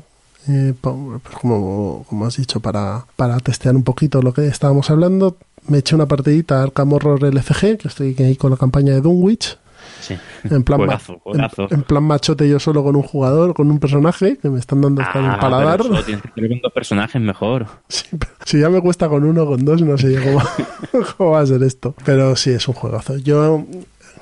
eh, 0.49 0.73
pues 0.81 0.95
como, 1.41 2.05
como 2.09 2.25
has 2.27 2.37
dicho, 2.39 2.61
para, 2.61 3.05
para 3.17 3.39
testear 3.41 3.77
un 3.77 3.83
poquito 3.85 4.23
lo 4.23 4.33
que 4.33 4.47
estábamos 4.47 4.89
hablando, 4.91 5.37
me 5.69 5.79
eché 5.79 5.95
una 5.95 6.07
partidita 6.07 6.61
a 6.61 6.63
Arkham 6.65 6.93
Horror 6.93 7.25
LCG, 7.25 7.79
que 7.79 7.89
estoy 7.89 8.15
ahí 8.19 8.37
con 8.37 8.51
la 8.51 8.57
campaña 8.57 8.93
de 8.95 9.01
Dunwich. 9.01 9.59
Sí. 10.01 10.17
En 10.51 10.63
plan, 10.65 10.79
Juegazo, 10.81 11.19
juegazo. 11.23 11.63
En, 11.71 11.75
en 11.75 11.83
plan 11.83 12.03
machote 12.03 12.47
yo 12.49 12.59
solo 12.61 12.83
con 12.85 12.95
un 12.97 13.03
jugador, 13.03 13.55
con 13.55 13.71
un 13.71 13.79
personaje, 13.79 14.37
que 14.37 14.51
me 14.51 14.59
están 14.59 14.81
dando 14.83 15.01
hasta 15.03 15.19
Ah, 15.31 15.35
el 15.35 15.41
paladar. 15.41 15.79
pero 15.79 15.91
solo 15.91 16.05
tienes 16.05 16.23
que 16.23 16.29
tener 16.31 16.51
con 16.51 16.61
dos 16.61 16.73
personajes 16.73 17.23
mejor. 17.23 17.67
Sí, 17.89 18.07
si 18.45 18.61
ya 18.61 18.69
me 18.69 18.81
cuesta 18.83 19.09
con 19.09 19.25
uno, 19.25 19.47
con 19.47 19.65
dos, 19.65 19.81
no 19.83 19.97
sé 19.97 20.19
cómo, 20.23 21.05
cómo 21.17 21.31
va 21.31 21.41
a 21.41 21.47
ser 21.47 21.63
esto. 21.63 21.95
Pero 22.05 22.37
sí, 22.37 22.51
es 22.51 22.67
un 22.69 22.75
juegazo. 22.75 23.17
Yo 23.19 23.65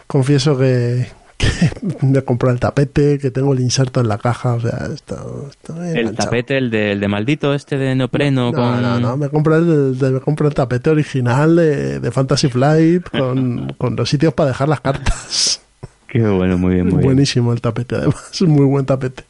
confieso 0.07 0.57
que, 0.57 1.07
me 2.03 2.23
compré 2.23 2.51
el 2.51 2.61
tapete, 2.61 3.19
que 3.19 3.31
tengo 3.31 3.53
el 3.53 3.61
inserto 3.61 4.01
en 4.01 4.09
la 4.09 4.19
caja, 4.19 4.55
o 4.55 4.61
sea, 4.61 4.89
esto, 4.93 5.49
estoy 5.51 5.99
El 5.99 6.15
tapete, 6.15 6.57
el 6.59 6.71
de, 6.71 6.93
el 6.93 7.01
de 7.01 7.09
maldito, 7.09 7.55
este 7.55 7.79
de 7.79 7.95
neopreno 7.95 8.51
No, 8.51 8.53
con... 8.53 8.83
no, 8.83 9.01
no, 9.01 9.17
me 9.17 9.29
compré 9.29 9.57
el, 9.57 9.97
me 10.01 10.21
compré 10.21 10.49
el 10.49 10.55
tapete 10.55 10.91
original 10.91 11.57
de, 11.57 12.01
de 12.01 12.11
Fantasy 12.11 12.49
Flight 12.49 13.09
con, 13.09 13.75
con 13.79 13.97
los 13.97 14.09
sitios 14.09 14.35
para 14.35 14.49
dejar 14.49 14.69
las 14.69 14.81
cartas. 14.81 15.61
Qué 16.13 16.21
bueno, 16.29 16.59
muy 16.59 16.75
bien, 16.75 16.87
muy 16.87 16.97
bien. 16.97 17.05
Buenísimo 17.05 17.53
el 17.53 17.63
tapete, 17.63 17.97
además, 17.97 18.31
muy 18.43 18.67
buen 18.67 18.85
tapete. 18.85 19.25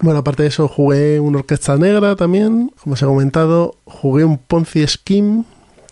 bueno, 0.00 0.20
aparte 0.20 0.44
de 0.44 0.48
eso, 0.48 0.66
jugué 0.66 1.20
una 1.20 1.40
orquesta 1.40 1.76
negra 1.76 2.16
también, 2.16 2.72
como 2.82 2.94
os 2.94 3.02
he 3.02 3.04
comentado. 3.04 3.76
Jugué 3.84 4.24
un 4.24 4.38
Ponzi 4.38 4.86
Scheme, 4.86 5.44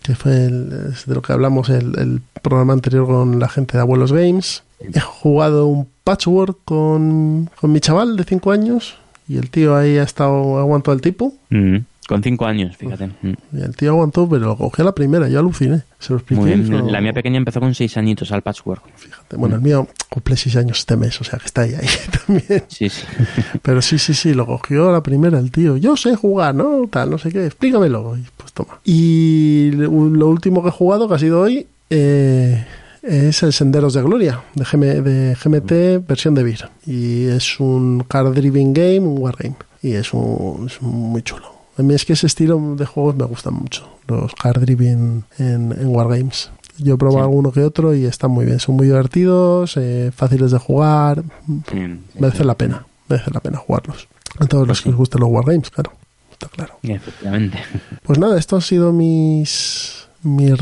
que 0.05 0.15
fue 0.15 0.45
el- 0.45 0.69
de 0.69 1.15
lo 1.15 1.21
que 1.21 1.33
hablamos 1.33 1.69
el, 1.69 1.97
el 1.97 2.21
programa 2.41 2.73
anterior 2.73 3.07
con 3.07 3.39
la 3.39 3.49
gente 3.49 3.77
de 3.77 3.81
Abuelos 3.81 4.11
Games. 4.13 4.63
He 4.79 4.99
jugado 4.99 5.65
un 5.67 5.87
Patchwork 6.03 6.59
con, 6.65 7.49
con 7.59 7.71
mi 7.71 7.79
chaval 7.79 8.15
de 8.17 8.23
5 8.23 8.51
años, 8.51 8.95
y 9.27 9.37
el 9.37 9.49
tío 9.49 9.75
ahí 9.75 9.97
ha 9.97 10.03
estado, 10.03 10.59
aguantó 10.59 10.91
el 10.93 11.01
tipo. 11.01 11.33
Mm, 11.49 11.77
con 12.07 12.21
cinco 12.21 12.45
años, 12.45 12.77
fíjate. 12.77 13.07
Mm. 13.07 13.33
Y 13.53 13.61
el 13.61 13.75
tío 13.75 13.91
aguantó, 13.91 14.29
pero 14.29 14.45
lo 14.45 14.57
cogí 14.57 14.81
a 14.81 14.85
la 14.85 14.93
primera, 14.93 15.27
yo 15.27 15.39
aluciné. 15.39 15.83
Se 15.99 16.13
lo 16.13 16.17
expliqué. 16.17 16.41
Muy 16.41 16.51
bien. 16.51 16.91
La 16.91 17.01
mía 17.01 17.13
pequeña 17.13 17.37
empezó 17.37 17.59
con 17.59 17.73
seis 17.73 17.97
añitos 17.97 18.31
al 18.31 18.41
patchwork. 18.41 18.83
Fíjate, 18.95 19.37
bueno, 19.37 19.55
el 19.55 19.61
mío 19.61 19.87
cumple 20.09 20.37
6 20.37 20.55
años 20.57 20.79
este 20.79 20.95
mes, 20.97 21.19
o 21.19 21.23
sea 21.23 21.39
que 21.39 21.45
está 21.45 21.61
ahí, 21.61 21.73
ahí 21.73 21.87
también. 22.25 22.63
Sí, 22.67 22.89
sí. 22.89 23.03
Pero 23.61 23.81
sí, 23.81 23.97
sí, 23.97 24.13
sí, 24.13 24.33
lo 24.33 24.45
cogió 24.45 24.89
a 24.89 24.91
la 24.91 25.01
primera 25.01 25.39
el 25.39 25.51
tío. 25.51 25.77
Yo 25.77 25.97
sé 25.97 26.15
jugar, 26.15 26.53
¿no? 26.53 26.87
Tal, 26.89 27.09
no 27.09 27.17
sé 27.17 27.31
qué, 27.31 27.45
explícamelo. 27.45 28.17
Y 28.17 28.25
pues 28.37 28.53
toma. 28.53 28.79
Y 28.83 29.71
lo 29.71 30.27
último 30.27 30.61
que 30.61 30.69
he 30.69 30.71
jugado, 30.71 31.07
que 31.07 31.15
ha 31.15 31.19
sido 31.19 31.41
hoy, 31.41 31.67
eh, 31.89 32.65
es 33.01 33.43
el 33.43 33.53
Senderos 33.53 33.93
de 33.93 34.01
Gloria, 34.01 34.41
de, 34.55 34.63
GM 34.63 35.01
de 35.01 35.35
GMT 35.35 36.07
versión 36.07 36.35
de 36.35 36.43
Beer. 36.43 36.69
Y 36.85 37.25
es 37.25 37.59
un 37.59 38.03
card 38.07 38.33
driven 38.33 38.73
game, 38.73 38.99
un 38.99 39.19
wargame. 39.19 39.55
Y 39.81 39.93
es, 39.93 40.13
un, 40.13 40.67
es 40.67 40.81
muy 40.81 41.21
chulo. 41.21 41.54
A 41.77 41.83
mí 41.83 41.93
es 41.93 42.05
que 42.05 42.13
ese 42.13 42.27
estilo 42.27 42.75
de 42.77 42.85
juegos 42.85 43.15
me 43.15 43.25
gustan 43.25 43.53
mucho, 43.55 43.87
los 44.07 44.33
card 44.35 44.61
driven 44.61 45.23
en, 45.37 45.71
en 45.73 45.87
wargames. 45.87 46.51
Yo 46.77 46.95
he 46.95 46.97
probado 46.97 47.19
Sí. 47.25 47.29
alguno 47.29 47.51
que 47.51 47.61
otro 47.63 47.93
y 47.95 48.05
están 48.05 48.31
muy 48.31 48.45
bien, 48.45 48.59
son 48.59 48.75
muy 48.75 48.87
divertidos, 48.87 49.77
eh, 49.77 50.11
fáciles 50.15 50.51
de 50.51 50.57
jugar, 50.59 51.23
sí, 51.71 51.99
merece 52.19 52.43
la 52.43 52.55
pena, 52.55 52.85
merece 53.07 53.31
la 53.31 53.39
pena 53.39 53.57
jugarlos. 53.59 54.07
A 54.39 54.45
todos 54.45 54.67
los 54.67 54.81
que 54.81 54.89
os 54.89 54.95
gusten 54.95 55.21
los 55.21 55.29
wargames, 55.29 55.69
claro, 55.69 55.93
está 56.31 56.47
claro. 56.49 56.73
Efectivamente. 56.83 57.57
Pues 58.03 58.19
nada, 58.19 58.37
estos 58.37 58.63
han 58.63 58.67
sido 58.67 58.91
mis 58.91 59.94
mis 60.25 60.53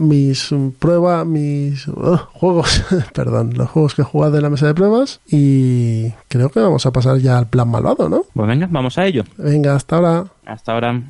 mis 0.00 0.52
mm, 0.52 0.68
pruebas, 0.78 1.26
mis 1.26 1.86
uh, 1.88 2.18
juegos, 2.32 2.82
perdón, 3.14 3.52
los 3.54 3.68
juegos 3.70 3.94
que 3.94 4.02
he 4.02 4.04
jugado 4.04 4.36
en 4.36 4.42
la 4.42 4.50
mesa 4.50 4.66
de 4.66 4.74
pruebas 4.74 5.20
y 5.26 6.10
creo 6.28 6.48
que 6.48 6.60
vamos 6.60 6.86
a 6.86 6.92
pasar 6.92 7.18
ya 7.18 7.38
al 7.38 7.46
plan 7.46 7.68
malvado, 7.68 8.08
¿no? 8.08 8.24
Pues 8.34 8.48
venga, 8.48 8.68
vamos 8.70 8.98
a 8.98 9.06
ello. 9.06 9.24
Venga, 9.36 9.74
hasta 9.74 9.96
ahora. 9.96 10.24
Hasta 10.46 10.72
ahora. 10.72 11.02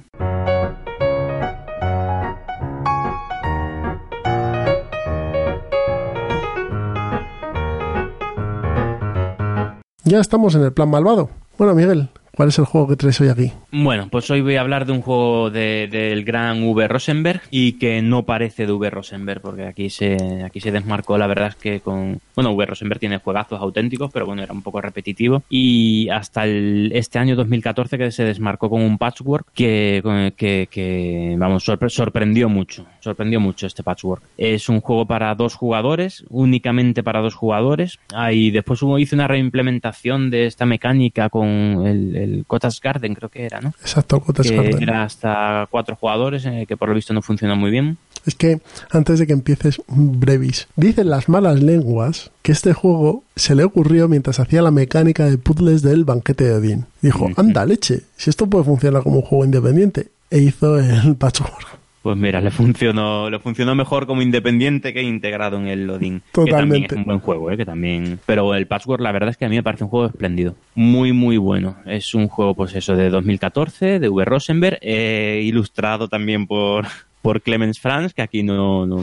Ya 10.05 10.19
estamos 10.19 10.57
en 10.57 10.65
el 10.65 10.73
plan 10.73 10.91
malvado. 10.91 11.31
Bueno, 11.57 11.75
Miguel, 11.75 12.09
¿cuál 12.35 12.49
es 12.49 12.59
el 12.59 12.65
juego 12.65 12.89
que 12.89 12.97
traes 12.97 13.21
hoy 13.21 13.29
aquí? 13.29 13.53
Bueno, 13.73 14.09
pues 14.11 14.29
hoy 14.33 14.41
voy 14.41 14.57
a 14.57 14.63
hablar 14.63 14.85
de 14.85 14.91
un 14.91 15.01
juego 15.01 15.49
de- 15.49 15.87
del 15.89 16.25
gran 16.25 16.65
V. 16.65 16.89
Rosenberg 16.89 17.43
y 17.53 17.75
que 17.75 18.03
no 18.03 18.25
parece 18.25 18.67
de 18.67 18.73
V. 18.73 18.91
Rosenberg, 18.91 19.41
porque 19.41 19.65
aquí 19.65 19.91
se, 19.91 20.43
aquí 20.45 20.59
se 20.61 20.73
desmarcó, 20.73 21.17
la 21.17 21.29
verdad 21.29 21.49
es 21.51 21.55
que 21.55 21.79
con... 21.79 22.21
Bueno, 22.35 22.51
V. 22.51 22.67
Rosenberg 22.67 22.99
tiene 22.99 23.19
juegazos 23.19 23.61
auténticos, 23.61 24.11
pero 24.13 24.27
bueno, 24.27 24.43
era 24.43 24.53
un 24.53 24.63
poco 24.63 24.81
repetitivo. 24.81 25.45
Y 25.49 26.09
hasta 26.09 26.47
el, 26.47 26.91
este 26.95 27.21
año 27.21 27.37
2014 27.37 27.97
que 27.97 28.11
se 28.11 28.25
desmarcó 28.25 28.69
con 28.69 28.83
un 28.83 28.99
patchwork 28.99 29.47
que, 29.55 30.33
que, 30.37 30.67
que, 30.69 31.37
vamos, 31.39 31.69
sorpre- 31.69 31.91
sorprendió 31.91 32.49
mucho. 32.49 32.87
Sorprendió 32.99 33.39
mucho 33.39 33.69
este 33.69 33.85
patchwork. 33.85 34.23
Es 34.37 34.69
un 34.69 34.81
juego 34.81 35.07
para 35.07 35.33
dos 35.37 35.55
jugadores, 35.55 36.25
únicamente 36.29 37.05
para 37.05 37.21
dos 37.21 37.35
jugadores. 37.37 38.01
Ahí 38.15 38.51
después 38.51 38.83
hubo, 38.83 38.99
hizo 38.99 39.15
una 39.15 39.29
reimplementación 39.29 40.29
de 40.31 40.47
esta 40.47 40.67
mecánica 40.67 41.29
con 41.29 41.47
el, 41.87 42.17
el 42.17 42.45
Cotas 42.49 42.81
Garden 42.81 43.15
creo 43.15 43.29
que 43.29 43.45
era, 43.45 43.60
¿no? 43.61 43.73
Exacto, 43.81 44.21
Cotas 44.21 44.47
que. 44.47 44.77
Era 44.81 45.05
hasta 45.05 45.67
cuatro 45.71 45.97
jugadores, 45.97 46.45
eh, 46.47 46.65
que 46.67 46.77
por 46.77 46.89
lo 46.89 46.95
visto 46.95 47.13
no 47.13 47.23
funcionó 47.23 47.57
muy 47.57 47.71
bien. 47.71 47.99
Es 48.27 48.35
que, 48.35 48.61
antes 48.91 49.19
de 49.19 49.27
que 49.27 49.33
empieces, 49.33 49.81
un 49.89 50.21
brevis. 50.21 50.69
Dicen 50.77 51.09
las 51.09 51.29
malas 51.29 51.63
lenguas 51.63 52.31
que 52.43 52.53
este 52.53 52.75
juego 52.75 53.25
se 53.35 53.55
le 53.55 53.65
ocurrió 53.65 54.09
mientras 54.09 54.41
hacía 54.41 54.63
la 54.63 54.71
mecánica 54.71 55.25
de 55.25 55.39
puzzles 55.39 55.83
del 55.83 56.05
banquete 56.05 56.45
de 56.45 56.55
Odín. 56.55 56.87
Dijo, 57.01 57.31
anda, 57.37 57.65
leche, 57.65 58.03
si 58.17 58.29
esto 58.31 58.47
puede 58.47 58.65
funcionar 58.65 59.03
como 59.03 59.17
un 59.17 59.23
juego 59.23 59.45
independiente. 59.45 60.09
E 60.31 60.39
hizo 60.39 60.79
el 60.79 61.17
patchwork. 61.17 61.80
Pues 62.03 62.17
mira, 62.17 62.41
le 62.41 62.51
funcionó, 62.51 63.29
le 63.29 63.39
funcionó 63.39 63.75
mejor 63.75 64.07
como 64.07 64.23
independiente 64.23 64.95
que 64.95 65.03
integrado 65.03 65.59
en 65.59 65.69
el 65.69 65.89
Odin. 65.91 66.21
Que 66.21 66.33
también 66.33 66.49
Totalmente. 66.51 66.95
es 66.95 66.99
un 66.99 67.05
buen 67.05 67.19
juego, 67.21 67.51
¿eh? 67.51 67.57
que 67.59 67.67
también. 67.67 68.19
Pero 68.25 68.55
el 68.55 68.67
Patchwork, 68.67 69.03
la 69.03 69.13
verdad 69.13 69.29
es 69.31 69.37
que 69.37 69.45
a 69.45 69.49
mí 69.49 69.57
me 69.57 69.63
parece 69.63 69.85
un 69.85 69.91
juego 69.91 70.07
espléndido. 70.07 70.55
Muy, 70.75 71.13
muy 71.13 71.37
bueno. 71.37 71.77
Es 71.85 72.15
un 72.15 72.29
juego, 72.29 72.55
pues 72.55 72.75
eso, 72.75 72.97
de 72.97 73.11
2014, 73.11 73.99
de 73.99 74.09
V. 74.09 74.25
Rosenberg, 74.25 74.79
eh, 74.81 75.43
ilustrado 75.45 76.09
también 76.09 76.47
por, 76.47 76.87
por 77.23 77.43
Clemens 77.43 77.79
Franz, 77.79 78.15
que 78.15 78.23
aquí 78.23 78.43
no, 78.43 78.87
no, 78.87 78.99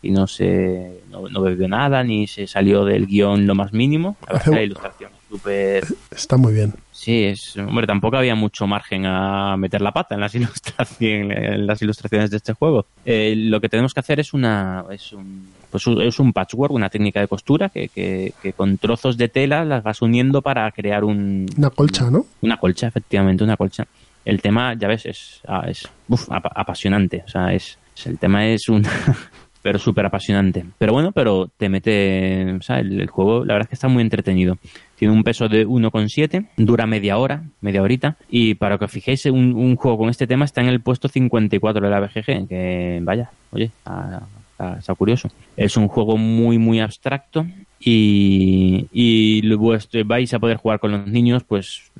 y 0.00 0.12
no 0.12 0.28
se, 0.28 1.00
no, 1.10 1.28
no 1.28 1.40
bebió 1.42 1.66
nada, 1.66 2.04
ni 2.04 2.28
se 2.28 2.46
salió 2.46 2.84
del 2.84 3.06
guion 3.06 3.44
lo 3.46 3.56
más 3.56 3.72
mínimo. 3.72 4.16
La 4.32 4.38
que 4.38 4.50
la 4.50 4.62
ilustración 4.62 5.17
súper 5.28 5.84
Está 6.10 6.36
muy 6.36 6.52
bien. 6.54 6.74
Sí, 6.92 7.24
es, 7.24 7.56
hombre, 7.56 7.86
tampoco 7.86 8.16
había 8.16 8.34
mucho 8.34 8.66
margen 8.66 9.06
a 9.06 9.56
meter 9.56 9.80
la 9.80 9.92
pata 9.92 10.14
en 10.14 10.20
las, 10.20 10.34
ilustración- 10.36 11.30
en 11.32 11.66
las 11.66 11.80
ilustraciones 11.82 12.30
de 12.30 12.38
este 12.38 12.52
juego. 12.54 12.86
Eh, 13.04 13.34
lo 13.36 13.60
que 13.60 13.68
tenemos 13.68 13.94
que 13.94 14.00
hacer 14.00 14.18
es 14.20 14.32
una 14.34 14.84
es 14.90 15.12
un, 15.12 15.48
pues 15.70 15.84
es 15.86 16.18
un 16.18 16.32
patchwork, 16.32 16.72
una 16.72 16.88
técnica 16.88 17.20
de 17.20 17.28
costura 17.28 17.68
que, 17.68 17.88
que, 17.88 18.32
que 18.42 18.52
con 18.52 18.78
trozos 18.78 19.16
de 19.16 19.28
tela 19.28 19.64
las 19.64 19.82
vas 19.82 20.02
uniendo 20.02 20.42
para 20.42 20.70
crear 20.72 21.04
un, 21.04 21.46
Una 21.56 21.70
colcha, 21.70 22.10
¿no? 22.10 22.26
una 22.40 22.56
colcha, 22.56 22.88
efectivamente, 22.88 23.44
una 23.44 23.56
colcha. 23.56 23.86
El 24.24 24.42
tema, 24.42 24.74
ya 24.74 24.88
ves, 24.88 25.06
es, 25.06 25.40
ah, 25.46 25.64
es 25.68 25.88
uf, 26.08 26.30
apa- 26.30 26.52
apasionante. 26.54 27.22
O 27.26 27.28
sea, 27.30 27.52
es, 27.54 27.78
es- 27.96 28.06
el 28.06 28.18
tema 28.18 28.46
es 28.46 28.68
un... 28.68 28.84
pero 29.68 29.78
súper 29.78 30.06
apasionante. 30.06 30.64
Pero 30.78 30.94
bueno, 30.94 31.12
pero 31.12 31.50
te 31.54 31.68
mete... 31.68 32.54
O 32.58 32.62
sea, 32.62 32.78
el, 32.78 33.06
juego, 33.08 33.44
la 33.44 33.52
verdad 33.52 33.66
es 33.66 33.68
que 33.68 33.74
está 33.74 33.86
muy 33.86 34.00
entretenido. 34.00 34.56
Tiene 34.96 35.12
un 35.12 35.22
peso 35.22 35.46
de 35.46 35.66
1,7, 35.66 36.48
dura 36.56 36.86
media 36.86 37.18
hora, 37.18 37.42
media 37.60 37.82
horita. 37.82 38.16
Y 38.30 38.54
para 38.54 38.78
que 38.78 38.86
os 38.86 38.90
fijéis, 38.90 39.26
un, 39.26 39.76
juego 39.76 39.98
con 39.98 40.08
este 40.08 40.26
tema 40.26 40.46
está 40.46 40.62
en 40.62 40.68
el 40.68 40.80
puesto 40.80 41.08
54 41.08 41.84
de 41.84 41.90
la 41.90 42.00
BGG. 42.00 42.48
Que 42.48 43.00
vaya, 43.02 43.30
oye, 43.50 43.70
está, 43.74 44.94
curioso. 44.94 45.28
Es 45.54 45.76
un 45.76 45.86
juego 45.88 46.16
muy, 46.16 46.56
muy 46.56 46.80
abstracto. 46.80 47.44
Y, 47.78 48.86
y 48.90 49.42
vais 50.04 50.32
a 50.32 50.38
poder 50.38 50.56
jugar 50.56 50.80
con 50.80 50.92
los 50.92 51.06
niños, 51.06 51.44
pues 51.44 51.92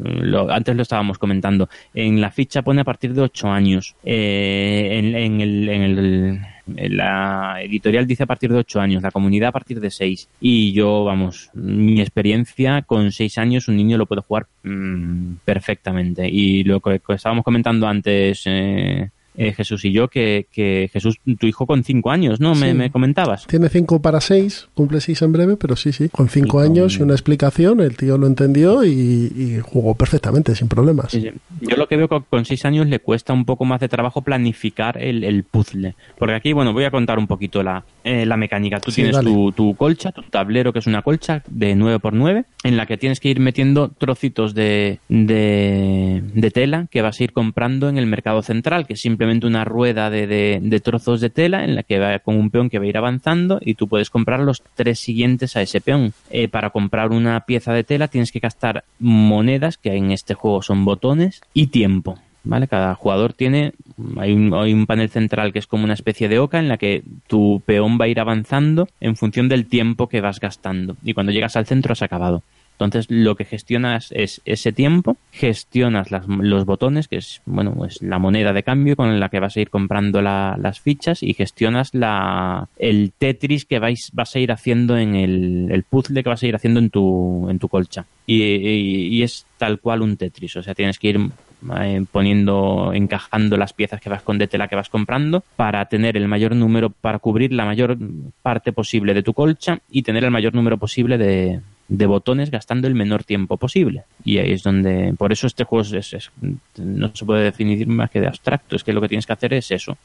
antes 0.49 0.75
lo 0.75 0.81
estábamos 0.81 1.19
comentando. 1.19 1.69
En 1.93 2.23
la 2.23 2.31
ficha 2.31 2.63
pone 2.63 2.81
a 2.81 2.85
partir 2.85 3.13
de 3.13 3.21
8 3.21 3.49
años. 3.49 3.95
Eh, 4.05 5.03
en, 5.15 5.41
el, 5.43 6.41
la 6.77 7.63
editorial 7.63 8.07
dice 8.07 8.25
a 8.25 8.27
partir 8.27 8.51
de 8.51 8.59
8 8.59 8.81
años, 8.81 9.03
la 9.03 9.11
comunidad 9.11 9.49
a 9.49 9.53
partir 9.53 9.81
de 9.81 9.91
6. 9.91 10.29
Y 10.41 10.73
yo, 10.73 11.05
vamos, 11.05 11.51
mi 11.55 12.01
experiencia 12.01 12.83
con 12.83 13.13
6 13.13 13.39
años 13.39 13.69
un 13.69 13.77
niño 13.77 13.97
lo 13.99 14.07
puede 14.07 14.23
jugar 14.23 14.47
mm, 14.63 15.35
perfectamente. 15.45 16.29
Y 16.29 16.65
lo 16.65 16.81
que, 16.81 17.01
estábamos 17.09 17.45
comentando 17.45 17.87
antes, 17.87 18.43
eh, 18.47 19.11
eh, 19.41 19.53
Jesús 19.53 19.85
y 19.85 19.93
yo, 19.93 20.09
que, 20.09 20.47
que 20.53 20.91
Jesús, 20.93 21.17
tu 21.39 21.47
hijo 21.47 21.65
con 21.67 21.85
5 21.85 22.11
años, 22.11 22.41
¿no? 22.41 22.55
Me, 22.57 22.73
Sí. 22.73 22.75
me 22.77 22.91
comentabas. 22.91 23.47
Tiene 23.47 23.69
5 23.69 24.03
para 24.03 24.21
6, 24.21 24.69
cumple 24.75 25.01
6 25.01 25.23
en 25.23 25.33
breve, 25.33 25.57
pero 25.57 25.77
sí, 25.77 25.93
sí, 25.93 26.09
con 26.09 26.29
5 26.29 26.47
Y 26.47 26.51
con- 26.51 26.63
años 26.65 26.99
y 26.99 27.03
una 27.03 27.15
explicación, 27.15 27.81
el 27.81 27.97
tío 27.97 28.19
lo 28.19 28.27
entendió 28.27 28.85
y, 28.85 28.91
y 28.91 29.61
jugó 29.63 29.95
perfectamente, 29.95 30.55
sin 30.57 30.69
problemas. 30.69 31.13
Sí, 31.13 31.21
sí. 31.21 31.31
Yo 31.61 31.77
lo 31.77 31.87
que 31.89 31.97
veo 31.97 32.09
que 32.09 32.21
con 32.29 32.45
seis 32.45 32.65
años 32.65 32.87
le 32.89 32.99
cuesta 32.99 33.33
un 33.33 33.45
poco 33.45 33.65
más 33.65 33.81
de 33.81 33.89
trabajo 33.89 34.23
planificar 34.23 35.01
el, 35.01 35.23
el 35.25 35.45
puzzle. 35.45 35.95
Porque 36.19 36.35
aquí, 36.35 36.53
bueno, 36.53 36.73
voy 36.73 36.85
a 36.85 36.91
contar 36.91 37.19
un 37.19 37.27
poquito 37.29 37.63
la, 37.63 37.85
eh, 38.05 38.27
la 38.27 38.37
mecánica. 38.37 38.81
Tú 38.81 38.91
tienes 38.91 39.19
tu, 39.21 39.53
tu 39.53 39.75
colcha, 39.77 40.11
tu 40.13 40.23
tablero, 40.23 40.73
que 40.73 40.81
es 40.81 40.87
una 40.89 41.03
colcha 41.03 41.43
de 41.49 41.77
9x9, 41.77 42.45
en 42.65 42.77
la 42.77 42.87
que 42.87 42.97
tienes 42.97 43.21
que 43.21 43.29
ir 43.29 43.39
metiendo 43.39 43.89
trocitos 43.91 44.55
de, 44.55 44.99
de, 45.09 46.23
de 46.35 46.51
tela 46.51 46.87
que 46.91 47.03
vas 47.03 47.21
a 47.21 47.25
ir 47.25 47.33
comprando 47.33 47.89
en 47.89 47.99
el 47.99 48.07
mercado 48.07 48.43
central, 48.43 48.87
que 48.87 48.95
es 48.95 49.05
una 49.31 49.65
rueda 49.65 50.11
de, 50.11 50.27
de- 50.27 50.59
de 50.63 50.81
trozos 50.81 51.21
de 51.21 51.31
tela 51.31 51.65
en 51.65 51.75
la 51.75 51.83
que 51.83 51.99
va 51.99 52.19
con 52.19 52.37
un 52.37 52.51
peón 52.51 52.71
que 52.71 52.79
va 52.79 52.85
a 52.85 52.89
ir 52.89 52.97
avanzando 52.97 53.59
y 53.61 53.75
tú 53.75 53.87
puedes 53.89 54.11
comprar 54.11 54.41
los 54.41 54.63
tres 54.75 54.99
siguientes 54.99 55.57
a 55.57 55.63
ese 55.63 55.81
peón. 55.81 56.13
Eh, 56.31 56.49
para 56.49 56.71
comprar 56.71 57.11
una 57.11 57.41
pieza 57.41 57.73
de 57.73 57.85
tela 57.85 58.09
tienes 58.09 58.33
que 58.33 58.41
gastar 58.41 58.85
monedas, 58.99 59.77
que 59.77 59.95
en 59.95 60.11
este 60.11 60.35
juego 60.35 60.63
son 60.63 60.85
botones, 60.85 61.41
y 61.55 61.69
tiempo. 61.69 62.19
¿Vale? 62.45 62.67
Cada 62.67 62.95
jugador 62.95 63.35
tiene, 63.35 63.73
hay 64.17 64.33
un, 64.33 64.55
hay 64.55 64.73
un 64.73 64.87
panel 64.87 65.11
central 65.11 65.53
que 65.53 65.59
es 65.59 65.67
como 65.67 65.85
una 65.85 65.93
especie 65.93 66.29
de 66.29 66.39
oca 66.39 66.59
en 66.59 66.69
la 66.69 66.79
que 66.79 67.03
tu 67.27 67.61
peón 67.67 67.99
va 68.01 68.07
a 68.07 68.09
ir 68.09 68.21
avanzando 68.21 68.89
en 69.01 69.17
función 69.17 69.49
del 69.51 69.67
tiempo 69.67 70.09
que 70.09 70.23
vas 70.23 70.41
gastando. 70.41 70.97
Y 71.05 71.13
cuando 71.13 71.33
llegas 71.33 71.57
al 71.57 71.67
centro 71.67 71.93
has 71.93 72.01
acabado. 72.01 72.43
Entonces 72.81 73.07
lo 73.11 73.35
que 73.35 73.45
gestionas 73.45 74.13
es 74.13 74.41
ese 74.45 74.73
tiempo, 74.73 75.17
gestionas 75.33 76.13
las- 76.13 76.29
los 76.29 76.65
botones, 76.65 77.09
que 77.09 77.17
es 77.17 77.43
bueno 77.45 77.75
pues 77.75 78.01
la 78.03 78.21
moneda 78.21 78.53
de 78.53 78.63
cambio 78.63 78.95
con 78.95 79.19
la 79.19 79.29
que 79.31 79.41
vas 79.41 79.57
a 79.57 79.61
ir 79.61 79.69
comprando 79.69 80.23
la- 80.23 80.57
las 80.61 80.79
fichas 80.79 81.23
y 81.25 81.35
gestionas 81.35 81.93
la 81.93 82.69
el 82.79 83.11
Tetris 83.19 83.65
que 83.65 83.81
vais, 83.81 84.11
vas 84.13 84.35
a 84.37 84.39
ir 84.39 84.53
haciendo 84.53 84.97
en 84.97 85.17
el, 85.17 85.69
el 85.73 85.83
puzzle 85.83 86.23
que 86.23 86.29
vas 86.29 86.43
a 86.43 86.47
ir 86.47 86.55
haciendo 86.55 86.79
en 86.79 86.91
tu, 86.91 87.49
en 87.51 87.59
tu 87.59 87.69
colcha. 87.69 88.05
Y, 88.27 88.43
y- 88.43 89.09
y 89.09 89.23
es 89.23 89.45
tal 89.59 89.81
cual 89.81 90.03
un 90.03 90.17
Tetris, 90.17 90.57
o 90.57 90.63
sea 90.63 90.75
tienes 90.75 90.99
que 91.01 91.09
ir 91.09 91.21
eh, 91.81 92.05
poniendo, 92.13 92.93
encajando 92.95 93.57
las 93.57 93.73
piezas 93.73 94.01
que 94.01 94.09
vas 94.09 94.23
con 94.23 94.39
de 94.39 94.47
tela 94.47 94.69
que 94.69 94.77
vas 94.77 94.89
comprando 94.89 95.43
para 95.57 95.85
tener 95.87 96.17
el 96.17 96.29
mayor 96.29 96.55
número, 96.55 96.91
para 96.91 97.19
cubrir 97.19 97.53
la 97.53 97.65
mayor 97.65 97.99
parte 98.43 98.71
posible 98.73 99.15
de 99.15 99.25
tu 99.25 99.35
colcha 99.35 99.81
y 99.91 100.03
tener 100.03 100.23
el 100.23 100.31
mayor 100.31 100.55
número 100.55 100.79
posible 100.79 101.19
de, 101.19 101.61
de 101.89 102.07
botones 102.07 102.51
gastando 102.51 102.87
el 102.87 102.95
menor 102.95 103.25
tiempo 103.25 103.57
posible. 103.57 104.05
Y 104.25 104.39
ahí 104.39 104.53
es 104.53 104.63
donde, 104.63 105.15
por 105.17 105.33
eso 105.33 105.47
este 105.47 105.65
juego 105.65 105.83
es, 105.83 106.13
es- 106.13 106.31
no 106.77 107.11
se 107.15 107.25
puede 107.25 107.45
definir 107.45 107.87
más 107.87 108.11
que 108.11 108.21
de 108.21 108.27
abstracto, 108.29 108.77
es 108.77 108.85
que 108.85 108.93
lo 108.93 109.01
que 109.01 109.09
tienes 109.09 109.27
que 109.27 109.33
hacer 109.33 109.55
es 109.55 109.71
eso, 109.71 109.97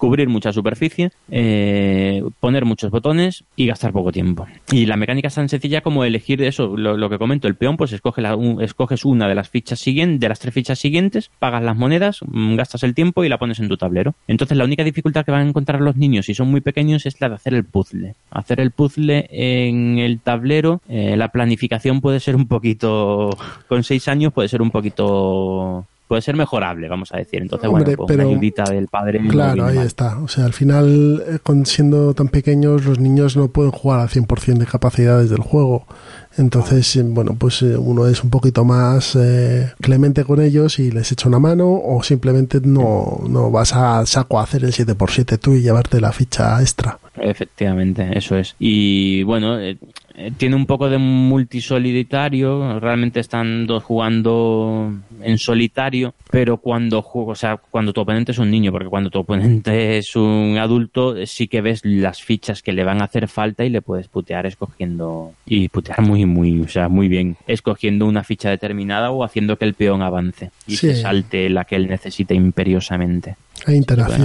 cubrir 0.00 0.30
mucha 0.30 0.50
superficie, 0.50 1.10
eh, 1.30 2.22
poner 2.40 2.64
muchos 2.64 2.90
botones 2.90 3.44
y 3.54 3.66
gastar 3.66 3.92
poco 3.92 4.10
tiempo. 4.10 4.46
Y 4.72 4.86
la 4.86 4.96
mecánica 4.96 5.28
es 5.28 5.34
tan 5.34 5.50
sencilla 5.50 5.82
como 5.82 6.04
elegir 6.04 6.42
eso, 6.42 6.74
lo, 6.74 7.10
que 7.10 7.18
comento, 7.18 7.46
el 7.48 7.54
peón, 7.54 7.76
pues 7.76 7.92
escoge 7.92 8.22
la- 8.22 8.38
escoges 8.62 9.04
una 9.04 9.28
de 9.28 9.34
las 9.34 9.50
fichas 9.50 9.78
siguientes, 9.78 10.18
de 10.18 10.28
las 10.30 10.40
tres 10.40 10.54
fichas 10.54 10.78
siguientes, 10.78 11.30
pagas 11.38 11.62
las 11.62 11.76
monedas, 11.76 12.20
mm, 12.26 12.56
gastas 12.56 12.82
el 12.82 12.94
tiempo 12.94 13.24
y 13.24 13.28
la 13.28 13.36
pones 13.38 13.60
en 13.60 13.68
tu 13.68 13.76
tablero. 13.76 14.14
Entonces 14.26 14.56
la 14.56 14.64
única 14.64 14.84
dificultad 14.84 15.26
que 15.26 15.32
van 15.32 15.46
a 15.46 15.48
encontrar 15.50 15.82
los 15.82 15.96
niños 15.96 16.24
si 16.24 16.34
son 16.34 16.50
muy 16.50 16.62
pequeños 16.62 17.04
es 17.04 17.20
la 17.20 17.28
de 17.28 17.34
hacer 17.34 17.52
el 17.52 17.64
puzzle. 17.64 18.14
Hacer 18.30 18.58
el 18.60 18.70
puzzle 18.70 19.28
en 19.30 19.98
el 19.98 20.18
tablero, 20.20 20.80
eh, 20.88 21.14
la 21.18 21.28
planificación 21.28 22.00
puede 22.00 22.20
ser 22.20 22.36
un 22.36 22.48
poquito, 22.48 23.36
con 23.68 23.84
seis 23.84 24.08
años 24.08 24.32
puede 24.32 24.48
ser 24.48 24.62
un 24.62 24.70
poquito 24.70 25.84
puede 26.10 26.22
ser 26.22 26.34
mejorable, 26.36 26.88
vamos 26.88 27.14
a 27.14 27.18
decir. 27.18 27.40
Entonces, 27.40 27.68
Hombre, 27.68 27.84
bueno, 27.84 27.96
pues 27.98 28.08
pero- 28.08 28.24
una 28.26 28.32
ayudita 28.32 28.64
del 28.64 28.88
padre. 28.88 29.20
Claro, 29.28 29.64
ahí 29.64 29.76
mal. 29.76 29.86
está. 29.86 30.18
O 30.18 30.26
sea, 30.26 30.44
al 30.44 30.52
final, 30.52 31.22
eh, 31.24 31.38
con 31.40 31.64
siendo 31.66 32.14
tan 32.14 32.26
pequeños, 32.26 32.84
los 32.84 32.98
niños 32.98 33.36
no 33.36 33.46
pueden 33.46 33.70
jugar 33.70 34.00
al 34.00 34.08
100% 34.08 34.58
de 34.58 34.66
capacidades 34.66 35.30
del 35.30 35.38
juego. 35.38 35.86
Entonces, 36.36 36.96
eh, 36.96 37.02
bueno, 37.02 37.34
pues 37.38 37.62
eh, 37.62 37.76
uno 37.76 38.06
es 38.06 38.22
un 38.22 38.30
poquito 38.30 38.64
más 38.64 39.16
eh, 39.16 39.72
clemente 39.80 40.24
con 40.24 40.40
ellos 40.40 40.78
y 40.78 40.90
les 40.90 41.10
echa 41.12 41.28
una 41.28 41.38
mano 41.38 41.68
o 41.68 42.02
simplemente 42.02 42.60
no, 42.62 43.20
no 43.28 43.50
vas 43.50 43.74
a 43.74 44.06
saco 44.06 44.38
a 44.38 44.44
hacer 44.44 44.64
el 44.64 44.72
7x7 44.72 45.38
tú 45.38 45.54
y 45.54 45.62
llevarte 45.62 46.00
la 46.00 46.12
ficha 46.12 46.60
extra. 46.60 46.98
Efectivamente, 47.16 48.08
eso 48.16 48.36
es. 48.36 48.54
Y 48.58 49.22
bueno, 49.24 49.58
eh, 50.20 50.32
tiene 50.36 50.56
un 50.56 50.66
poco 50.66 50.90
de 50.90 50.98
multisolitario, 50.98 52.78
realmente 52.78 53.20
están 53.20 53.66
dos 53.66 53.82
jugando 53.82 54.92
en 55.22 55.38
solitario, 55.38 56.14
pero 56.30 56.58
cuando 56.58 57.00
juego, 57.02 57.32
o 57.32 57.34
sea, 57.34 57.56
cuando 57.56 57.92
tu 57.92 58.02
oponente 58.02 58.32
es 58.32 58.38
un 58.38 58.50
niño, 58.50 58.70
porque 58.70 58.88
cuando 58.88 59.08
tu 59.08 59.18
oponente 59.18 59.98
es 59.98 60.16
un 60.16 60.58
adulto, 60.58 61.14
sí 61.26 61.48
que 61.48 61.60
ves 61.60 61.84
las 61.84 62.22
fichas 62.22 62.62
que 62.62 62.72
le 62.72 62.84
van 62.84 63.00
a 63.00 63.04
hacer 63.04 63.28
falta 63.28 63.64
y 63.64 63.70
le 63.70 63.82
puedes 63.82 64.08
putear 64.08 64.46
escogiendo 64.46 65.32
y 65.46 65.68
putear 65.68 66.02
muy 66.02 66.19
muy, 66.26 66.60
o 66.60 66.68
sea, 66.68 66.88
muy 66.88 67.08
bien, 67.08 67.36
escogiendo 67.46 68.06
una 68.06 68.24
ficha 68.24 68.50
determinada 68.50 69.10
o 69.10 69.24
haciendo 69.24 69.56
que 69.56 69.64
el 69.64 69.74
peón 69.74 70.02
avance 70.02 70.50
y 70.66 70.76
Sí. 70.76 70.88
se 70.88 70.96
salte 70.96 71.48
la 71.50 71.64
que 71.64 71.76
él 71.76 71.88
necesite 71.88 72.34
imperiosamente. 72.34 73.36
Hay 73.66 73.76
interacción. 73.76 74.22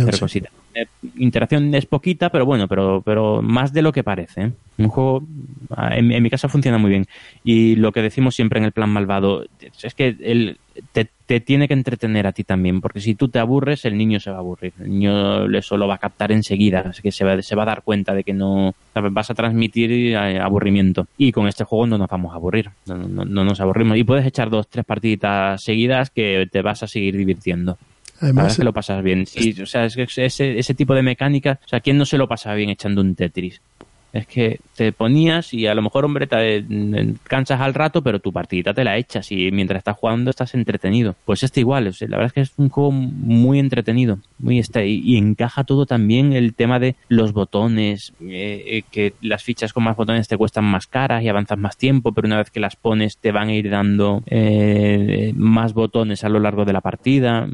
Eh, 0.76 0.88
interacción 1.18 1.74
es 1.74 1.86
poquita, 1.86 2.30
pero 2.30 2.46
bueno, 2.46 2.68
pero, 2.68 3.02
pero 3.04 3.42
más 3.42 3.72
de 3.72 3.82
lo 3.82 3.94
que 3.94 4.04
parece. 4.04 4.42
¿eh? 4.42 4.52
Un 4.78 4.90
juego, 4.90 5.24
ah, 5.70 5.96
en, 5.96 6.08
mi 6.22 6.30
casa 6.30 6.50
funciona 6.50 6.78
muy 6.78 6.90
bien. 6.90 7.06
Y 7.46 7.78
lo 7.78 7.94
que 7.94 8.02
decimos 8.02 8.36
siempre 8.36 8.60
en 8.60 8.66
el 8.66 8.74
plan 8.74 8.90
malvado, 8.90 9.46
es 9.82 9.94
que 9.94 10.18
el, 10.20 10.58
te, 10.92 11.40
tiene 11.40 11.70
que 11.70 11.74
entretener 11.74 12.28
a 12.28 12.34
ti 12.34 12.44
también, 12.44 12.82
porque 12.82 13.00
si 13.00 13.16
tú 13.16 13.30
te 13.30 13.40
aburres, 13.40 13.86
el 13.86 13.98
niño 13.98 14.20
se 14.20 14.32
va 14.32 14.36
a 14.36 14.40
aburrir. 14.40 14.74
El 14.80 14.90
niño 14.90 15.46
eso 15.58 15.78
lo 15.78 15.88
va 15.88 15.96
a 15.96 16.00
captar 16.00 16.34
enseguida, 16.34 16.82
así 16.82 17.02
que 17.02 17.14
se 17.14 17.24
va, 17.24 17.42
se 17.42 17.56
va 17.56 17.64
a 17.64 17.68
dar 17.68 17.84
cuenta 17.84 18.14
de 18.14 18.26
que 18.26 18.34
no 18.34 18.76
vas 18.94 19.30
a 19.30 19.34
transmitir 19.34 19.92
eh, 19.94 20.40
aburrimiento. 20.40 21.08
Y 21.18 21.32
con 21.32 21.48
este 21.48 21.64
juego 21.64 21.88
no 21.88 21.98
nos 21.98 22.10
vamos 22.10 22.34
a 22.34 22.36
aburrir, 22.36 22.70
no, 22.86 22.98
no 22.98 23.46
nos 23.46 23.62
aburrimos. 23.62 23.98
Y 23.98 24.04
puedes 24.04 24.26
echar 24.26 24.50
dos, 24.50 24.68
tres 24.68 24.84
partiditas 24.84 25.64
seguidas 25.64 26.10
que 26.10 26.50
te 26.52 26.62
vas 26.62 26.84
a 26.84 26.88
seguir 26.88 27.16
divirtiendo. 27.16 27.78
Además, 28.22 28.58
que 28.58 28.64
lo 28.64 28.74
pasas 28.74 29.04
bien. 29.04 29.26
Sí, 29.26 29.56
o 29.62 29.66
sea, 29.66 29.86
es 29.86 29.98
ese, 29.98 30.58
ese 30.58 30.74
tipo 30.74 30.96
de 30.96 31.04
mecánica, 31.04 31.60
o 31.66 31.68
sea, 31.68 31.80
¿quién 31.80 31.98
no 31.98 32.06
se 32.06 32.18
lo 32.18 32.28
pasa 32.28 32.54
bien 32.54 32.70
echando 32.70 33.02
un 33.02 33.16
Tetris? 33.16 33.62
Es 34.16 34.28
que 34.28 34.62
te 34.78 34.94
ponías 34.94 35.54
y 35.54 35.68
a 35.68 35.76
lo 35.76 35.82
mejor, 35.82 36.06
hombre, 36.06 36.26
te 36.26 36.64
cansas 37.24 37.60
al 37.60 37.74
rato, 37.74 38.02
pero 38.02 38.20
tu 38.20 38.32
partidita 38.32 38.74
te 38.74 38.86
la 38.86 38.96
echas 38.96 39.30
y 39.30 39.52
mientras 39.52 39.80
estás 39.80 39.98
jugando 39.98 40.30
estás 40.30 40.54
entretenido. 40.54 41.18
Pues 41.26 41.44
este 41.44 41.60
igual, 41.60 41.84
la 41.84 42.18
verdad 42.18 42.28
es 42.28 42.32
que 42.32 42.40
es 42.40 42.54
un 42.56 42.70
juego 42.70 42.94
muy 42.94 43.60
entretenido, 43.60 44.20
muy 44.40 44.60
este, 44.60 44.88
y, 44.88 45.18
encaja 45.18 45.66
todo 45.66 45.86
también 45.86 46.32
el 46.32 46.54
tema 46.54 46.80
de 46.80 46.96
los 47.10 47.34
botones, 47.34 48.14
eh, 48.22 48.64
eh, 48.66 48.84
que 48.90 49.16
las 49.20 49.44
fichas 49.44 49.74
con 49.74 49.84
más 49.84 49.98
botones 49.98 50.30
te 50.30 50.38
cuestan 50.38 50.64
más 50.64 50.88
caras 50.88 51.22
y 51.22 51.28
avanzas 51.28 51.58
más 51.58 51.76
tiempo, 51.76 52.14
pero 52.14 52.28
una 52.28 52.38
vez 52.38 52.52
que 52.52 52.62
las 52.62 52.78
pones 52.78 53.18
te 53.18 53.34
van 53.34 53.50
a 53.50 53.54
ir 53.54 53.70
dando 53.70 54.24
eh, 54.28 55.34
más 55.36 55.74
botones 55.74 56.24
a 56.24 56.30
lo 56.30 56.40
largo 56.40 56.64
de 56.64 56.72
la 56.72 56.80
partida. 56.80 57.50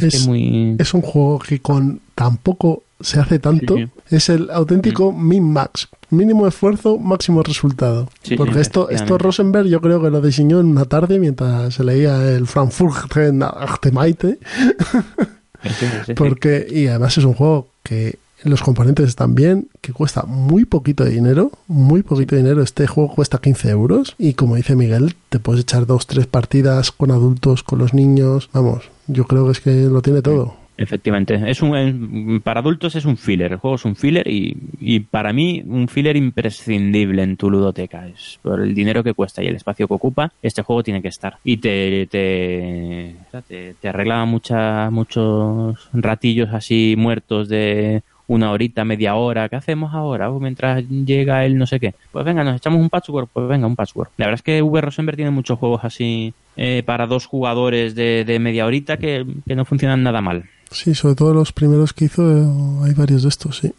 Es, 0.00 0.94
un 0.94 1.02
juego 1.02 1.38
que 1.38 1.60
con 1.60 2.00
tampoco 2.14 2.82
se 3.00 3.20
hace 3.20 3.38
tanto. 3.38 3.76
Es 4.10 4.28
el 4.28 4.50
auténtico 4.50 5.12
mm. 5.12 5.28
min-max. 5.28 5.88
Mínimo 6.10 6.46
esfuerzo, 6.46 6.98
máximo 6.98 7.42
resultado. 7.42 8.08
Porque 8.36 8.60
esto, 8.60 8.90
esto 8.90 9.18
Rosenberg 9.18 9.68
yo 9.68 9.80
creo 9.80 10.02
que 10.02 10.10
lo 10.10 10.20
diseñó 10.20 10.60
en 10.60 10.66
una 10.66 10.86
tarde 10.86 11.18
mientras 11.18 11.74
se 11.74 11.84
leía 11.84 12.34
el 12.34 12.46
Frankfurt 12.46 13.14
Artemaite. 13.42 14.38
Porque, 16.16 16.66
y 16.70 16.86
además 16.86 17.18
es 17.18 17.24
un 17.24 17.34
juego 17.34 17.68
que 17.82 18.18
los 18.44 18.62
componentes 18.62 19.08
están 19.08 19.34
bien, 19.34 19.68
que 19.80 19.92
cuesta 19.92 20.22
muy 20.22 20.64
poquito 20.64 21.04
de 21.04 21.10
dinero, 21.10 21.50
muy 21.66 22.02
poquito 22.02 22.34
de 22.36 22.42
dinero. 22.42 22.62
Este 22.62 22.86
juego 22.86 23.14
cuesta 23.14 23.38
15 23.38 23.70
euros 23.70 24.14
y 24.18 24.34
como 24.34 24.56
dice 24.56 24.76
Miguel, 24.76 25.14
te 25.28 25.40
puedes 25.40 25.62
echar 25.62 25.86
dos, 25.86 26.06
tres 26.06 26.26
partidas 26.26 26.92
con 26.92 27.10
adultos, 27.10 27.62
con 27.62 27.78
los 27.78 27.94
niños. 27.94 28.50
Vamos, 28.52 28.90
yo 29.06 29.24
creo 29.24 29.46
que 29.46 29.52
es 29.52 29.60
que 29.60 29.70
lo 29.70 30.02
tiene 30.02 30.22
todo. 30.22 30.56
Efectivamente, 30.80 31.42
es 31.50 31.60
un 31.60 32.40
para 32.44 32.60
adultos 32.60 32.94
es 32.94 33.04
un 33.04 33.16
filler, 33.16 33.50
el 33.50 33.58
juego 33.58 33.74
es 33.74 33.84
un 33.84 33.96
filler 33.96 34.24
y, 34.28 35.00
para 35.10 35.32
mí 35.32 35.60
un 35.66 35.88
filler 35.88 36.16
imprescindible 36.16 37.24
en 37.24 37.36
tu 37.36 37.50
ludoteca. 37.50 38.06
Es 38.06 38.38
por 38.42 38.60
el 38.60 38.76
dinero 38.76 39.02
que 39.02 39.12
cuesta 39.12 39.42
y 39.42 39.48
el 39.48 39.56
espacio 39.56 39.88
que 39.88 39.94
ocupa, 39.94 40.32
este 40.40 40.62
juego 40.62 40.84
tiene 40.84 41.02
que 41.02 41.08
estar. 41.08 41.38
Y 41.42 41.56
te 41.56 42.06
te, 42.06 43.16
te, 43.48 43.74
te 43.74 43.88
arregla 43.88 44.24
mucha, 44.24 44.88
muchos 44.90 45.88
ratillos 45.92 46.50
así 46.52 46.94
muertos 46.96 47.48
de 47.48 48.04
una 48.28 48.52
horita, 48.52 48.84
media 48.84 49.16
hora, 49.16 49.48
¿qué 49.48 49.56
hacemos 49.56 49.92
ahora? 49.94 50.30
Uh, 50.30 50.38
mientras 50.38 50.84
llega 50.88 51.44
el 51.44 51.58
no 51.58 51.66
sé 51.66 51.80
qué. 51.80 51.94
Pues 52.12 52.24
venga, 52.24 52.44
nos 52.44 52.56
echamos 52.56 52.80
un 52.80 52.90
patchwork, 52.90 53.28
pues 53.32 53.48
venga, 53.48 53.66
un 53.66 53.74
patchwork. 53.74 54.12
La 54.18 54.26
verdad 54.26 54.38
es 54.38 54.42
que 54.42 54.62
V. 54.62 54.80
Rosenberg 54.80 55.16
tiene 55.16 55.30
muchos 55.30 55.58
juegos 55.58 55.80
así 55.82 56.32
eh, 56.56 56.82
para 56.84 57.06
dos 57.06 57.26
jugadores 57.26 57.94
de, 57.94 58.38
media 58.40 58.66
horita 58.66 58.98
que, 58.98 59.26
no 59.46 59.64
funcionan 59.64 60.02
nada 60.02 60.20
mal. 60.20 60.44
Sí, 60.70 60.94
sobre 60.94 61.14
todo 61.14 61.32
los 61.34 61.52
primeros 61.52 61.92
que 61.92 62.04
hizo, 62.04 62.30
eh, 62.30 62.84
hay 62.84 62.94
varios 62.94 63.22
de 63.22 63.30
estos, 63.30 63.58
sí. 63.58 63.72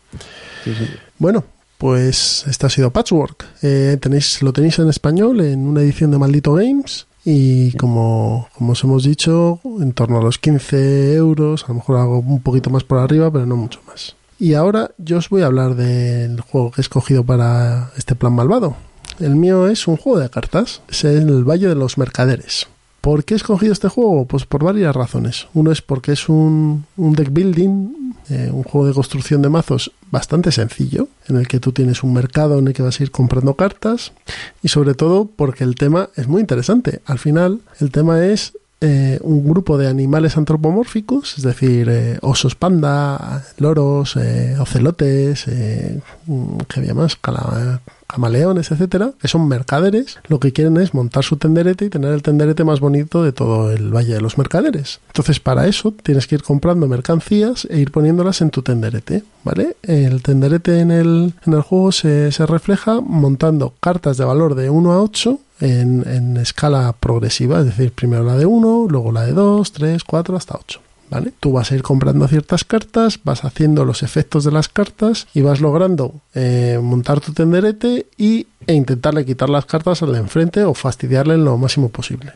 Bueno, 1.19 1.45
pues 1.77 2.45
este 2.47 2.65
ha 2.65 2.69
sido 2.69 2.91
Patchwork. 2.91 3.45
Eh, 3.61 3.97
tenéis, 4.01 4.41
lo 4.41 4.51
tenéis 4.51 4.79
en 4.79 4.89
español 4.89 5.39
en 5.41 5.67
una 5.67 5.81
edición 5.81 6.11
de 6.11 6.17
Maldito 6.17 6.53
Games. 6.53 7.05
Y 7.23 7.73
como, 7.73 8.47
como 8.57 8.71
os 8.71 8.83
hemos 8.83 9.03
dicho, 9.03 9.59
en 9.79 9.93
torno 9.93 10.17
a 10.17 10.23
los 10.23 10.39
15 10.39 11.15
euros, 11.15 11.65
a 11.65 11.67
lo 11.69 11.75
mejor 11.75 11.97
algo 11.97 12.19
un 12.19 12.41
poquito 12.41 12.69
más 12.69 12.83
por 12.83 12.97
arriba, 12.97 13.29
pero 13.29 13.45
no 13.45 13.55
mucho 13.55 13.81
más. 13.85 14.15
Y 14.39 14.53
ahora 14.53 14.91
yo 14.97 15.17
os 15.17 15.29
voy 15.29 15.41
a 15.41 15.47
hablar 15.47 15.75
del 15.75 16.39
juego 16.39 16.71
que 16.71 16.79
he 16.79 16.83
escogido 16.83 17.25
para 17.25 17.91
este 17.97 18.15
plan 18.15 18.33
malvado. 18.33 18.77
El 19.19 19.35
mío 19.35 19.67
es 19.67 19.85
un 19.85 19.97
juego 19.97 20.17
de 20.17 20.29
cartas, 20.29 20.81
es 20.87 21.03
el 21.03 21.43
Valle 21.43 21.67
de 21.67 21.75
los 21.75 21.97
Mercaderes. 21.97 22.67
¿Por 23.01 23.25
qué 23.25 23.33
he 23.33 23.37
escogido 23.37 23.73
este 23.73 23.89
juego? 23.89 24.25
Pues 24.25 24.45
por 24.45 24.63
varias 24.63 24.95
razones. 24.95 25.47
Uno 25.53 25.71
es 25.71 25.81
porque 25.81 26.13
es 26.13 26.29
un, 26.29 26.85
deck 26.95 27.31
building, 27.31 28.13
eh, 28.29 28.49
un 28.51 28.63
juego 28.63 28.87
de 28.87 28.93
construcción 28.93 29.41
de 29.41 29.49
mazos 29.49 29.91
bastante 30.09 30.53
sencillo, 30.53 31.09
en 31.27 31.35
el 31.35 31.47
que 31.47 31.59
tú 31.59 31.73
tienes 31.73 32.03
un 32.03 32.13
mercado 32.13 32.59
en 32.59 32.67
el 32.67 32.73
que 32.73 32.81
vas 32.81 32.99
a 32.99 33.03
ir 33.03 33.11
comprando 33.11 33.55
cartas, 33.55 34.13
y 34.61 34.69
sobre 34.69 34.93
todo 34.93 35.29
porque 35.33 35.65
el 35.65 35.75
tema 35.75 36.09
es 36.15 36.29
muy 36.29 36.39
interesante. 36.39 37.01
Al 37.05 37.19
final, 37.19 37.59
el 37.79 37.91
tema 37.91 38.25
es 38.25 38.53
eh, 38.81 39.19
un 39.23 39.49
grupo 39.49 39.77
de 39.77 39.89
animales 39.89 40.37
antropomórficos, 40.37 41.37
es 41.37 41.43
decir, 41.43 41.89
eh, 41.89 42.17
osos 42.21 42.55
panda, 42.55 43.43
loros, 43.57 44.15
eh, 44.15 44.55
ocelotes, 44.57 45.43
¿qué 45.45 46.01
había 46.79 46.93
más? 46.93 47.17
Camaleones, 48.09 48.71
etcétera, 48.71 49.11
que 49.21 49.27
son 49.27 49.47
mercaderes, 49.47 50.17
lo 50.27 50.39
que 50.39 50.51
quieren 50.51 50.77
es 50.77 50.93
montar 50.93 51.23
su 51.23 51.37
tenderete 51.37 51.85
y 51.85 51.89
tener 51.89 52.11
el 52.11 52.23
tenderete 52.23 52.63
más 52.63 52.79
bonito 52.79 53.23
de 53.23 53.31
todo 53.31 53.71
el 53.71 53.95
Valle 53.95 54.15
de 54.15 54.21
los 54.21 54.37
Mercaderes. 54.37 54.99
Entonces, 55.07 55.39
para 55.39 55.67
eso 55.67 55.93
tienes 56.03 56.25
que 56.25 56.35
ir 56.35 56.43
comprando 56.43 56.87
mercancías 56.87 57.65
e 57.69 57.79
ir 57.79 57.91
poniéndolas 57.91 58.41
en 58.41 58.49
tu 58.49 58.63
tenderete, 58.63 59.23
¿vale? 59.43 59.77
El 59.83 60.23
tenderete 60.23 60.79
en 60.79 60.91
el, 60.91 61.33
en 61.45 61.53
el 61.53 61.61
juego 61.61 61.91
se, 61.91 62.31
se 62.31 62.45
refleja 62.45 62.99
montando 62.99 63.73
cartas 63.79 64.17
de 64.17 64.25
valor 64.25 64.55
de 64.55 64.69
1 64.69 64.91
a 64.91 65.01
8 65.03 65.39
en, 65.61 66.07
en 66.07 66.37
escala 66.37 66.95
progresiva, 66.99 67.59
es 67.59 67.65
decir, 67.65 67.91
primero 67.91 68.23
la 68.23 68.37
de 68.37 68.47
1, 68.47 68.87
luego 68.89 69.11
la 69.11 69.23
de 69.23 69.33
2, 69.33 69.71
3, 69.71 70.03
4, 70.03 70.35
hasta 70.35 70.57
8. 70.57 70.81
Tú 71.39 71.51
vas 71.51 71.71
a 71.71 71.75
ir 71.75 71.81
comprando 71.81 72.27
ciertas 72.27 72.63
cartas, 72.63 73.19
vas 73.23 73.43
haciendo 73.43 73.85
los 73.85 74.03
efectos 74.03 74.43
de 74.43 74.51
las 74.51 74.69
cartas 74.69 75.27
y 75.33 75.41
vas 75.41 75.61
logrando 75.61 76.13
eh, 76.35 76.79
montar 76.81 77.19
tu 77.19 77.33
tenderete 77.33 78.05
y, 78.17 78.47
e 78.67 78.73
intentarle 78.73 79.25
quitar 79.25 79.49
las 79.49 79.65
cartas 79.65 80.03
al 80.03 80.13
de 80.13 80.19
enfrente 80.19 80.63
o 80.63 80.73
fastidiarle 80.73 81.37
lo 81.37 81.57
máximo 81.57 81.89
posible. 81.89 82.33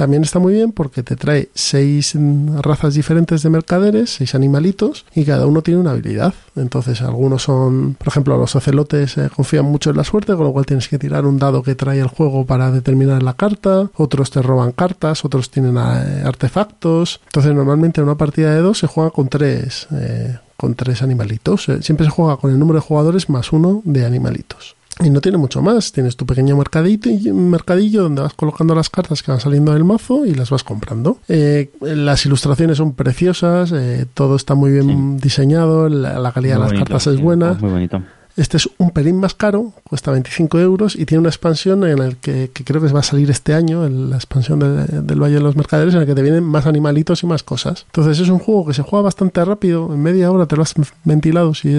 También 0.00 0.22
está 0.22 0.38
muy 0.38 0.54
bien 0.54 0.72
porque 0.72 1.02
te 1.02 1.14
trae 1.14 1.50
seis 1.54 2.14
razas 2.62 2.94
diferentes 2.94 3.42
de 3.42 3.50
mercaderes, 3.50 4.08
seis 4.08 4.34
animalitos, 4.34 5.04
y 5.14 5.26
cada 5.26 5.46
uno 5.46 5.60
tiene 5.60 5.78
una 5.78 5.90
habilidad. 5.90 6.32
Entonces, 6.56 7.02
algunos 7.02 7.42
son, 7.42 7.96
por 7.98 8.08
ejemplo, 8.08 8.38
los 8.38 8.56
ocelotes 8.56 9.18
eh, 9.18 9.28
confían 9.34 9.66
mucho 9.66 9.90
en 9.90 9.98
la 9.98 10.04
suerte, 10.04 10.34
con 10.34 10.44
lo 10.44 10.52
cual 10.52 10.64
tienes 10.64 10.88
que 10.88 10.98
tirar 10.98 11.26
un 11.26 11.38
dado 11.38 11.62
que 11.62 11.74
trae 11.74 12.00
el 12.00 12.06
juego 12.06 12.46
para 12.46 12.70
determinar 12.70 13.22
la 13.22 13.34
carta. 13.34 13.90
Otros 13.94 14.30
te 14.30 14.40
roban 14.40 14.72
cartas, 14.72 15.22
otros 15.24 15.50
tienen 15.50 15.76
eh, 15.76 16.22
artefactos. 16.24 17.20
Entonces, 17.26 17.54
normalmente 17.54 18.00
en 18.00 18.06
una 18.06 18.16
partida 18.16 18.54
de 18.54 18.62
dos 18.62 18.78
se 18.78 18.86
juega 18.86 19.10
con 19.10 19.28
tres. 19.28 19.86
Eh, 19.92 20.38
con 20.56 20.74
tres 20.74 21.02
animalitos. 21.02 21.68
Siempre 21.80 22.04
se 22.04 22.10
juega 22.10 22.36
con 22.36 22.50
el 22.50 22.58
número 22.58 22.80
de 22.80 22.86
jugadores 22.86 23.30
más 23.30 23.50
uno 23.50 23.80
de 23.84 24.04
animalitos. 24.04 24.76
Y 25.02 25.10
no 25.10 25.20
tiene 25.20 25.38
mucho 25.38 25.62
más. 25.62 25.92
Tienes 25.92 26.16
tu 26.16 26.26
pequeño 26.26 26.56
mercadillo, 26.56 27.34
mercadillo 27.34 28.02
donde 28.02 28.22
vas 28.22 28.34
colocando 28.34 28.74
las 28.74 28.90
cartas 28.90 29.22
que 29.22 29.30
van 29.30 29.40
saliendo 29.40 29.72
del 29.72 29.84
mazo 29.84 30.26
y 30.26 30.34
las 30.34 30.50
vas 30.50 30.64
comprando. 30.64 31.18
Eh, 31.28 31.70
las 31.80 32.24
ilustraciones 32.26 32.78
son 32.78 32.94
preciosas, 32.94 33.72
eh, 33.72 34.06
todo 34.12 34.36
está 34.36 34.54
muy 34.54 34.72
bien 34.72 35.18
diseñado, 35.18 35.88
la, 35.88 36.32
calidad 36.32 36.56
de 36.56 36.60
las 36.60 36.72
cartas 36.72 37.06
es 37.06 37.20
buena. 37.20 37.54
Muy 37.60 37.70
bonito. 37.70 38.02
Este 38.40 38.56
es 38.56 38.70
un 38.78 38.90
pelín 38.90 39.20
más 39.20 39.34
caro, 39.34 39.74
cuesta 39.84 40.10
25 40.12 40.58
euros 40.60 40.96
y 40.96 41.04
tiene 41.04 41.20
una 41.20 41.28
expansión 41.28 41.84
en 41.84 41.98
la 41.98 42.10
que, 42.12 42.50
creo 42.54 42.80
que 42.80 42.88
va 42.88 43.00
a 43.00 43.02
salir 43.02 43.30
este 43.30 43.52
año, 43.52 43.86
la 43.86 44.16
expansión 44.16 44.60
del 44.60 45.22
Valle 45.22 45.34
de 45.34 45.40
los 45.42 45.56
Mercaderes, 45.56 45.92
en 45.92 46.00
la 46.00 46.06
que 46.06 46.14
te 46.14 46.22
vienen 46.22 46.44
más 46.44 46.64
animalitos 46.64 47.22
y 47.22 47.26
más 47.26 47.42
cosas. 47.42 47.84
Entonces 47.88 48.18
es 48.18 48.30
un 48.30 48.38
juego 48.38 48.64
que 48.64 48.72
se 48.72 48.80
juega 48.80 49.02
bastante 49.02 49.44
rápido, 49.44 49.92
en 49.92 50.02
media 50.02 50.32
hora 50.32 50.46
te 50.46 50.56
lo 50.56 50.62
has 50.62 50.72
ventilado 51.04 51.52
si, 51.52 51.70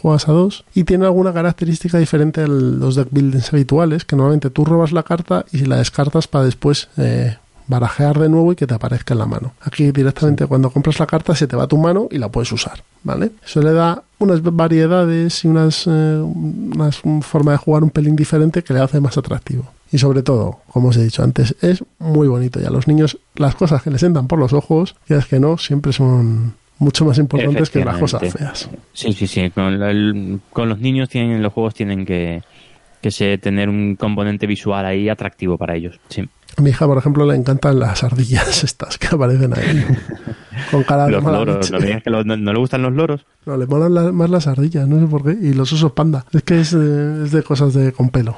juegas 0.00 0.28
a 0.28 0.32
dos, 0.32 0.64
y 0.76 0.84
tiene 0.84 1.06
alguna 1.06 1.32
característica 1.32 1.98
diferente 1.98 2.42
a 2.42 2.46
los 2.46 2.94
deck 2.94 3.08
buildings 3.10 3.52
habituales, 3.52 4.04
que 4.04 4.14
normalmente 4.14 4.50
tú 4.50 4.64
robas 4.64 4.92
la 4.92 5.02
carta 5.02 5.44
y 5.50 5.64
la 5.64 5.78
descartas 5.78 6.28
para 6.28 6.44
después 6.44 6.88
eh, 6.98 7.36
barajear 7.66 8.18
de 8.18 8.28
nuevo 8.28 8.52
y 8.52 8.56
que 8.56 8.66
te 8.66 8.74
aparezca 8.74 9.14
en 9.14 9.18
la 9.18 9.26
mano. 9.26 9.52
Aquí 9.60 9.90
directamente 9.90 10.46
cuando 10.46 10.70
compras 10.70 10.98
la 10.98 11.06
carta 11.06 11.34
se 11.34 11.46
te 11.46 11.56
va 11.56 11.64
a 11.64 11.66
tu 11.66 11.78
mano 11.78 12.08
y 12.10 12.18
la 12.18 12.30
puedes 12.30 12.52
usar, 12.52 12.82
¿vale? 13.02 13.32
Eso 13.44 13.62
le 13.62 13.72
da 13.72 14.02
unas 14.18 14.42
variedades 14.42 15.44
y 15.44 15.48
unas, 15.48 15.86
eh, 15.86 15.90
una 15.90 16.90
forma 17.22 17.52
de 17.52 17.58
jugar 17.58 17.82
un 17.82 17.90
pelín 17.90 18.16
diferente 18.16 18.62
que 18.62 18.72
le 18.72 18.80
hace 18.80 19.00
más 19.00 19.16
atractivo. 19.18 19.66
Y 19.92 19.98
sobre 19.98 20.22
todo, 20.22 20.60
como 20.68 20.88
os 20.88 20.96
he 20.96 21.04
dicho 21.04 21.22
antes, 21.22 21.54
es 21.60 21.84
muy 21.98 22.28
bonito. 22.28 22.60
Y 22.60 22.64
a 22.64 22.70
los 22.70 22.88
niños 22.88 23.18
las 23.36 23.54
cosas 23.54 23.82
que 23.82 23.90
les 23.90 24.02
entran 24.02 24.26
por 24.26 24.38
los 24.38 24.52
ojos, 24.52 24.96
y 25.08 25.14
es 25.14 25.26
que 25.26 25.38
no, 25.38 25.58
siempre 25.58 25.92
son 25.92 26.54
mucho 26.78 27.04
más 27.04 27.18
importantes 27.18 27.70
que 27.70 27.84
las 27.84 27.98
cosas 27.98 28.32
feas. 28.32 28.68
Sí, 28.92 29.12
sí, 29.12 29.26
sí. 29.26 29.50
Con, 29.50 30.42
con 30.52 30.68
los 30.68 30.78
niños 30.80 31.08
tienen, 31.08 31.42
los 31.42 31.52
juegos 31.52 31.74
tienen 31.74 32.04
que 32.04 32.42
que 33.06 33.10
sé 33.12 33.38
tener 33.38 33.68
un 33.68 33.94
componente 33.94 34.46
visual 34.48 34.84
ahí 34.84 35.08
atractivo 35.08 35.56
para 35.56 35.76
ellos. 35.76 36.00
Sí. 36.08 36.28
A 36.56 36.62
mi 36.62 36.70
hija, 36.70 36.86
por 36.86 36.98
ejemplo, 36.98 37.24
le 37.24 37.36
encantan 37.36 37.78
las 37.78 38.02
ardillas 38.02 38.64
estas 38.68 38.98
que 38.98 39.06
aparecen 39.06 39.52
ahí. 39.56 39.84
con 40.72 40.82
cara 40.82 41.04
de 41.06 41.12
Los 41.12 41.22
loros. 41.22 41.70
¿no, 41.70 41.78
que 41.78 42.10
lo- 42.10 42.24
no, 42.24 42.36
no 42.36 42.52
le 42.52 42.58
gustan 42.58 42.82
los 42.82 42.92
loros? 42.92 43.24
No, 43.44 43.56
le 43.56 43.66
molan 43.66 43.94
la- 43.94 44.10
más 44.10 44.28
las 44.28 44.48
ardillas, 44.48 44.88
no 44.88 44.98
sé 44.98 45.06
por 45.06 45.22
qué. 45.22 45.36
Y 45.40 45.52
los 45.54 45.72
osos 45.72 45.92
panda. 45.92 46.24
Es 46.32 46.42
que 46.42 46.60
es, 46.60 46.72
eh, 46.72 47.22
es 47.24 47.30
de 47.30 47.42
cosas 47.44 47.74
de 47.74 47.92
con 47.92 48.08
pelo. 48.10 48.36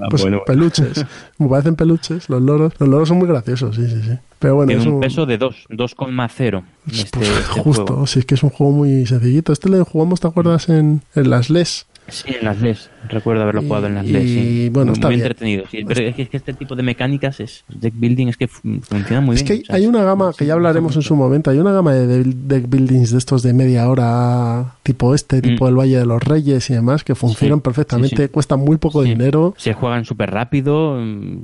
Ah, 0.00 0.06
Pues 0.10 0.22
bueno, 0.22 0.42
peluches. 0.46 1.04
Me 1.38 1.48
parecen 1.48 1.74
peluches, 1.76 2.28
los 2.28 2.40
loros. 2.42 2.72
Los 2.78 2.88
loros 2.88 3.08
son 3.08 3.18
muy 3.18 3.28
graciosos, 3.28 3.76
sí, 3.76 3.86
sí, 3.88 4.00
sí. 4.02 4.18
Pero 4.38 4.54
bueno, 4.54 4.68
tiene 4.72 4.88
un 4.88 5.00
peso 5.00 5.26
de 5.26 5.36
2, 5.38 5.66
2,0 5.70 6.62
pues, 6.84 6.98
este, 7.00 7.18
pues, 7.18 7.28
este 7.28 7.60
justo, 7.60 7.86
juego. 7.86 8.06
si 8.06 8.20
es 8.20 8.24
que 8.24 8.34
es 8.36 8.42
un 8.44 8.50
juego 8.50 8.72
muy 8.72 9.04
sencillito. 9.06 9.52
Este 9.52 9.68
le 9.68 9.82
jugamos, 9.82 10.20
¿te 10.20 10.28
acuerdas? 10.28 10.68
En, 10.68 11.02
en 11.16 11.30
las 11.30 11.50
LES. 11.50 11.86
Sí, 12.08 12.34
en 12.38 12.44
las 12.44 12.60
LES. 12.60 12.90
Recuerdo 13.08 13.42
haberlo 13.42 13.62
Y- 13.62 13.66
jugado 13.66 13.86
en 13.86 13.94
las 13.94 14.06
y, 14.06 14.12
LES. 14.12 14.22
Sí. 14.24 14.68
bueno, 14.72 14.86
muy, 14.90 14.94
está 14.94 15.08
muy 15.08 15.16
bien. 15.16 15.26
entretenido. 15.26 15.64
Sí, 15.70 15.84
pero 15.86 16.00
es 16.02 16.14
que, 16.14 16.22
es 16.22 16.28
que 16.28 16.36
este 16.38 16.54
tipo 16.54 16.74
de 16.74 16.82
mecánicas 16.82 17.38
es 17.40 17.64
deck 17.68 17.94
building 17.96 18.28
es 18.28 18.36
que 18.36 18.48
fu- 18.48 18.80
funciona 18.82 19.20
muy 19.20 19.36
Es 19.36 19.42
que 19.42 19.54
bien. 19.54 19.64
hay, 19.68 19.86
una 19.86 20.02
gama 20.02 20.32
que 20.36 20.46
ya 20.46 20.54
hablaremos 20.54 20.96
en 20.96 21.02
su 21.02 21.14
momento. 21.16 21.50
Hay 21.50 21.58
una 21.58 21.72
gama 21.72 21.92
de 21.92 22.06
de- 22.06 22.24
deck 22.34 22.68
buildings 22.68 23.10
de 23.12 23.18
estos 23.18 23.42
de 23.42 23.52
media 23.52 23.88
hora, 23.88 24.74
tipo 24.82 25.14
este, 25.14 25.40
tipo 25.42 25.64
Mm. 25.64 25.68
el 25.68 25.74
Valle 25.78 25.98
de 25.98 26.06
los 26.06 26.22
Reyes 26.22 26.70
y 26.70 26.74
demás, 26.74 27.04
que 27.04 27.14
funcionan 27.14 27.58
Sí, 27.58 27.62
perfectamente, 27.62 28.28
cuestan 28.30 28.60
muy 28.60 28.76
poco 28.78 29.02
dinero. 29.02 29.54
Se 29.58 29.74
juegan 29.74 30.04
súper 30.04 30.30
rápido 30.30 30.96
mm, 31.00 31.42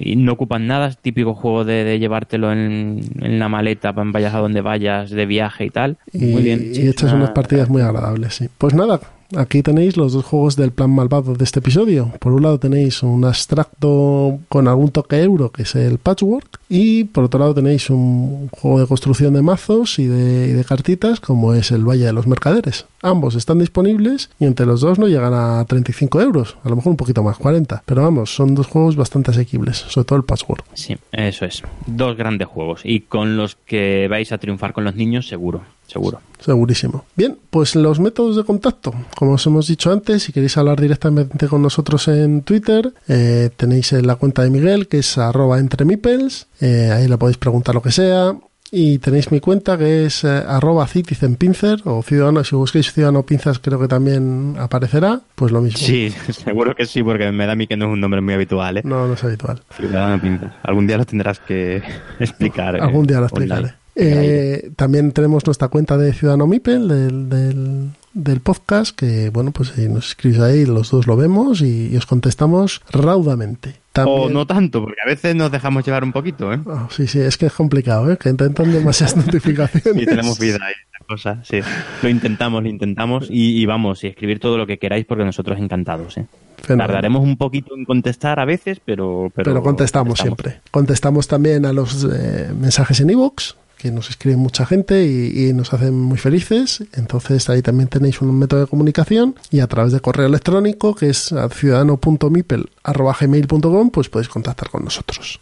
y 0.00 0.16
no 0.16 0.32
ocupan 0.32 0.66
nada. 0.66 0.88
Es 0.88 0.98
típico 0.98 1.34
juego 1.34 1.64
de, 1.64 1.84
de 1.84 1.98
llevártelo 1.98 2.52
en, 2.52 3.00
en 3.20 3.38
la 3.38 3.48
maleta, 3.48 3.92
vayas 3.92 4.34
a 4.34 4.38
donde 4.38 4.60
vayas, 4.60 5.10
de 5.10 5.26
viaje 5.26 5.64
y 5.66 5.70
tal. 5.70 5.96
Y, 6.12 6.26
muy 6.26 6.42
bien. 6.42 6.70
y 6.72 6.88
echas 6.88 7.10
una- 7.12 7.18
unas 7.24 7.30
partidas 7.30 7.68
muy 7.68 7.82
agradables, 7.82 8.34
sí. 8.34 8.48
Pues 8.58 8.74
nada, 8.74 9.00
aquí 9.36 9.62
tenéis 9.62 9.96
los 9.96 10.12
dos 10.12 10.24
juegos 10.24 10.56
del 10.56 10.72
plan 10.72 10.90
malvado 10.90 11.34
de 11.34 11.44
este 11.44 11.60
episodio. 11.60 12.12
Por 12.20 12.32
un 12.32 12.42
lado 12.42 12.58
tenéis 12.58 13.02
un 13.02 13.24
abstracto 13.24 14.38
con 14.48 14.68
algún 14.68 14.90
toque 14.90 15.22
euro, 15.22 15.50
que 15.50 15.62
es 15.62 15.74
el 15.74 15.98
Patchwork, 15.98 16.60
y 16.68 17.04
por 17.04 17.24
otro 17.24 17.40
lado 17.40 17.54
tenéis 17.54 17.90
un 17.90 18.48
juego 18.48 18.80
de 18.80 18.86
construcción 18.86 19.34
de 19.34 19.42
mazos 19.42 19.98
y 19.98 20.06
de, 20.06 20.64
cartitas, 20.64 21.20
como 21.20 21.54
es 21.54 21.70
el 21.70 21.88
Valle 21.88 22.06
de 22.06 22.12
los 22.12 22.26
Mercaderes. 22.26 22.86
Ambos 23.00 23.34
están 23.34 23.58
disponibles 23.58 24.30
y 24.40 24.44
entre 24.44 24.66
los 24.66 24.80
dos 24.80 24.98
no 24.98 25.06
llegan 25.06 25.32
a 25.32 25.64
35 25.64 26.20
euros, 26.20 26.56
a 26.64 26.68
lo 26.68 26.76
mejor 26.76 26.90
un 26.90 26.96
poquito 26.96 27.22
más, 27.22 27.38
40. 27.38 27.82
Pero 27.86 28.02
vamos, 28.02 28.34
son 28.34 28.54
dos 28.54 28.66
juegos 28.66 28.96
bastante 28.96 29.30
asequibles, 29.30 29.76
sobre 29.76 30.04
todo 30.04 30.18
el 30.18 30.24
Patchwork. 30.24 30.64
Sí, 30.74 30.96
eso 31.12 31.44
es. 31.44 31.62
Dos 31.86 32.16
grandes 32.16 32.48
juegos 32.48 32.82
y 32.84 33.00
con 33.00 33.36
los 33.36 33.56
que 33.56 34.08
vais 34.08 34.32
a 34.32 34.38
triunfar 34.38 34.72
con 34.72 34.84
los 34.84 34.94
niños, 34.94 35.28
seguro, 35.28 35.62
seguro. 35.88 36.20
Segurísimo. 36.38 37.04
Bien, 37.16 37.36
pues 37.50 37.74
los 37.74 37.98
métodos 37.98 38.36
de 38.36 38.44
contacto. 38.44 38.94
Como 39.16 39.32
os 39.32 39.44
hemos 39.46 39.66
dicho 39.66 39.90
antes, 39.90 40.22
si 40.22 40.32
queréis 40.32 40.56
hablar 40.56 40.80
directamente 40.80 41.48
con 41.48 41.62
nosotros 41.62 42.06
en 42.06 42.42
Twitter, 42.42 42.92
eh, 43.08 43.50
tenéis 43.56 43.92
en 43.92 44.06
la 44.06 44.14
cuenta 44.14 44.42
de 44.42 44.50
Miguel, 44.50 44.86
que 44.86 44.98
es 44.98 45.18
arroba 45.18 45.58
entremipels. 45.58 46.46
Eh, 46.60 46.92
ahí 46.94 47.08
le 47.08 47.18
podéis 47.18 47.38
preguntar 47.38 47.74
lo 47.74 47.82
que 47.82 47.90
sea. 47.90 48.36
Y 48.70 48.98
tenéis 48.98 49.32
mi 49.32 49.40
cuenta, 49.40 49.78
que 49.78 50.04
es 50.04 50.24
eh, 50.24 50.28
arroba 50.46 50.86
citizenpincer, 50.86 51.80
o 51.86 52.02
ciudadano, 52.02 52.44
si 52.44 52.54
busquéis 52.54 52.92
ciudadano 52.92 53.24
pinzas 53.24 53.58
creo 53.58 53.80
que 53.80 53.88
también 53.88 54.56
aparecerá. 54.58 55.22
Pues 55.34 55.50
lo 55.52 55.60
mismo. 55.62 55.78
Sí, 55.78 56.12
seguro 56.44 56.74
que 56.76 56.84
sí, 56.86 57.02
porque 57.02 57.32
me 57.32 57.46
da 57.46 57.52
a 57.52 57.56
mí 57.56 57.66
que 57.66 57.76
no 57.78 57.86
es 57.86 57.92
un 57.94 58.00
nombre 58.00 58.20
muy 58.20 58.34
habitual, 58.34 58.76
¿eh? 58.76 58.82
No, 58.84 59.06
no 59.08 59.14
es 59.14 59.24
habitual. 59.24 59.62
Ciudadano 59.74 60.20
Pinzas. 60.20 60.52
Algún 60.62 60.86
día 60.86 60.98
lo 60.98 61.06
tendrás 61.06 61.40
que 61.40 61.82
explicar. 62.20 62.76
eh, 62.76 62.80
Algún 62.80 63.06
día 63.06 63.20
lo 63.20 63.26
online. 63.32 63.74
Eh, 64.00 64.70
también 64.76 65.10
tenemos 65.12 65.44
nuestra 65.44 65.68
cuenta 65.68 65.96
de 65.96 66.12
Ciudadano 66.12 66.46
Mipel 66.46 66.86
del, 66.86 67.28
del, 67.28 67.90
del 68.14 68.40
podcast, 68.40 68.96
que 68.96 69.30
bueno, 69.30 69.50
pues 69.50 69.70
si 69.70 69.88
nos 69.88 70.10
escribís 70.10 70.38
ahí, 70.38 70.64
los 70.64 70.90
dos 70.90 71.06
lo 71.08 71.16
vemos 71.16 71.60
y, 71.62 71.88
y 71.92 71.96
os 71.96 72.06
contestamos 72.06 72.80
raudamente. 72.92 73.74
También, 73.92 74.20
O 74.20 74.28
no 74.28 74.46
tanto, 74.46 74.82
porque 74.82 75.00
a 75.04 75.08
veces 75.08 75.34
nos 75.34 75.50
dejamos 75.50 75.84
llevar 75.84 76.04
un 76.04 76.12
poquito, 76.12 76.52
¿eh? 76.52 76.60
Oh, 76.64 76.86
sí, 76.90 77.08
sí, 77.08 77.18
es 77.18 77.36
que 77.36 77.46
es 77.46 77.52
complicado, 77.52 78.12
¿eh? 78.12 78.16
que 78.16 78.28
intentan 78.28 78.72
demasiadas 78.72 79.16
notificaciones. 79.26 80.02
Y 80.02 80.06
tenemos 80.06 80.38
vida 80.38 80.58
ahí, 80.62 80.74
cosas, 81.08 81.38
sí. 81.48 81.60
Lo 82.02 82.08
intentamos, 82.08 82.62
lo 82.62 82.68
intentamos 82.68 83.26
y, 83.28 83.60
y 83.60 83.66
vamos, 83.66 84.04
y 84.04 84.08
escribir 84.08 84.38
todo 84.38 84.58
lo 84.58 84.66
que 84.66 84.78
queráis 84.78 85.06
porque 85.06 85.24
nosotros 85.24 85.58
encantados, 85.58 86.18
¿eh? 86.18 86.26
Tardaremos 86.66 87.22
un 87.22 87.36
poquito 87.36 87.74
en 87.76 87.84
contestar 87.84 88.40
a 88.40 88.44
veces, 88.44 88.80
pero... 88.84 89.32
Pero, 89.34 89.52
Pero, 89.52 89.62
contestamos, 89.62 90.18
siempre. 90.18 90.60
Contestamos 90.70 91.26
también 91.28 91.64
a 91.64 91.72
los 91.72 92.04
eh, 92.04 92.52
mensajes 92.60 93.00
en 93.00 93.10
iVoox, 93.10 93.54
que 93.78 93.90
nos 93.90 94.10
escribe 94.10 94.36
mucha 94.36 94.66
gente 94.66 95.06
y, 95.06 95.48
y 95.48 95.52
nos 95.52 95.72
hacen 95.72 95.94
muy 95.94 96.18
felices. 96.18 96.84
Entonces 96.94 97.48
ahí 97.48 97.62
también 97.62 97.88
tenéis 97.88 98.20
un 98.20 98.38
método 98.38 98.60
de 98.60 98.66
comunicación 98.66 99.34
y 99.50 99.60
a 99.60 99.66
través 99.66 99.92
de 99.92 100.00
correo 100.00 100.26
electrónico, 100.26 100.94
que 100.94 101.08
es 101.10 101.34
ciudadano.mipel.gmail.com, 101.52 103.90
pues 103.90 104.08
podéis 104.08 104.28
contactar 104.28 104.70
con 104.70 104.84
nosotros. 104.84 105.40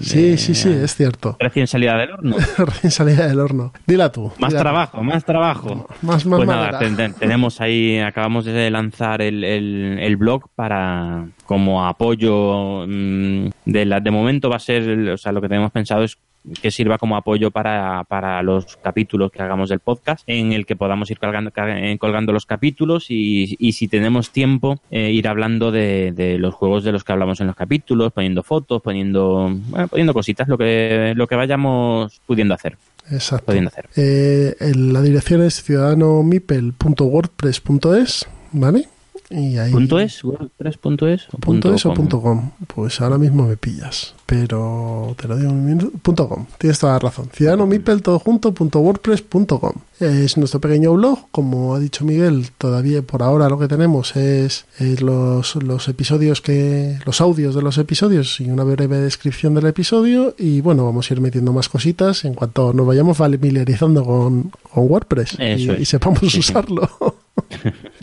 Sí, 0.00 0.36
sí, 0.38 0.54
sí, 0.54 0.68
es 0.70 0.94
cierto. 0.94 1.36
Recién 1.40 1.66
salida 1.66 1.96
del 1.96 2.12
horno. 2.12 2.36
Recién 2.58 2.90
salida 2.90 3.26
del 3.26 3.40
horno. 3.40 3.72
Dila 3.86 4.10
tú. 4.12 4.32
Más 4.38 4.50
dila 4.50 4.60
tú. 4.60 4.64
trabajo, 4.64 5.02
más 5.02 5.24
trabajo. 5.24 5.88
Más, 6.02 6.24
más 6.26 6.36
Pues 6.38 6.48
nada, 6.48 6.78
ten- 6.78 7.14
tenemos 7.14 7.60
ahí, 7.60 7.98
acabamos 7.98 8.44
de 8.44 8.70
lanzar 8.70 9.22
el, 9.22 9.44
el, 9.44 9.98
el 10.00 10.16
blog 10.16 10.48
para 10.54 11.26
como 11.46 11.86
apoyo 11.86 12.84
mm, 12.86 13.48
de 13.64 13.84
la, 13.84 14.00
de 14.00 14.10
momento 14.10 14.48
va 14.50 14.56
a 14.56 14.60
ser, 14.60 15.10
o 15.10 15.16
sea, 15.18 15.32
lo 15.32 15.40
que 15.40 15.48
tenemos 15.48 15.70
pensado 15.72 16.02
es 16.04 16.18
que 16.60 16.70
sirva 16.70 16.98
como 16.98 17.16
apoyo 17.16 17.50
para, 17.50 18.04
para 18.04 18.42
los 18.42 18.76
capítulos 18.76 19.30
que 19.30 19.40
hagamos 19.42 19.68
del 19.68 19.80
podcast, 19.80 20.22
en 20.26 20.52
el 20.52 20.64
que 20.66 20.76
podamos 20.76 21.10
ir 21.10 21.18
colgando, 21.18 21.50
eh, 21.56 21.96
colgando 21.98 22.32
los 22.32 22.46
capítulos 22.46 23.10
y, 23.10 23.56
y 23.58 23.72
si 23.72 23.88
tenemos 23.88 24.30
tiempo, 24.30 24.80
eh, 24.90 25.10
ir 25.10 25.26
hablando 25.28 25.72
de, 25.72 26.12
de 26.12 26.38
los 26.38 26.54
juegos 26.54 26.84
de 26.84 26.92
los 26.92 27.04
que 27.04 27.12
hablamos 27.12 27.40
en 27.40 27.48
los 27.48 27.56
capítulos, 27.56 28.12
poniendo 28.12 28.42
fotos, 28.42 28.82
poniendo, 28.82 29.50
bueno, 29.68 29.88
poniendo 29.88 30.12
cositas, 30.14 30.48
lo 30.48 30.58
que, 30.58 31.12
lo 31.16 31.26
que 31.26 31.34
vayamos 31.34 32.20
pudiendo 32.26 32.54
hacer. 32.54 32.76
Exacto. 33.10 33.46
Pudiendo 33.46 33.68
hacer. 33.68 33.88
Eh, 33.96 34.54
la 34.74 35.02
dirección 35.02 35.42
es 35.42 35.62
ciudadanomipel.wordpress.es, 35.62 38.26
¿vale? 38.52 38.88
Y 39.28 39.58
ahí, 39.58 39.72
¿Punto 39.72 39.98
es? 39.98 40.22
¿WordPress 40.22 40.76
punto 40.76 41.08
es? 41.08 41.26
o 41.32 41.38
punto 41.38 41.74
es 41.74 41.84
o 41.84 41.92
punto 41.92 42.20
com. 42.20 42.50
Pues 42.72 43.00
ahora 43.00 43.18
mismo 43.18 43.46
me 43.46 43.56
pillas. 43.56 44.14
Pero 44.24 45.14
te 45.20 45.26
lo 45.26 45.36
digo 45.36 45.50
en. 45.50 45.78
Punto 46.02 46.28
com. 46.28 46.46
Tienes 46.58 46.78
toda 46.78 46.92
la 46.94 46.98
razón. 47.00 47.28
Ciudadanomipel 47.32 48.02
todo 48.02 48.20
junto 48.20 48.54
punto 48.54 48.78
wordpress 48.78 49.22
punto 49.22 49.58
com. 49.58 49.72
Es 49.98 50.36
nuestro 50.36 50.60
pequeño 50.60 50.92
blog. 50.92 51.26
Como 51.32 51.74
ha 51.74 51.80
dicho 51.80 52.04
Miguel, 52.04 52.50
todavía 52.56 53.02
por 53.02 53.22
ahora 53.22 53.48
lo 53.48 53.58
que 53.58 53.66
tenemos 53.66 54.14
es, 54.14 54.66
es 54.78 55.00
los, 55.00 55.56
los 55.56 55.88
episodios 55.88 56.40
que. 56.40 56.98
los 57.04 57.20
audios 57.20 57.56
de 57.56 57.62
los 57.62 57.78
episodios 57.78 58.40
y 58.40 58.48
una 58.50 58.62
breve 58.62 58.98
descripción 58.98 59.54
del 59.54 59.66
episodio. 59.66 60.36
Y 60.38 60.60
bueno, 60.60 60.84
vamos 60.84 61.10
a 61.10 61.14
ir 61.14 61.20
metiendo 61.20 61.52
más 61.52 61.68
cositas 61.68 62.24
en 62.24 62.34
cuanto 62.34 62.72
nos 62.72 62.86
vayamos 62.86 63.16
familiarizando 63.16 64.04
con, 64.04 64.52
con 64.72 64.88
WordPress 64.88 65.38
y, 65.40 65.84
sepamos 65.84 66.20
Sí, 66.20 66.42
sí. 66.42 66.52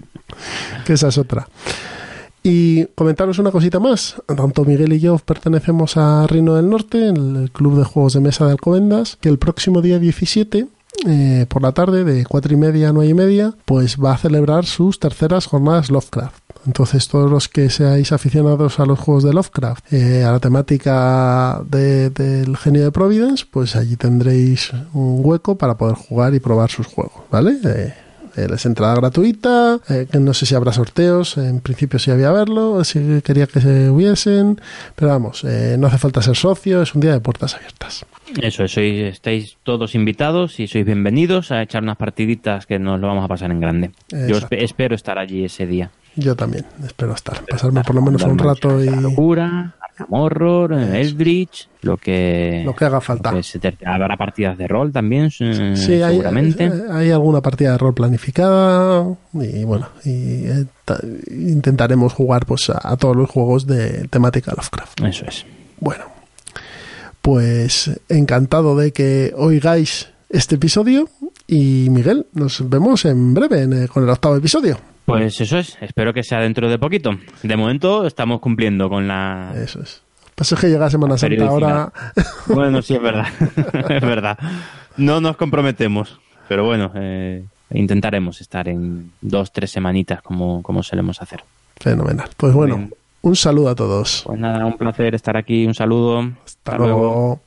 que 0.85 0.93
esa 0.93 1.07
es 1.09 1.17
otra. 1.17 1.47
Y 2.45 2.85
comentaros 2.95 3.39
una 3.39 3.51
cosita 3.51 3.79
más. 3.79 4.15
Tanto 4.27 4.65
Miguel 4.65 4.91
y 4.93 4.99
yo 4.99 5.17
pertenecemos 5.17 5.95
a 5.95 6.27
Reino 6.27 6.55
del 6.55 6.69
Norte, 6.69 7.07
el 7.07 7.49
club 7.53 7.77
de 7.77 7.85
juegos 7.85 8.13
de 8.13 8.19
mesa 8.19 8.45
de 8.45 8.51
Alcobendas, 8.51 9.17
que 9.21 9.29
el 9.29 9.37
próximo 9.39 9.81
día 9.81 9.97
17, 9.97 10.67
eh, 11.07 11.45
por 11.47 11.61
la 11.61 11.71
tarde, 11.71 12.03
de 12.03 12.25
cuatro 12.25 12.53
y 12.53 12.57
media 12.57 12.89
a 12.89 12.91
nueve 12.91 13.11
y 13.11 13.13
media, 13.13 13.53
pues 13.63 13.95
va 13.97 14.13
a 14.13 14.17
celebrar 14.17 14.65
sus 14.65 14.99
terceras 14.99 15.45
jornadas 15.45 15.89
Lovecraft. 15.89 16.35
Entonces, 16.65 17.07
todos 17.09 17.29
los 17.31 17.49
que 17.49 17.69
seáis 17.69 18.11
aficionados 18.13 18.79
a 18.79 18.85
los 18.85 18.99
juegos 18.99 19.23
de 19.23 19.33
Lovecraft, 19.33 19.91
eh, 19.93 20.23
a 20.23 20.31
la 20.31 20.39
temática 20.39 21.61
de- 21.69 22.09
del 22.09 22.55
genio 22.57 22.83
de 22.83 22.91
Providence, 22.91 23.45
pues 23.49 23.75
allí 23.75 23.95
tendréis 23.97 24.71
un 24.93 25.21
hueco 25.23 25.57
para 25.57 25.77
poder 25.77 25.95
jugar 25.95 26.33
y 26.35 26.39
probar 26.39 26.69
sus 26.71 26.87
juegos, 26.87 27.21
¿vale? 27.31 27.57
Eh, 27.65 27.93
eh, 28.35 28.47
es 28.53 28.65
entrada 28.65 28.95
gratuita, 28.95 29.79
eh, 29.89 30.07
no 30.19 30.33
sé 30.33 30.45
si 30.45 30.55
habrá 30.55 30.71
sorteos, 30.71 31.37
en 31.37 31.59
principio 31.59 31.99
sí 31.99 32.11
había 32.11 32.31
verlo, 32.31 32.83
sí 32.83 33.21
quería 33.23 33.47
que 33.47 33.61
se 33.61 33.89
hubiesen, 33.89 34.59
pero 34.95 35.11
vamos, 35.11 35.43
eh, 35.43 35.75
no 35.77 35.87
hace 35.87 35.97
falta 35.97 36.21
ser 36.21 36.35
socio, 36.35 36.81
es 36.81 36.95
un 36.95 37.01
día 37.01 37.11
de 37.11 37.19
puertas 37.19 37.55
abiertas. 37.55 38.05
Eso, 38.41 38.67
sois, 38.67 39.13
estáis 39.13 39.57
todos 39.63 39.95
invitados 39.95 40.59
y 40.59 40.67
sois 40.67 40.85
bienvenidos 40.85 41.51
a 41.51 41.61
echar 41.61 41.83
unas 41.83 41.97
partiditas 41.97 42.65
que 42.65 42.79
nos 42.79 42.99
lo 42.99 43.07
vamos 43.07 43.25
a 43.25 43.27
pasar 43.27 43.51
en 43.51 43.59
grande. 43.59 43.91
Yo 44.09 44.37
Exacto. 44.37 44.55
espero 44.55 44.95
estar 44.95 45.19
allí 45.19 45.45
ese 45.45 45.67
día. 45.67 45.91
Yo 46.15 46.35
también, 46.35 46.65
espero 46.85 47.13
estar. 47.13 47.43
Pasarme 47.45 47.83
por 47.83 47.95
lo 47.95 48.01
menos 48.01 48.23
un 48.23 48.37
rato 48.37 48.83
y. 48.83 48.89
locura, 48.89 49.75
Horror, 50.09 50.73
Eldritch, 50.73 51.69
lo 51.81 51.97
que. 51.97 52.63
Lo 52.65 52.75
que 52.75 52.85
haga 52.85 53.01
falta. 53.01 53.33
habrá 53.85 54.17
partidas 54.17 54.57
de 54.57 54.67
rol 54.67 54.91
también, 54.91 55.25
eh, 55.39 55.73
sí, 55.75 55.99
seguramente. 55.99 56.65
Hay, 56.65 57.05
hay, 57.05 57.11
alguna 57.11 57.41
partida 57.41 57.71
de 57.71 57.77
rol 57.77 57.93
planificada 57.93 59.05
y 59.33 59.63
bueno, 59.63 59.89
y, 60.03 60.45
eh, 60.45 60.65
intentaremos 61.31 62.13
jugar 62.13 62.45
pues 62.45 62.69
a, 62.69 62.95
todos 62.97 63.15
los 63.15 63.29
juegos 63.29 63.67
de 63.67 64.07
temática 64.07 64.51
Lovecraft. 64.51 65.01
Eso 65.01 65.25
es. 65.27 65.45
Bueno, 65.79 66.05
pues 67.21 67.99
encantado 68.09 68.75
de 68.75 68.91
que 68.91 69.33
oigáis 69.35 70.09
este 70.29 70.55
episodio 70.55 71.09
y 71.47 71.87
Miguel, 71.89 72.25
nos 72.33 72.67
vemos 72.67 73.05
en 73.05 73.33
breve 73.33 73.63
eh, 73.63 73.87
con 73.87 74.03
el 74.03 74.09
octavo 74.09 74.35
episodio. 74.35 74.92
Pues 75.05 75.41
eso 75.41 75.57
es, 75.57 75.77
espero 75.81 76.13
que 76.13 76.23
sea 76.23 76.39
dentro 76.39 76.69
de 76.69 76.79
poquito. 76.79 77.11
De 77.41 77.57
momento 77.57 78.05
estamos 78.07 78.39
cumpliendo 78.39 78.89
con 78.89 79.07
la... 79.07 79.53
Eso 79.55 79.81
es. 79.81 80.01
Pasa 80.35 80.55
que 80.55 80.67
llega 80.67 80.89
Semana 80.89 81.17
Santa 81.17 81.47
ahora... 81.47 81.91
Bueno, 82.47 82.81
sí, 82.81 82.95
es 82.95 83.01
verdad. 83.01 83.27
es 83.89 84.01
verdad. 84.01 84.37
No 84.97 85.21
nos 85.21 85.37
comprometemos, 85.37 86.19
pero 86.47 86.65
bueno, 86.65 86.91
eh, 86.95 87.43
intentaremos 87.71 88.41
estar 88.41 88.67
en 88.67 89.11
dos, 89.21 89.51
tres 89.51 89.71
semanitas 89.71 90.21
como, 90.21 90.63
como 90.63 90.83
solemos 90.83 91.21
hacer. 91.21 91.43
Fenomenal. 91.77 92.29
Pues 92.37 92.53
bueno, 92.53 92.89
un 93.21 93.35
saludo 93.35 93.69
a 93.69 93.75
todos. 93.75 94.23
Pues 94.25 94.39
nada, 94.39 94.65
un 94.65 94.77
placer 94.77 95.15
estar 95.15 95.37
aquí, 95.37 95.65
un 95.65 95.73
saludo. 95.73 96.29
Hasta, 96.45 96.77
luego. 96.77 97.41